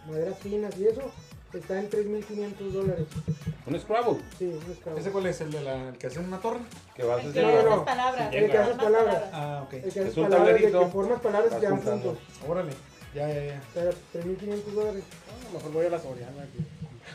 maderas 0.07 0.39
finas 0.39 0.77
y 0.79 0.87
eso. 0.87 1.01
Está 1.53 1.77
en 1.79 1.89
3.500 1.89 2.71
dólares. 2.71 3.05
Un 3.67 3.77
Scrabble, 3.77 4.21
Sí, 4.39 4.45
un 4.45 4.75
Scrabble. 4.75 5.01
¿Ese 5.01 5.11
cuál 5.11 5.25
es? 5.25 5.41
¿El, 5.41 5.51
de 5.51 5.61
la, 5.61 5.89
el 5.89 5.97
que 5.97 6.07
hace 6.07 6.19
una 6.19 6.39
torre? 6.39 6.59
que 6.95 7.03
vas 7.03 7.21
a 7.21 7.27
El 7.27 7.33
que 7.33 7.39
hacer. 7.41 7.43
no, 7.53 7.59
haces 7.59 7.69
no. 7.75 7.85
palabras. 7.85 8.33
El 8.33 8.49
que 8.51 8.57
haces 8.57 8.77
palabras. 8.77 9.23
Ah, 9.33 9.63
ok. 9.67 9.73
El 9.73 9.81
que 9.81 9.87
haces 9.89 10.05
Es 10.11 10.17
un 10.17 10.23
palabras, 10.23 10.47
tablerito. 10.53 10.79
que 10.79 10.85
formas 10.87 11.19
palabras 11.21 11.53
y 11.57 11.59
te 11.59 11.65
dan 11.67 11.81
puntos. 11.81 12.17
Órale. 12.47 12.71
Ya, 13.13 13.27
ya, 13.27 13.43
ya. 13.45 13.61
O 13.69 13.73
sea, 13.73 13.91
3.500 14.23 14.63
dólares. 14.73 15.03
A 15.29 15.43
lo 15.51 15.57
mejor 15.59 15.71
voy 15.73 15.85
a 15.85 15.89
la 15.89 15.99
Soriana 15.99 16.43
aquí. 16.43 16.65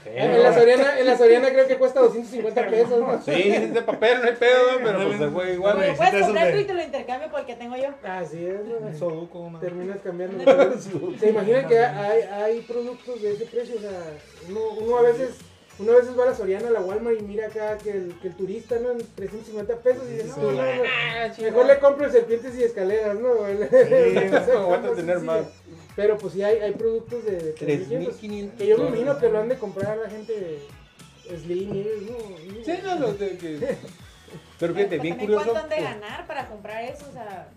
Sí, 0.07 0.13
En 0.15 0.43
la, 0.43 0.53
Soriana, 0.55 0.99
en 1.01 1.07
la 1.07 1.19
Soriana 1.19 1.51
creo 1.51 1.67
que 1.67 1.77
cuesta 1.77 2.01
250 2.01 2.67
pesos, 2.69 3.01
¿no? 3.01 3.21
Sí, 3.23 3.33
es 3.53 3.75
de 3.75 3.83
papel, 3.83 4.21
no 4.23 4.29
hay 4.29 4.35
pedo, 4.37 4.63
pero 4.83 5.05
pues 5.07 5.19
se 5.19 5.29
fue 5.29 5.53
igual. 5.55 5.77
Pero 5.81 5.97
puedes 5.97 6.25
comprar 6.25 6.53
tú 6.53 6.59
y 6.59 6.65
te 6.65 6.75
lo 6.75 6.83
intercambio 6.83 7.29
porque 7.31 7.55
tengo 7.57 7.77
yo. 7.77 7.89
Así 8.05 8.47
es, 8.47 8.65
¿no? 8.65 8.87
Un 8.87 8.97
Sudoku, 8.99 9.39
una- 9.41 9.61
Terminas 9.61 9.99
cambiando. 10.03 10.45
¿Se 11.21 11.29
imaginan 11.31 11.67
que 11.69 11.79
hay, 11.81 12.23
hay 12.23 12.61
productos 12.61 13.21
de 13.21 13.33
ese 13.33 13.47
precio? 13.47 13.77
O 13.77 13.81
sea, 13.81 13.91
uno, 14.49 14.61
uno 14.81 14.97
a 14.99 15.03
veces 15.03 15.31
uno 15.79 15.93
a 15.93 15.97
veces 15.97 16.19
va 16.19 16.25
a 16.25 16.27
la 16.27 16.35
Soriana, 16.35 16.69
a 16.69 16.71
la 16.71 16.81
Walmart 16.81 17.21
y 17.21 17.23
mira 17.23 17.49
acá 17.49 17.77
que 17.79 17.91
el, 17.91 18.15
que 18.21 18.29
el 18.29 18.35
turista, 18.35 18.79
¿no? 18.79 18.93
En 18.93 18.99
350 19.15 19.77
pesos 19.77 20.05
y 20.09 20.13
dice, 20.15 20.29
no, 20.29 20.35
Sí. 20.35 20.41
no, 20.41 20.53
no, 20.53 21.43
mejor 21.43 21.67
le 21.67 21.79
compro 21.79 22.11
serpientes 22.11 22.57
y 22.57 22.63
escaleras, 22.63 23.17
¿no? 23.17 23.35
no 24.55 24.59
aguanta 24.59 24.95
tener 24.95 25.21
más. 25.21 25.43
Pero 25.95 26.19
pues 26.19 26.35
sí 26.35 26.43
hay, 26.43 26.59
hay 26.59 26.73
productos 26.73 27.25
de, 27.25 27.39
de 27.39 27.55
3.500 27.55 28.51
Que 28.57 28.67
yo 28.67 28.79
me 28.79 28.89
imagino 28.89 29.19
que 29.19 29.29
lo 29.29 29.39
han 29.39 29.49
de 29.49 29.59
comprar 29.59 29.97
la 29.97 30.11
gente 30.11 30.61
Slim 31.29 31.75
y 31.75 31.81
ellos, 31.81 32.03
¿no? 32.03 32.65
Sí, 32.65 32.73
no, 32.85 32.95
no, 32.97 33.13
de 33.13 33.37
que... 33.37 33.77
Pero 34.59 34.75
fíjate, 34.75 34.97
Pues 34.97 35.03
bien 35.03 35.17
curioso. 35.17 35.45
¿Cuánto 35.51 35.63
han 35.63 35.69
de 35.69 35.85
ganar 35.85 36.27
para 36.27 36.49
comprar 36.49 36.85
eso? 36.85 37.07
O 37.09 37.13
sea, 37.13 37.49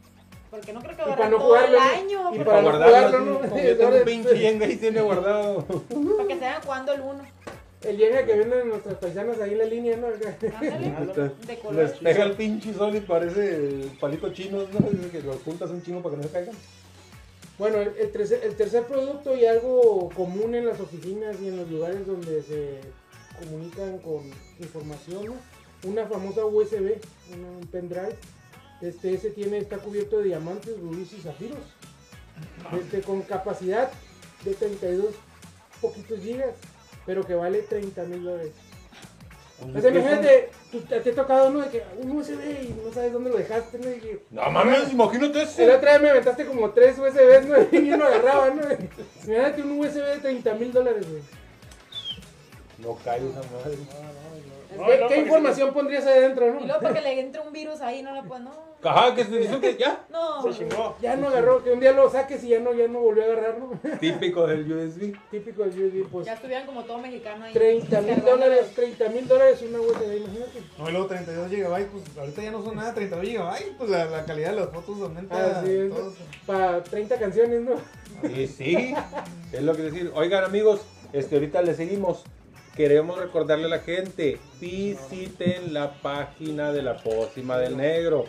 porque 0.50 0.74
no 0.74 0.82
creo 0.82 0.96
que 0.96 1.02
a 1.02 1.06
durar 1.06 1.30
no 1.30 1.38
todo 1.38 1.56
el 1.56 1.68
jugarlo, 1.68 1.80
¿no? 1.80 1.86
año. 1.86 2.36
Y 2.36 2.38
Para 2.40 2.46
para 2.46 2.62
no 2.62 2.70
guardarlo, 2.70 3.18
jugarlo, 3.20 3.20
¿no? 3.20 3.56
¿no? 3.56 3.64
Yo 3.64 3.78
tengo 3.78 3.96
un 3.98 4.04
pinche 4.04 4.40
yenga 4.40 4.66
ahí 4.66 4.76
tiene 4.78 5.02
guardado. 5.02 5.66
Para 5.66 6.28
que 6.28 6.34
se 6.36 6.40
vayan 6.42 6.62
jugando 6.62 6.94
el 6.94 7.02
uno. 7.02 7.24
El 7.82 7.98
llega 7.98 8.26
que 8.26 8.36
venden 8.36 8.68
nuestras 8.70 8.96
paisanas 8.96 9.40
ahí 9.40 9.54
en 9.54 9.58
la 9.60 9.66
línea, 9.66 9.96
¿no? 9.98 10.08
Ándale. 10.08 11.14
De 11.48 11.54
Les 11.54 11.60
color. 11.60 11.94
pega 12.04 12.24
el 12.26 12.34
pinche 12.34 12.74
sol 12.74 12.96
y 12.96 13.00
parece 13.00 13.90
palito 14.00 14.34
chino, 14.34 14.60
¿no? 14.60 14.90
Dice 14.90 15.10
que 15.10 15.22
los 15.22 15.38
juntas 15.44 15.70
un 15.70 15.82
chingo 15.82 16.02
para 16.02 16.16
que 16.16 16.22
no 16.22 16.28
se 16.28 16.34
caigan. 16.34 16.56
Bueno, 17.58 17.78
el, 17.78 17.94
el 17.98 18.12
tercer, 18.12 18.42
el 18.44 18.56
tercer 18.56 18.84
producto 18.86 19.36
y 19.36 19.46
algo 19.46 20.10
común 20.16 20.56
en 20.56 20.66
las 20.66 20.80
oficinas 20.80 21.38
y 21.42 21.48
en 21.48 21.58
los 21.58 21.70
lugares 21.70 22.06
donde 22.06 22.42
se 22.44 22.80
comunican 23.40 24.00
con 24.00 24.30
información, 24.60 25.26
¿no? 25.28 25.34
una 25.90 26.06
famosa 26.06 26.46
USB, 26.46 26.98
un 27.34 27.66
pendrive. 27.68 28.16
Este, 28.82 29.14
ese 29.14 29.30
tiene, 29.32 29.58
está 29.58 29.78
cubierto 29.78 30.20
de 30.20 30.26
diamantes, 30.26 30.78
rubíes 30.80 31.12
y 31.14 31.22
zafiros. 31.22 31.58
Este, 32.78 33.02
con 33.02 33.22
capacidad 33.24 33.90
de 34.46 34.54
32 34.54 35.16
poquitos 35.82 36.20
gigas, 36.20 36.56
pero 37.06 37.26
que 37.26 37.36
vale 37.36 37.62
30 37.64 38.04
mil 38.04 38.24
dólares. 38.24 38.52
O 39.62 39.82
sea, 39.82 39.92
imagínate, 39.92 40.50
tú- 40.72 40.80
te, 40.82 41.02
te 41.02 41.10
ha 41.12 41.16
tocado 41.16 41.50
uno 41.50 41.60
de 41.60 41.70
que 41.70 41.84
un 42.02 42.12
USB 42.12 42.40
y 42.64 42.76
no 42.86 42.94
sabes 42.94 43.12
dónde 43.12 43.30
lo 43.30 43.38
dejaste, 43.38 43.78
¿no? 43.78 43.90
Y 43.92 44.00
que- 44.00 44.24
No 44.32 44.50
mames, 44.52 44.92
imagínate 44.94 45.42
el 45.42 45.48
ese. 45.48 45.70
otro 45.76 45.90
día 45.90 46.00
me 46.00 46.10
aventaste 46.12 46.46
como 46.46 46.70
tres 46.72 46.98
USBs, 46.98 47.46
¿no? 47.46 47.56
Y 47.78 47.92
uno 47.92 48.06
agarraba, 48.06 48.50
¿no? 48.52 48.62
Imagínate 49.26 49.62
un 49.64 49.80
USB 49.80 49.96
de 49.96 50.18
30 50.20 50.54
mil 50.54 50.72
dólares, 50.72 51.06
güey. 51.10 51.22
No 52.78 52.98
cae 53.04 53.18
esa 53.18 53.42
madre. 53.52 53.76
No, 53.76 53.86
¿Qué, 53.90 53.98
no, 54.00 54.29
qué 54.70 54.98
porque 55.00 55.18
información 55.20 55.74
pondrías 55.74 56.06
ahí 56.06 56.20
adentro, 56.20 56.48
Y 56.48 56.52
no? 56.52 56.60
luego 56.66 56.80
para 56.82 56.94
que 56.94 57.02
le 57.02 57.20
entre 57.20 57.42
un 57.42 57.52
virus 57.52 57.82
ahí, 57.82 58.02
no 58.02 58.14
lo 58.14 58.24
puedo. 58.24 58.42
No. 58.42 58.70
Ajá, 58.82 59.14
que 59.14 59.26
se 59.26 59.38
dice 59.38 59.60
que 59.60 59.76
ya. 59.76 60.06
No. 60.10 60.42
Se 60.42 60.58
chingó. 60.58 60.96
Ya 61.02 61.18
no 61.18 61.28
agarró, 61.28 61.62
que 61.62 61.72
un 61.72 61.82
día 61.82 61.92
lo 61.92 62.10
saques 62.10 62.42
y 62.46 62.50
ya 62.50 62.60
no, 62.60 62.74
ya 62.74 62.88
no 62.88 63.02
volvió 63.02 63.24
a 63.24 63.26
agarrar, 63.26 63.60
¿no? 63.60 63.72
Típico 64.00 64.48
del 64.48 64.72
USB. 64.72 65.18
Típico 65.30 65.64
del 65.66 65.72
USB, 65.72 66.08
pues. 66.10 66.26
Ya 66.26 66.34
estuvieran 66.34 66.66
como 66.66 66.84
todo 66.86 66.98
mexicano 67.00 67.44
ahí. 67.46 67.54
30 67.54 68.02
mil 68.02 68.22
dólares, 68.22 68.72
30 68.76 69.10
mil 69.10 69.28
dólares 69.28 69.62
una 69.64 69.82
USB, 69.82 70.18
imagínate. 70.18 70.62
No, 70.78 70.88
y 70.88 70.92
luego 70.94 71.08
32 71.08 71.52
GB, 71.52 71.86
pues 71.88 72.18
ahorita 72.18 72.42
ya 72.42 72.52
no 72.52 72.64
son 72.64 72.76
nada 72.78 72.94
32 72.94 73.34
GB, 73.34 73.78
pues 73.78 73.90
la, 73.90 74.06
la 74.06 74.26
calidad 74.26 74.52
de 74.52 74.56
las 74.62 74.70
fotos 74.70 75.02
aumenta. 75.02 75.60
Así 75.60 75.72
es. 75.72 75.90
todo. 75.90 76.14
Para 76.46 76.82
30 76.84 77.20
canciones, 77.20 77.62
¿no? 77.62 77.72
Sí, 78.30 78.48
sí. 78.48 78.96
Es 79.52 79.62
lo 79.62 79.76
que 79.76 79.82
decir. 79.84 80.12
Oigan, 80.16 80.44
amigos, 80.46 80.82
este 81.12 81.36
ahorita 81.36 81.62
le 81.64 81.74
seguimos. 81.74 82.24
Queremos 82.80 83.20
recordarle 83.20 83.66
a 83.66 83.68
la 83.68 83.80
gente, 83.80 84.40
visiten 84.62 85.74
la 85.74 85.92
página 85.96 86.72
de 86.72 86.82
la 86.82 86.96
pócima 86.96 87.58
del 87.58 87.76
negro. 87.76 88.24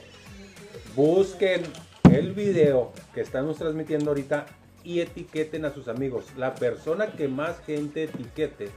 Busquen 0.96 1.62
el 2.10 2.32
video 2.32 2.92
que 3.14 3.20
estamos 3.20 3.58
transmitiendo 3.58 4.10
ahorita 4.10 4.46
y 4.82 5.02
etiqueten 5.02 5.66
a 5.66 5.72
sus 5.72 5.86
amigos. 5.86 6.24
La 6.36 6.56
persona 6.56 7.12
que 7.12 7.28
más 7.28 7.60
gente 7.60 8.02
etiquete, 8.02 8.70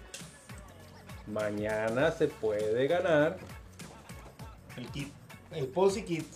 mañana 1.25 2.11
se 2.11 2.27
puede 2.27 2.85
ganar. 2.85 3.39
El 4.77 4.85
kit. 4.89 5.11
El 5.53 5.65
Posi 5.65 6.03
Kit. 6.03 6.27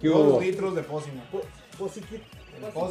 ¿Qué 0.00 0.06
Dos 0.06 0.34
hubo? 0.34 0.40
litros 0.40 0.76
de 0.76 0.84
pócima. 0.84 1.24
Posi 1.76 2.02
Kit. 2.02 2.22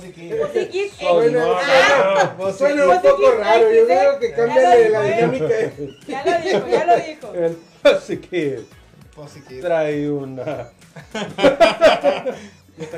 Sí, 0.02 0.12
Kit, 0.12 0.32
eh, 0.32 0.92
Suena, 0.98 1.40
no, 1.46 1.52
un 1.54 3.02
poco 3.02 3.18
Posiquit, 3.18 3.40
raro, 3.40 3.74
yo 3.74 3.86
creo 3.86 4.20
que 4.20 4.32
cambia 4.34 4.70
de 4.70 4.90
la 4.90 5.08
¿eh? 5.08 5.16
dinámica. 5.16 5.56
Ya 6.08 6.26
lo 6.26 6.32
dijo, 6.42 6.68
ya 6.68 6.86
lo 6.86 6.96
dijo. 6.98 7.34
El 7.34 7.58
Así 7.84 8.18
que 8.18 8.62
Posi 9.16 9.42
Kit. 9.42 9.62
trae 9.62 10.10
una. 10.10 10.70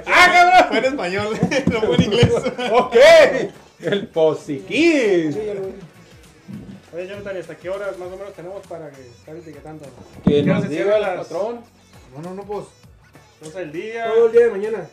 ¡Ah, 0.06 0.30
cabrón! 0.34 0.68
Fue 0.70 0.78
en 0.78 0.86
español, 0.86 1.40
no 1.72 1.82
fue 1.82 1.96
en 1.96 2.04
inglés. 2.04 2.34
Ok, 2.72 2.96
el 3.82 4.08
Posiquis. 4.08 5.34
Sí. 5.36 5.42
Oye, 6.94 7.08
Jonathan, 7.08 7.38
¿hasta 7.38 7.56
qué 7.56 7.70
horas 7.70 7.98
más 7.98 8.08
o 8.08 8.18
menos 8.18 8.34
tenemos 8.34 8.66
para 8.68 8.90
que 8.90 9.02
estar 9.02 9.36
etiquetando? 9.36 9.86
Que 10.24 10.44
¿Qué 10.44 10.50
hora 10.50 10.60
nos 10.60 10.70
diga 10.70 10.98
el 10.98 11.18
patrón. 11.20 11.60
No, 12.16 12.22
no, 12.22 12.34
no, 12.34 12.44
pues. 12.44 12.66
Entonces 13.36 13.62
el 13.62 13.72
día. 13.72 14.08
Todo 14.08 14.26
el 14.28 14.32
día 14.32 14.46
de 14.46 14.52
mañana. 14.52 14.90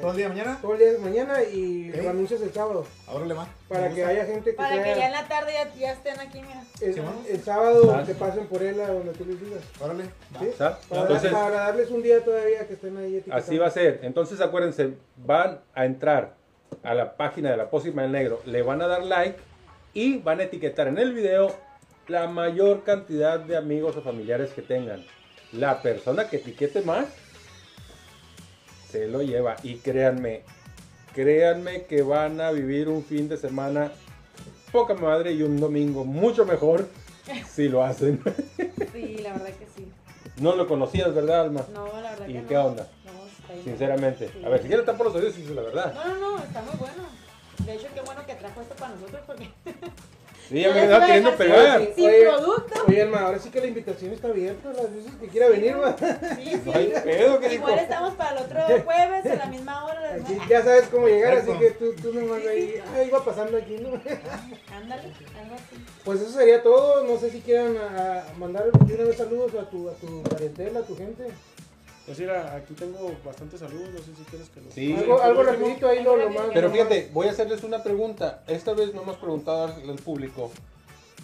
¿Todo 0.00 0.10
el 0.10 0.16
día 0.16 0.28
de 0.28 0.34
mañana? 0.34 0.58
Todo 0.60 0.72
el 0.72 0.78
día 0.78 0.92
de 0.92 0.98
mañana 0.98 1.42
y 1.42 1.92
lo 1.92 2.10
anuncias 2.10 2.40
el 2.42 2.52
sábado. 2.52 2.84
Órale, 3.06 3.34
va. 3.34 3.48
Para 3.68 3.88
Me 3.88 3.94
que 3.94 4.04
haya 4.04 4.24
gente 4.26 4.50
que 4.50 4.56
Para 4.56 4.82
que 4.82 4.94
ya 4.96 5.06
en 5.06 5.12
la 5.12 5.28
tarde 5.28 5.52
ya, 5.52 5.74
ya 5.74 5.92
estén 5.92 6.18
aquí, 6.18 6.40
mira. 6.42 6.64
el, 6.80 6.94
Sí, 6.94 7.00
el 7.30 7.42
sábado 7.42 8.02
que 8.04 8.14
pasen 8.14 8.46
por 8.46 8.62
él 8.62 8.80
a 8.80 8.88
donde 8.88 9.12
tú 9.12 9.24
les 9.24 9.40
digas. 9.40 9.60
Órale. 9.80 10.04
va. 10.34 10.40
¿sí? 10.40 10.46
Para, 10.58 10.78
Entonces, 11.02 11.32
para 11.32 11.50
darles 11.50 11.90
un 11.90 12.02
día 12.02 12.24
todavía 12.24 12.66
que 12.66 12.74
estén 12.74 12.96
ahí 12.96 13.16
etiquetados. 13.16 13.44
así 13.44 13.56
va 13.58 13.66
a 13.66 13.70
ser. 13.70 14.00
Entonces, 14.02 14.40
acuérdense, 14.40 14.94
van 15.16 15.60
a 15.74 15.84
entrar 15.84 16.34
a 16.82 16.94
la 16.94 17.16
página 17.16 17.50
de 17.50 17.56
la 17.56 17.70
Pócima 17.70 18.02
del 18.02 18.12
Negro, 18.12 18.42
le 18.46 18.62
van 18.62 18.82
a 18.82 18.88
dar 18.88 19.04
like 19.04 19.38
y 19.94 20.18
van 20.18 20.40
a 20.40 20.44
etiquetar 20.44 20.88
en 20.88 20.98
el 20.98 21.14
video 21.14 21.54
la 22.08 22.26
mayor 22.26 22.82
cantidad 22.84 23.38
de 23.38 23.56
amigos 23.56 23.96
o 23.96 24.02
familiares 24.02 24.50
que 24.50 24.62
tengan. 24.62 25.04
La 25.52 25.82
persona 25.82 26.28
que 26.28 26.36
etiquete 26.38 26.82
más 26.82 27.06
se 28.90 29.06
lo 29.08 29.22
lleva. 29.22 29.56
Y 29.62 29.76
créanme, 29.76 30.42
créanme 31.14 31.82
que 31.84 32.02
van 32.02 32.40
a 32.40 32.50
vivir 32.50 32.88
un 32.88 33.04
fin 33.04 33.28
de 33.28 33.36
semana 33.36 33.92
poca 34.72 34.94
madre 34.94 35.32
y 35.32 35.42
un 35.42 35.58
domingo 35.58 36.04
mucho 36.04 36.44
mejor 36.44 36.88
si 37.50 37.68
lo 37.68 37.82
hacen. 37.84 38.20
Sí, 38.92 39.18
la 39.22 39.32
verdad 39.32 39.46
que 39.54 39.66
sí. 39.76 39.88
No 40.40 40.54
lo 40.54 40.68
conocías, 40.68 41.12
¿verdad, 41.14 41.42
Alma? 41.42 41.64
No, 41.74 41.86
la 42.00 42.10
verdad 42.10 42.28
¿Y 42.28 42.32
que 42.34 42.42
no. 42.42 42.48
qué 42.48 42.56
onda? 42.58 42.88
No, 43.04 43.26
está 43.26 43.52
bien. 43.52 43.64
Sinceramente. 43.64 44.30
Sí. 44.32 44.44
A 44.44 44.48
ver, 44.48 44.60
si 44.62 44.68
quieres 44.68 44.80
estar 44.84 44.96
por 44.96 45.06
los 45.06 45.14
oídos, 45.16 45.34
dices 45.36 45.50
la 45.54 45.62
verdad. 45.62 45.94
No, 45.94 46.04
no, 46.14 46.38
no, 46.38 46.44
está 46.44 46.62
muy 46.62 46.76
bueno. 46.78 47.02
De 47.64 47.74
hecho, 47.74 47.88
qué 47.92 48.00
bueno 48.02 48.24
que 48.24 48.34
trajo 48.34 48.60
esto 48.60 48.74
para 48.76 48.94
nosotros 48.94 49.20
porque 49.26 49.48
Sí, 50.48 50.60
ya 50.62 50.72
me 50.72 50.82
estaba 50.84 51.04
queriendo 51.06 51.36
pegar. 51.36 51.80
sin- 51.94 52.06
Oye, 52.06 52.22
producto. 52.24 52.84
Oye, 52.88 53.02
Alma, 53.02 53.20
ahora 53.20 53.38
sí 53.38 53.50
que 53.50 53.60
la 53.60 53.66
invitación 53.66 54.12
está 54.12 54.28
abierta, 54.28 54.72
las 54.72 54.94
veces 54.94 55.12
que 55.20 55.26
quiera 55.28 55.48
venir, 55.48 55.76
va. 55.78 55.94
Sí, 55.98 56.44
sí. 56.52 56.60
No 56.64 56.72
hay 56.74 56.92
pedo, 57.04 57.38
dijo. 57.38 57.52
Igual 57.52 57.78
estamos 57.80 58.14
para 58.14 58.30
el 58.38 58.44
otro 58.46 58.60
jueves 58.84 59.26
a 59.26 59.34
la 59.36 59.46
misma 59.46 59.84
hora. 59.84 60.14
Aquí 60.14 60.34
¿no? 60.34 60.48
ya 60.48 60.62
sabes 60.64 60.84
cómo 60.90 61.06
llegar, 61.06 61.34
así 61.36 61.52
que 61.58 61.70
tú, 61.72 61.94
tú 62.00 62.14
nomás 62.14 62.40
ahí, 62.46 62.82
ahí 62.96 63.10
va 63.10 63.22
pasando 63.24 63.58
aquí, 63.58 63.76
¿no? 63.76 63.90
Ándale, 63.90 65.02
algo 65.02 65.54
así. 65.54 65.84
Pues 66.04 66.20
eso 66.22 66.30
sería 66.32 66.62
todo, 66.62 67.04
no 67.04 67.18
sé 67.18 67.30
si 67.30 67.40
quieran 67.40 67.76
a- 67.76 68.20
a 68.30 68.32
mandar 68.38 68.70
de 68.72 68.94
una 68.94 69.04
vez 69.04 69.16
saludos 69.18 69.52
a 69.54 69.68
tu, 69.68 69.88
a 69.90 69.92
tu 69.94 70.22
parentela, 70.22 70.80
a 70.80 70.82
tu 70.82 70.96
gente. 70.96 71.24
Pues 72.08 72.18
mira, 72.20 72.54
aquí 72.56 72.72
tengo 72.72 73.14
bastantes 73.22 73.60
saludos, 73.60 73.90
no 73.92 73.98
sé 73.98 74.14
si 74.16 74.24
quieres 74.30 74.48
que 74.48 74.62
los... 74.62 74.72
Sí. 74.72 74.94
Algo, 74.96 75.20
algo 75.20 75.42
rapidito 75.42 75.86
ahí 75.88 76.02
lo, 76.02 76.16
lo 76.16 76.30
más. 76.30 76.46
Pero 76.54 76.70
fíjate, 76.70 77.10
voy 77.12 77.26
a 77.26 77.32
hacerles 77.32 77.62
una 77.64 77.82
pregunta. 77.82 78.42
Esta 78.46 78.72
vez 78.72 78.94
no 78.94 79.02
hemos 79.02 79.18
preguntado 79.18 79.64
al 79.66 79.96
público 79.96 80.50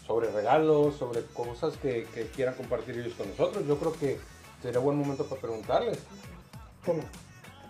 sobre 0.06 0.30
regalos, 0.30 0.96
sobre 0.96 1.22
cosas 1.32 1.78
que, 1.78 2.06
que 2.14 2.26
quieran 2.26 2.54
compartir 2.54 2.98
ellos 2.98 3.14
con 3.14 3.26
nosotros. 3.30 3.66
Yo 3.66 3.78
creo 3.78 3.92
que 3.94 4.18
sería 4.62 4.78
buen 4.78 4.98
momento 4.98 5.24
para 5.24 5.40
preguntarles. 5.40 6.00
¿Cómo? 6.84 7.00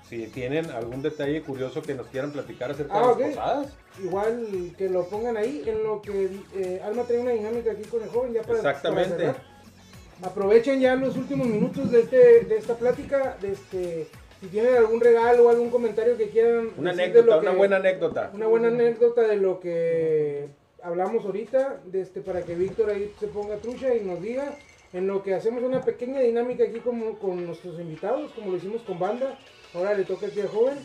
Si 0.08 0.26
tienen 0.26 0.68
algún 0.72 1.00
detalle 1.00 1.40
curioso 1.42 1.82
que 1.82 1.94
nos 1.94 2.08
quieran 2.08 2.32
platicar 2.32 2.72
acerca 2.72 2.94
Ah, 2.94 3.00
de 3.00 3.06
las 3.06 3.14
ok. 3.16 3.22
posadas. 3.28 3.72
Igual 4.02 4.74
que 4.76 4.88
lo 4.88 5.06
pongan 5.06 5.36
ahí, 5.36 5.62
en 5.64 5.84
lo 5.84 6.02
que 6.02 6.40
eh, 6.56 6.82
Alma 6.84 7.04
trae 7.04 7.20
una 7.20 7.30
dinámica 7.30 7.70
aquí 7.70 7.82
con 7.84 8.02
el 8.02 8.08
joven, 8.08 8.32
ya 8.32 8.42
para, 8.42 8.56
Exactamente. 8.56 9.10
para 9.14 9.32
cerrar. 9.34 9.53
Aprovechen 10.22 10.80
ya 10.80 10.94
los 10.96 11.16
últimos 11.16 11.46
minutos 11.46 11.90
de, 11.90 12.00
este, 12.00 12.44
de 12.44 12.56
esta 12.56 12.76
plática, 12.76 13.36
de 13.40 13.52
este, 13.52 14.06
si 14.40 14.46
tienen 14.48 14.74
algún 14.76 15.00
regalo 15.00 15.44
o 15.46 15.48
algún 15.50 15.70
comentario 15.70 16.16
que 16.16 16.28
quieran 16.30 16.70
Una 16.76 16.92
decir 16.92 17.12
de 17.12 17.20
anécdota, 17.20 17.34
lo 17.36 17.40
una 17.42 17.50
que- 17.50 17.56
buena 17.56 17.76
anécdota. 17.76 18.30
una 18.34 18.46
buena 18.46 18.68
anécdota 18.68 19.22
de 19.22 19.36
lo 19.36 19.60
que 19.60 20.46
hablamos 20.82 21.24
ahorita, 21.24 21.80
de 21.86 22.00
este, 22.02 22.20
para 22.20 22.42
que 22.42 22.54
Víctor 22.54 22.90
ahí 22.90 23.12
se 23.18 23.26
ponga 23.26 23.56
trucha 23.56 23.94
y 23.94 24.00
nos 24.04 24.20
diga, 24.22 24.54
en 24.92 25.06
lo 25.08 25.22
que 25.22 25.34
hacemos 25.34 25.62
una 25.64 25.82
pequeña 25.82 26.20
dinámica 26.20 26.64
aquí 26.64 26.78
como, 26.78 27.18
con 27.18 27.44
nuestros 27.46 27.78
invitados, 27.80 28.30
como 28.32 28.50
lo 28.52 28.56
hicimos 28.56 28.82
con 28.82 28.98
banda, 28.98 29.38
ahora 29.74 29.94
le 29.94 30.04
toca 30.04 30.26
aquí 30.26 30.40
al 30.40 30.48
joven, 30.48 30.78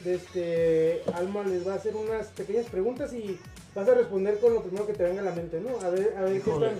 de 0.00 0.14
este, 0.16 1.02
Alma 1.14 1.44
les 1.44 1.66
va 1.66 1.72
a 1.72 1.76
hacer 1.76 1.96
unas 1.96 2.26
pequeñas 2.28 2.66
preguntas 2.66 3.12
y 3.14 3.38
vas 3.74 3.88
a 3.88 3.94
responder 3.94 4.38
con 4.38 4.52
lo 4.52 4.60
primero 4.62 4.86
que 4.86 4.92
te 4.92 5.04
venga 5.04 5.22
a 5.22 5.24
la 5.24 5.32
mente, 5.32 5.60
¿no? 5.60 5.80
A 5.86 5.88
ver, 5.90 6.14
a 6.18 6.22
ver 6.22 6.32
qué 6.42 6.50
Híjole. 6.50 6.66
a 6.66 6.70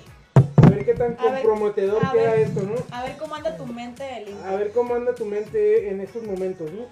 ver 0.75 0.85
qué 0.85 0.95
tan 0.95 1.17
A 1.19 1.23
ver, 1.25 1.43
comprometedor 1.43 2.05
a 2.05 2.13
queda 2.13 2.33
ver. 2.33 2.41
esto, 2.41 2.61
¿no? 2.63 2.75
A 2.91 3.03
ver 3.03 3.17
cómo 3.17 3.35
anda 3.35 3.57
tu 3.57 3.67
mente 3.67 4.03
de 4.03 4.25
limpio. 4.27 4.45
A 4.47 4.57
ver 4.57 4.73
cómo 4.73 4.95
anda 4.95 5.15
tu 5.15 5.25
mente 5.25 5.89
en 5.91 6.01
estos 6.01 6.23
momentos, 6.23 6.71
¿no? 6.73 6.87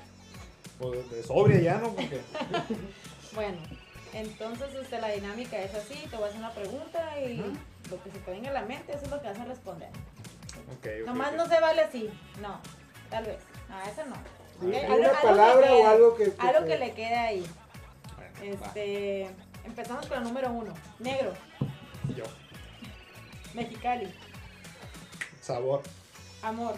Pues 0.78 1.10
de 1.10 1.22
sobria 1.22 1.60
ya, 1.60 1.74
¿no? 1.78 1.88
Porque 1.94 2.20
Bueno, 3.34 3.58
entonces 4.12 4.68
este, 4.74 5.00
la 5.00 5.08
dinámica 5.08 5.58
es 5.58 5.74
así, 5.74 5.94
te 6.10 6.16
voy 6.16 6.24
a 6.24 6.28
hacer 6.28 6.38
una 6.40 6.50
pregunta 6.50 7.18
y 7.20 7.36
lo 7.90 8.02
que 8.02 8.10
se 8.10 8.18
te 8.18 8.30
venga 8.30 8.50
a 8.50 8.54
la 8.54 8.62
mente, 8.62 8.92
eso 8.92 9.04
es 9.04 9.10
lo 9.10 9.20
que 9.22 9.28
vas 9.28 9.38
a 9.38 9.44
responder. 9.44 9.88
Ok, 9.88 10.86
ok, 11.02 11.06
Nomás 11.06 11.32
no 11.34 11.46
se 11.48 11.60
vale 11.60 11.82
así, 11.82 12.10
no, 12.40 12.60
tal 13.10 13.24
vez. 13.24 13.38
Ah, 13.70 13.82
eso 13.90 14.02
no. 14.06 14.16
Sí, 14.60 14.76
una 14.86 15.20
palabra 15.22 15.74
o 15.74 15.86
algo 15.86 16.14
que- 16.16 16.32
que 16.32 16.46
algo 16.46 16.66
que 16.66 16.78
le 16.78 16.92
quede 16.92 17.14
ahí. 17.16 17.46
Bueno, 18.16 18.60
va. 18.60 18.66
Este, 18.66 19.28
empezamos 19.64 20.06
con 20.06 20.18
el 20.18 20.24
número 20.24 20.50
uno. 20.52 20.74
Negro, 20.98 21.32
Yo. 22.16 22.24
Mexicali, 23.54 24.08
Sabor. 25.40 25.82
amor, 26.42 26.74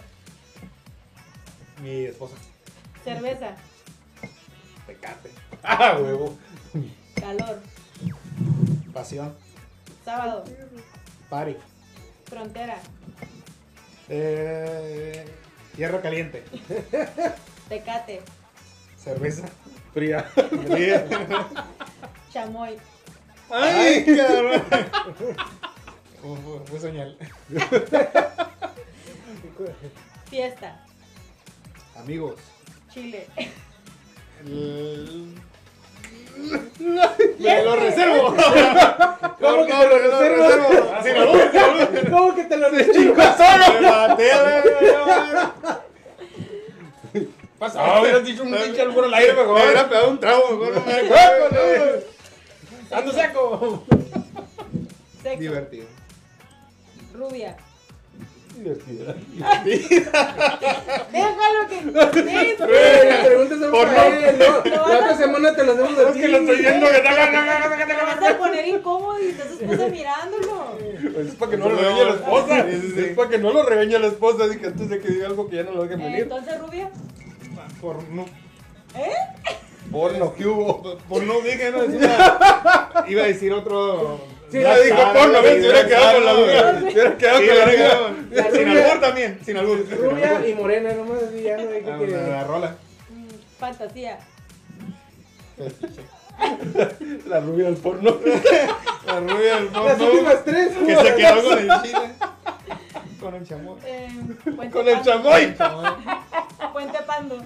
Mi 1.83 2.07
esposa. 2.07 2.35
cerveza, 3.05 3.55
Tecate. 4.87 5.31
¡Ah, 5.62 5.97
huevo! 6.01 6.37
calor, 7.20 7.61
Pasión. 8.93 9.35
sábado, 10.05 10.45
Party. 11.31 11.57
frontera, 12.27 12.79
Eh, 14.09 15.25
hierro 15.77 16.03
caliente. 16.03 16.45
tecate, 17.68 18.20
Cerveza. 18.99 19.47
Fría. 19.95 20.22
Fría. 20.25 21.07
chamoy, 22.33 22.77
¡Ay, 23.51 24.05
cabrón! 24.05 24.62
Fue- 26.25 26.81
señal. 26.81 27.16
fiesta, 30.31 30.81
Amigos. 31.97 32.37
chile, 32.93 33.27
El- 34.47 35.35
Me 37.39 37.62
lo 37.64 37.77
reservo. 37.77 38.35
¿Cómo 39.41 39.66
que 39.66 39.72
te 39.72 39.87
lo 39.87 39.99
reservo? 39.99 40.45
¿Cómo 42.11 42.35
que 42.35 42.45
te 42.45 42.57
lo 42.57 42.68
reservo? 42.70 43.14
Me 43.14 43.81
maté 43.91 44.33
a 44.33 44.43
la- 44.43 44.62
Pasa, 47.59 47.79
ah, 47.85 48.01
hubieras 48.01 48.25
dicho 48.25 48.43
un 48.43 48.51
pinche 48.53 48.81
albur 48.83 49.05
al 49.05 49.14
aire 49.14 49.33
Me 49.35 49.41
mejor. 49.43 49.62
hubiera 49.62 49.89
pegado 49.89 50.11
un 50.11 50.18
trago, 50.20 50.51
mejor 50.57 50.75
no 50.75 50.81
me 50.85 50.93
acuerdo. 50.95 52.03
¡Ando 52.91 53.12
seco! 53.12 53.85
sexo, 55.22 55.41
Divertido. 55.41 55.87
Rubia. 57.15 57.57
Déjalo 61.12 61.69
que. 61.69 61.81
Güey, 61.91 63.09
las 63.09 63.27
preguntas 63.27 63.59
son 63.59 63.71
Por 63.71 63.89
no. 63.89 64.03
él, 64.05 64.39
¿no? 64.39 64.65
La 64.71 64.83
otra 64.99 65.17
semana 65.17 65.55
te 65.55 65.65
las 65.65 65.77
demos 65.77 65.99
a 65.99 66.03
Es 66.03 66.12
ti. 66.15 66.21
que 66.21 66.29
lo 66.29 66.39
estoy 66.39 66.57
viendo 66.59 66.87
que 66.87 66.97
está 66.97 67.11
Te 67.87 67.95
vas 67.95 68.31
a 68.31 68.39
poner 68.39 68.69
incómodo 68.69 69.19
y 69.21 69.27
estás 69.29 69.51
esposa 69.61 69.89
mirándolo. 69.89 70.79
Pues 71.15 71.27
es 71.29 71.35
para 71.35 71.51
que 71.51 71.57
no 71.57 71.69
lo 71.69 71.77
regañe 71.77 72.05
la 72.05 72.11
esposa. 72.15 72.65
Sí, 72.71 72.81
sí, 72.81 72.93
sí. 72.95 73.01
Es 73.01 73.17
para 73.17 73.29
que 73.31 73.39
no 73.39 73.53
lo 73.53 73.62
regañe 73.65 73.99
la 73.99 74.07
esposa. 74.07 74.45
Así 74.45 74.59
que 74.59 74.67
antes 74.67 74.89
de 74.89 75.01
que 75.01 75.09
diga 75.09 75.27
algo 75.27 75.49
que 75.49 75.57
ya 75.57 75.62
no 75.65 75.73
lo 75.73 75.83
dejen 75.83 76.01
Eh, 76.01 76.05
venir. 76.05 76.21
entonces, 76.21 76.59
rubia. 76.61 76.91
Por 77.81 78.03
no, 78.11 78.25
¿Eh? 78.97 79.12
Porno, 79.91 80.35
¿qué 80.35 80.47
hubo? 80.47 80.97
por 81.09 81.23
no 81.23 81.41
dije, 81.41 81.71
no 81.71 81.83
decía. 81.83 82.91
Iba 83.09 83.23
a 83.25 83.27
decir 83.27 83.53
otro. 83.53 84.21
Sí, 84.55 84.61
Ya 84.61 84.79
dijo 84.79 85.13
porno, 85.13 85.43
¿ves? 85.43 85.53
Se 85.55 85.59
hubiera 85.69 85.87
quedado 85.89 86.13
con 86.15 86.25
la 86.27 86.33
duda. 86.33 86.79
Se 86.81 86.85
hubiera 86.87 87.17
quedado 87.17 87.39
con 87.39 87.47
la 87.57 87.65
duda. 87.73 88.51
Sin 88.53 88.69
albur 88.69 89.01
también, 89.01 89.39
sin 89.45 89.57
albur. 89.57 89.87
Rubia 89.91 90.47
y 90.49 90.55
morena, 90.55 90.93
nomás 90.93 91.23
así, 91.25 91.43
ya 91.43 91.57
no 91.57 91.71
hay 91.71 91.83
Ah, 91.91 91.99
que... 91.99 92.07
La, 92.07 92.23
la 92.29 92.45
rola. 92.45 92.77
Mm, 93.11 93.27
Fantasía. 93.59 94.19
La 97.29 97.41
rubia 97.41 97.65
del 97.67 97.77
porno. 97.77 98.17
La 99.07 99.21
rubia 99.21 99.55
del 99.57 99.65
Las 99.73 99.73
fondo. 99.99 100.05
últimas 100.13 100.45
tres. 100.45 100.73
Que 100.87 100.97
se 100.97 101.15
quedó 101.17 101.43
con 101.49 101.59
el 101.59 101.69
chile. 101.83 102.11
Con 103.21 103.35
el 103.35 103.47
chamoy. 103.49 103.79
Eh, 103.85 104.09
Con 104.73 104.89
el 104.89 105.03
chamoy. 105.03 105.55
Puente 106.73 106.99
Pando. 107.07 107.43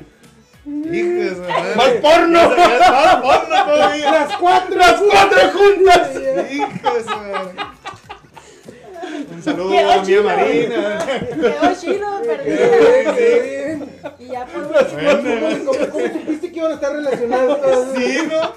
Hijo 0.92 1.08
de 1.08 1.34
su 1.34 1.40
madre. 1.42 1.74
¡Más 1.76 1.88
porno! 2.02 2.50
Más 2.50 3.16
porno 3.16 3.64
todavía. 3.64 4.10
Las 4.12 4.36
cuatro. 4.36 4.76
¡Las 4.76 5.00
cuatro 5.00 5.38
juntas! 5.52 6.10
Hijo 6.50 6.94
de 6.94 7.02
su 7.02 7.08
madre. 7.08 7.54
Un 9.32 9.42
saludo 9.42 9.78
a 9.92 10.02
mi. 10.02 10.14
Marina. 10.16 11.06
Quedó 11.06 11.74
chido, 11.80 12.20
bien. 12.44 13.88
Y 14.18 14.26
ya 14.28 14.44
por 14.46 14.62
último, 14.62 15.72
¿Cómo, 15.72 16.08
supiste 16.08 16.52
que 16.52 16.58
iban 16.58 16.72
a 16.72 16.74
estar 16.74 16.92
relacionados 16.92 17.60
todos? 17.60 17.88
Sí, 17.96 18.18
¿no? 18.28 18.52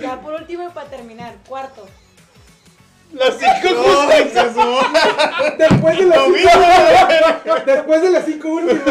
ya 0.00 0.20
por 0.20 0.34
último 0.34 0.68
y 0.68 0.72
para 0.72 0.88
terminar, 0.88 1.34
cuarto. 1.48 1.86
Las 3.12 3.34
cinco 3.38 3.74
No, 3.74 3.82
juntas. 3.82 4.32
se 4.32 4.52
sumó. 4.54 4.80
Después 5.58 5.98
de 5.98 6.04
las 6.06 6.18
cinco, 6.18 6.30
mismo. 6.30 7.56
después 7.66 8.02
de 8.02 8.10
las 8.10 8.24
cinco 8.24 8.48
últimas. 8.48 8.82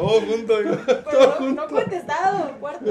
Todo 0.00 0.20
junto. 0.22 0.54
Pero 0.86 1.40
no, 1.40 1.52
no 1.52 1.66
contestado, 1.68 2.58
cuarto. 2.58 2.84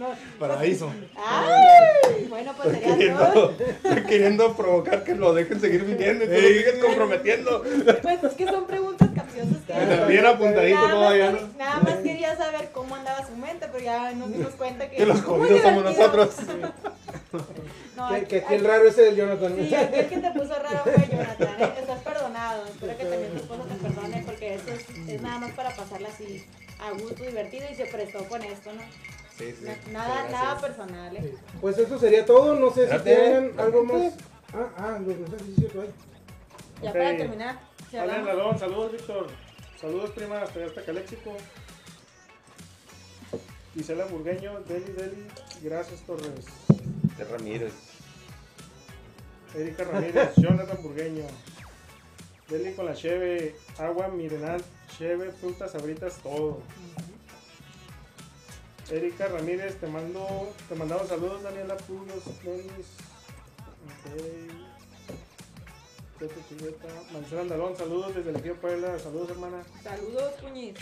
No. 0.00 0.08
Paraíso. 0.38 0.90
Ay, 1.14 2.26
bueno, 2.30 2.54
pues 2.56 2.78
sería 2.78 3.16
todo. 3.32 3.54
Queriendo, 3.56 4.06
queriendo 4.08 4.56
provocar 4.56 5.04
que 5.04 5.14
lo 5.14 5.34
dejen 5.34 5.60
seguir 5.60 5.84
viniendo 5.84 6.24
y 6.24 6.28
tú 6.28 6.32
lo 6.34 6.40
sigues 6.48 6.74
comprometiendo. 6.82 7.62
Pues 8.00 8.24
es 8.24 8.32
que 8.32 8.46
son 8.46 8.66
preguntas 8.66 9.10
capciosas 9.14 9.58
que. 9.66 10.04
Bien 10.06 10.24
apuntadito 10.24 10.74
Nada 10.76 10.86
más, 10.88 10.94
todavía, 10.96 11.26
quería- 11.32 11.40
¿no? 11.46 11.58
nada 11.58 11.80
más 11.80 11.94
quería 11.96 12.36
saber 12.36 12.70
cómo 12.72 12.94
andaba 12.96 13.26
su 13.26 13.36
mente, 13.36 13.66
pero 13.70 13.84
ya 13.84 14.12
nos 14.12 14.32
dimos 14.32 14.54
cuenta 14.54 14.88
que. 14.88 14.96
Que 14.96 15.04
los 15.06 15.16
muy 15.26 15.38
jodidos 15.40 15.60
somos 15.62 15.82
divertido. 15.90 16.16
nosotros. 16.16 16.46
No, 17.96 18.08
Que, 18.08 18.14
aquí- 18.16 18.26
que 18.26 18.36
aquí 18.38 18.54
el 18.54 18.64
raro 18.64 18.88
es 18.88 18.96
el 18.98 19.14
Jonathan. 19.16 19.54
Sí, 19.68 19.74
aquí 19.74 19.98
el 19.98 20.08
que 20.08 20.16
te 20.16 20.30
puso 20.30 20.54
raro 20.54 20.80
fue 20.84 21.08
Jonathan. 21.10 21.48
¿eh? 21.60 21.72
Estás 21.80 22.00
perdonado. 22.02 22.66
Espero 22.66 22.96
que 22.96 23.04
también 23.04 23.30
tu 23.32 23.36
esposa 23.36 23.62
te 23.68 23.74
perdone 23.88 24.22
porque 24.24 24.54
esto 24.54 24.70
es, 24.72 25.08
es 25.08 25.20
nada 25.20 25.38
más 25.38 25.50
para 25.52 25.70
pasarla 25.76 26.08
así 26.08 26.42
a 26.80 26.90
gusto, 26.92 27.22
divertido 27.22 27.66
y 27.70 27.74
se 27.74 27.84
prestó 27.84 28.24
con 28.24 28.42
esto, 28.42 28.72
¿no? 28.72 28.80
Sí, 29.40 29.54
sí. 29.58 29.64
Na- 29.64 29.92
nada, 30.06 30.28
nada 30.30 30.60
personal, 30.60 31.16
¿eh? 31.16 31.34
Pues 31.62 31.78
eso 31.78 31.98
sería 31.98 32.26
todo. 32.26 32.54
No 32.56 32.70
sé 32.72 32.90
si 32.90 32.98
tienen 32.98 33.58
algo 33.58 33.84
más. 33.84 34.12
Ah, 34.52 34.68
ah, 34.76 34.98
los 35.04 35.16
mensajes, 35.16 35.46
sí, 35.46 35.54
cierto, 35.56 35.80
hay. 35.80 35.88
Ya 36.82 36.92
para 36.92 37.16
terminar, 37.16 37.60
si 37.90 37.96
Vale, 37.96 38.12
hablamos- 38.12 38.26
Lalón, 38.36 38.58
saludos, 38.58 38.92
Víctor. 38.92 39.26
Saludos, 39.80 40.10
prima, 40.10 40.42
hasta 40.42 40.64
hasta 40.64 40.82
Caléxico. 40.84 41.36
Gisela 43.74 44.04
Burgueño, 44.06 44.60
Deli, 44.68 44.92
Deli. 44.92 45.26
Gracias, 45.62 46.00
Torres. 46.00 46.44
Este 47.10 47.24
Ramírez. 47.24 47.72
Erika 49.54 49.84
Ramírez, 49.84 50.30
Jonathan 50.36 50.82
Burgueño. 50.82 51.24
Deli 52.48 52.72
con 52.74 52.86
la 52.86 52.94
cheve, 52.94 53.54
agua, 53.78 54.08
mirenal, 54.08 54.62
cheve, 54.98 55.30
frutas, 55.30 55.70
sabritas, 55.72 56.14
todo. 56.22 56.60
Erika 58.90 59.28
Ramírez, 59.28 59.76
te 59.78 59.86
mando, 59.86 60.52
te 60.68 60.74
mandamos 60.74 61.06
saludos, 61.08 61.42
Daniela. 61.42 61.76
Tete 66.18 66.34
Chuleta, 66.48 66.88
Marcela 67.12 67.40
Andalón, 67.42 67.76
saludos 67.76 68.14
desde 68.14 68.30
el 68.30 68.42
Río 68.42 68.56
Puebla, 68.56 68.98
saludos 68.98 69.30
hermana. 69.30 69.62
Saludos, 69.82 70.32
Puñis. 70.40 70.74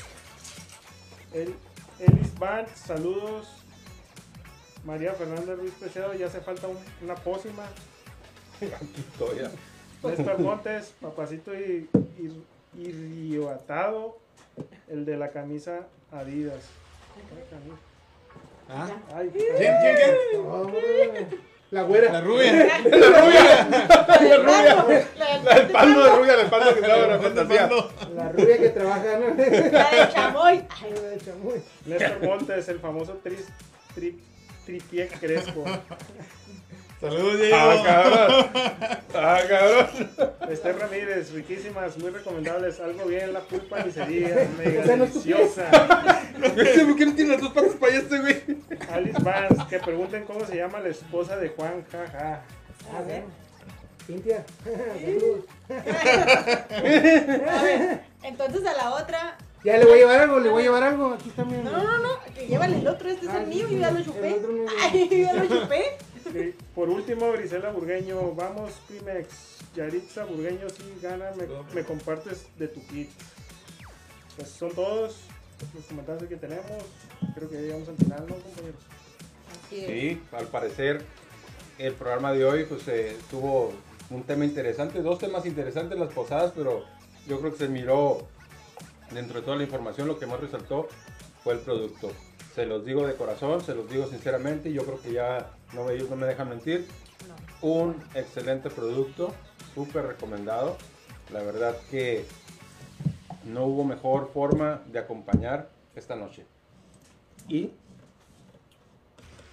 El, 1.32 1.54
Elis 1.98 2.38
Bart, 2.38 2.74
saludos. 2.74 3.46
María 4.84 5.12
Fernanda 5.12 5.54
Ruiz 5.54 5.74
Preciado, 5.78 6.14
ya 6.14 6.26
hace 6.26 6.40
falta 6.40 6.66
un- 6.66 6.78
una 7.02 7.14
pócima. 7.14 7.64
Aquí 8.60 9.04
estoy 9.12 9.38
ya. 9.38 9.50
Néstor 10.02 10.38
Montes, 10.38 10.94
papacito 11.00 11.54
y, 11.54 11.88
y, 12.18 12.44
el 14.88 15.04
de 15.04 15.16
la 15.16 15.30
camisa 15.30 15.86
Adidas. 16.10 16.62
¿Ah? 18.68 18.86
Ay, 19.14 19.30
¿Quién, 19.32 19.74
quién, 19.80 21.40
La 21.70 21.82
güera. 21.82 22.12
La 22.12 22.20
rubia. 22.20 22.52
La 22.52 22.78
rubia. 22.78 23.68
La 23.70 24.36
rubia. 24.42 25.06
La 25.44 25.54
del 25.54 25.68
de 25.68 26.16
rubia, 26.16 26.36
la 26.36 26.50
pando 26.50 26.74
que 26.74 26.80
estaba 26.80 27.04
en 27.04 27.10
la 27.10 27.18
fantasía. 27.18 27.70
La 28.14 28.28
rubia 28.32 28.58
que 28.58 28.68
trabaja. 28.68 29.18
La 29.18 29.90
de 29.90 30.12
chamoy. 30.12 30.64
Ay, 30.68 30.94
la 30.94 31.08
de 31.08 31.18
chamoy. 31.18 31.62
Néstor 31.86 32.22
Montes, 32.22 32.68
el 32.68 32.78
famoso 32.78 33.20
tris, 33.22 33.46
tri, 33.94 34.18
tripié 34.66 35.08
Crespo. 35.08 35.64
Saludos, 37.00 37.34
Ah, 37.54 37.74
Diego. 37.74 37.84
cabrón. 37.84 38.46
Ah, 39.14 39.38
cabrón. 39.48 39.86
Esther 40.50 40.78
Ramírez, 40.78 41.30
riquísimas, 41.32 41.96
muy 41.98 42.10
recomendables. 42.10 42.80
Algo 42.80 43.04
bien, 43.06 43.32
la 43.32 43.40
pulpa 43.40 43.84
ni 43.84 43.92
se 43.92 44.04
diga, 44.06 44.34
mega 44.58 44.82
O 44.82 44.84
sea, 44.84 44.96
no 44.96 45.06
deliciosa. 45.06 45.70
¿Por 46.40 46.96
qué 46.96 47.06
no 47.06 47.14
tiene 47.14 47.30
las 47.32 47.40
dos 47.40 47.52
patas 47.52 47.74
para 47.74 47.92
allá 47.92 48.02
este 48.02 48.18
güey? 48.18 48.42
Alice 48.90 49.22
Vance, 49.22 49.62
que 49.70 49.78
pregunten 49.78 50.24
cómo 50.24 50.44
se 50.44 50.56
llama 50.56 50.80
la 50.80 50.88
esposa 50.88 51.36
de 51.36 51.50
Juan, 51.50 51.84
jaja. 51.92 52.42
A 52.96 53.02
ver. 53.02 53.22
Cintia. 54.06 54.44
Saludos. 54.64 55.44
A 55.70 57.62
ver, 57.62 58.00
entonces 58.22 58.66
a 58.66 58.72
la 58.74 58.90
otra. 58.94 59.36
Ya 59.64 59.76
le 59.76 59.84
voy 59.84 59.94
a 59.94 59.96
llevar 59.96 60.20
algo, 60.20 60.38
le 60.40 60.48
voy 60.48 60.62
a 60.62 60.64
llevar 60.66 60.82
algo. 60.84 61.12
Aquí 61.14 61.30
también. 61.30 61.64
No, 61.64 61.72
no, 61.72 61.82
no, 61.84 61.98
no, 61.98 62.08
que 62.34 62.46
llévale 62.46 62.78
el 62.78 62.86
otro, 62.88 63.08
este 63.10 63.26
es 63.26 63.32
Ah, 63.32 63.38
el 63.42 63.44
sí, 63.52 63.54
mío, 63.54 63.68
yo 63.70 63.78
ya 63.78 63.90
lo 63.90 63.98
el 63.98 64.04
chupé. 64.04 64.40
Ay, 64.80 65.08
yo 65.10 65.16
ya 65.18 65.32
lo 65.34 65.46
chupé. 65.46 65.98
Por 66.74 66.88
último, 66.88 67.32
Grisela 67.32 67.70
Burgueño, 67.70 68.34
vamos 68.34 68.72
Primex, 68.86 69.58
Yaritza 69.74 70.24
Burgueño, 70.24 70.68
sí, 70.68 70.98
gana, 71.02 71.30
me, 71.36 71.46
me 71.74 71.84
compartes 71.84 72.46
de 72.58 72.68
tu 72.68 72.86
kit. 72.86 73.10
Pues 74.36 74.48
son 74.48 74.72
todos 74.74 75.16
los 75.74 75.84
comentarios 75.86 76.28
que 76.28 76.36
tenemos. 76.36 76.82
Creo 77.34 77.48
que 77.48 77.56
ya 77.56 77.60
llegamos 77.62 77.88
al 77.88 77.96
final, 77.96 78.26
¿no, 78.28 78.34
compañeros? 78.36 78.80
Así 79.66 79.80
es. 79.80 79.86
Sí, 79.86 80.22
al 80.32 80.46
parecer 80.46 81.04
el 81.78 81.92
programa 81.94 82.32
de 82.32 82.44
hoy 82.44 82.64
pues 82.64 82.86
eh, 82.88 83.16
tuvo 83.30 83.72
un 84.10 84.22
tema 84.24 84.44
interesante, 84.44 85.00
dos 85.00 85.18
temas 85.18 85.46
interesantes 85.46 85.98
las 85.98 86.12
posadas, 86.12 86.52
pero 86.54 86.84
yo 87.26 87.38
creo 87.40 87.52
que 87.52 87.58
se 87.58 87.68
miró 87.68 88.26
dentro 89.12 89.40
de 89.40 89.44
toda 89.44 89.56
la 89.56 89.62
información 89.62 90.08
lo 90.08 90.18
que 90.18 90.26
más 90.26 90.40
resaltó 90.40 90.88
fue 91.42 91.54
el 91.54 91.60
producto. 91.60 92.10
Se 92.58 92.66
los 92.66 92.84
digo 92.84 93.06
de 93.06 93.14
corazón, 93.14 93.60
se 93.60 93.72
los 93.72 93.88
digo 93.88 94.08
sinceramente 94.08 94.68
y 94.68 94.72
yo 94.72 94.84
creo 94.84 95.00
que 95.00 95.12
ya 95.12 95.48
no, 95.74 95.88
ellos 95.90 96.10
no 96.10 96.16
me 96.16 96.26
dejan 96.26 96.48
mentir. 96.48 96.88
No. 97.28 97.68
Un 97.68 98.04
excelente 98.16 98.68
producto, 98.68 99.32
súper 99.76 100.06
recomendado. 100.06 100.76
La 101.32 101.40
verdad 101.44 101.76
que 101.88 102.24
no 103.44 103.66
hubo 103.66 103.84
mejor 103.84 104.32
forma 104.34 104.82
de 104.86 104.98
acompañar 104.98 105.68
esta 105.94 106.16
noche. 106.16 106.46
Y 107.46 107.70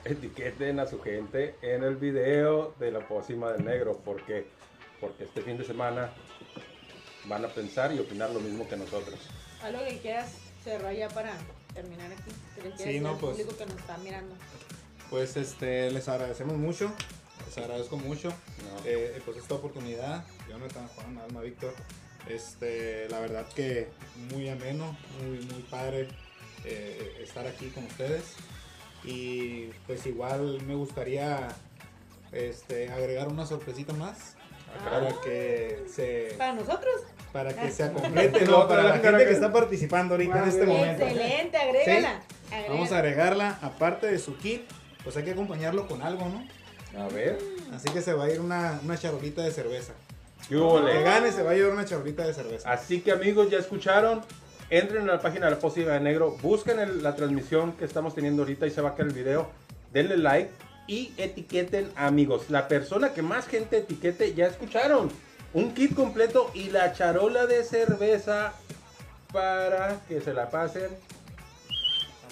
etiqueten 0.04 0.80
a 0.80 0.88
su 0.88 1.00
gente 1.00 1.58
en 1.62 1.84
el 1.84 1.98
video 1.98 2.74
de 2.80 2.90
la 2.90 3.08
pócima 3.08 3.52
del 3.52 3.66
negro, 3.66 4.02
porque, 4.04 4.48
porque 5.00 5.26
este 5.26 5.44
fin 5.44 5.60
de 5.60 5.64
semana 5.64 6.10
van 7.26 7.46
a 7.46 7.50
pensar 7.50 7.94
y 7.94 8.00
opinar 8.00 8.32
lo 8.32 8.40
mismo 8.40 8.68
que 8.68 8.76
nosotros. 8.78 9.20
Algo 9.62 9.86
que 9.88 10.00
quieras 10.00 10.34
cerrar 10.64 10.96
ya 10.96 11.08
para 11.10 11.38
terminar 11.76 12.12
aquí. 12.12 12.32
Sí, 12.56 12.84
decir 12.86 13.02
no, 13.02 13.10
al 13.10 13.18
pues. 13.18 13.34
público 13.34 13.58
que 13.58 13.66
nos 13.66 13.76
está 13.76 13.98
mirando. 13.98 14.36
Pues 15.10 15.38
este, 15.38 15.92
les 15.92 16.08
agradecemos 16.08 16.58
mucho. 16.58 16.92
Les 17.46 17.58
agradezco 17.58 17.98
mucho. 17.98 18.30
No. 18.30 18.86
eh, 18.86 19.22
pues 19.24 19.38
esta 19.38 19.54
oportunidad. 19.56 20.26
Jonathan, 20.50 20.88
Juan, 20.88 21.18
Alma, 21.20 21.42
Víctor. 21.42 21.74
Este, 22.28 23.08
la 23.10 23.20
verdad 23.20 23.46
que 23.54 23.90
muy 24.32 24.50
ameno, 24.50 24.98
muy, 25.22 25.46
muy 25.46 25.62
padre 25.70 26.08
eh, 26.64 27.22
estar 27.22 27.46
aquí 27.46 27.68
con 27.68 27.86
ustedes. 27.86 28.24
Y 29.04 29.68
pues 29.86 30.06
igual 30.08 30.62
me 30.64 30.74
gustaría 30.74 31.50
este, 32.32 32.90
agregar 32.90 33.28
una 33.28 33.46
sorpresita 33.46 33.94
más 33.94 34.36
para 34.84 35.10
que 35.24 35.84
se 35.88 36.36
Para 36.38 36.54
nosotros. 36.54 36.96
para 37.32 37.54
que 37.54 37.72
se 37.72 37.92
complete, 37.92 38.46
¿no? 38.46 38.68
Para 38.68 38.84
la 38.84 38.98
gente 39.00 39.26
que 39.26 39.32
está 39.32 39.52
participando 39.52 40.14
ahorita 40.16 40.44
en 40.44 40.50
este 40.50 40.66
momento. 40.66 41.04
Excelente, 41.04 41.58
agrégala. 41.58 42.22
Vamos 42.70 42.92
a 42.92 42.98
agregarla, 43.00 43.60
aparte 43.62 44.08
de 44.08 44.20
su 44.20 44.38
kit, 44.38 44.62
pues 45.04 45.18
hay 45.18 45.24
que 45.24 45.32
acompañarlo 45.32 45.88
con 45.88 46.02
algo, 46.02 46.26
¿no? 46.28 46.46
A 47.04 47.08
ver, 47.10 47.38
Así 47.76 47.90
que 47.90 48.02
se 48.02 48.14
va 48.14 48.26
a 48.26 48.30
ir 48.32 48.40
una, 48.40 48.80
una 48.84 48.98
charolita 48.98 49.42
de 49.42 49.52
cerveza. 49.52 49.94
¿qué 50.48 50.56
hubo, 50.56 50.80
El 50.80 50.86
que 50.98 51.04
gane 51.04 51.32
se 51.32 51.44
va 51.44 51.52
a 51.52 51.54
llevar 51.56 51.74
una 51.74 51.84
charolita 51.86 52.26
de 52.26 52.34
cerveza. 52.34 52.72
Así 52.72 53.02
que 53.02 53.12
amigos, 53.12 53.50
ya 53.50 53.58
escucharon. 53.58 54.22
Entren 54.70 55.10
a 55.10 55.14
la 55.14 55.20
página 55.22 55.46
de 55.46 55.52
la 55.52 55.60
Pócima 55.60 55.92
de 55.94 56.00
Negro, 56.00 56.38
busquen 56.42 56.80
el- 56.80 57.04
la 57.04 57.16
transmisión 57.16 57.74
que 57.74 57.84
estamos 57.86 58.16
teniendo 58.16 58.44
ahorita 58.44 58.66
y 58.66 58.72
se 58.72 58.82
va 58.82 58.90
a 58.90 58.96
caer 58.96 59.10
el 59.10 59.14
video. 59.14 59.50
Denle 59.92 60.18
like 60.18 60.50
y 60.88 61.14
etiqueten 61.18 61.92
amigos. 61.96 62.50
La 62.50 62.68
persona 62.68 63.14
que 63.14 63.22
más 63.22 63.48
gente 63.48 63.78
etiquete, 63.78 64.34
ya 64.34 64.48
escucharon. 64.48 65.10
Un 65.54 65.74
kit 65.74 65.96
completo 65.96 66.52
y 66.54 66.70
la 66.70 66.94
charola 66.94 67.46
de 67.46 67.64
cerveza 67.64 68.54
para 69.32 70.02
que 70.08 70.22
se 70.22 70.34
la 70.34 70.50
pasen. 70.50 70.90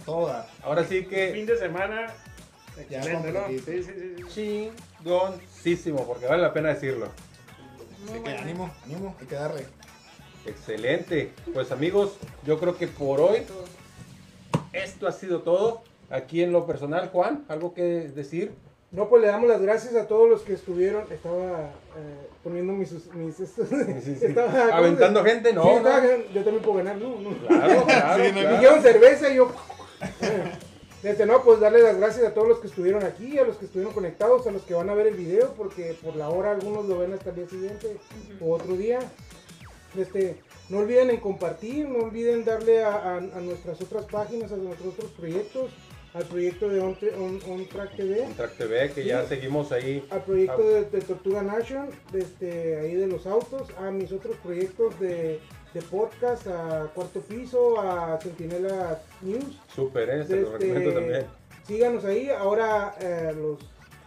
A 0.01 0.05
toda. 0.05 0.47
Ahora 0.61 0.83
sí 0.83 1.01
Fin 1.01 1.09
que 1.09 1.45
de 1.45 1.57
semana, 1.57 2.13
Ya 2.89 2.99
excelente, 2.99 3.31
¿no? 3.31 3.47
Sí, 3.47 3.59
sí, 3.59 3.83
sí. 3.83 4.71
chingoncísimo, 4.99 6.05
porque 6.05 6.25
vale 6.27 6.41
la 6.41 6.53
pena 6.53 6.69
decirlo. 6.69 7.09
Así 8.09 8.19
que 8.19 8.37
ánimo, 8.37 8.73
ánimo, 8.83 9.15
hay 9.19 9.27
que 9.27 9.35
darle. 9.35 9.65
Excelente. 10.45 11.31
Pues 11.53 11.71
amigos, 11.71 12.13
yo 12.45 12.59
creo 12.59 12.77
que 12.77 12.87
por 12.87 13.21
hoy 13.21 13.43
esto 14.73 15.07
ha 15.07 15.11
sido 15.11 15.41
todo. 15.41 15.83
Aquí 16.13 16.43
en 16.43 16.51
lo 16.51 16.65
personal, 16.65 17.09
Juan, 17.09 17.43
¿algo 17.49 17.73
que 17.73 17.81
decir? 17.83 18.51
No, 18.91 19.09
pues 19.09 19.21
le 19.23 19.27
damos 19.29 19.49
las 19.49 19.59
gracias 19.61 19.95
a 19.95 20.07
todos 20.07 20.29
los 20.29 20.41
que 20.43 20.53
estuvieron. 20.53 21.03
Estaba 21.11 21.71
eh, 21.97 22.27
poniendo 22.43 22.73
mis. 22.73 22.91
mis 23.15 23.39
estos- 23.39 23.67
sí, 23.67 24.15
sí. 24.19 24.25
estaba- 24.27 24.51
¿cómo 24.51 24.65
se- 24.67 24.73
Aventando 24.73 25.23
gente, 25.23 25.51
no, 25.53 25.63
Sí, 25.63 25.69
no. 25.69 25.77
estaba- 25.77 26.05
yo 26.05 26.43
también 26.43 26.61
puedo 26.63 26.77
ganar, 26.77 26.97
¿no? 26.97 27.09
no. 27.19 27.29
Claro, 27.47 27.83
claro, 27.85 28.23
claro. 28.31 28.51
Dijeron 28.57 28.81
cerveza 28.81 29.29
y 29.31 29.35
yo. 29.37 29.51
Este, 31.03 31.25
no, 31.25 31.43
pues 31.43 31.59
darle 31.59 31.81
las 31.81 31.97
gracias 31.97 32.25
a 32.25 32.33
todos 32.33 32.47
los 32.47 32.59
que 32.59 32.67
estuvieron 32.67 33.03
aquí, 33.03 33.37
a 33.37 33.43
los 33.43 33.57
que 33.57 33.65
estuvieron 33.65 33.93
conectados, 33.93 34.47
a 34.47 34.51
los 34.51 34.61
que 34.61 34.73
van 34.73 34.89
a 34.89 34.93
ver 34.93 35.07
el 35.07 35.15
video, 35.15 35.53
porque 35.57 35.97
por 36.01 36.15
la 36.15 36.29
hora 36.29 36.51
algunos 36.51 36.85
lo 36.85 36.97
ven 36.99 37.11
hasta 37.11 37.31
el 37.31 37.35
día 37.35 37.49
siguiente 37.49 37.97
o 38.39 38.53
otro 38.53 38.77
día. 38.77 38.99
Este, 39.97 40.37
no 40.69 40.77
olviden 40.77 41.09
en 41.09 41.17
compartir, 41.17 41.89
no 41.89 42.05
olviden 42.05 42.45
darle 42.45 42.85
a, 42.85 42.95
a- 42.95 43.17
a 43.17 43.41
nuestras 43.41 43.81
otras 43.81 44.05
páginas, 44.05 44.53
a 44.53 44.55
nuestros 44.55 44.93
otros 44.93 45.11
proyectos, 45.11 45.71
al 46.13 46.23
proyecto 46.25 46.69
de 46.69 46.79
On, 46.79 46.95
On- 47.19 47.39
On 47.49 47.65
Track 47.67 47.95
TV, 47.95 48.27
Track 48.37 48.57
TV, 48.57 48.91
que 48.91 49.03
ya 49.03 49.25
seguimos 49.27 49.71
ahí. 49.71 50.05
al 50.11 50.23
proyecto 50.23 50.61
de, 50.61 50.85
de 50.85 51.01
Tortuga 51.01 51.41
Nation, 51.41 51.89
de 52.11 52.19
este, 52.19 52.79
ahí 52.79 52.93
de 52.95 53.07
los 53.07 53.25
autos, 53.25 53.67
a 53.79 53.89
mis 53.91 54.11
otros 54.11 54.35
proyectos 54.43 54.99
de, 54.99 55.39
de 55.73 55.81
podcast, 55.81 56.45
a 56.47 56.91
Cuarto 56.93 57.19
Piso, 57.21 57.79
a 57.79 58.19
Centinela 58.21 59.01
News. 59.21 59.59
Súper, 59.73 60.09
¿eh? 60.09 60.25
Se 60.27 60.35
los 60.41 60.53
Este, 60.53 60.65
recomiendo 60.67 60.93
también. 60.99 61.25
Síganos 61.67 62.05
ahí. 62.05 62.29
Ahora 62.29 62.95
eh, 62.99 63.33
los 63.35 63.57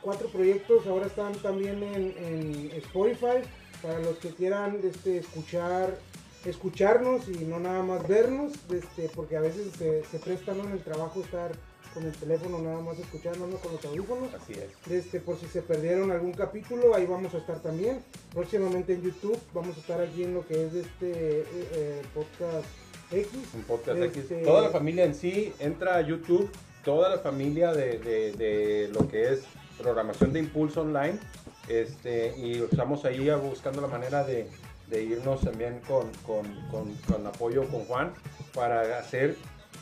cuatro 0.02 0.28
proyectos 0.28 0.86
ahora 0.86 1.06
están 1.06 1.32
también 1.34 1.82
en, 1.82 2.14
en 2.18 2.70
Spotify 2.76 3.42
para 3.82 3.98
los 3.98 4.16
que 4.18 4.28
quieran 4.28 4.78
este, 4.84 5.18
escuchar 5.18 5.98
escucharnos 6.44 7.28
y 7.28 7.44
no 7.44 7.58
nada 7.58 7.82
más 7.82 8.06
vernos, 8.06 8.52
este, 8.72 9.08
porque 9.14 9.36
a 9.36 9.40
veces 9.40 9.72
se, 9.76 10.04
se 10.04 10.18
presta 10.20 10.54
¿no? 10.54 10.62
en 10.64 10.72
el 10.72 10.78
trabajo 10.80 11.20
estar 11.20 11.50
con 11.96 12.04
el 12.04 12.12
teléfono 12.12 12.58
nada 12.58 12.78
más 12.80 12.98
escuchándonos 12.98 13.58
con 13.60 13.72
los 13.72 13.84
audífonos. 13.86 14.34
Así 14.34 14.52
es. 14.52 14.92
Este, 14.92 15.18
por 15.20 15.38
si 15.38 15.46
se 15.46 15.62
perdieron 15.62 16.10
algún 16.10 16.32
capítulo, 16.32 16.94
ahí 16.94 17.06
vamos 17.06 17.32
a 17.34 17.38
estar 17.38 17.58
también. 17.60 18.00
Próximamente 18.34 18.92
en 18.92 19.02
YouTube 19.02 19.38
vamos 19.54 19.76
a 19.78 19.80
estar 19.80 20.00
aquí 20.02 20.24
en 20.24 20.34
lo 20.34 20.46
que 20.46 20.66
es 20.66 20.74
este 20.74 21.40
eh, 21.40 21.44
eh, 21.72 22.02
podcast 22.14 22.66
X. 23.10 23.28
Un 23.54 23.62
podcast 23.62 23.98
Este- 23.98 24.20
X. 24.34 24.44
Toda 24.44 24.60
la 24.60 24.68
familia 24.70 25.04
en 25.06 25.14
sí 25.14 25.54
entra 25.58 25.96
a 25.96 26.02
YouTube. 26.02 26.50
Toda 26.84 27.08
la 27.08 27.18
familia 27.18 27.72
de, 27.72 27.98
de- 27.98 28.32
de 28.32 28.88
lo 28.92 29.08
que 29.08 29.32
es 29.32 29.44
programación 29.78 30.34
de 30.34 30.40
impulso 30.40 30.82
online. 30.82 31.18
Este, 31.66 32.34
y 32.36 32.62
estamos 32.62 33.06
ahí 33.06 33.28
buscando 33.42 33.80
la 33.80 33.88
manera 33.88 34.22
de, 34.22 34.48
de 34.88 35.02
irnos 35.02 35.40
también 35.40 35.80
con, 35.88 36.10
con, 36.26 36.44
con, 36.70 36.94
con 37.10 37.26
apoyo 37.26 37.66
con 37.68 37.84
Juan 37.86 38.12
para 38.54 38.98
hacer, 38.98 39.36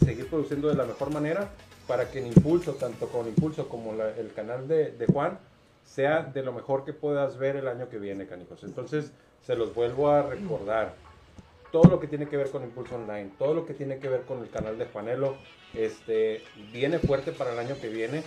seguir 0.04 0.28
produciendo 0.28 0.68
de 0.68 0.76
la 0.76 0.84
mejor 0.84 1.10
manera 1.12 1.50
para 1.86 2.10
que 2.10 2.18
en 2.20 2.26
Impulso, 2.28 2.72
tanto 2.74 3.08
con 3.08 3.26
Impulso 3.28 3.68
como 3.68 3.92
la- 3.94 4.10
el 4.16 4.32
canal 4.32 4.66
de, 4.68 4.92
de 4.92 5.06
Juan, 5.06 5.38
sea 5.84 6.22
de 6.22 6.42
lo 6.42 6.52
mejor 6.52 6.84
que 6.84 6.92
puedas 6.92 7.36
ver 7.38 7.56
el 7.56 7.68
año 7.68 7.88
que 7.88 7.98
viene, 7.98 8.26
canijos. 8.26 8.64
Entonces, 8.64 9.12
se 9.46 9.54
los 9.56 9.74
vuelvo 9.74 10.08
a 10.10 10.22
recordar. 10.22 10.94
Todo 11.70 11.90
lo 11.90 12.00
que 12.00 12.06
tiene 12.06 12.28
que 12.28 12.36
ver 12.36 12.50
con 12.50 12.62
Impulso 12.62 12.94
Online, 12.94 13.32
todo 13.38 13.52
lo 13.52 13.66
que 13.66 13.74
tiene 13.74 13.98
que 13.98 14.08
ver 14.08 14.22
con 14.22 14.38
el 14.42 14.48
canal 14.48 14.78
de 14.78 14.86
Juanelo, 14.86 15.36
este, 15.74 16.40
viene 16.72 16.98
fuerte 17.00 17.32
para 17.32 17.52
el 17.52 17.58
año 17.58 17.74
que 17.80 17.88
viene, 17.88 18.22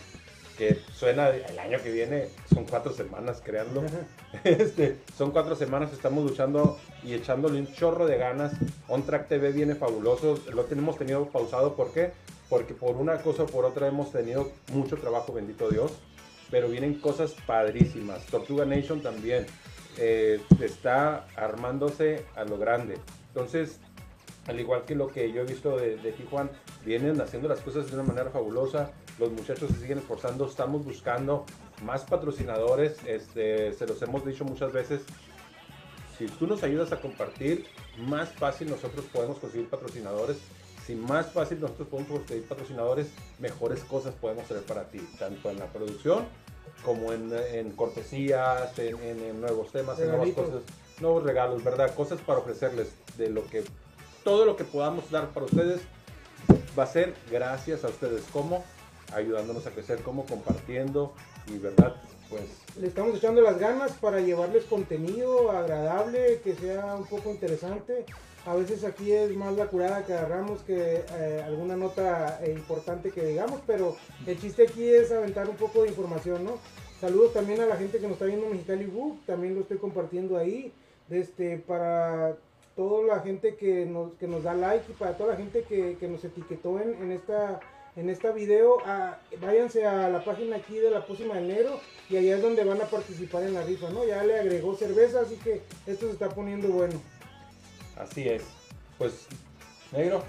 que 0.57 0.79
suena 0.93 1.29
el 1.29 1.57
año 1.57 1.79
que 1.81 1.91
viene, 1.91 2.27
son 2.53 2.65
cuatro 2.65 2.91
semanas 2.93 3.41
creando. 3.43 3.83
Este, 4.43 4.97
son 5.17 5.31
cuatro 5.31 5.55
semanas, 5.55 5.93
estamos 5.93 6.23
luchando 6.29 6.77
y 7.03 7.13
echándole 7.13 7.59
un 7.59 7.71
chorro 7.73 8.05
de 8.05 8.17
ganas. 8.17 8.51
On 8.89 9.03
Track 9.03 9.29
TV 9.29 9.51
viene 9.51 9.73
fabuloso, 9.75 10.37
lo 10.53 10.65
tenemos 10.65 10.97
tenido 10.97 11.25
pausado, 11.29 11.75
¿por 11.75 11.91
qué? 11.91 12.11
Porque 12.49 12.73
por 12.73 12.95
una 12.95 13.17
cosa 13.21 13.43
o 13.43 13.45
por 13.45 13.65
otra 13.65 13.87
hemos 13.87 14.11
tenido 14.11 14.51
mucho 14.71 14.97
trabajo, 14.97 15.33
bendito 15.33 15.69
Dios, 15.69 15.91
pero 16.49 16.69
vienen 16.69 16.95
cosas 16.99 17.35
padrísimas. 17.45 18.25
Tortuga 18.27 18.65
Nation 18.65 19.01
también 19.01 19.45
eh, 19.97 20.39
está 20.61 21.27
armándose 21.35 22.25
a 22.35 22.45
lo 22.45 22.57
grande. 22.57 22.97
Entonces, 23.29 23.79
al 24.47 24.59
igual 24.59 24.85
que 24.85 24.95
lo 24.95 25.09
que 25.09 25.31
yo 25.31 25.41
he 25.41 25.45
visto 25.45 25.77
de, 25.77 25.97
de 25.97 26.11
Tijuana, 26.13 26.49
vienen 26.85 27.19
haciendo 27.19 27.49
las 27.49 27.59
cosas 27.59 27.87
de 27.87 27.93
una 27.95 28.03
manera 28.03 28.29
fabulosa. 28.29 28.91
Los 29.19 29.31
muchachos 29.31 29.69
se 29.71 29.81
siguen 29.81 29.97
esforzando. 29.97 30.47
Estamos 30.47 30.85
buscando 30.85 31.45
más 31.83 32.03
patrocinadores. 32.03 32.97
Este, 33.05 33.73
se 33.73 33.85
los 33.85 34.01
hemos 34.01 34.25
dicho 34.25 34.45
muchas 34.45 34.71
veces. 34.71 35.01
Si 36.17 36.25
tú 36.25 36.47
nos 36.47 36.63
ayudas 36.63 36.91
a 36.93 37.01
compartir, 37.01 37.65
más 37.97 38.29
fácil 38.29 38.69
nosotros 38.69 39.05
podemos 39.11 39.37
conseguir 39.37 39.69
patrocinadores. 39.69 40.37
Si 40.87 40.95
más 40.95 41.27
fácil 41.31 41.59
nosotros 41.59 41.87
podemos 41.89 42.11
conseguir 42.19 42.47
patrocinadores, 42.47 43.07
mejores 43.39 43.81
cosas 43.81 44.13
podemos 44.15 44.45
hacer 44.45 44.63
para 44.63 44.85
ti, 44.85 44.99
tanto 45.19 45.51
en 45.51 45.59
la 45.59 45.65
producción 45.65 46.25
como 46.83 47.11
en, 47.11 47.31
en 47.51 47.71
cortesías, 47.71 48.77
en, 48.79 48.95
en- 49.03 49.19
en 49.23 49.41
nuevos 49.41 49.71
temas, 49.71 49.99
en 49.99 50.07
nuevas 50.07 50.29
cosas, 50.45 50.61
nuevos 51.01 51.23
regalos, 51.23 51.63
¿verdad? 51.63 51.93
Cosas 51.93 52.19
para 52.21 52.39
ofrecerles 52.39 52.87
de 53.17 53.29
lo 53.29 53.45
que 53.47 53.63
todo 54.23 54.45
lo 54.45 54.55
que 54.55 54.63
podamos 54.63 55.11
dar 55.11 55.27
para 55.29 55.45
ustedes 55.45 55.81
va 56.77 56.83
a 56.83 56.87
ser 56.87 57.13
gracias 57.29 57.83
a 57.83 57.87
ustedes, 57.89 58.23
como 58.31 58.63
ayudándonos 59.13 59.65
a 59.67 59.71
crecer, 59.71 60.01
como 60.03 60.25
compartiendo 60.25 61.13
y 61.47 61.57
verdad, 61.57 61.95
pues 62.29 62.43
Le 62.77 62.87
estamos 62.87 63.17
echando 63.17 63.41
las 63.41 63.57
ganas 63.57 63.91
para 63.93 64.19
llevarles 64.19 64.65
contenido 64.65 65.49
agradable, 65.51 66.41
que 66.43 66.55
sea 66.55 66.95
un 66.95 67.05
poco 67.07 67.29
interesante. 67.31 68.05
A 68.47 68.55
veces 68.55 68.85
aquí 68.85 69.11
es 69.11 69.35
más 69.35 69.57
la 69.57 69.65
curada 69.65 70.05
que 70.05 70.13
agarramos 70.13 70.61
que 70.61 71.03
eh, 71.17 71.43
alguna 71.45 71.75
nota 71.75 72.39
eh, 72.41 72.53
importante 72.53 73.11
que 73.11 73.25
digamos, 73.25 73.59
pero 73.67 73.97
el 74.25 74.39
chiste 74.39 74.63
aquí 74.63 74.87
es 74.87 75.11
aventar 75.11 75.49
un 75.49 75.57
poco 75.57 75.81
de 75.83 75.89
información, 75.89 76.45
¿no? 76.45 76.57
Saludos 77.01 77.33
también 77.33 77.59
a 77.59 77.65
la 77.65 77.75
gente 77.75 77.97
que 77.97 78.03
nos 78.03 78.13
está 78.13 78.23
viendo 78.23 78.45
en 78.45 78.53
Mexicali 78.53 78.85
Book, 78.85 79.19
también 79.25 79.53
lo 79.53 79.61
estoy 79.61 79.79
compartiendo 79.79 80.37
ahí. 80.37 80.71
Este, 81.09 81.57
para 81.57 82.37
toda 82.77 83.15
la 83.15 83.19
gente 83.19 83.55
que 83.55 83.85
nos, 83.85 84.43
da 84.43 84.53
like 84.53 84.93
y 84.93 84.95
para 84.95 85.17
toda 85.17 85.31
la 85.31 85.35
gente 85.35 85.63
que, 85.63 85.97
que 85.99 86.07
nos 86.07 86.23
etiquetó 86.23 86.79
en, 86.79 86.93
en 87.01 87.11
esta 87.11 87.59
en 87.97 88.11
esta 88.11 88.31
video, 88.31 88.77
ah, 88.85 89.17
váyanse 89.41 89.83
a 89.83 90.07
la 90.07 90.23
página 90.23 90.57
aquí 90.57 90.77
de 90.77 90.91
la 90.91 91.03
próxima 91.03 91.33
de 91.33 91.41
enero 91.41 91.79
y 92.11 92.17
allá 92.17 92.35
es 92.35 92.41
donde 92.43 92.63
van 92.63 92.79
a 92.79 92.85
participar 92.85 93.41
en 93.41 93.55
la 93.55 93.63
rifa, 93.63 93.89
¿no? 93.89 94.05
Ya 94.05 94.23
le 94.23 94.39
agregó 94.39 94.75
cerveza, 94.75 95.21
así 95.21 95.35
que 95.37 95.63
esto 95.87 96.05
se 96.05 96.13
está 96.13 96.29
poniendo 96.29 96.69
bueno. 96.69 97.01
Así 97.99 98.27
es. 98.27 98.43
Pues, 98.97 99.27
negro, 99.91 100.23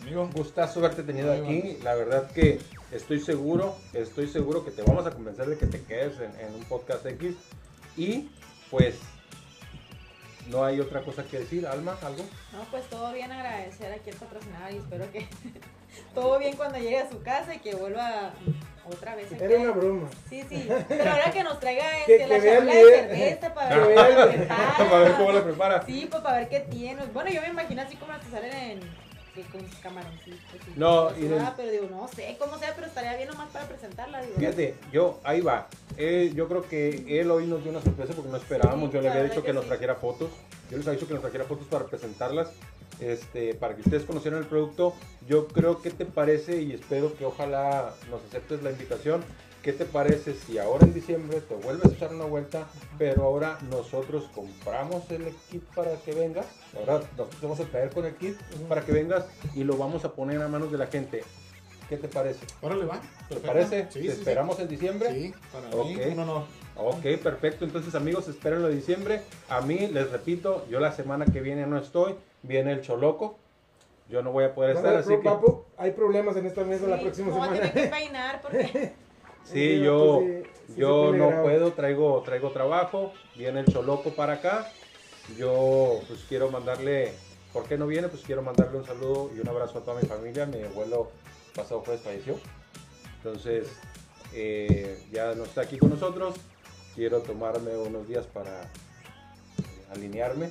Amigo, 0.00 0.22
un 0.22 0.30
gustazo 0.30 0.78
haberte 0.78 1.02
tenido 1.02 1.32
aquí. 1.32 1.78
La 1.82 1.94
verdad 1.94 2.30
que 2.30 2.60
estoy 2.92 3.20
seguro, 3.20 3.76
estoy 3.92 4.28
seguro 4.28 4.64
que 4.64 4.70
te 4.70 4.82
vamos 4.82 5.06
a 5.06 5.10
convencer 5.10 5.46
de 5.46 5.58
que 5.58 5.66
te 5.66 5.82
quedes 5.82 6.20
en, 6.20 6.38
en 6.40 6.54
un 6.54 6.64
podcast 6.64 7.04
X. 7.04 7.34
Y 7.96 8.28
pues, 8.70 8.94
no 10.48 10.64
hay 10.64 10.80
otra 10.80 11.02
cosa 11.02 11.24
que 11.24 11.40
decir, 11.40 11.66
Alma, 11.66 11.96
algo. 12.02 12.22
No, 12.52 12.64
pues 12.70 12.88
todo 12.88 13.12
bien 13.12 13.32
agradecer 13.32 13.92
aquí 13.92 14.10
al 14.10 14.16
patrocinador 14.16 14.72
y 14.72 14.76
espero 14.76 15.10
que 15.10 15.26
todo 16.14 16.38
bien 16.38 16.56
cuando 16.56 16.78
llegue 16.78 16.98
a 16.98 17.08
su 17.10 17.22
casa 17.22 17.54
y 17.54 17.58
que 17.58 17.74
vuelva 17.74 18.32
otra 18.86 19.14
vez. 19.14 19.30
Era 19.32 19.58
una 19.58 19.70
broma. 19.72 20.08
Sí, 20.28 20.42
sí, 20.48 20.66
pero 20.88 21.10
ahora 21.10 21.30
que 21.30 21.42
nos 21.42 21.60
traiga 21.60 21.84
este, 22.00 22.18
que 22.18 22.26
la 22.26 22.34
de 22.36 22.40
cerveza 22.40 23.54
para 23.54 23.68
Que 23.68 23.80
ver 23.80 23.88
vea 23.88 24.06
cómo 24.06 24.10
el- 24.10 24.16
la 24.18 24.30
prepara. 24.32 24.74
Para 24.78 24.98
ver 25.00 25.12
cómo 25.12 25.32
la 25.32 25.44
prepara. 25.44 25.82
Sí, 25.86 26.06
pues 26.10 26.22
para 26.22 26.38
ver 26.38 26.48
qué 26.48 26.60
tiene. 26.60 27.02
Bueno, 27.12 27.30
yo 27.30 27.40
me 27.42 27.48
imagino 27.48 27.82
así 27.82 27.96
como 27.96 28.12
las 28.12 28.24
que 28.24 28.30
salen 28.30 28.52
en 28.54 28.80
que 29.42 29.58
con 29.58 29.68
sus 29.68 29.78
camaroncitos. 29.78 30.38
y 30.74 30.78
No, 30.78 31.10
y 31.18 31.32
ah, 31.38 31.54
pero 31.56 31.70
digo, 31.70 31.88
no 31.90 32.08
sé 32.08 32.36
cómo 32.38 32.58
sea, 32.58 32.74
pero 32.74 32.86
estaría 32.86 33.16
bien 33.16 33.28
nomás 33.28 33.48
para 33.50 33.66
presentarla. 33.66 34.22
Digo. 34.22 34.34
Fíjate, 34.38 34.74
yo, 34.92 35.20
ahí 35.24 35.40
va. 35.40 35.68
Eh, 35.96 36.32
yo 36.34 36.48
creo 36.48 36.68
que 36.68 37.20
él 37.20 37.30
hoy 37.30 37.46
nos 37.46 37.62
dio 37.62 37.72
una 37.72 37.82
sorpresa 37.82 38.12
porque 38.14 38.30
no 38.30 38.36
esperábamos. 38.36 38.90
Sí, 38.90 38.96
yo 38.96 39.02
le 39.02 39.08
había 39.10 39.24
dicho 39.24 39.42
que, 39.42 39.48
que 39.48 39.52
nos 39.52 39.64
sí. 39.64 39.68
trajera 39.68 39.94
fotos. 39.96 40.30
Yo 40.70 40.76
les 40.76 40.86
había 40.86 40.98
dicho 40.98 41.08
que 41.08 41.14
nos 41.14 41.22
trajera 41.22 41.44
fotos 41.44 41.66
para 41.66 41.86
presentarlas. 41.86 42.50
Este, 43.00 43.54
para 43.54 43.76
que 43.76 43.82
ustedes 43.82 44.04
conocieran 44.04 44.40
el 44.40 44.46
producto. 44.46 44.94
Yo 45.28 45.46
creo 45.46 45.80
que 45.82 45.90
te 45.90 46.04
parece 46.04 46.62
y 46.62 46.72
espero 46.72 47.16
que 47.16 47.24
ojalá 47.24 47.94
nos 48.10 48.22
aceptes 48.24 48.62
la 48.62 48.70
invitación. 48.70 49.22
¿Qué 49.68 49.74
te 49.74 49.84
parece 49.84 50.32
si 50.32 50.56
ahora 50.56 50.86
en 50.86 50.94
diciembre 50.94 51.42
te 51.42 51.54
vuelves 51.54 51.90
a 51.92 51.94
echar 51.94 52.14
una 52.14 52.24
vuelta, 52.24 52.66
pero 52.96 53.24
ahora 53.24 53.58
nosotros 53.68 54.24
compramos 54.34 55.10
el 55.10 55.36
kit 55.50 55.62
para 55.74 55.94
que 55.96 56.14
vengas? 56.14 56.46
Ahora 56.74 56.94
nosotros 56.94 57.28
te 57.38 57.46
vamos 57.46 57.60
a 57.60 57.64
traer 57.64 57.90
con 57.90 58.06
el 58.06 58.14
kit 58.14 58.34
para 58.66 58.80
que 58.86 58.92
vengas 58.92 59.26
y 59.54 59.64
lo 59.64 59.76
vamos 59.76 60.06
a 60.06 60.14
poner 60.14 60.40
a 60.40 60.48
manos 60.48 60.72
de 60.72 60.78
la 60.78 60.86
gente. 60.86 61.22
¿Qué 61.86 61.98
te 61.98 62.08
parece? 62.08 62.46
órale, 62.62 62.86
va. 62.86 62.94
¿Te 62.98 63.02
Perfecto. 63.34 63.46
parece? 63.46 63.82
Sí, 63.90 64.00
¿Te 64.00 64.06
sí, 64.06 64.12
sí. 64.14 64.18
esperamos 64.20 64.58
en 64.58 64.68
diciembre? 64.68 65.12
Sí, 65.12 65.34
para 65.52 65.68
mí, 65.68 65.96
Ok. 65.96 66.12
un 66.12 66.18
honor. 66.20 66.42
Ok, 66.78 67.04
perfecto. 67.22 67.66
Entonces, 67.66 67.94
amigos, 67.94 68.26
espérenlo 68.26 68.68
de 68.68 68.74
diciembre. 68.76 69.20
A 69.50 69.60
mí, 69.60 69.86
les 69.88 70.10
repito, 70.10 70.66
yo 70.70 70.80
la 70.80 70.92
semana 70.92 71.26
que 71.26 71.42
viene 71.42 71.66
no 71.66 71.76
estoy. 71.76 72.14
Viene 72.42 72.72
el 72.72 72.80
Choloco. 72.80 73.36
Yo 74.08 74.22
no 74.22 74.32
voy 74.32 74.44
a 74.44 74.54
poder 74.54 74.72
No, 74.72 74.78
estar, 74.78 74.94
no, 74.94 74.98
así 75.00 75.08
pro- 75.08 75.20
que... 75.20 75.28
papo, 75.28 75.66
hay 75.76 75.90
problemas 75.90 76.38
en 76.38 76.46
esta 76.46 76.64
mesa 76.64 76.86
la 76.86 76.98
próxima 76.98 77.28
no, 77.28 77.34
semana. 77.34 77.52
tiene 77.52 77.72
que 77.72 77.86
peinar 77.88 78.40
porque 78.40 78.94
Sí, 79.44 79.80
yo, 79.80 80.20
sí, 80.20 80.42
sí 80.68 80.74
yo 80.76 81.12
no 81.12 81.28
grave. 81.28 81.42
puedo, 81.42 81.72
traigo, 81.72 82.22
traigo 82.24 82.50
trabajo. 82.50 83.12
Viene 83.36 83.60
el 83.60 83.66
Choloco 83.66 84.10
para 84.10 84.34
acá. 84.34 84.70
Yo, 85.36 86.00
pues, 86.08 86.24
quiero 86.28 86.50
mandarle... 86.50 87.12
¿Por 87.52 87.64
qué 87.64 87.78
no 87.78 87.86
viene? 87.86 88.08
Pues 88.08 88.22
quiero 88.22 88.42
mandarle 88.42 88.78
un 88.78 88.84
saludo 88.84 89.30
y 89.34 89.40
un 89.40 89.48
abrazo 89.48 89.78
a 89.78 89.82
toda 89.82 90.00
mi 90.00 90.06
familia. 90.06 90.44
Mi 90.44 90.62
abuelo 90.62 91.10
pasado 91.54 91.80
jueves 91.80 92.02
falleció. 92.02 92.38
Entonces, 93.16 93.68
eh, 94.34 95.02
ya 95.10 95.34
no 95.34 95.44
está 95.44 95.62
aquí 95.62 95.78
con 95.78 95.90
nosotros. 95.90 96.34
Quiero 96.94 97.20
tomarme 97.20 97.74
unos 97.76 98.06
días 98.06 98.26
para 98.26 98.62
eh, 98.62 98.66
alinearme. 99.90 100.50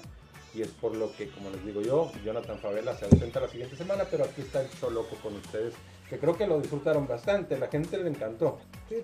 Y 0.55 0.64
es 0.64 0.69
por 0.69 0.95
lo 0.95 1.15
que, 1.15 1.30
como 1.30 1.51
les 1.51 1.64
digo 1.64 1.81
yo, 1.81 2.11
Jonathan 2.26 2.57
Favela 2.57 2.97
se 2.97 3.05
ausenta 3.05 3.39
la 3.39 3.47
siguiente 3.47 3.76
semana, 3.76 4.05
pero 4.09 4.23
aquí 4.23 4.41
está 4.41 4.61
el 4.61 4.69
Choloco 4.80 5.15
con 5.18 5.35
ustedes, 5.35 5.76
que 6.09 6.17
creo 6.17 6.38
que 6.38 6.47
lo 6.47 6.59
disfrutaron 6.59 7.07
bastante, 7.07 7.57
la 7.57 7.67
gente 7.67 7.97
le 7.97 8.09
encantó. 8.09 8.59
Sí, 8.89 8.95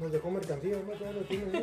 nos 0.00 0.10
dejó 0.12 0.30
mercancía, 0.30 0.76
¿no? 0.86 0.92
Todavía 0.92 1.20
lo 1.20 1.26
tiene, 1.26 1.52
¿no? 1.52 1.60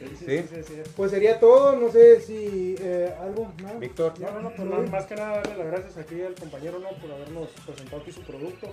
Sí, 0.00 0.06
sí, 0.18 0.24
¿Sí? 0.48 0.62
sí. 0.66 0.82
Pues 0.96 1.10
sería 1.10 1.38
todo, 1.38 1.76
no 1.76 1.90
sé 1.92 2.20
si 2.20 2.74
eh, 2.78 3.14
algo 3.20 3.52
más. 3.62 3.78
Víctor, 3.78 4.18
No, 4.18 4.30
no, 4.30 4.40
no, 4.42 4.50
pues 4.50 4.66
más, 4.66 4.90
más 4.90 5.04
que 5.04 5.14
nada 5.14 5.36
darle 5.36 5.58
las 5.58 5.66
gracias 5.66 5.96
aquí 5.98 6.22
al 6.22 6.34
compañero 6.34 6.78
¿no? 6.78 6.88
por 7.00 7.12
habernos 7.12 7.50
presentado 7.66 8.00
aquí 8.00 8.10
su 8.10 8.22
producto. 8.22 8.72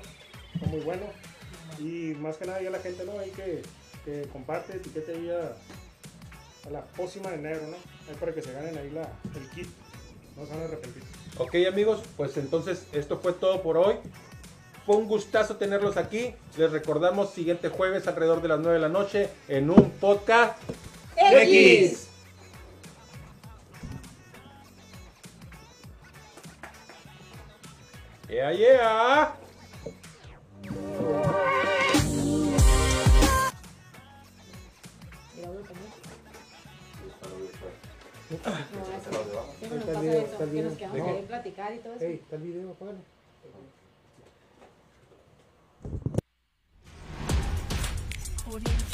Está 0.53 0.67
muy 0.67 0.79
bueno. 0.79 1.03
Y 1.79 2.15
más 2.19 2.37
que 2.37 2.45
nada 2.45 2.61
ya 2.61 2.69
la 2.69 2.79
gente 2.79 3.03
¿no? 3.03 3.19
ahí 3.19 3.29
que, 3.31 3.61
que 4.05 4.27
comparte, 4.29 4.77
etiquete 4.77 5.11
ahí 5.11 5.29
a, 5.29 6.67
a 6.67 6.71
la 6.71 6.81
pócima 6.85 7.29
de 7.31 7.35
enero, 7.35 7.61
¿no? 7.67 7.75
Ahí 8.09 8.15
para 8.17 8.33
que 8.33 8.41
se 8.41 8.53
ganen 8.53 8.77
ahí 8.77 8.89
la, 8.91 9.09
el 9.35 9.49
kit. 9.49 9.67
No 10.37 10.45
se 10.45 10.51
van 10.51 10.61
a 10.61 10.65
arrepentir. 10.65 11.03
Ok 11.37 11.55
amigos, 11.67 12.01
pues 12.15 12.37
entonces 12.37 12.87
esto 12.93 13.17
fue 13.17 13.33
todo 13.33 13.61
por 13.61 13.77
hoy. 13.77 13.95
Fue 14.85 14.95
un 14.95 15.07
gustazo 15.07 15.57
tenerlos 15.57 15.97
aquí. 15.97 16.33
Les 16.57 16.71
recordamos 16.71 17.31
siguiente 17.31 17.69
jueves 17.69 18.07
alrededor 18.07 18.41
de 18.41 18.47
las 18.47 18.59
9 18.59 18.75
de 18.75 18.81
la 18.81 18.89
noche 18.89 19.29
en 19.47 19.69
un 19.69 19.89
podcast 19.91 20.57
X. 21.17 22.07
Yeah, 28.29 28.51
yeah. 28.51 29.35
Mira, 35.35 35.76
Siempre 38.27 38.51
nos 39.77 39.85
pasa 39.85 40.17
eso, 40.17 40.51
que 40.51 40.61
nos 40.61 40.77
quedamos 40.77 41.07
ahí 41.07 41.25
platicar 41.27 41.73
y 41.73 41.77
todo 41.79 41.93
eso. 41.93 42.03
Ey, 42.05 42.15
está 42.15 42.35
el 42.35 42.41
video, 42.41 42.71
apágalo. 42.71 42.99
Audio. 48.47 48.86